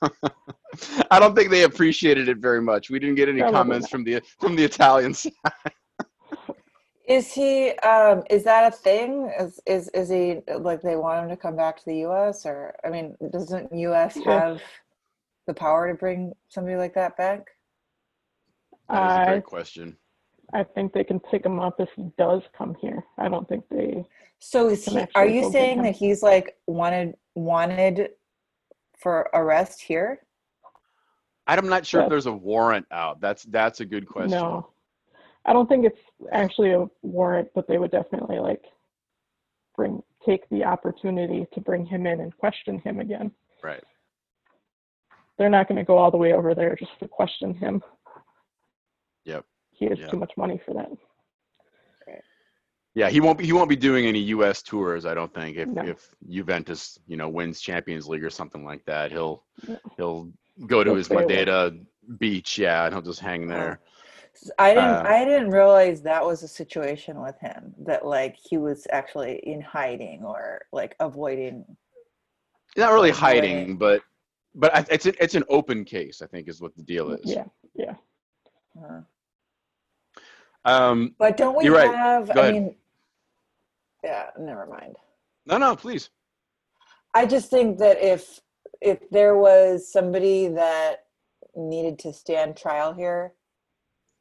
I 1.10 1.18
don't 1.18 1.34
think 1.34 1.50
they 1.50 1.64
appreciated 1.64 2.28
it 2.28 2.38
very 2.38 2.62
much. 2.62 2.90
We 2.90 3.00
didn't 3.00 3.16
get 3.16 3.28
any 3.28 3.40
comments 3.40 3.88
from 3.88 4.04
the 4.04 4.22
from 4.38 4.54
the 4.54 4.64
Italians. 4.64 5.26
Is 7.08 7.32
he? 7.32 7.70
Um, 7.78 8.22
is 8.28 8.44
that 8.44 8.70
a 8.70 8.76
thing? 8.76 9.32
Is 9.40 9.60
is 9.66 9.88
is 9.88 10.10
he 10.10 10.40
like 10.58 10.82
they 10.82 10.96
want 10.96 11.22
him 11.22 11.30
to 11.30 11.36
come 11.36 11.56
back 11.56 11.78
to 11.78 11.84
the 11.86 11.96
U.S. 12.00 12.44
or 12.44 12.74
I 12.84 12.90
mean, 12.90 13.16
doesn't 13.32 13.72
U.S. 13.72 14.18
Have 14.26 14.60
the 15.46 15.54
power 15.54 15.88
to 15.88 15.94
bring 15.94 16.34
somebody 16.48 16.76
like 16.76 16.94
that 16.94 17.16
back? 17.16 17.48
That 18.90 19.10
is 19.10 19.16
a 19.16 19.20
I, 19.20 19.24
great 19.24 19.44
question. 19.44 19.96
I 20.52 20.62
think 20.62 20.92
they 20.92 21.02
can 21.04 21.18
pick 21.18 21.46
him 21.46 21.58
up 21.58 21.80
if 21.80 21.88
he 21.96 22.10
does 22.18 22.42
come 22.56 22.76
here. 22.78 23.02
I 23.16 23.28
don't 23.28 23.48
think 23.48 23.64
they. 23.70 24.04
So 24.38 24.68
is 24.68 24.84
he? 24.84 25.06
Are 25.14 25.26
you 25.26 25.50
saying 25.50 25.78
him. 25.78 25.84
that 25.84 25.96
he's 25.96 26.22
like 26.22 26.58
wanted 26.66 27.16
wanted 27.34 28.10
for 28.98 29.30
arrest 29.32 29.80
here? 29.80 30.20
I'm 31.46 31.68
not 31.68 31.86
sure 31.86 32.02
if 32.02 32.10
there's 32.10 32.26
a 32.26 32.32
warrant 32.32 32.86
out. 32.90 33.22
That's 33.22 33.44
that's 33.44 33.80
a 33.80 33.86
good 33.86 34.06
question. 34.06 34.32
No, 34.32 34.68
I 35.46 35.52
don't 35.52 35.68
think 35.68 35.86
it's 35.86 35.98
actually 36.32 36.72
a 36.72 36.86
warrant, 37.02 37.48
but 37.54 37.66
they 37.68 37.78
would 37.78 37.90
definitely 37.90 38.38
like 38.38 38.62
bring 39.76 40.02
take 40.26 40.48
the 40.50 40.64
opportunity 40.64 41.46
to 41.54 41.60
bring 41.60 41.86
him 41.86 42.06
in 42.06 42.20
and 42.20 42.36
question 42.36 42.78
him 42.80 43.00
again. 43.00 43.30
Right. 43.62 43.82
They're 45.38 45.48
not 45.48 45.68
going 45.68 45.78
to 45.78 45.84
go 45.84 45.96
all 45.96 46.10
the 46.10 46.16
way 46.16 46.32
over 46.32 46.54
there 46.54 46.74
just 46.76 46.98
to 47.00 47.08
question 47.08 47.54
him. 47.54 47.82
Yep. 49.24 49.44
He 49.70 49.86
has 49.86 49.98
Yep. 50.00 50.10
too 50.10 50.16
much 50.18 50.32
money 50.36 50.60
for 50.66 50.74
that. 50.74 50.88
Yeah, 52.94 53.10
he 53.10 53.20
won't 53.20 53.38
be 53.38 53.44
he 53.46 53.52
won't 53.52 53.68
be 53.68 53.76
doing 53.76 54.06
any 54.06 54.18
U.S. 54.34 54.60
tours. 54.60 55.06
I 55.06 55.14
don't 55.14 55.32
think 55.32 55.56
if 55.56 55.68
No. 55.68 55.82
if 55.82 56.08
Juventus 56.28 56.98
you 57.06 57.16
know 57.16 57.28
wins 57.28 57.60
Champions 57.60 58.08
League 58.08 58.24
or 58.24 58.30
something 58.30 58.64
like 58.64 58.84
that, 58.86 59.12
he'll 59.12 59.44
Yeah. 59.68 59.76
he'll 59.96 60.32
go 60.66 60.82
to 60.82 60.90
He'll 60.90 60.96
his 60.96 61.08
away. 61.10 61.22
Madeira 61.22 61.70
beach. 62.18 62.58
Yeah, 62.58 62.86
and 62.86 62.94
he'll 62.94 63.02
just 63.02 63.20
hang 63.20 63.44
uh-huh. 63.48 63.60
there. 63.60 63.70
S- 63.72 63.78
I 64.58 64.70
didn't. 64.74 64.84
Uh, 64.84 65.04
I 65.06 65.24
didn't 65.24 65.50
realize 65.50 66.02
that 66.02 66.24
was 66.24 66.42
a 66.42 66.48
situation 66.48 67.20
with 67.20 67.38
him. 67.40 67.74
That 67.78 68.06
like 68.06 68.36
he 68.36 68.58
was 68.58 68.86
actually 68.92 69.36
in 69.44 69.60
hiding 69.60 70.22
or 70.24 70.62
like 70.72 70.94
avoiding. 71.00 71.64
Not 72.76 72.92
really 72.92 73.10
Avoiding. 73.10 73.56
hiding, 73.56 73.76
but 73.76 74.02
but 74.54 74.74
I, 74.74 74.84
it's 74.90 75.06
a, 75.06 75.22
it's 75.22 75.34
an 75.34 75.44
open 75.48 75.84
case. 75.84 76.22
I 76.22 76.26
think 76.26 76.48
is 76.48 76.60
what 76.60 76.76
the 76.76 76.82
deal 76.82 77.12
is. 77.12 77.20
Yeah, 77.24 77.44
yeah. 77.74 77.94
Uh, 78.80 79.00
Um. 80.64 81.14
but 81.18 81.36
don't 81.36 81.56
we 81.56 81.64
You're 81.64 81.74
right. 81.74 81.94
have? 81.94 82.30
I 82.36 82.52
mean, 82.52 82.74
yeah. 84.04 84.30
Never 84.38 84.66
mind. 84.66 84.96
No, 85.46 85.56
no, 85.58 85.74
please. 85.74 86.10
I 87.14 87.26
just 87.26 87.50
think 87.50 87.78
that 87.78 88.00
if 88.02 88.40
if 88.80 89.08
there 89.10 89.36
was 89.36 89.90
somebody 89.90 90.48
that 90.48 91.06
needed 91.56 91.98
to 92.00 92.12
stand 92.12 92.56
trial 92.56 92.92
here 92.92 93.32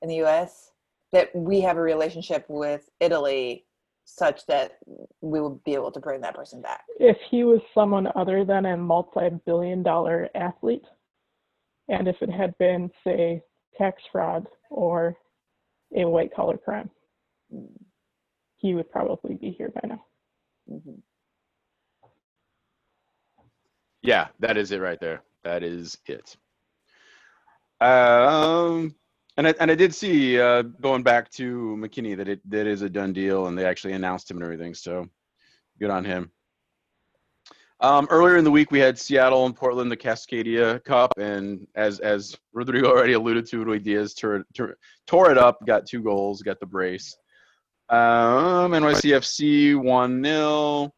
in 0.02 0.10
the 0.10 0.16
U.S., 0.16 0.72
that 1.14 1.34
we 1.36 1.62
have 1.62 1.78
a 1.78 1.82
relationship 1.82 2.46
with 2.50 2.90
Italy 3.00 3.66
such 4.06 4.46
that 4.46 4.78
we 5.22 5.42
would 5.42 5.64
be 5.64 5.74
able 5.74 5.92
to 5.92 6.00
bring 6.00 6.22
that 6.22 6.36
person 6.36 6.62
back. 6.62 6.84
If 7.00 7.18
he 7.30 7.44
was 7.44 7.60
someone 7.74 8.08
other 8.16 8.46
than 8.46 8.66
a 8.66 8.78
multi-billion 8.78 9.84
dollar 9.84 10.30
athlete, 10.36 10.86
and 11.90 12.08
if 12.08 12.22
it 12.22 12.30
had 12.30 12.58
been, 12.58 12.90
say, 13.04 13.42
tax 13.78 14.02
fraud 14.12 14.48
or 14.70 15.16
a 15.96 16.06
white 16.06 16.34
collar 16.34 16.58
crime, 16.58 16.90
he 18.58 18.74
would 18.74 18.90
probably 18.92 19.36
be 19.36 19.52
here 19.52 19.70
by 19.70 19.88
now. 19.88 20.06
Mhm. 20.70 21.02
Yeah, 24.02 24.28
that 24.40 24.58
is 24.58 24.72
it 24.72 24.80
right 24.80 25.00
there. 25.00 25.24
That 25.44 25.64
is 25.64 25.98
it. 26.06 26.36
Um, 27.80 28.96
and 29.38 29.48
I 29.48 29.54
and 29.60 29.72
I 29.72 29.76
did 29.76 29.94
see 29.94 30.40
uh, 30.40 30.64
going 30.64 31.04
back 31.04 31.30
to 31.34 31.78
McKennie 31.80 32.18
that 32.18 32.28
it 32.28 32.50
that 32.50 32.68
is 32.68 32.82
a 32.82 32.90
done 32.90 33.14
deal, 33.14 33.48
and 33.48 33.58
they 33.58 33.66
actually 33.66 33.94
announced 33.94 34.30
him 34.30 34.38
and 34.38 34.44
everything. 34.44 34.74
So 34.74 35.08
good 35.80 35.92
on 35.92 36.04
him. 36.04 36.32
Um, 37.80 38.08
earlier 38.10 38.38
in 38.38 38.44
the 38.44 38.50
week, 38.52 38.72
we 38.72 38.80
had 38.80 38.98
Seattle 38.98 39.46
and 39.46 39.56
Portland, 39.56 39.92
the 39.92 39.98
Cascadia 39.98 40.84
Cup, 40.84 41.14
and 41.20 41.68
as 41.76 42.00
as 42.00 42.36
Rodrigo 42.52 42.90
already 42.90 43.14
alluded 43.14 43.46
to, 43.48 43.64
Ruidiaz 43.64 44.16
tore, 44.20 44.46
tore, 44.56 44.78
tore 45.06 45.32
it 45.32 45.38
up, 45.38 45.64
got 45.66 45.86
two 45.86 46.02
goals, 46.02 46.42
got 46.42 46.60
the 46.60 46.66
brace. 46.66 47.16
Um, 47.90 48.72
NYCFC 48.72 49.76
one 49.82 50.24
0 50.24 50.92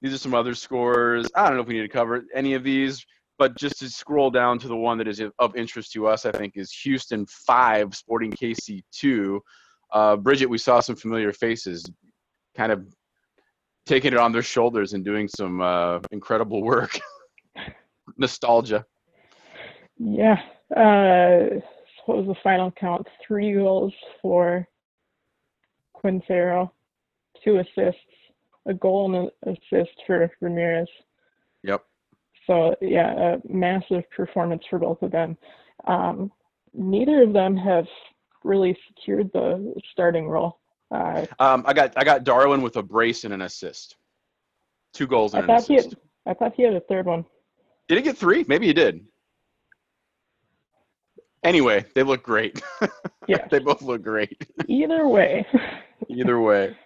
These 0.00 0.14
are 0.14 0.18
some 0.18 0.34
other 0.34 0.54
scores. 0.54 1.30
I 1.36 1.46
don't 1.46 1.56
know 1.56 1.62
if 1.62 1.68
we 1.68 1.74
need 1.74 1.82
to 1.82 1.88
cover 1.88 2.24
any 2.34 2.54
of 2.54 2.64
these, 2.64 3.04
but 3.38 3.56
just 3.56 3.78
to 3.80 3.88
scroll 3.88 4.30
down 4.30 4.58
to 4.60 4.68
the 4.68 4.76
one 4.76 4.98
that 4.98 5.08
is 5.08 5.22
of 5.38 5.56
interest 5.56 5.92
to 5.92 6.06
us, 6.06 6.24
I 6.24 6.32
think 6.32 6.54
is 6.56 6.72
Houston 6.84 7.26
five, 7.26 7.94
Sporting 7.94 8.30
KC 8.30 8.82
two. 8.92 9.40
Uh, 9.92 10.16
Bridget, 10.16 10.46
we 10.46 10.58
saw 10.58 10.80
some 10.80 10.96
familiar 10.96 11.32
faces, 11.32 11.84
kind 12.56 12.72
of 12.72 12.86
taking 13.86 14.12
it 14.12 14.18
on 14.18 14.32
their 14.32 14.42
shoulders 14.42 14.92
and 14.92 15.04
doing 15.04 15.28
some 15.28 15.60
uh, 15.60 16.00
incredible 16.10 16.62
work. 16.62 16.98
Nostalgia. 18.18 18.84
Yeah. 19.98 20.40
Uh, 20.74 21.60
what 22.06 22.18
was 22.18 22.26
the 22.26 22.36
final 22.42 22.70
count? 22.72 23.06
Three 23.26 23.54
goals 23.54 23.92
for 24.20 24.66
Quintero, 25.94 26.72
two 27.44 27.58
assists, 27.58 28.00
a 28.66 28.74
goal 28.74 29.06
and 29.14 29.30
an 29.46 29.56
assist 29.56 29.94
for 30.06 30.30
Ramirez. 30.40 30.88
Yep. 31.62 31.84
So 32.46 32.74
yeah, 32.80 33.34
a 33.34 33.52
massive 33.52 34.02
performance 34.14 34.62
for 34.68 34.78
both 34.78 35.00
of 35.02 35.10
them. 35.10 35.36
Um, 35.86 36.30
neither 36.74 37.22
of 37.22 37.32
them 37.32 37.56
have 37.56 37.86
really 38.42 38.76
secured 38.88 39.30
the 39.32 39.74
starting 39.92 40.28
role. 40.28 40.58
Uh, 40.90 41.24
Um, 41.38 41.64
I 41.66 41.72
got 41.72 41.92
I 41.96 42.04
got 42.04 42.24
Darwin 42.24 42.62
with 42.62 42.76
a 42.76 42.82
brace 42.82 43.24
and 43.24 43.32
an 43.32 43.42
assist. 43.42 43.96
Two 44.92 45.06
goals 45.06 45.34
I 45.34 45.38
and 45.40 45.50
an 45.50 45.56
thought 45.56 45.66
he 45.66 45.76
assist. 45.76 45.96
had, 46.26 46.30
I 46.30 46.34
thought 46.34 46.52
he 46.54 46.62
had 46.62 46.74
a 46.74 46.80
third 46.80 47.06
one. 47.06 47.24
Did 47.88 47.96
he 47.98 48.02
get 48.02 48.16
three? 48.16 48.44
Maybe 48.48 48.66
he 48.66 48.72
did. 48.72 49.04
Anyway, 51.42 51.84
they 51.94 52.02
look 52.02 52.22
great. 52.22 52.62
Yeah. 53.26 53.46
they 53.50 53.58
both 53.58 53.80
look 53.80 54.02
great. 54.02 54.46
Either 54.68 55.08
way. 55.08 55.46
Either 56.10 56.38
way. 56.42 56.76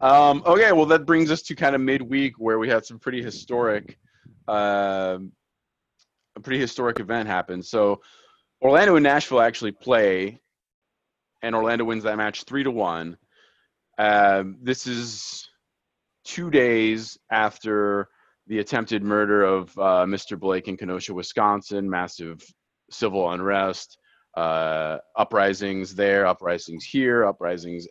Um, 0.00 0.42
okay, 0.46 0.72
well, 0.72 0.86
that 0.86 1.06
brings 1.06 1.30
us 1.30 1.42
to 1.42 1.56
kind 1.56 1.74
of 1.74 1.80
midweek 1.80 2.34
where 2.38 2.58
we 2.58 2.68
had 2.68 2.84
some 2.84 2.98
pretty 2.98 3.22
historic, 3.22 3.98
um 4.48 5.32
a 6.36 6.40
pretty 6.40 6.60
historic 6.60 7.00
event 7.00 7.28
happen. 7.28 7.62
So, 7.62 8.00
Orlando 8.62 8.96
and 8.96 9.02
Nashville 9.02 9.40
actually 9.40 9.72
play, 9.72 10.40
and 11.42 11.54
Orlando 11.54 11.84
wins 11.84 12.04
that 12.04 12.16
match 12.16 12.44
three 12.44 12.62
to 12.62 12.70
one. 12.70 13.16
Um, 13.98 14.58
this 14.62 14.86
is 14.86 15.48
two 16.24 16.50
days 16.50 17.18
after 17.30 18.08
the 18.46 18.58
attempted 18.58 19.02
murder 19.02 19.42
of 19.44 19.76
uh, 19.78 20.04
Mr. 20.06 20.38
Blake 20.38 20.68
in 20.68 20.76
Kenosha, 20.76 21.14
Wisconsin. 21.14 21.88
Massive 21.88 22.42
civil 22.90 23.30
unrest, 23.30 23.98
uh, 24.36 24.98
uprisings 25.16 25.94
there, 25.94 26.26
uprisings 26.26 26.84
here, 26.84 27.24
uprisings 27.24 27.86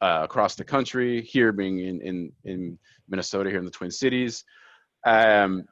uh, 0.00 0.20
across 0.22 0.54
the 0.54 0.64
country. 0.64 1.22
Here 1.22 1.52
being 1.52 1.78
in 1.80 2.00
in 2.00 2.32
in 2.44 2.78
Minnesota, 3.08 3.50
here 3.50 3.58
in 3.58 3.64
the 3.64 3.70
Twin 3.70 3.90
Cities. 3.90 4.44
Um, 5.04 5.64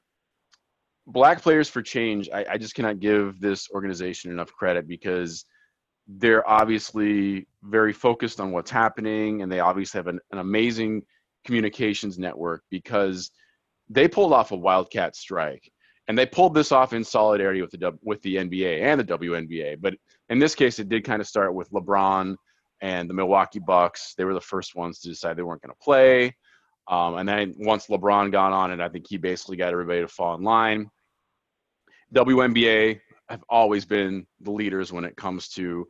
Black 1.07 1.41
Players 1.41 1.69
for 1.69 1.81
Change. 1.83 2.29
I, 2.33 2.45
I 2.51 2.59
just 2.59 2.75
cannot 2.75 3.01
give 3.01 3.41
this 3.41 3.69
organization 3.71 4.31
enough 4.31 4.53
credit 4.53 4.87
because 4.87 5.45
they're 6.07 6.49
obviously 6.49 7.47
very 7.63 7.93
focused 7.93 8.41
on 8.41 8.53
what's 8.53 8.71
happening, 8.71 9.43
and 9.43 9.51
they 9.51 9.61
obviously 9.61 9.99
have 9.99 10.07
an, 10.07 10.21
an 10.33 10.39
amazing 10.39 11.03
communications 11.45 12.19
network 12.19 12.63
because 12.71 13.31
they 13.89 14.07
pulled 14.07 14.33
off 14.33 14.53
a 14.53 14.57
wildcat 14.57 15.17
strike 15.17 15.71
and 16.09 16.19
they 16.19 16.27
pulled 16.27 16.55
this 16.55 16.73
off 16.73 16.93
in 16.93 17.05
solidarity 17.05 17.61
with 17.61 17.71
the 17.71 17.93
with 18.03 18.21
the 18.23 18.37
NBA 18.37 18.83
and 18.83 19.01
the 19.01 19.05
WNBA. 19.05 19.81
But 19.81 19.95
in 20.31 20.39
this 20.39 20.55
case, 20.55 20.79
it 20.79 20.89
did 20.89 21.05
kind 21.05 21.21
of 21.21 21.29
start 21.29 21.55
with 21.55 21.71
LeBron 21.71 22.35
and 22.81 23.09
the 23.09 23.15
Milwaukee 23.15 23.59
Bucks. 23.59 24.15
They 24.17 24.25
were 24.25 24.35
the 24.35 24.41
first 24.41 24.75
ones 24.75 25.01
to 25.01 25.09
decide 25.09 25.37
they 25.37 25.43
weren't 25.43 25.63
going 25.63 25.75
to 25.75 25.85
play. 25.85 26.35
Um, 26.89 27.19
and 27.19 27.29
then 27.29 27.55
once 27.59 27.87
LeBron 27.87 28.33
got 28.33 28.53
on 28.53 28.71
it, 28.71 28.81
I 28.81 28.89
think 28.89 29.07
he 29.09 29.19
basically 29.19 29.57
got 29.57 29.73
everybody 29.73 30.01
to 30.01 30.09
fall 30.09 30.35
in 30.35 30.43
line. 30.43 30.91
WNBA 32.15 33.01
have 33.29 33.45
always 33.51 33.85
been 33.85 34.27
the 34.41 34.51
leaders 34.51 34.93
when 34.93 35.05
it 35.05 35.17
comes 35.17 35.49
to 35.51 35.87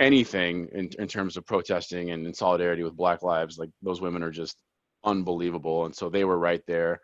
anything 0.00 0.68
in, 0.72 0.90
in 0.98 1.06
terms 1.06 1.36
of 1.36 1.46
protesting 1.46 2.10
and 2.10 2.26
in 2.26 2.34
solidarity 2.34 2.82
with 2.82 2.96
Black 2.96 3.22
Lives. 3.22 3.58
Like 3.58 3.70
those 3.82 4.00
women 4.00 4.22
are 4.22 4.30
just 4.30 4.56
unbelievable, 5.04 5.84
and 5.84 5.94
so 5.94 6.08
they 6.08 6.24
were 6.24 6.38
right 6.38 6.62
there. 6.66 7.00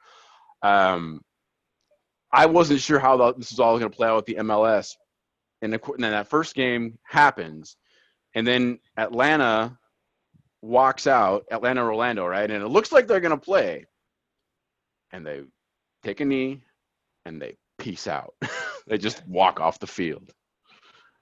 Um, 0.63 1.21
I 2.33 2.47
wasn't 2.47 2.81
sure 2.81 2.99
how 2.99 3.33
this 3.33 3.53
is 3.53 3.61
all 3.61 3.79
going 3.79 3.91
to 3.91 3.97
play 3.97 4.09
out 4.09 4.17
with 4.17 4.27
the 4.27 4.43
MLS, 4.43 4.95
and, 5.63 5.73
the, 5.73 5.81
and 5.93 6.03
then 6.03 6.11
that 6.11 6.29
first 6.29 6.55
game 6.55 6.99
happens, 7.05 7.77
and 8.37 8.47
then 8.47 8.79
Atlanta 8.99 9.77
walks 10.61 11.07
out, 11.07 11.47
Atlanta 11.51 11.83
Orlando, 11.83 12.27
right, 12.27 12.49
and 12.49 12.63
it 12.63 12.69
looks 12.69 12.93
like 12.93 13.09
they're 13.09 13.19
going 13.19 13.31
to 13.31 13.45
play, 13.45 13.87
and 15.11 15.27
they 15.27 15.43
take 16.05 16.21
a 16.21 16.25
knee, 16.25 16.61
and 17.25 17.41
they 17.41 17.57
peace 17.79 18.07
out. 18.07 18.35
they 18.87 18.99
just 18.99 19.27
walk 19.27 19.59
off 19.59 19.81
the 19.81 19.87
field. 19.87 20.33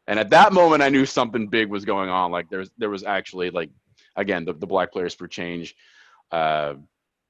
And 0.09 0.19
at 0.19 0.31
that 0.31 0.53
moment, 0.53 0.83
I 0.83 0.89
knew 0.89 1.07
something 1.07 1.47
big 1.47 1.71
was 1.71 1.85
going 1.85 2.11
on. 2.11 2.33
Like 2.33 2.51
there's 2.51 2.71
there 2.79 2.91
was 2.91 3.05
actually 3.05 3.51
like 3.51 3.71
again 4.17 4.45
the, 4.45 4.53
the 4.53 4.67
Black 4.67 4.93
Players 4.93 5.15
for 5.15 5.29
Change, 5.29 5.77
uh, 6.33 6.75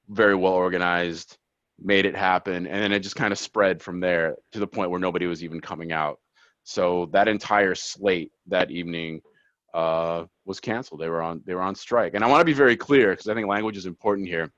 very 0.09 0.35
well 0.35 0.53
organized, 0.53 1.37
made 1.79 2.07
it 2.07 2.15
happen, 2.15 2.65
and 2.65 2.83
then 2.83 2.91
it 2.91 3.01
just 3.01 3.15
kind 3.15 3.31
of 3.31 3.37
spread 3.37 3.83
from 3.83 3.99
there 3.99 4.35
to 4.51 4.59
the 4.59 4.67
point 4.67 4.89
where 4.89 4.99
nobody 4.99 5.27
was 5.27 5.43
even 5.43 5.61
coming 5.61 5.91
out. 5.91 6.19
So 6.63 7.07
that 7.13 7.27
entire 7.27 7.75
slate 7.75 8.31
that 8.47 8.71
evening 8.71 9.21
uh, 9.75 10.25
was 10.45 10.61
canceled. 10.61 11.01
They 11.01 11.09
were 11.09 11.21
on 11.21 11.41
they 11.45 11.53
were 11.53 11.61
on 11.61 11.75
strike. 11.75 12.13
And 12.15 12.23
I 12.23 12.27
want 12.27 12.39
to 12.39 12.45
be 12.45 12.53
very 12.53 12.77
clear 12.77 13.11
because 13.11 13.27
I 13.27 13.33
think 13.33 13.47
language 13.47 13.75
is 13.75 13.85
important 13.85 14.27
here. 14.27 14.49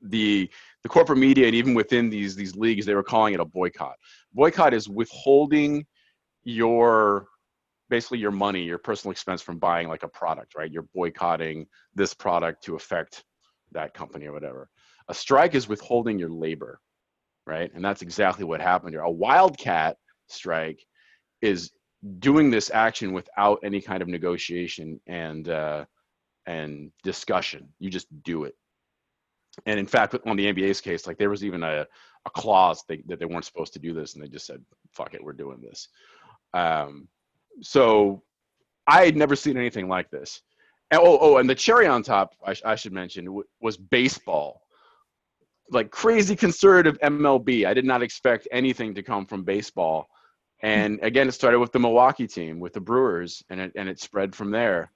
The 0.00 0.48
the 0.84 0.88
corporate 0.88 1.18
media 1.18 1.46
and 1.46 1.56
even 1.56 1.74
within 1.74 2.08
these 2.08 2.36
these 2.36 2.54
leagues, 2.54 2.86
they 2.86 2.94
were 2.94 3.02
calling 3.02 3.34
it 3.34 3.40
a 3.40 3.44
boycott. 3.44 3.96
Boycott 4.32 4.72
is 4.72 4.88
withholding 4.88 5.84
your 6.44 7.26
basically 7.90 8.18
your 8.18 8.30
money, 8.30 8.62
your 8.62 8.78
personal 8.78 9.10
expense 9.10 9.42
from 9.42 9.58
buying 9.58 9.88
like 9.88 10.04
a 10.04 10.08
product, 10.08 10.54
right? 10.54 10.70
You're 10.70 10.86
boycotting 10.94 11.66
this 11.94 12.14
product 12.14 12.62
to 12.64 12.76
affect 12.76 13.24
that 13.72 13.92
company 13.92 14.26
or 14.26 14.32
whatever. 14.32 14.68
A 15.08 15.14
strike 15.14 15.56
is 15.56 15.68
withholding 15.68 16.16
your 16.18 16.28
labor, 16.28 16.78
right? 17.44 17.72
And 17.74 17.84
that's 17.84 18.02
exactly 18.02 18.44
what 18.44 18.60
happened 18.60 18.92
here. 18.92 19.00
A 19.00 19.10
wildcat 19.10 19.96
strike 20.28 20.86
is 21.40 21.72
doing 22.18 22.50
this 22.50 22.70
action 22.70 23.12
without 23.12 23.60
any 23.62 23.80
kind 23.80 24.02
of 24.02 24.08
negotiation 24.08 25.00
and 25.06 25.48
uh, 25.48 25.84
and 26.46 26.90
discussion. 27.02 27.68
You 27.78 27.90
just 27.90 28.06
do 28.22 28.44
it. 28.44 28.54
And 29.66 29.78
in 29.78 29.86
fact, 29.86 30.14
on 30.26 30.36
the 30.36 30.52
NBA's 30.52 30.80
case, 30.80 31.06
like 31.06 31.18
there 31.18 31.30
was 31.30 31.44
even 31.44 31.62
a, 31.62 31.86
a 32.24 32.30
clause 32.30 32.84
they, 32.88 33.02
that 33.06 33.18
they 33.18 33.24
weren't 33.24 33.44
supposed 33.44 33.72
to 33.72 33.78
do 33.80 33.92
this, 33.92 34.14
and 34.14 34.22
they 34.22 34.28
just 34.28 34.46
said, 34.46 34.62
"Fuck 34.92 35.14
it, 35.14 35.22
we're 35.22 35.32
doing 35.32 35.60
this." 35.60 35.88
Um, 36.54 37.08
so 37.60 38.22
I 38.86 39.04
had 39.04 39.16
never 39.16 39.36
seen 39.36 39.56
anything 39.56 39.88
like 39.88 40.10
this. 40.10 40.40
And, 40.90 41.00
oh, 41.02 41.18
oh, 41.20 41.36
and 41.36 41.48
the 41.48 41.54
cherry 41.54 41.86
on 41.86 42.02
top, 42.02 42.34
I, 42.44 42.54
I 42.64 42.74
should 42.74 42.92
mention, 42.92 43.26
w- 43.26 43.44
was 43.60 43.76
baseball. 43.76 44.62
Like 45.70 45.90
crazy 45.90 46.34
conservative 46.34 46.98
MLB. 47.00 47.66
I 47.66 47.74
did 47.74 47.84
not 47.84 48.02
expect 48.02 48.48
anything 48.50 48.94
to 48.94 49.02
come 49.02 49.26
from 49.26 49.42
baseball. 49.44 50.08
And 50.60 50.98
again, 51.02 51.28
it 51.28 51.32
started 51.32 51.60
with 51.60 51.72
the 51.72 51.78
Milwaukee 51.78 52.26
team, 52.26 52.58
with 52.58 52.72
the 52.72 52.80
Brewers, 52.80 53.44
and 53.48 53.60
it, 53.60 53.72
and 53.76 53.88
it 53.88 54.00
spread 54.00 54.34
from 54.34 54.50
there. 54.50 54.90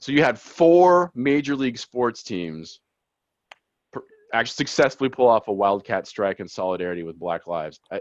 So 0.00 0.12
you 0.12 0.22
had 0.22 0.38
four 0.38 1.10
major 1.14 1.56
league 1.56 1.78
sports 1.78 2.22
teams 2.22 2.80
per, 3.92 4.02
actually 4.32 4.54
successfully 4.54 5.10
pull 5.10 5.26
off 5.26 5.48
a 5.48 5.52
wildcat 5.52 6.06
strike 6.06 6.38
in 6.38 6.46
solidarity 6.46 7.02
with 7.02 7.18
Black 7.18 7.46
Lives. 7.46 7.80
I, 7.90 8.00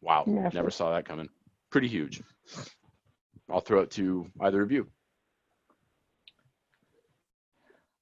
wow, 0.00 0.24
never 0.52 0.70
saw 0.70 0.92
that 0.92 1.06
coming. 1.06 1.28
Pretty 1.70 1.88
huge. 1.88 2.22
I'll 3.50 3.60
throw 3.60 3.80
it 3.80 3.90
to 3.92 4.26
either 4.40 4.62
of 4.62 4.72
you. 4.72 4.88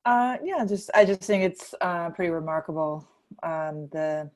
Uh, 0.04 0.38
yeah, 0.42 0.64
just 0.64 0.90
I 0.94 1.04
just 1.04 1.22
think 1.22 1.44
it's 1.44 1.74
uh, 1.80 2.10
pretty 2.10 2.30
remarkable 2.30 3.06
um, 3.42 3.88
the 3.92 4.30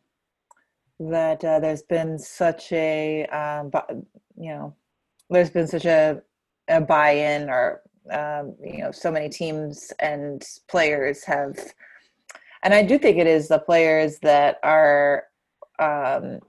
that 1.00 1.44
uh, 1.44 1.60
there's 1.60 1.82
been 1.82 2.18
such 2.18 2.72
a 2.72 3.26
um, 3.26 3.70
bu- 3.70 4.04
you 4.36 4.50
know 4.50 4.74
there's 5.30 5.50
been 5.50 5.66
such 5.66 5.84
a, 5.84 6.22
a 6.68 6.80
buy-in 6.80 7.48
or 7.48 7.82
um, 8.10 8.54
you 8.62 8.78
know 8.78 8.92
so 8.92 9.10
many 9.10 9.28
teams 9.28 9.92
and 10.00 10.44
players 10.68 11.24
have 11.24 11.56
and 12.62 12.72
I 12.72 12.82
do 12.82 12.98
think 12.98 13.18
it 13.18 13.26
is 13.26 13.48
the 13.48 13.58
players 13.58 14.18
that 14.22 14.58
are 14.62 15.24
um, 15.78 16.40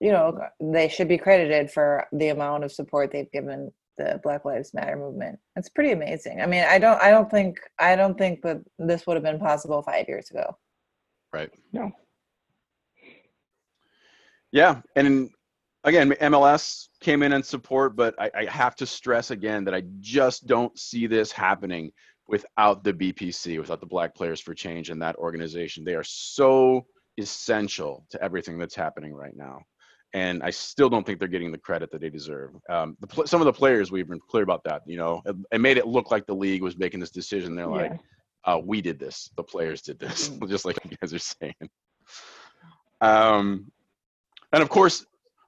you 0.00 0.12
know 0.12 0.38
they 0.60 0.88
should 0.88 1.08
be 1.08 1.18
credited 1.18 1.70
for 1.70 2.06
the 2.12 2.28
amount 2.28 2.64
of 2.64 2.72
support 2.72 3.10
they've 3.12 3.30
given 3.32 3.72
the 3.98 4.20
Black 4.22 4.44
Lives 4.44 4.74
Matter 4.74 4.96
movement. 4.96 5.38
It's 5.56 5.70
pretty 5.70 5.92
amazing. 5.92 6.40
I 6.42 6.46
mean, 6.46 6.64
I 6.68 6.78
don't 6.78 7.02
I 7.02 7.10
don't 7.10 7.30
think 7.30 7.58
I 7.78 7.96
don't 7.96 8.16
think 8.16 8.42
that 8.42 8.60
this 8.78 9.06
would 9.06 9.14
have 9.14 9.22
been 9.22 9.38
possible 9.38 9.82
5 9.82 10.08
years 10.08 10.30
ago. 10.30 10.56
Right. 11.32 11.50
No. 11.72 11.92
Yeah, 14.52 14.80
and 14.94 15.30
again, 15.84 16.10
MLS 16.10 16.88
came 17.00 17.22
in 17.22 17.32
and 17.32 17.44
support, 17.44 17.96
but 17.96 18.14
I, 18.18 18.30
I 18.34 18.44
have 18.46 18.76
to 18.76 18.86
stress 18.86 19.30
again 19.30 19.64
that 19.64 19.74
I 19.74 19.82
just 20.00 20.46
don't 20.46 20.76
see 20.78 21.06
this 21.06 21.32
happening 21.32 21.92
without 22.28 22.82
the 22.82 22.92
BPC, 22.92 23.58
without 23.58 23.80
the 23.80 23.86
Black 23.86 24.14
Players 24.14 24.40
for 24.40 24.52
Change 24.52 24.90
and 24.90 25.00
that 25.00 25.16
organization. 25.16 25.84
They 25.84 25.94
are 25.94 26.04
so 26.04 26.86
essential 27.18 28.04
to 28.10 28.22
everything 28.22 28.58
that's 28.58 28.74
happening 28.74 29.14
right 29.14 29.36
now, 29.36 29.60
and 30.12 30.42
I 30.42 30.50
still 30.50 30.88
don't 30.88 31.06
think 31.06 31.18
they're 31.18 31.28
getting 31.28 31.52
the 31.52 31.58
credit 31.58 31.90
that 31.92 32.00
they 32.00 32.10
deserve. 32.10 32.50
Um, 32.68 32.96
the, 33.00 33.26
some 33.26 33.40
of 33.40 33.46
the 33.46 33.52
players 33.52 33.90
we've 33.92 34.08
been 34.08 34.20
clear 34.28 34.42
about 34.42 34.64
that. 34.64 34.82
You 34.86 34.96
know, 34.96 35.22
it, 35.24 35.36
it 35.52 35.60
made 35.60 35.78
it 35.78 35.86
look 35.86 36.10
like 36.10 36.26
the 36.26 36.34
league 36.34 36.62
was 36.62 36.76
making 36.76 37.00
this 37.00 37.10
decision. 37.10 37.54
They're 37.54 37.66
like, 37.66 37.92
uh, 38.44 38.60
we 38.62 38.80
did 38.80 38.98
this. 38.98 39.30
The 39.36 39.42
players 39.42 39.82
did 39.82 39.98
this, 39.98 40.28
just 40.48 40.64
like 40.64 40.78
you 40.84 40.96
guys 41.00 41.14
are 41.14 41.18
saying. 41.18 41.54
Um, 43.00 43.70
and 44.56 44.62
of 44.62 44.70
course, 44.70 45.04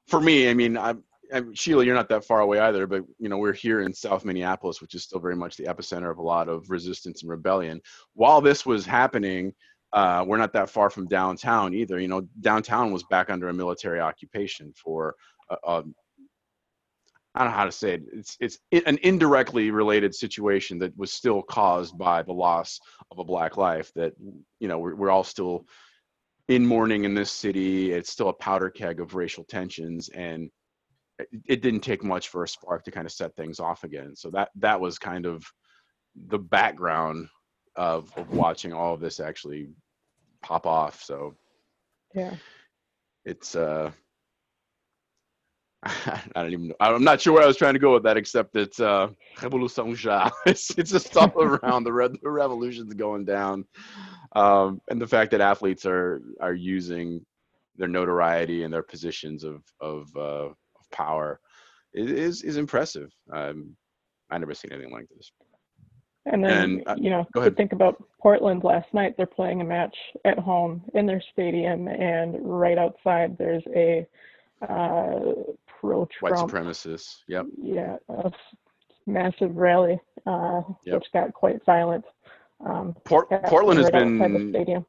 for 0.06 0.20
me, 0.20 0.50
I 0.50 0.54
mean, 0.54 0.76
I'm, 0.76 1.02
I'm, 1.32 1.54
Sheila, 1.54 1.82
you're 1.82 1.94
not 1.94 2.10
that 2.10 2.26
far 2.26 2.40
away 2.40 2.58
either, 2.58 2.86
but 2.86 3.04
you 3.18 3.30
know, 3.30 3.38
we're 3.38 3.54
here 3.54 3.80
in 3.80 3.94
South 3.94 4.22
Minneapolis, 4.22 4.82
which 4.82 4.94
is 4.94 5.04
still 5.04 5.18
very 5.18 5.34
much 5.34 5.56
the 5.56 5.64
epicenter 5.64 6.10
of 6.10 6.18
a 6.18 6.22
lot 6.22 6.46
of 6.46 6.68
resistance 6.68 7.22
and 7.22 7.30
rebellion. 7.30 7.80
While 8.12 8.42
this 8.42 8.66
was 8.66 8.84
happening, 8.84 9.54
uh, 9.94 10.26
we're 10.26 10.36
not 10.36 10.52
that 10.52 10.68
far 10.68 10.90
from 10.90 11.08
downtown 11.08 11.72
either. 11.72 11.98
You 11.98 12.08
know, 12.08 12.28
downtown 12.42 12.92
was 12.92 13.02
back 13.04 13.30
under 13.30 13.48
a 13.48 13.54
military 13.54 13.98
occupation 13.98 14.74
for 14.76 15.14
uh, 15.48 15.56
um, 15.66 15.94
I 17.34 17.44
don't 17.44 17.52
know 17.52 17.56
how 17.56 17.64
to 17.64 17.72
say 17.72 17.94
it. 17.94 18.02
It's 18.12 18.36
it's 18.40 18.58
an 18.72 18.98
indirectly 19.02 19.70
related 19.70 20.14
situation 20.14 20.78
that 20.80 20.94
was 20.98 21.12
still 21.14 21.40
caused 21.40 21.96
by 21.96 22.22
the 22.22 22.32
loss 22.34 22.78
of 23.10 23.20
a 23.20 23.24
black 23.24 23.56
life. 23.56 23.90
That 23.94 24.12
you 24.60 24.68
know 24.68 24.78
we're 24.78 24.94
we're 24.94 25.10
all 25.10 25.24
still 25.24 25.64
in 26.48 26.66
mourning 26.66 27.04
in 27.04 27.14
this 27.14 27.30
city. 27.30 27.92
It's 27.92 28.10
still 28.10 28.30
a 28.30 28.34
powder 28.34 28.70
keg 28.70 29.00
of 29.00 29.14
racial 29.14 29.44
tensions, 29.44 30.08
and 30.10 30.50
it, 31.18 31.28
it 31.46 31.62
didn't 31.62 31.80
take 31.80 32.02
much 32.02 32.28
for 32.28 32.42
a 32.44 32.48
spark 32.48 32.84
to 32.84 32.90
kind 32.90 33.06
of 33.06 33.12
set 33.12 33.36
things 33.36 33.60
off 33.60 33.84
again. 33.84 34.16
So 34.16 34.30
that 34.30 34.50
that 34.56 34.80
was 34.80 34.98
kind 34.98 35.26
of 35.26 35.44
the 36.26 36.38
background 36.38 37.28
of, 37.76 38.12
of 38.16 38.30
watching 38.30 38.72
all 38.72 38.94
of 38.94 39.00
this 39.00 39.20
actually 39.20 39.68
pop 40.42 40.66
off. 40.66 41.02
So 41.02 41.34
Yeah. 42.14 42.34
it's 43.24 43.54
uh 43.54 43.92
I 45.84 46.20
don't 46.34 46.52
even 46.52 46.68
know. 46.68 46.74
I'm 46.80 47.04
not 47.04 47.20
sure 47.20 47.32
where 47.34 47.42
I 47.42 47.46
was 47.46 47.56
trying 47.56 47.74
to 47.74 47.78
go 47.78 47.94
with 47.94 48.02
that, 48.02 48.16
except 48.16 48.56
it's 48.56 48.80
uh, 48.80 49.08
Revolution 49.42 49.94
Ja. 49.96 50.28
It's, 50.46 50.70
it's 50.76 50.90
just 50.90 51.16
all 51.16 51.32
around. 51.40 51.84
The, 51.84 51.92
re- 51.92 52.18
the 52.22 52.30
revolution's 52.30 52.94
going 52.94 53.24
down. 53.24 53.64
Um, 54.34 54.80
and 54.90 55.00
the 55.00 55.06
fact 55.06 55.30
that 55.30 55.40
athletes 55.40 55.86
are 55.86 56.20
are 56.40 56.54
using 56.54 57.24
their 57.76 57.88
notoriety 57.88 58.64
and 58.64 58.74
their 58.74 58.82
positions 58.82 59.44
of 59.44 59.62
of, 59.80 60.08
uh, 60.16 60.48
of 60.50 60.90
power 60.92 61.40
is 61.94 62.42
is 62.42 62.56
impressive. 62.56 63.10
Um, 63.32 63.76
I 64.30 64.38
never 64.38 64.54
seen 64.54 64.72
anything 64.72 64.92
like 64.92 65.08
this. 65.16 65.30
And 66.26 66.44
then, 66.44 66.62
And, 66.62 66.82
uh, 66.86 66.96
you 66.96 67.08
know, 67.08 67.26
go 67.32 67.40
to 67.42 67.50
ahead. 67.50 67.56
think 67.56 67.72
about 67.72 68.02
Portland 68.20 68.62
last 68.64 68.92
night, 68.92 69.14
they're 69.16 69.24
playing 69.26 69.62
a 69.62 69.64
match 69.64 69.96
at 70.26 70.38
home 70.38 70.82
in 70.94 71.06
their 71.06 71.22
stadium, 71.32 71.88
and 71.88 72.36
right 72.42 72.76
outside 72.76 73.38
there's 73.38 73.62
a 73.74 74.06
uh, 74.68 75.32
White 75.82 76.08
pro-Trump, 76.20 76.50
supremacists. 76.50 77.18
Yep. 77.28 77.46
yeah, 77.60 77.96
a 78.08 78.26
f- 78.26 78.32
massive 79.06 79.56
rally, 79.56 79.98
uh, 80.26 80.62
Yep. 80.84 80.94
which 80.94 81.12
got 81.12 81.32
quite 81.32 81.64
violent. 81.64 82.04
Um, 82.64 82.94
Port- 83.04 83.28
Portland 83.44 83.78
has 83.78 83.86
right 83.92 84.02
outside 84.02 84.30
the 84.32 84.38
been 84.38 84.50
stadium. 84.50 84.86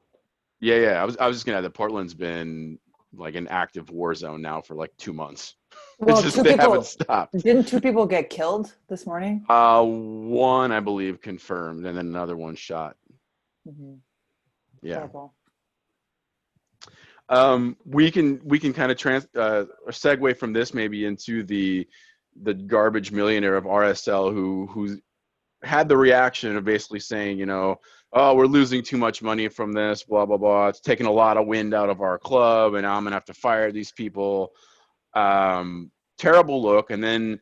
Yeah, 0.60 0.76
yeah. 0.76 1.02
I 1.02 1.06
was 1.06 1.16
I 1.18 1.28
was 1.28 1.38
just 1.38 1.45
gonna 1.45 1.60
add 1.60 1.64
that 1.64 1.74
Portland's 1.74 2.14
been 2.14 2.80
like 3.14 3.36
an 3.36 3.48
active 3.48 3.90
war 3.91 4.14
zone 4.14 4.41
now 4.41 4.61
for 4.61 4.76
like 4.76 4.91
two 4.98 5.14
months. 5.14 5.56
Well, 5.99 6.16
it's 6.16 6.24
just 6.24 6.36
two 6.38 6.44
they 6.44 6.52
people 6.53 6.72
haven't 6.72 6.86
stopped. 6.86 7.34
didn't 7.38 7.68
two 7.68 7.82
people 7.82 8.06
get 8.06 8.30
killed 8.30 8.74
this 8.88 9.06
morning? 9.06 9.45
Uh, 9.49 9.84
one 9.84 10.72
I 10.72 10.80
believe 10.80 11.22
confirmed, 11.22 11.86
and 11.86 11.98
then 11.98 12.07
another 12.07 12.38
one 12.38 12.56
shot. 12.56 12.95
Mhm. 13.68 13.99
Yeah. 14.82 14.95
Terrible. 14.95 15.34
Um, 17.30 17.77
we 17.85 18.10
can 18.11 18.41
we 18.43 18.60
can 18.60 18.73
kind 18.73 18.91
of 18.91 18.97
trans 18.97 19.27
uh, 19.35 19.65
or 19.85 19.91
segue 19.91 20.38
from 20.38 20.53
this 20.53 20.73
maybe 20.73 21.06
into 21.06 21.43
the 21.43 21.88
the 22.41 22.53
garbage 22.53 23.11
millionaire 23.11 23.56
of 23.56 23.65
RSL 23.65 24.34
who 24.34 24.68
who's 24.68 24.99
had 25.64 25.89
the 25.89 25.97
reaction 25.97 26.56
of 26.56 26.64
basically 26.64 26.99
saying, 26.99 27.38
you 27.38 27.45
know, 27.45 27.76
oh, 28.14 28.34
we're 28.34 28.45
losing 28.45 28.81
too 28.81 28.97
much 28.97 29.22
money 29.22 29.47
from 29.47 29.73
this, 29.73 30.03
blah 30.03 30.26
blah 30.26 30.38
blah. 30.38 30.68
It's 30.68 30.80
taking 30.80 31.06
a 31.06 31.11
lot 31.11 31.38
of 31.38 31.47
wind 31.47 31.73
out 31.73 31.89
of 31.89 32.01
our 32.01 32.18
club, 32.18 32.73
and 32.73 32.85
I'm 32.85 33.03
gonna 33.03 33.15
have 33.15 33.26
to 33.26 33.34
fire 33.34 33.72
these 33.72 33.91
people. 33.91 34.51
Um, 35.14 35.91
terrible 36.19 36.61
look. 36.61 36.91
And 36.91 37.03
then 37.03 37.39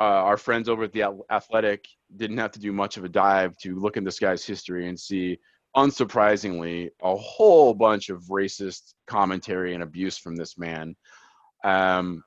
uh, 0.00 0.04
our 0.04 0.36
friends 0.36 0.68
over 0.68 0.84
at 0.84 0.92
the 0.92 1.04
Athletic 1.30 1.86
didn't 2.16 2.38
have 2.38 2.52
to 2.52 2.60
do 2.60 2.72
much 2.72 2.96
of 2.96 3.04
a 3.04 3.08
dive 3.08 3.56
to 3.58 3.78
look 3.78 3.96
in 3.96 4.04
this 4.04 4.18
guy's 4.18 4.44
history 4.44 4.88
and 4.88 4.98
see, 4.98 5.38
unsurprisingly, 5.78 6.90
a 7.02 7.16
whole 7.16 7.72
bunch 7.72 8.08
of 8.08 8.22
racist 8.24 8.94
commentary 9.06 9.74
and 9.74 9.82
abuse 9.82 10.18
from 10.18 10.34
this 10.34 10.58
man. 10.58 10.96
Um, 11.62 12.24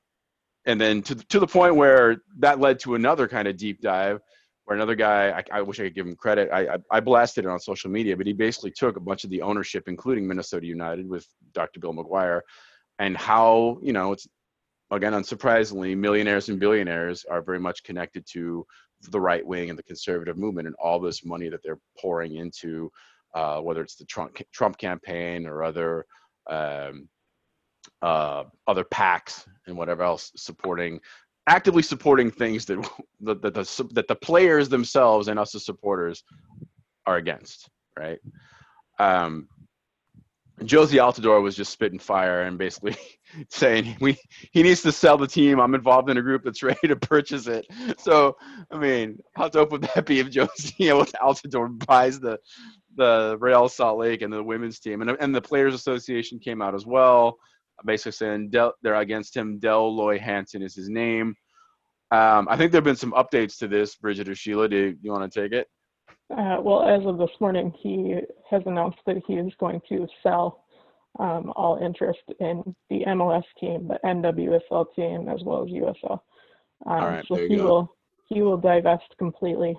and 0.66 0.80
then 0.80 1.02
to 1.04 1.16
to 1.16 1.40
the 1.40 1.48
point 1.48 1.76
where 1.76 2.18
that 2.40 2.60
led 2.60 2.80
to 2.80 2.96
another 2.96 3.28
kind 3.28 3.48
of 3.48 3.58
deep 3.58 3.82
dive 3.82 4.22
where 4.66 4.76
another 4.76 4.96
guy 4.96 5.32
I, 5.32 5.58
I 5.58 5.62
wish 5.62 5.80
i 5.80 5.84
could 5.84 5.96
give 5.96 6.06
him 6.06 6.16
credit 6.16 6.50
I, 6.54 6.76
I 6.76 6.78
i 6.92 7.00
blasted 7.00 7.46
it 7.46 7.48
on 7.48 7.60
social 7.60 7.90
media 7.90 8.16
but 8.16 8.28
he 8.28 8.34
basically 8.34 8.72
took 8.72 8.96
a 8.96 9.00
bunch 9.00 9.24
of 9.24 9.32
the 9.32 9.42
ownership 9.42 9.86
including 9.88 10.28
minnesota 10.28 10.68
united 10.68 11.10
with 11.10 11.26
dr 11.54 11.80
bill 11.80 11.94
mcguire 11.94 12.42
and 13.00 13.18
how 13.18 13.80
you 13.82 13.92
know 13.92 14.12
it's 14.12 14.28
again 14.92 15.14
unsurprisingly 15.14 15.98
millionaires 15.98 16.50
and 16.50 16.60
billionaires 16.60 17.26
are 17.26 17.42
very 17.42 17.60
much 17.60 17.84
connected 17.84 18.24
to 18.34 18.66
the 19.10 19.20
right 19.20 19.46
wing 19.46 19.72
and 19.72 19.80
the 19.80 19.84
conservative 19.84 20.38
movement 20.38 20.68
and 20.68 20.76
all 20.76 21.00
this 21.00 21.26
money 21.26 21.50
that 21.50 21.64
they're 21.64 21.80
pouring 22.00 22.36
into 22.36 22.92
uh, 23.34 23.60
whether 23.60 23.82
it's 23.82 23.96
the 23.96 24.06
trump 24.06 24.38
trump 24.54 24.78
campaign 24.78 25.46
or 25.46 25.64
other 25.64 26.06
um, 26.50 27.08
uh, 28.02 28.44
other 28.68 28.84
PACs 28.84 29.46
and 29.68 29.78
whatever 29.78 30.04
else 30.04 30.32
supporting 30.36 31.00
actively 31.48 31.82
supporting 31.82 32.32
things 32.32 32.66
that 32.66 32.78
that 33.22 33.42
the, 33.42 33.90
that 33.92 34.08
the 34.08 34.16
players 34.16 34.70
themselves 34.70 35.28
and 35.28 35.40
us 35.40 35.56
as 35.56 35.66
supporters 35.66 36.24
are 37.06 37.18
against, 37.18 37.70
right? 37.98 38.20
Um, 39.00 39.48
Jozy 40.62 41.00
Altidore 41.00 41.42
was 41.42 41.56
just 41.56 41.72
spitting 41.72 42.00
fire 42.00 42.44
and 42.44 42.58
basically 42.58 42.96
saying 43.50 43.98
we 44.00 44.18
he 44.52 44.64
needs 44.64 44.82
to 44.84 44.92
sell 44.92 45.18
the 45.18 45.28
team. 45.28 45.60
I'm 45.60 45.76
involved 45.76 46.10
in 46.10 46.18
a 46.18 46.22
group 46.22 46.44
that's 46.44 46.64
ready 46.64 46.88
to 46.88 46.96
purchase 46.96 47.48
it. 47.48 47.66
So 47.98 48.36
I 48.72 48.78
mean, 48.78 49.20
how 49.36 49.50
dope 49.50 49.72
would 49.72 49.84
that 49.84 50.06
be 50.06 50.20
if 50.20 50.28
Jozy 50.32 50.74
you 50.80 50.94
Altidore 50.94 51.86
buys 51.86 52.20
the 52.20 52.38
the 52.96 53.38
Real 53.40 53.70
Salt 53.70 54.00
Lake 54.00 54.22
and 54.22 54.32
the 54.32 54.44
women's 54.44 54.80
team 54.80 55.02
and 55.02 55.12
and 55.20 55.34
the 55.34 55.42
Players 55.42 55.74
Association 55.74 56.40
came 56.40 56.62
out 56.62 56.76
as 56.76 56.86
well 56.86 57.38
basically 57.86 58.12
saying 58.14 58.50
Dell, 58.50 58.74
they're 58.82 58.96
against 58.96 59.36
him. 59.36 59.60
Dell 59.60 59.96
Loy 59.96 60.20
Hansen 60.20 60.62
is 60.62 60.76
his 60.76 60.90
name. 60.90 61.36
Um, 62.12 62.48
I 62.50 62.58
think 62.58 62.72
there 62.72 62.80
have 62.80 62.86
been 62.86 62.96
some 62.96 63.14
updates 63.14 63.58
to 63.60 63.68
this. 63.68 63.96
Bridget 63.96 64.30
or 64.30 64.36
Sheila, 64.36 64.68
do 64.68 64.96
you 65.02 65.12
want 65.12 65.32
to 65.32 65.42
take 65.42 65.54
it? 65.54 65.68
Uh, 66.32 66.62
well, 66.62 66.84
as 66.84 67.06
of 67.06 67.18
this 67.18 67.30
morning, 67.40 67.74
he 67.82 68.16
has 68.50 68.62
announced 68.66 69.00
that 69.06 69.22
he 69.28 69.34
is 69.34 69.52
going 69.60 69.82
to 69.90 70.08
sell 70.24 70.64
um, 71.20 71.52
all 71.56 71.78
interest 71.84 72.22
in 72.40 72.76
the 72.90 73.02
MLS 73.08 73.44
team, 73.60 73.88
the 73.88 74.00
NWSL 74.06 74.86
team, 74.96 75.28
as 75.28 75.42
well 75.44 75.64
as 75.64 75.70
USL. 75.70 76.20
Um, 76.86 76.92
All 76.92 77.08
right, 77.08 77.26
so 77.28 77.36
he 77.36 77.58
go. 77.58 77.64
will 77.64 77.96
he 78.28 78.42
will 78.42 78.58
divest 78.58 79.14
completely, 79.18 79.76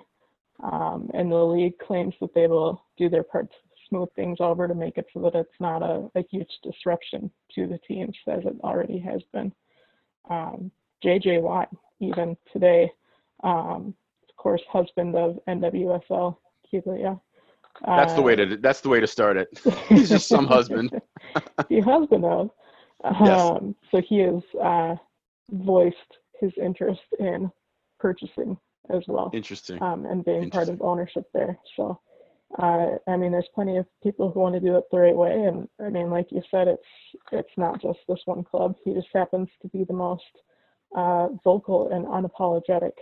um, 0.63 1.09
and 1.15 1.31
the 1.31 1.35
league 1.35 1.77
claims 1.79 2.13
that 2.21 2.35
they 2.35 2.45
will 2.45 2.83
do 2.97 3.09
their 3.09 3.23
part 3.23 3.49
to 3.49 3.55
smooth 3.89 4.09
things 4.15 4.37
over 4.39 4.67
to 4.67 4.75
make 4.75 4.97
it 4.97 5.07
so 5.11 5.21
that 5.21 5.35
it's 5.35 5.59
not 5.59 5.81
a, 5.81 6.09
a 6.15 6.23
huge 6.29 6.51
disruption 6.61 7.31
to 7.55 7.65
the 7.65 7.79
teams 7.87 8.15
as 8.27 8.41
it 8.45 8.55
already 8.63 8.99
has 8.99 9.21
been. 9.33 9.51
Um, 10.29 10.71
JJ 11.03 11.41
Watt, 11.41 11.69
even 11.99 12.37
today, 12.53 12.91
um, 13.43 13.95
of 14.29 14.35
course, 14.37 14.61
husband 14.71 15.15
of 15.15 15.39
NWSL 15.47 16.37
Kealia. 16.73 17.19
That's 17.85 18.13
the 18.13 18.21
way 18.21 18.33
uh, 18.33 18.45
to 18.45 18.57
that's 18.57 18.81
the 18.81 18.89
way 18.89 18.99
to 18.99 19.07
start 19.07 19.37
it. 19.37 19.47
He's 19.89 20.09
just 20.09 20.27
some 20.27 20.47
husband. 20.47 20.99
the 21.69 21.79
husband 21.81 22.25
of. 22.25 22.49
Yes. 23.03 23.41
Um, 23.41 23.75
so 23.91 24.01
he 24.01 24.19
has 24.19 24.41
uh, 24.63 24.95
voiced 25.51 25.97
his 26.39 26.51
interest 26.61 27.01
in 27.19 27.51
purchasing 27.99 28.57
as 28.93 29.03
well 29.07 29.29
Interesting. 29.33 29.81
um, 29.81 30.05
and 30.05 30.25
being 30.25 30.49
part 30.49 30.69
of 30.69 30.81
ownership 30.81 31.25
there. 31.33 31.57
So, 31.75 31.99
uh, 32.61 32.97
I 33.07 33.17
mean, 33.17 33.31
there's 33.31 33.47
plenty 33.55 33.77
of 33.77 33.85
people 34.01 34.31
who 34.31 34.41
want 34.41 34.55
to 34.55 34.61
do 34.61 34.77
it 34.77 34.83
the 34.91 34.99
right 34.99 35.15
way, 35.15 35.31
and 35.31 35.67
I 35.81 35.89
mean, 35.89 36.09
like 36.09 36.27
you 36.31 36.41
said, 36.51 36.67
it's 36.67 36.81
it's 37.31 37.57
not 37.57 37.81
just 37.81 37.99
this 38.07 38.21
one 38.25 38.43
club. 38.43 38.75
He 38.83 38.93
just 38.93 39.07
happens 39.13 39.49
to 39.61 39.67
be 39.69 39.83
the 39.85 39.93
most 39.93 40.23
uh, 40.95 41.27
vocal 41.43 41.89
and 41.91 42.05
unapologetic 42.05 42.93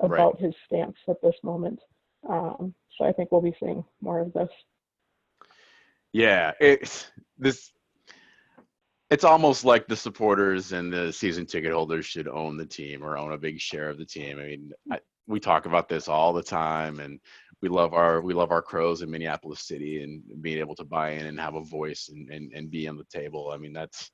about 0.00 0.40
his 0.40 0.54
stance 0.66 0.96
at 1.08 1.20
this 1.22 1.34
moment. 1.42 1.80
Um, 2.28 2.74
so 2.96 3.04
I 3.04 3.12
think 3.12 3.32
we'll 3.32 3.40
be 3.40 3.56
seeing 3.58 3.84
more 4.00 4.20
of 4.20 4.32
this. 4.32 4.48
Yeah, 6.12 6.52
it's 6.60 7.10
this. 7.38 7.72
It's 9.10 9.24
almost 9.24 9.64
like 9.64 9.86
the 9.86 9.96
supporters 9.96 10.72
and 10.72 10.92
the 10.92 11.12
season 11.12 11.46
ticket 11.46 11.72
holders 11.72 12.04
should 12.04 12.28
own 12.28 12.58
the 12.58 12.66
team 12.66 13.02
or 13.02 13.16
own 13.16 13.32
a 13.32 13.38
big 13.38 13.58
share 13.58 13.88
of 13.88 13.96
the 13.96 14.04
team. 14.04 14.38
I 14.38 14.44
mean, 14.44 14.72
I, 14.92 14.98
we 15.26 15.40
talk 15.40 15.64
about 15.64 15.88
this 15.88 16.08
all 16.08 16.34
the 16.34 16.42
time, 16.42 17.00
and 17.00 17.18
we 17.62 17.68
love 17.68 17.94
our 17.94 18.20
we 18.20 18.34
love 18.34 18.50
our 18.50 18.62
crows 18.62 19.02
in 19.02 19.10
Minneapolis 19.10 19.66
City 19.66 20.02
and 20.02 20.22
being 20.42 20.58
able 20.58 20.74
to 20.76 20.84
buy 20.84 21.10
in 21.10 21.26
and 21.26 21.40
have 21.40 21.54
a 21.54 21.64
voice 21.64 22.10
and 22.12 22.28
and, 22.30 22.52
and 22.52 22.70
be 22.70 22.88
on 22.88 22.96
the 22.96 23.04
table. 23.04 23.50
I 23.52 23.56
mean, 23.56 23.72
that's 23.72 24.10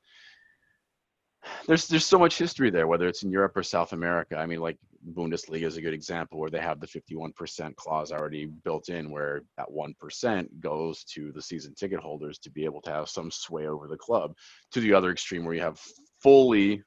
there's 1.66 1.88
there's 1.88 2.06
so 2.06 2.18
much 2.18 2.38
history 2.38 2.70
there, 2.70 2.86
whether 2.86 3.08
it's 3.08 3.22
in 3.22 3.30
Europe 3.30 3.56
or 3.56 3.62
South 3.62 3.92
America. 3.92 4.36
I 4.36 4.46
mean, 4.46 4.60
like 4.60 4.78
Bundesliga 5.12 5.64
is 5.64 5.76
a 5.76 5.82
good 5.82 5.92
example 5.92 6.38
where 6.38 6.50
they 6.50 6.60
have 6.60 6.80
the 6.80 6.86
51% 6.86 7.76
clause 7.76 8.12
already 8.12 8.46
built 8.46 8.88
in, 8.88 9.10
where 9.10 9.42
that 9.56 9.70
one 9.70 9.94
percent 9.98 10.60
goes 10.60 11.04
to 11.04 11.32
the 11.32 11.42
season 11.42 11.74
ticket 11.74 12.00
holders 12.00 12.38
to 12.38 12.50
be 12.50 12.64
able 12.64 12.80
to 12.82 12.90
have 12.90 13.08
some 13.08 13.30
sway 13.30 13.66
over 13.66 13.86
the 13.86 13.96
club. 13.96 14.34
To 14.72 14.80
the 14.80 14.94
other 14.94 15.10
extreme, 15.10 15.44
where 15.44 15.54
you 15.54 15.60
have 15.60 15.80
fully 16.22 16.82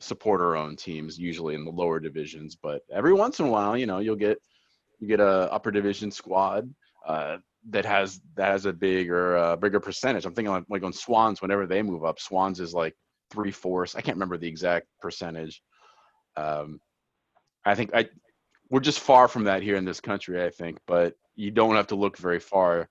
supporter-owned 0.00 0.78
teams, 0.78 1.18
usually 1.18 1.54
in 1.54 1.64
the 1.64 1.70
lower 1.70 2.00
divisions, 2.00 2.56
but 2.56 2.82
every 2.92 3.12
once 3.12 3.38
in 3.38 3.46
a 3.46 3.50
while, 3.50 3.76
you 3.76 3.86
know, 3.86 3.98
you'll 3.98 4.16
get 4.16 4.38
you 4.98 5.08
get 5.08 5.20
a 5.20 5.52
upper 5.52 5.70
division 5.70 6.10
squad 6.10 6.72
uh, 7.06 7.38
that 7.70 7.84
has 7.84 8.20
that 8.36 8.50
has 8.50 8.66
a 8.66 8.72
bigger 8.72 9.36
uh, 9.36 9.56
bigger 9.56 9.80
percentage. 9.80 10.24
I'm 10.24 10.34
thinking 10.34 10.52
like, 10.52 10.64
like 10.68 10.82
on 10.82 10.92
Swans, 10.92 11.40
whenever 11.42 11.66
they 11.66 11.82
move 11.82 12.04
up, 12.04 12.18
Swans 12.18 12.60
is 12.60 12.74
like 12.74 12.94
three 13.30 13.50
fourths. 13.50 13.94
I 13.94 14.00
can't 14.00 14.16
remember 14.16 14.36
the 14.36 14.48
exact 14.48 14.86
percentage. 15.00 15.62
Um, 16.36 16.80
I 17.64 17.74
think 17.74 17.94
I 17.94 18.08
we're 18.70 18.80
just 18.80 19.00
far 19.00 19.28
from 19.28 19.44
that 19.44 19.62
here 19.62 19.76
in 19.76 19.84
this 19.84 20.00
country. 20.00 20.42
I 20.44 20.50
think, 20.50 20.78
but 20.86 21.14
you 21.36 21.50
don't 21.50 21.76
have 21.76 21.88
to 21.88 21.94
look 21.94 22.16
very 22.16 22.40
far 22.40 22.88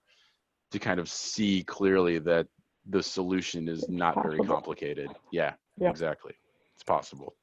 to 0.72 0.80
kind 0.80 1.00
of 1.00 1.10
see 1.10 1.64
clearly 1.64 2.20
that 2.20 2.48
the 2.90 3.04
solution 3.04 3.68
is 3.68 3.88
not 3.90 4.22
very 4.22 4.40
complicated. 4.40 5.10
Yeah, 5.32 5.54
Yeah. 5.78 5.90
exactly. 5.90 6.34
It's 6.76 6.84
possible. 6.84 7.36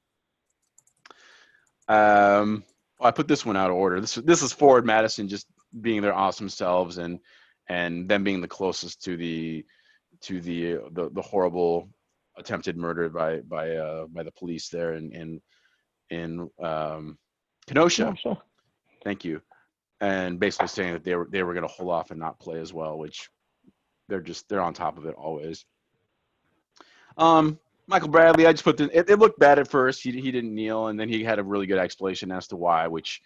Um, 1.89 2.65
I 3.01 3.11
put 3.11 3.29
this 3.29 3.47
one 3.47 3.57
out 3.57 3.71
of 3.71 3.77
order. 3.77 4.01
This 4.01 4.15
this 4.17 4.43
is 4.43 4.53
Forward 4.53 4.85
Madison 4.85 5.29
just 5.29 5.47
being 5.81 6.03
their 6.03 6.15
awesome 6.15 6.49
selves 6.49 6.99
and 6.99 7.21
and 7.69 8.09
them 8.09 8.25
being 8.25 8.41
the 8.41 8.49
closest 8.49 9.03
to 9.05 9.17
the 9.17 9.65
to 10.23 10.41
the 10.41 10.79
the, 10.93 11.11
the 11.13 11.23
horrible 11.23 11.89
attempted 12.37 12.77
murder 12.77 13.09
by 13.09 13.41
by 13.41 13.77
uh, 13.77 14.07
by 14.07 14.23
the 14.23 14.33
police 14.33 14.69
there 14.69 14.93
and 14.93 15.13
in 15.13 15.41
in 16.11 16.51
um, 16.63 17.19
Kenosha. 17.67 18.07
Russia. 18.07 18.39
Thank 19.05 19.25
you. 19.25 19.41
And 20.01 20.39
basically 20.39 20.69
saying 20.69 20.93
that 20.93 21.05
they 21.05 21.15
were 21.15 21.29
they 21.31 21.43
were 21.43 21.55
going 21.55 21.67
to 21.67 21.73
hold 21.73 21.91
off 21.91 22.11
and 22.11 22.21
not 22.21 22.39
play 22.39 22.61
as 22.61 22.73
well, 22.73 22.99
which 22.99 23.29
they're 24.09 24.21
just 24.21 24.49
they're 24.49 24.63
on 24.63 24.75
top 24.75 24.97
of 24.97 25.07
it 25.07 25.15
always. 25.17 25.65
Um, 27.17 27.59
Michael 27.89 28.09
Bradley, 28.09 28.47
I 28.47 28.53
just 28.53 28.65
put 28.65 28.77
the, 28.77 28.85
it, 28.97 29.11
it 29.11 29.19
looked 29.19 29.39
bad 29.39 29.59
at 29.59 29.69
first. 29.69 30.03
He 30.03 30.13
he 30.13 30.31
didn't 30.31 30.55
kneel, 30.55 30.89
and 30.89 30.99
then 30.99 31.09
he 31.09 31.25
had 31.25 31.39
a 31.39 31.43
really 31.43 31.67
good 31.67 31.79
explanation 31.79 32.31
as 32.31 32.47
to 32.49 32.57
why, 32.57 32.87
which 32.87 33.21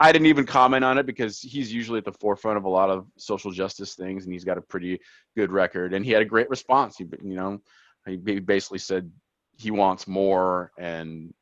I 0.00 0.12
didn't 0.12 0.26
even 0.26 0.46
comment 0.46 0.84
on 0.84 0.98
it 0.98 1.06
because 1.06 1.40
he's 1.40 1.72
usually 1.72 1.98
at 1.98 2.04
the 2.04 2.12
forefront 2.12 2.58
of 2.58 2.64
a 2.64 2.68
lot 2.68 2.90
of 2.90 3.06
social 3.18 3.50
justice 3.50 3.94
things, 3.94 4.24
and 4.24 4.32
he's 4.32 4.44
got 4.44 4.58
a 4.58 4.62
pretty 4.62 5.00
good 5.36 5.52
record. 5.52 5.94
And 5.94 6.04
he 6.04 6.10
had 6.10 6.22
a 6.22 6.26
great 6.26 6.48
response. 6.48 6.96
He 6.96 7.04
you 7.22 7.34
know 7.34 7.60
he 8.06 8.16
basically 8.16 8.78
said 8.78 9.10
he 9.56 9.70
wants 9.70 10.08
more, 10.08 10.72
and 10.78 11.34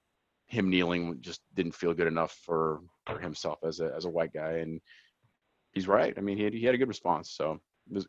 him 0.51 0.68
kneeling 0.68 1.16
just 1.20 1.43
didn't 1.55 1.77
feel 1.77 1.94
good 1.94 2.09
enough 2.09 2.36
for, 2.44 2.81
for 3.06 3.20
himself 3.20 3.60
as 3.62 3.78
a 3.78 3.93
as 3.97 4.05
a 4.05 4.10
white 4.10 4.32
guy, 4.32 4.55
and 4.59 4.81
he's 5.72 5.86
right. 5.86 6.12
I 6.18 6.20
mean, 6.20 6.36
he 6.36 6.44
had, 6.44 6.52
he 6.52 6.64
had 6.64 6.74
a 6.74 6.78
good 6.78 6.89
response, 6.89 7.31
so 7.31 7.60
was, 7.89 8.06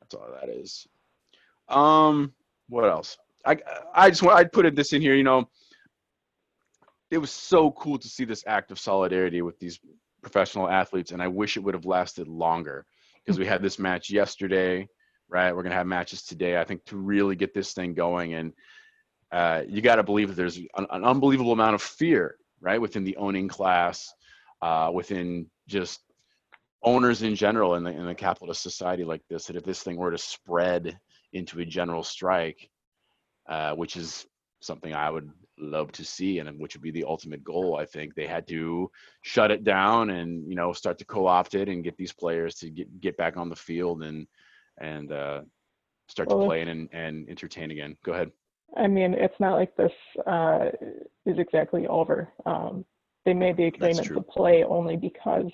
that's 0.00 0.14
all 0.14 0.26
that 0.40 0.48
is. 0.50 0.86
Um, 1.68 2.32
what 2.68 2.84
else? 2.84 3.16
I 3.44 3.58
I 3.94 4.10
just 4.10 4.22
want 4.24 4.36
I'd 4.38 4.52
put 4.52 4.74
this 4.74 4.92
in 4.92 5.00
here. 5.00 5.14
You 5.14 5.22
know, 5.22 5.48
it 7.12 7.18
was 7.18 7.30
so 7.30 7.70
cool 7.70 7.98
to 7.98 8.08
see 8.08 8.24
this 8.24 8.42
act 8.48 8.72
of 8.72 8.78
solidarity 8.80 9.40
with 9.40 9.58
these 9.60 9.78
professional 10.22 10.68
athletes, 10.68 11.12
and 11.12 11.22
I 11.22 11.28
wish 11.28 11.56
it 11.56 11.60
would 11.62 11.74
have 11.74 11.86
lasted 11.86 12.26
longer. 12.26 12.84
because 13.24 13.38
we 13.38 13.46
had 13.46 13.62
this 13.62 13.78
match 13.78 14.10
yesterday, 14.10 14.88
right? 15.28 15.54
We're 15.54 15.62
gonna 15.62 15.76
have 15.76 15.86
matches 15.86 16.22
today. 16.22 16.60
I 16.60 16.64
think 16.64 16.84
to 16.86 16.96
really 16.96 17.36
get 17.36 17.54
this 17.54 17.72
thing 17.72 17.94
going, 17.94 18.34
and 18.34 18.52
uh, 19.32 19.62
you 19.68 19.80
got 19.82 19.96
to 19.96 20.02
believe 20.02 20.28
that 20.28 20.34
there's 20.34 20.56
an, 20.56 20.86
an, 20.90 21.04
unbelievable 21.04 21.52
amount 21.52 21.74
of 21.74 21.82
fear, 21.82 22.36
right, 22.60 22.80
within 22.80 23.04
the 23.04 23.16
owning 23.16 23.48
class, 23.48 24.12
uh, 24.62 24.90
within 24.92 25.46
just 25.66 26.00
owners 26.82 27.22
in 27.22 27.34
general 27.34 27.74
in 27.74 27.82
the 27.82 27.90
in 27.90 28.06
a 28.08 28.14
capitalist 28.14 28.62
society 28.62 29.04
like 29.04 29.22
this. 29.28 29.46
That 29.46 29.56
if 29.56 29.64
this 29.64 29.82
thing 29.82 29.96
were 29.96 30.12
to 30.12 30.18
spread 30.18 30.98
into 31.32 31.60
a 31.60 31.64
general 31.64 32.04
strike, 32.04 32.70
uh, 33.48 33.72
which 33.74 33.96
is 33.96 34.26
something 34.60 34.94
I 34.94 35.10
would 35.10 35.30
love 35.58 35.90
to 35.92 36.04
see 36.04 36.38
and 36.38 36.60
which 36.60 36.74
would 36.74 36.82
be 36.82 36.90
the 36.90 37.04
ultimate 37.04 37.42
goal 37.42 37.76
i 37.76 37.84
think 37.86 38.14
they 38.14 38.26
had 38.26 38.46
to 38.46 38.90
shut 39.22 39.50
it 39.50 39.64
down 39.64 40.10
and 40.10 40.46
you 40.48 40.54
know 40.54 40.72
start 40.72 40.98
to 40.98 41.04
co-opt 41.06 41.54
it 41.54 41.68
and 41.68 41.84
get 41.84 41.96
these 41.96 42.12
players 42.12 42.56
to 42.56 42.70
get, 42.70 43.00
get 43.00 43.16
back 43.16 43.36
on 43.36 43.48
the 43.48 43.56
field 43.56 44.02
and 44.02 44.26
and 44.78 45.10
uh, 45.12 45.40
start 46.08 46.28
well, 46.28 46.40
to 46.40 46.46
play 46.46 46.60
and, 46.60 46.88
and 46.92 47.28
entertain 47.28 47.70
again 47.70 47.96
go 48.04 48.12
ahead 48.12 48.30
i 48.76 48.86
mean 48.86 49.14
it's 49.14 49.38
not 49.40 49.54
like 49.54 49.74
this 49.76 49.92
uh, 50.26 50.66
is 51.24 51.38
exactly 51.38 51.86
over 51.86 52.28
um, 52.46 52.84
they 53.24 53.34
made 53.34 53.56
the 53.56 53.66
agreement 53.66 54.06
to 54.06 54.20
play 54.20 54.64
only 54.64 54.96
because 54.96 55.50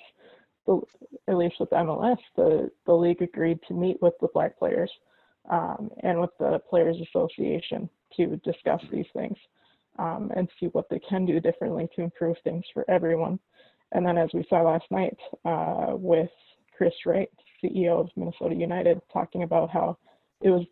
the, 0.65 0.79
at 1.27 1.37
least 1.37 1.55
with 1.59 1.69
mls 1.71 2.17
the, 2.35 2.69
the 2.85 2.93
league 2.93 3.21
agreed 3.21 3.59
to 3.67 3.73
meet 3.73 4.01
with 4.01 4.13
the 4.21 4.27
black 4.33 4.57
players 4.57 4.91
um, 5.49 5.89
and 6.03 6.19
with 6.19 6.31
the 6.39 6.59
players 6.69 6.97
association 7.01 7.89
to 8.15 8.37
discuss 8.37 8.81
these 8.91 9.05
things 9.13 9.37
um, 9.99 10.31
and 10.35 10.49
see 10.59 10.67
what 10.67 10.89
they 10.89 10.99
can 10.99 11.25
do 11.25 11.39
differently 11.39 11.87
to 11.95 12.01
improve 12.01 12.37
things 12.43 12.63
for 12.73 12.89
everyone. 12.89 13.39
And 13.91 14.05
then, 14.05 14.17
as 14.17 14.29
we 14.33 14.45
saw 14.49 14.61
last 14.61 14.85
night 14.89 15.17
uh, 15.45 15.93
with 15.95 16.29
Chris 16.75 16.93
Wright, 17.05 17.29
CEO 17.63 17.99
of 17.99 18.09
Minnesota 18.15 18.55
United, 18.55 19.01
talking 19.11 19.43
about 19.43 19.69
how 19.69 19.97
it 20.41 20.49
was 20.49 20.65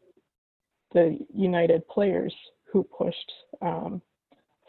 the 0.94 1.18
United 1.34 1.88
players 1.88 2.34
who 2.72 2.84
pushed 2.84 3.32
um, 3.62 4.02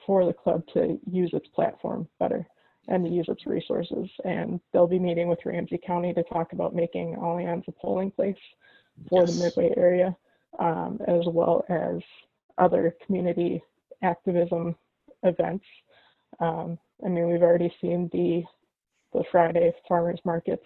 for 0.07 0.25
the 0.25 0.33
club 0.33 0.63
to 0.75 0.99
use 1.11 1.31
its 1.33 1.49
platform 1.49 2.09
better 2.19 2.47
and 2.89 3.05
to 3.05 3.11
use 3.11 3.27
its 3.29 3.47
resources. 3.47 4.09
And 4.25 4.61
they'll 4.73 4.87
be 4.87 4.99
meeting 4.99 5.29
with 5.29 5.39
Ramsey 5.45 5.79
County 5.85 6.13
to 6.15 6.23
talk 6.25 6.53
about 6.53 6.75
making 6.75 7.17
Allianz 7.17 7.67
a 7.69 7.73
polling 7.73 8.11
place 8.11 8.37
for 9.09 9.23
yes. 9.23 9.37
the 9.37 9.45
Midway 9.45 9.75
area, 9.77 10.17
um, 10.59 10.99
as 11.07 11.23
well 11.27 11.65
as 11.69 12.03
other 12.59 12.97
community 13.07 13.63
activism 14.03 14.75
events. 15.23 15.65
Um, 16.41 16.79
I 17.05 17.09
mean, 17.09 17.31
we've 17.31 17.43
already 17.43 17.73
seen 17.81 18.11
the 18.13 18.43
the 19.13 19.25
Friday 19.31 19.71
farmers 19.87 20.19
markets 20.25 20.65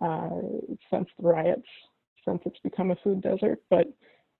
uh, 0.00 0.30
since 0.90 1.08
the 1.18 1.28
riots, 1.28 1.66
since 2.24 2.40
it's 2.46 2.58
become 2.60 2.90
a 2.90 2.96
food 2.96 3.20
desert. 3.20 3.62
But 3.68 3.88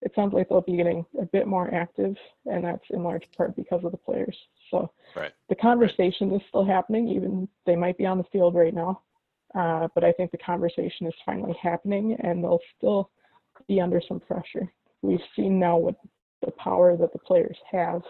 it 0.03 0.13
sounds 0.15 0.33
like 0.33 0.49
they'll 0.49 0.61
be 0.61 0.77
getting 0.77 1.05
a 1.21 1.27
bit 1.27 1.47
more 1.47 1.73
active, 1.75 2.15
and 2.47 2.65
that's 2.65 2.85
in 2.91 3.03
large 3.03 3.25
part 3.37 3.57
because 3.57 3.85
of 3.85 3.91
the 3.91 3.99
players. 3.99 4.37
So 4.71 4.91
right. 5.17 5.33
the 5.49 5.57
conversation 5.57 6.31
right. 6.31 6.41
is 6.41 6.47
still 6.49 6.65
happening, 6.65 7.09
even 7.09 7.49
they 7.67 7.77
might 7.77 7.99
be 7.99 8.07
on 8.07 8.19
the 8.19 8.25
field 8.33 8.55
right 8.55 8.75
now. 8.75 9.03
Uh, 9.55 9.89
but 9.95 10.05
I 10.05 10.13
think 10.13 10.31
the 10.31 10.39
conversation 10.39 11.07
is 11.07 11.15
finally 11.25 11.57
happening, 11.61 12.17
and 12.23 12.45
they'll 12.45 12.61
still 12.77 13.11
be 13.67 13.81
under 13.81 14.01
some 14.07 14.21
pressure. 14.21 14.71
We've 15.03 15.21
seen 15.35 15.59
now 15.59 15.77
what 15.79 15.97
the 16.45 16.53
power 16.53 16.97
that 16.97 17.13
the 17.13 17.19
players 17.19 17.57
have 17.71 18.03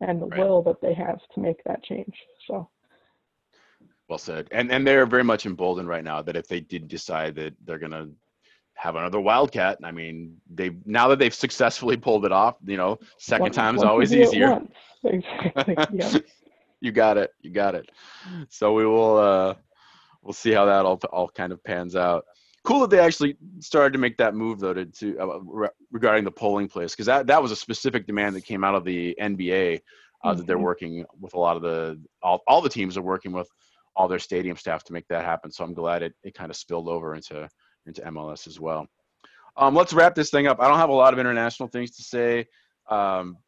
and 0.00 0.22
the 0.22 0.26
right. 0.26 0.40
will 0.40 0.62
that 0.62 0.80
they 0.80 0.94
have 0.94 1.18
to 1.34 1.40
make 1.40 1.62
that 1.64 1.82
change. 1.82 2.14
So 2.46 2.68
well 4.08 4.18
said. 4.18 4.48
And 4.50 4.70
and 4.70 4.86
they're 4.86 5.06
very 5.06 5.24
much 5.24 5.46
emboldened 5.46 5.88
right 5.88 6.04
now 6.04 6.22
that 6.22 6.36
if 6.36 6.48
they 6.48 6.60
did 6.60 6.88
decide 6.88 7.34
that 7.36 7.54
they're 7.64 7.78
gonna 7.78 8.08
have 8.78 8.94
another 8.94 9.20
wildcat, 9.20 9.78
I 9.82 9.90
mean, 9.90 10.36
they 10.48 10.70
now 10.84 11.08
that 11.08 11.18
they've 11.18 11.34
successfully 11.34 11.96
pulled 11.96 12.24
it 12.24 12.32
off, 12.32 12.56
you 12.64 12.76
know, 12.76 12.98
second 13.18 13.42
once, 13.42 13.56
time 13.56 13.76
is 13.76 13.82
always 13.82 14.14
easier. 14.14 14.60
Exactly. 15.04 15.76
Yeah. 15.92 16.18
you 16.80 16.92
got 16.92 17.18
it. 17.18 17.32
You 17.40 17.50
got 17.50 17.74
it. 17.74 17.90
So 18.48 18.72
we 18.72 18.86
will 18.86 19.16
uh 19.16 19.54
we'll 20.22 20.32
see 20.32 20.52
how 20.52 20.64
that 20.66 20.84
all 20.84 21.00
all 21.12 21.28
kind 21.28 21.52
of 21.52 21.62
pans 21.64 21.96
out 21.96 22.24
cool 22.64 22.80
that 22.80 22.90
they 22.90 23.00
actually 23.00 23.36
started 23.60 23.92
to 23.92 23.98
make 23.98 24.16
that 24.18 24.34
move 24.34 24.60
though 24.60 24.74
to, 24.74 24.84
to 24.84 25.18
uh, 25.18 25.38
re- 25.44 25.68
regarding 25.90 26.24
the 26.24 26.30
polling 26.30 26.68
place 26.68 26.92
because 26.92 27.06
that 27.06 27.26
that 27.26 27.42
was 27.42 27.50
a 27.50 27.56
specific 27.56 28.06
demand 28.06 28.36
that 28.36 28.44
came 28.44 28.62
out 28.62 28.74
of 28.74 28.84
the 28.84 29.16
NBA 29.20 29.80
uh, 30.24 30.28
mm-hmm. 30.28 30.38
that 30.38 30.46
they're 30.46 30.56
mm-hmm. 30.56 30.64
working 30.64 31.04
with 31.20 31.34
a 31.34 31.38
lot 31.38 31.56
of 31.56 31.62
the 31.62 32.00
all, 32.22 32.42
all 32.46 32.60
the 32.60 32.68
teams 32.68 32.96
are 32.96 33.02
working 33.02 33.32
with 33.32 33.48
all 33.96 34.06
their 34.06 34.18
stadium 34.18 34.56
staff 34.56 34.84
to 34.84 34.92
make 34.92 35.08
that 35.08 35.24
happen. 35.24 35.50
So 35.50 35.64
I'm 35.64 35.74
glad 35.74 36.02
it, 36.02 36.14
it 36.22 36.34
kind 36.34 36.50
of 36.50 36.56
spilled 36.56 36.88
over 36.88 37.16
into 37.16 37.48
into 37.88 38.02
MLS 38.02 38.46
as 38.46 38.60
well. 38.60 38.86
Um, 39.56 39.74
let's 39.74 39.92
wrap 39.92 40.14
this 40.14 40.30
thing 40.30 40.46
up. 40.46 40.60
I 40.60 40.68
don't 40.68 40.78
have 40.78 40.90
a 40.90 40.94
lot 40.94 41.12
of 41.12 41.18
international 41.18 41.68
things 41.68 41.96
to 41.96 42.02
say. 42.02 42.46
Um, 42.88 43.38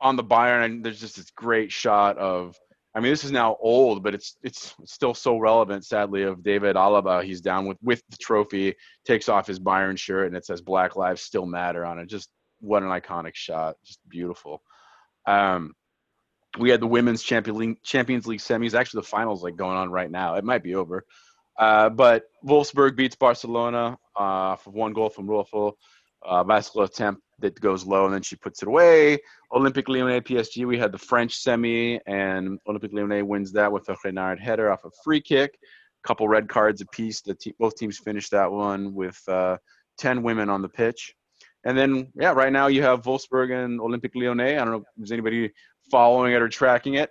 on 0.00 0.16
the 0.16 0.24
Bayern, 0.24 0.82
there's 0.82 1.00
just 1.00 1.16
this 1.16 1.30
great 1.30 1.72
shot 1.72 2.18
of 2.18 2.56
I 2.94 3.00
mean, 3.00 3.10
this 3.10 3.24
is 3.24 3.32
now 3.32 3.56
old, 3.60 4.04
but 4.04 4.14
it's 4.14 4.36
it's 4.42 4.74
still 4.84 5.14
so 5.14 5.36
relevant. 5.36 5.84
Sadly, 5.84 6.22
of 6.22 6.44
David 6.44 6.76
Alaba, 6.76 7.24
he's 7.24 7.40
down 7.40 7.66
with 7.66 7.78
with 7.82 8.02
the 8.08 8.16
trophy, 8.16 8.74
takes 9.04 9.28
off 9.28 9.48
his 9.48 9.58
Bayern 9.58 9.98
shirt, 9.98 10.28
and 10.28 10.36
it 10.36 10.46
says 10.46 10.60
"Black 10.60 10.94
Lives 10.94 11.22
Still 11.22 11.44
Matter" 11.44 11.84
on 11.84 11.98
it. 11.98 12.06
Just 12.06 12.30
what 12.60 12.84
an 12.84 12.90
iconic 12.90 13.34
shot, 13.34 13.76
just 13.84 13.98
beautiful. 14.08 14.62
Um, 15.26 15.74
we 16.58 16.70
had 16.70 16.80
the 16.80 16.86
women's 16.86 17.24
Champions 17.24 17.58
League, 17.58 17.82
Champions 17.82 18.28
League 18.28 18.38
semis. 18.38 18.74
Actually, 18.74 19.00
the 19.00 19.08
finals 19.08 19.42
like 19.42 19.56
going 19.56 19.76
on 19.76 19.90
right 19.90 20.10
now. 20.10 20.36
It 20.36 20.44
might 20.44 20.62
be 20.62 20.76
over, 20.76 21.04
uh, 21.58 21.88
but 21.88 22.24
Wolfsburg 22.44 22.96
beats 22.96 23.16
Barcelona 23.16 23.98
uh, 24.16 24.56
for 24.56 24.70
one 24.70 24.92
goal 24.92 25.08
from 25.08 25.26
Rolfö. 25.26 25.72
Uh, 26.26 26.42
bicycle 26.42 26.82
attempt 26.82 27.20
that 27.38 27.60
goes 27.60 27.84
low 27.84 28.06
and 28.06 28.14
then 28.14 28.22
she 28.22 28.36
puts 28.36 28.62
it 28.62 28.68
away. 28.68 29.18
Olympic 29.52 29.88
Lyonnais 29.88 30.20
PSG, 30.20 30.66
we 30.66 30.78
had 30.78 30.90
the 30.90 30.98
French 30.98 31.36
semi, 31.36 32.00
and 32.06 32.58
Olympic 32.66 32.92
Lyonnais 32.92 33.22
wins 33.22 33.52
that 33.52 33.70
with 33.70 33.88
a 33.90 33.96
Renard 34.02 34.40
header 34.40 34.72
off 34.72 34.84
a 34.84 34.90
free 35.04 35.20
kick. 35.20 35.58
A 36.02 36.08
couple 36.08 36.26
red 36.26 36.48
cards 36.48 36.80
apiece. 36.80 37.20
The 37.20 37.34
te- 37.34 37.54
both 37.58 37.76
teams 37.76 37.98
finished 37.98 38.30
that 38.30 38.50
one 38.50 38.94
with 38.94 39.20
uh, 39.28 39.58
10 39.98 40.22
women 40.22 40.48
on 40.48 40.62
the 40.62 40.68
pitch. 40.68 41.14
And 41.66 41.76
then, 41.76 42.10
yeah, 42.14 42.32
right 42.32 42.52
now 42.52 42.66
you 42.66 42.82
have 42.82 43.02
Wolfsburg 43.02 43.52
and 43.52 43.80
Olympic 43.80 44.14
Lyonnais. 44.14 44.54
I 44.54 44.58
don't 44.58 44.70
know 44.70 44.76
if 44.78 44.84
there's 44.96 45.12
anybody 45.12 45.50
following 45.90 46.32
it 46.32 46.42
or 46.42 46.48
tracking 46.48 46.94
it. 46.94 47.10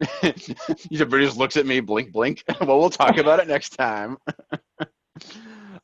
Everybody 0.22 1.26
just 1.26 1.36
looks 1.36 1.56
at 1.56 1.66
me, 1.66 1.80
blink, 1.80 2.12
blink. 2.12 2.42
well, 2.60 2.78
we'll 2.78 2.90
talk 2.90 3.18
about 3.18 3.40
it 3.40 3.48
next 3.48 3.70
time. 3.70 4.16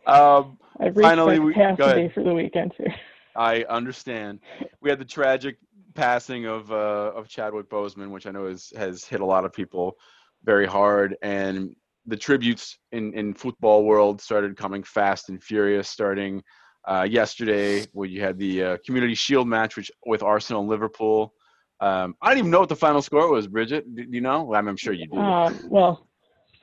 um, 0.07 0.59
I've 0.81 0.97
reached 0.97 1.09
Finally, 1.09 1.39
my 1.39 1.53
capacity 1.53 2.11
for 2.15 2.23
the 2.23 2.35
weekend 2.35 2.73
too. 2.77 2.87
I 3.35 3.65
understand. 3.65 4.41
We 4.81 4.89
had 4.89 4.99
the 4.99 5.05
tragic 5.05 5.59
passing 5.95 6.47
of 6.47 6.73
uh, 6.73 7.13
of 7.15 7.29
Chadwick 7.29 7.69
Boseman, 7.69 8.11
which 8.11 8.27
I 8.27 8.31
know 8.31 8.47
is, 8.47 8.73
has 8.77 9.05
hit 9.05 9.21
a 9.21 9.25
lot 9.25 9.45
of 9.45 9.53
people 9.53 9.97
very 10.45 10.67
hard, 10.67 11.17
and 11.23 11.75
the 12.07 12.17
tributes 12.17 12.79
in 12.93 13.13
in 13.13 13.35
football 13.35 13.85
world 13.85 14.21
started 14.23 14.57
coming 14.57 14.83
fast 14.83 15.29
and 15.29 15.43
furious. 15.43 15.91
Starting 15.91 16.43
uh, 16.89 17.07
yesterday, 17.09 17.85
where 17.93 18.09
you 18.09 18.23
had 18.23 18.39
the 18.39 18.63
uh, 18.63 18.77
Community 18.87 19.15
Shield 19.15 19.47
match, 19.47 19.77
which 19.77 19.91
with 20.07 20.23
Arsenal 20.23 20.63
and 20.63 20.71
Liverpool. 20.71 21.35
Um, 21.81 22.17
I 22.23 22.31
don't 22.31 22.39
even 22.39 22.51
know 22.51 22.61
what 22.61 22.69
the 22.69 22.77
final 22.77 23.03
score 23.03 23.31
was, 23.31 23.47
Bridget. 23.47 23.95
Do 23.95 24.05
you 24.09 24.21
know? 24.21 24.45
Well, 24.45 24.67
I'm 24.67 24.77
sure 24.77 24.93
you 24.93 25.07
do. 25.07 25.19
Uh, 25.19 25.53
well, 25.69 26.07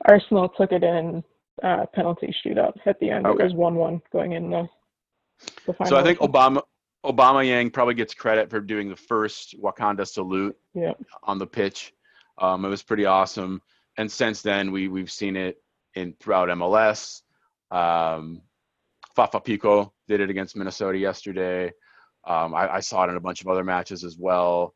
Arsenal 0.06 0.48
took 0.48 0.72
it 0.72 0.82
in 0.82 1.22
uh, 1.62 1.86
penalty 1.94 2.34
shootout 2.44 2.74
at 2.86 2.98
the 2.98 3.10
end. 3.10 3.26
Okay. 3.26 3.42
It 3.42 3.44
was 3.44 3.54
one-one 3.54 4.02
going 4.12 4.32
in 4.32 4.50
the, 4.50 4.68
the 5.66 5.72
final. 5.72 5.90
So 5.90 5.96
I 5.96 6.02
think 6.02 6.18
Obama 6.18 6.62
Aubameyang 7.04 7.72
probably 7.72 7.94
gets 7.94 8.14
credit 8.14 8.50
for 8.50 8.60
doing 8.60 8.88
the 8.88 8.96
first 8.96 9.54
Wakanda 9.60 10.06
salute 10.06 10.56
yep. 10.74 11.00
on 11.22 11.38
the 11.38 11.46
pitch. 11.46 11.92
Um, 12.38 12.64
it 12.64 12.68
was 12.68 12.82
pretty 12.82 13.04
awesome. 13.04 13.60
And 13.98 14.10
since 14.10 14.42
then, 14.42 14.72
we 14.72 14.88
we've 14.88 15.12
seen 15.12 15.36
it 15.36 15.62
in 15.94 16.14
throughout 16.18 16.48
MLS. 16.48 17.22
Um, 17.70 18.42
Fafa 19.14 19.40
Picault 19.40 19.92
did 20.08 20.20
it 20.20 20.30
against 20.30 20.56
Minnesota 20.56 20.98
yesterday. 20.98 21.72
Um, 22.26 22.54
I, 22.54 22.74
I, 22.76 22.80
saw 22.80 23.04
it 23.04 23.10
in 23.10 23.16
a 23.16 23.20
bunch 23.20 23.42
of 23.42 23.48
other 23.48 23.62
matches 23.62 24.02
as 24.02 24.16
well. 24.18 24.74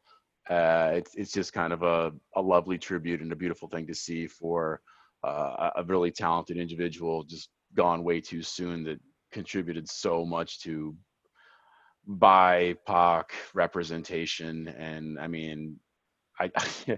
Uh, 0.49 0.93
it's 0.95 1.15
it's 1.15 1.33
just 1.33 1.53
kind 1.53 1.73
of 1.73 1.83
a, 1.83 2.13
a 2.37 2.41
lovely 2.41 2.79
tribute 2.79 3.21
and 3.21 3.33
a 3.33 3.37
beautiful 3.37 3.69
thing 3.69 3.87
to 3.87 3.95
see 3.95 4.27
for 4.27 4.81
uh, 5.25 5.71
a 5.77 5.85
really 5.85 6.11
talented 6.11 6.57
individual 6.57 7.25
just 7.25 7.51
gone 7.75 8.03
way 8.03 8.21
too 8.21 8.43
soon 8.43 8.85
that 8.85 8.99
contributed 9.31 9.89
so 9.89 10.25
much 10.25 10.61
to 10.61 10.95
BIPOC 12.09 13.25
representation. 13.55 14.69
And 14.69 15.19
I 15.21 15.27
mean, 15.27 15.79
I 16.39 16.51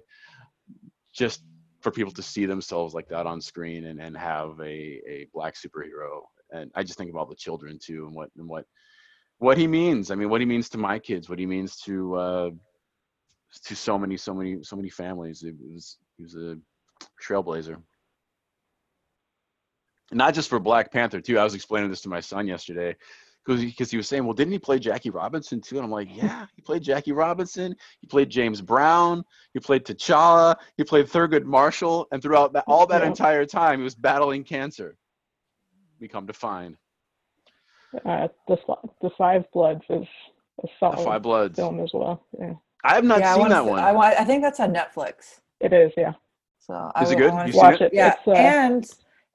just 1.15 1.43
for 1.81 1.91
people 1.91 2.13
to 2.13 2.23
see 2.23 2.47
themselves 2.47 2.95
like 2.95 3.09
that 3.09 3.27
on 3.27 3.41
screen 3.41 3.87
and, 3.87 4.01
and 4.01 4.17
have 4.17 4.61
a, 4.61 5.01
a 5.09 5.27
black 5.33 5.55
superhero. 5.55 6.21
And 6.53 6.71
I 6.75 6.83
just 6.83 6.99
think 6.99 7.11
of 7.11 7.17
all 7.17 7.27
the 7.27 7.35
children 7.35 7.79
too 7.83 8.07
and 8.07 8.15
what 8.15 8.31
and 8.37 8.49
what 8.49 8.65
what 9.39 9.57
he 9.57 9.67
means. 9.67 10.11
I 10.11 10.15
mean, 10.15 10.29
what 10.29 10.43
he 10.43 10.47
means 10.47 10.69
to 10.71 10.79
my 10.79 10.99
kids, 10.99 11.29
what 11.29 11.39
he 11.39 11.47
means 11.47 11.77
to 11.79 12.15
uh, 12.15 12.51
to 13.65 13.75
so 13.77 13.99
many, 13.99 14.17
so 14.17 14.35
many, 14.35 14.63
so 14.63 14.77
many 14.77 14.89
families. 14.91 15.43
It 15.43 15.55
was 15.61 15.99
he 16.17 16.23
was 16.23 16.35
a 16.37 16.57
trailblazer. 17.23 17.77
not 20.13 20.35
just 20.35 20.49
for 20.49 20.59
Black 20.59 20.91
Panther 20.93 21.21
too. 21.21 21.39
I 21.39 21.45
was 21.45 21.55
explaining 21.55 21.91
this 21.91 22.01
to 22.03 22.09
my 22.09 22.21
son 22.21 22.47
yesterday 22.47 22.97
because 23.45 23.65
because 23.65 23.91
he 23.91 23.97
was 23.97 24.09
saying, 24.09 24.25
well, 24.25 24.35
didn't 24.35 24.53
he 24.53 24.59
play 24.59 24.79
Jackie 24.79 25.11
Robinson 25.11 25.61
too? 25.61 25.77
And 25.77 25.85
I'm 25.85 25.91
like, 25.91 26.09
yeah, 26.11 26.47
he 26.57 26.63
played 26.63 26.83
Jackie 26.83 27.13
Robinson. 27.13 27.75
He 28.01 28.07
played 28.07 28.29
James 28.29 28.61
Brown. 28.61 29.25
He 29.55 29.61
played 29.61 29.85
T'Challa. 29.85 30.57
He 30.77 30.85
played 30.85 31.07
Thurgood 31.07 31.45
Marshall. 31.45 32.07
And 32.13 32.21
throughout 32.23 32.53
that, 32.55 32.65
all 32.67 32.87
that 32.87 33.03
Yeah. 33.03 33.09
entire 33.09 33.47
time, 33.47 33.79
he 33.79 33.85
was 33.85 33.95
battling 33.95 34.45
cancer. 34.45 34.97
We 36.01 36.09
come 36.09 36.27
to 36.27 36.33
find 36.33 36.77
Uh, 38.05 38.29
the 38.49 38.57
the 39.01 39.11
Five 39.19 39.45
Bloods 39.53 39.83
is 39.91 40.07
a 40.63 40.91
the 40.91 40.97
Five 40.97 41.23
Bloods. 41.23 41.57
film 41.57 41.81
as 41.81 41.91
well. 41.95 42.25
Yeah, 42.39 42.55
I 42.85 42.95
have 42.95 43.05
not 43.05 43.21
yeah, 43.21 43.33
seen 43.35 43.41
wanna 43.43 43.55
that 43.55 43.65
see- 43.65 43.71
one. 43.71 43.79
I, 43.81 43.93
want, 43.93 44.17
I 44.19 44.25
think 44.25 44.43
that's 44.43 44.61
on 44.61 44.73
Netflix. 44.75 45.41
it 45.61 45.73
is. 45.73 45.93
Yeah, 45.97 46.13
So 46.59 46.91
I 46.95 47.03
Is 47.03 47.11
it 47.11 47.19
will- 47.19 47.25
I 47.25 47.27
good? 47.29 47.35
wanna 47.35 47.51
You 47.51 47.57
watch 47.57 47.75
it? 47.81 47.83
it. 47.83 47.95
Yeah, 47.95 48.15
uh, 48.27 48.33
and 48.33 48.91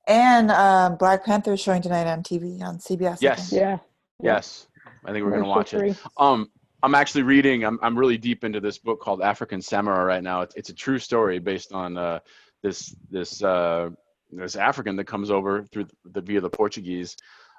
and 0.07 0.51
um, 0.51 0.95
Black 0.97 1.25
Panther 1.25 1.53
is 1.53 1.59
showing 1.59 1.81
tonight 1.81 2.07
on 2.07 2.23
TV 2.23 2.61
on 2.61 2.77
CBS. 2.77 3.21
Yes. 3.21 3.51
yeah. 3.51 3.77
yes, 4.21 4.67
I 5.05 5.11
think 5.11 5.25
we're 5.25 5.31
gonna 5.31 5.47
watch 5.47 5.73
it. 5.73 5.97
Um, 6.17 6.49
I'm 6.83 6.93
actually 6.95 7.23
reading. 7.23 7.63
I'm 7.63 7.79
I'm 7.81 7.97
really 7.97 8.17
deep 8.17 8.43
into 8.43 8.59
this 8.59 8.77
book 8.77 8.99
called 9.01 9.21
African 9.21 9.61
Samurai 9.61 10.03
right 10.03 10.23
now. 10.23 10.41
It's 10.41 10.55
it's 10.55 10.69
a 10.69 10.73
true 10.73 10.99
story 10.99 11.39
based 11.39 11.71
on 11.73 11.97
uh, 11.97 12.19
this 12.61 12.95
this 13.09 13.41
uh, 13.43 13.89
this 14.31 14.55
African 14.55 14.95
that 14.97 15.05
comes 15.05 15.31
over 15.31 15.63
through 15.65 15.87
the 16.05 16.21
via 16.21 16.41
the 16.41 16.49
Portuguese, 16.49 17.15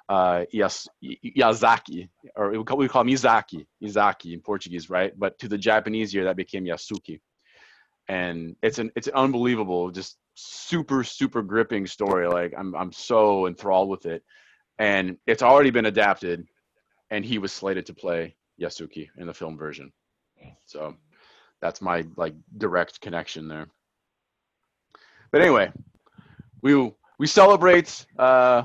uh, 0.09 0.45
Yas, 0.51 0.87
Yazaki, 1.03 2.09
or 2.35 2.51
we 2.51 2.63
call, 2.63 2.77
we 2.77 2.87
call 2.87 3.01
him 3.01 3.09
Izaki, 3.09 3.65
Izaki 3.83 4.33
in 4.33 4.41
Portuguese, 4.41 4.89
right? 4.89 5.11
But 5.17 5.37
to 5.39 5.47
the 5.47 5.57
Japanese 5.57 6.15
ear, 6.15 6.25
that 6.25 6.37
became 6.37 6.65
Yasuke, 6.65 7.19
and 8.07 8.55
it's 8.61 8.79
an 8.79 8.91
it's 8.95 9.07
an 9.07 9.15
unbelievable, 9.15 9.91
just 9.91 10.17
super 10.35 11.03
super 11.03 11.41
gripping 11.41 11.87
story. 11.87 12.27
Like 12.27 12.53
I'm 12.57 12.75
I'm 12.75 12.91
so 12.91 13.47
enthralled 13.47 13.89
with 13.89 14.05
it, 14.05 14.23
and 14.79 15.17
it's 15.27 15.43
already 15.43 15.71
been 15.71 15.87
adapted 15.87 16.47
and 17.09 17.23
he 17.23 17.37
was 17.37 17.51
slated 17.51 17.85
to 17.85 17.93
play 17.93 18.35
Yasuke 18.61 19.09
in 19.17 19.27
the 19.27 19.33
film 19.33 19.57
version. 19.57 19.91
So 20.65 20.95
that's 21.61 21.81
my 21.81 22.05
like 22.15 22.33
direct 22.57 23.01
connection 23.01 23.47
there. 23.47 23.67
But 25.31 25.41
anyway, 25.41 25.71
we 26.61 26.91
we 27.19 27.27
celebrate 27.27 28.05
uh, 28.17 28.63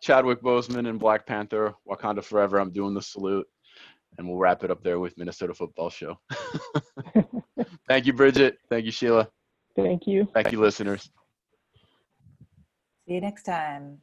Chadwick 0.00 0.42
Boseman 0.42 0.88
and 0.88 0.98
Black 0.98 1.26
Panther, 1.26 1.74
Wakanda 1.88 2.22
Forever. 2.22 2.58
I'm 2.58 2.72
doing 2.72 2.94
the 2.94 3.02
salute, 3.02 3.46
and 4.16 4.28
we'll 4.28 4.38
wrap 4.38 4.64
it 4.64 4.70
up 4.70 4.82
there 4.82 4.98
with 5.00 5.16
Minnesota 5.18 5.54
Football 5.54 5.90
Show. 5.90 6.18
Thank 7.88 8.06
you, 8.06 8.12
Bridget. 8.12 8.58
Thank 8.70 8.84
you, 8.84 8.92
Sheila. 8.92 9.28
Thank 9.76 10.06
you. 10.06 10.28
Thank 10.34 10.52
you, 10.52 10.60
listeners. 10.60 11.10
See 13.06 13.14
you 13.14 13.20
next 13.20 13.44
time. 13.44 13.98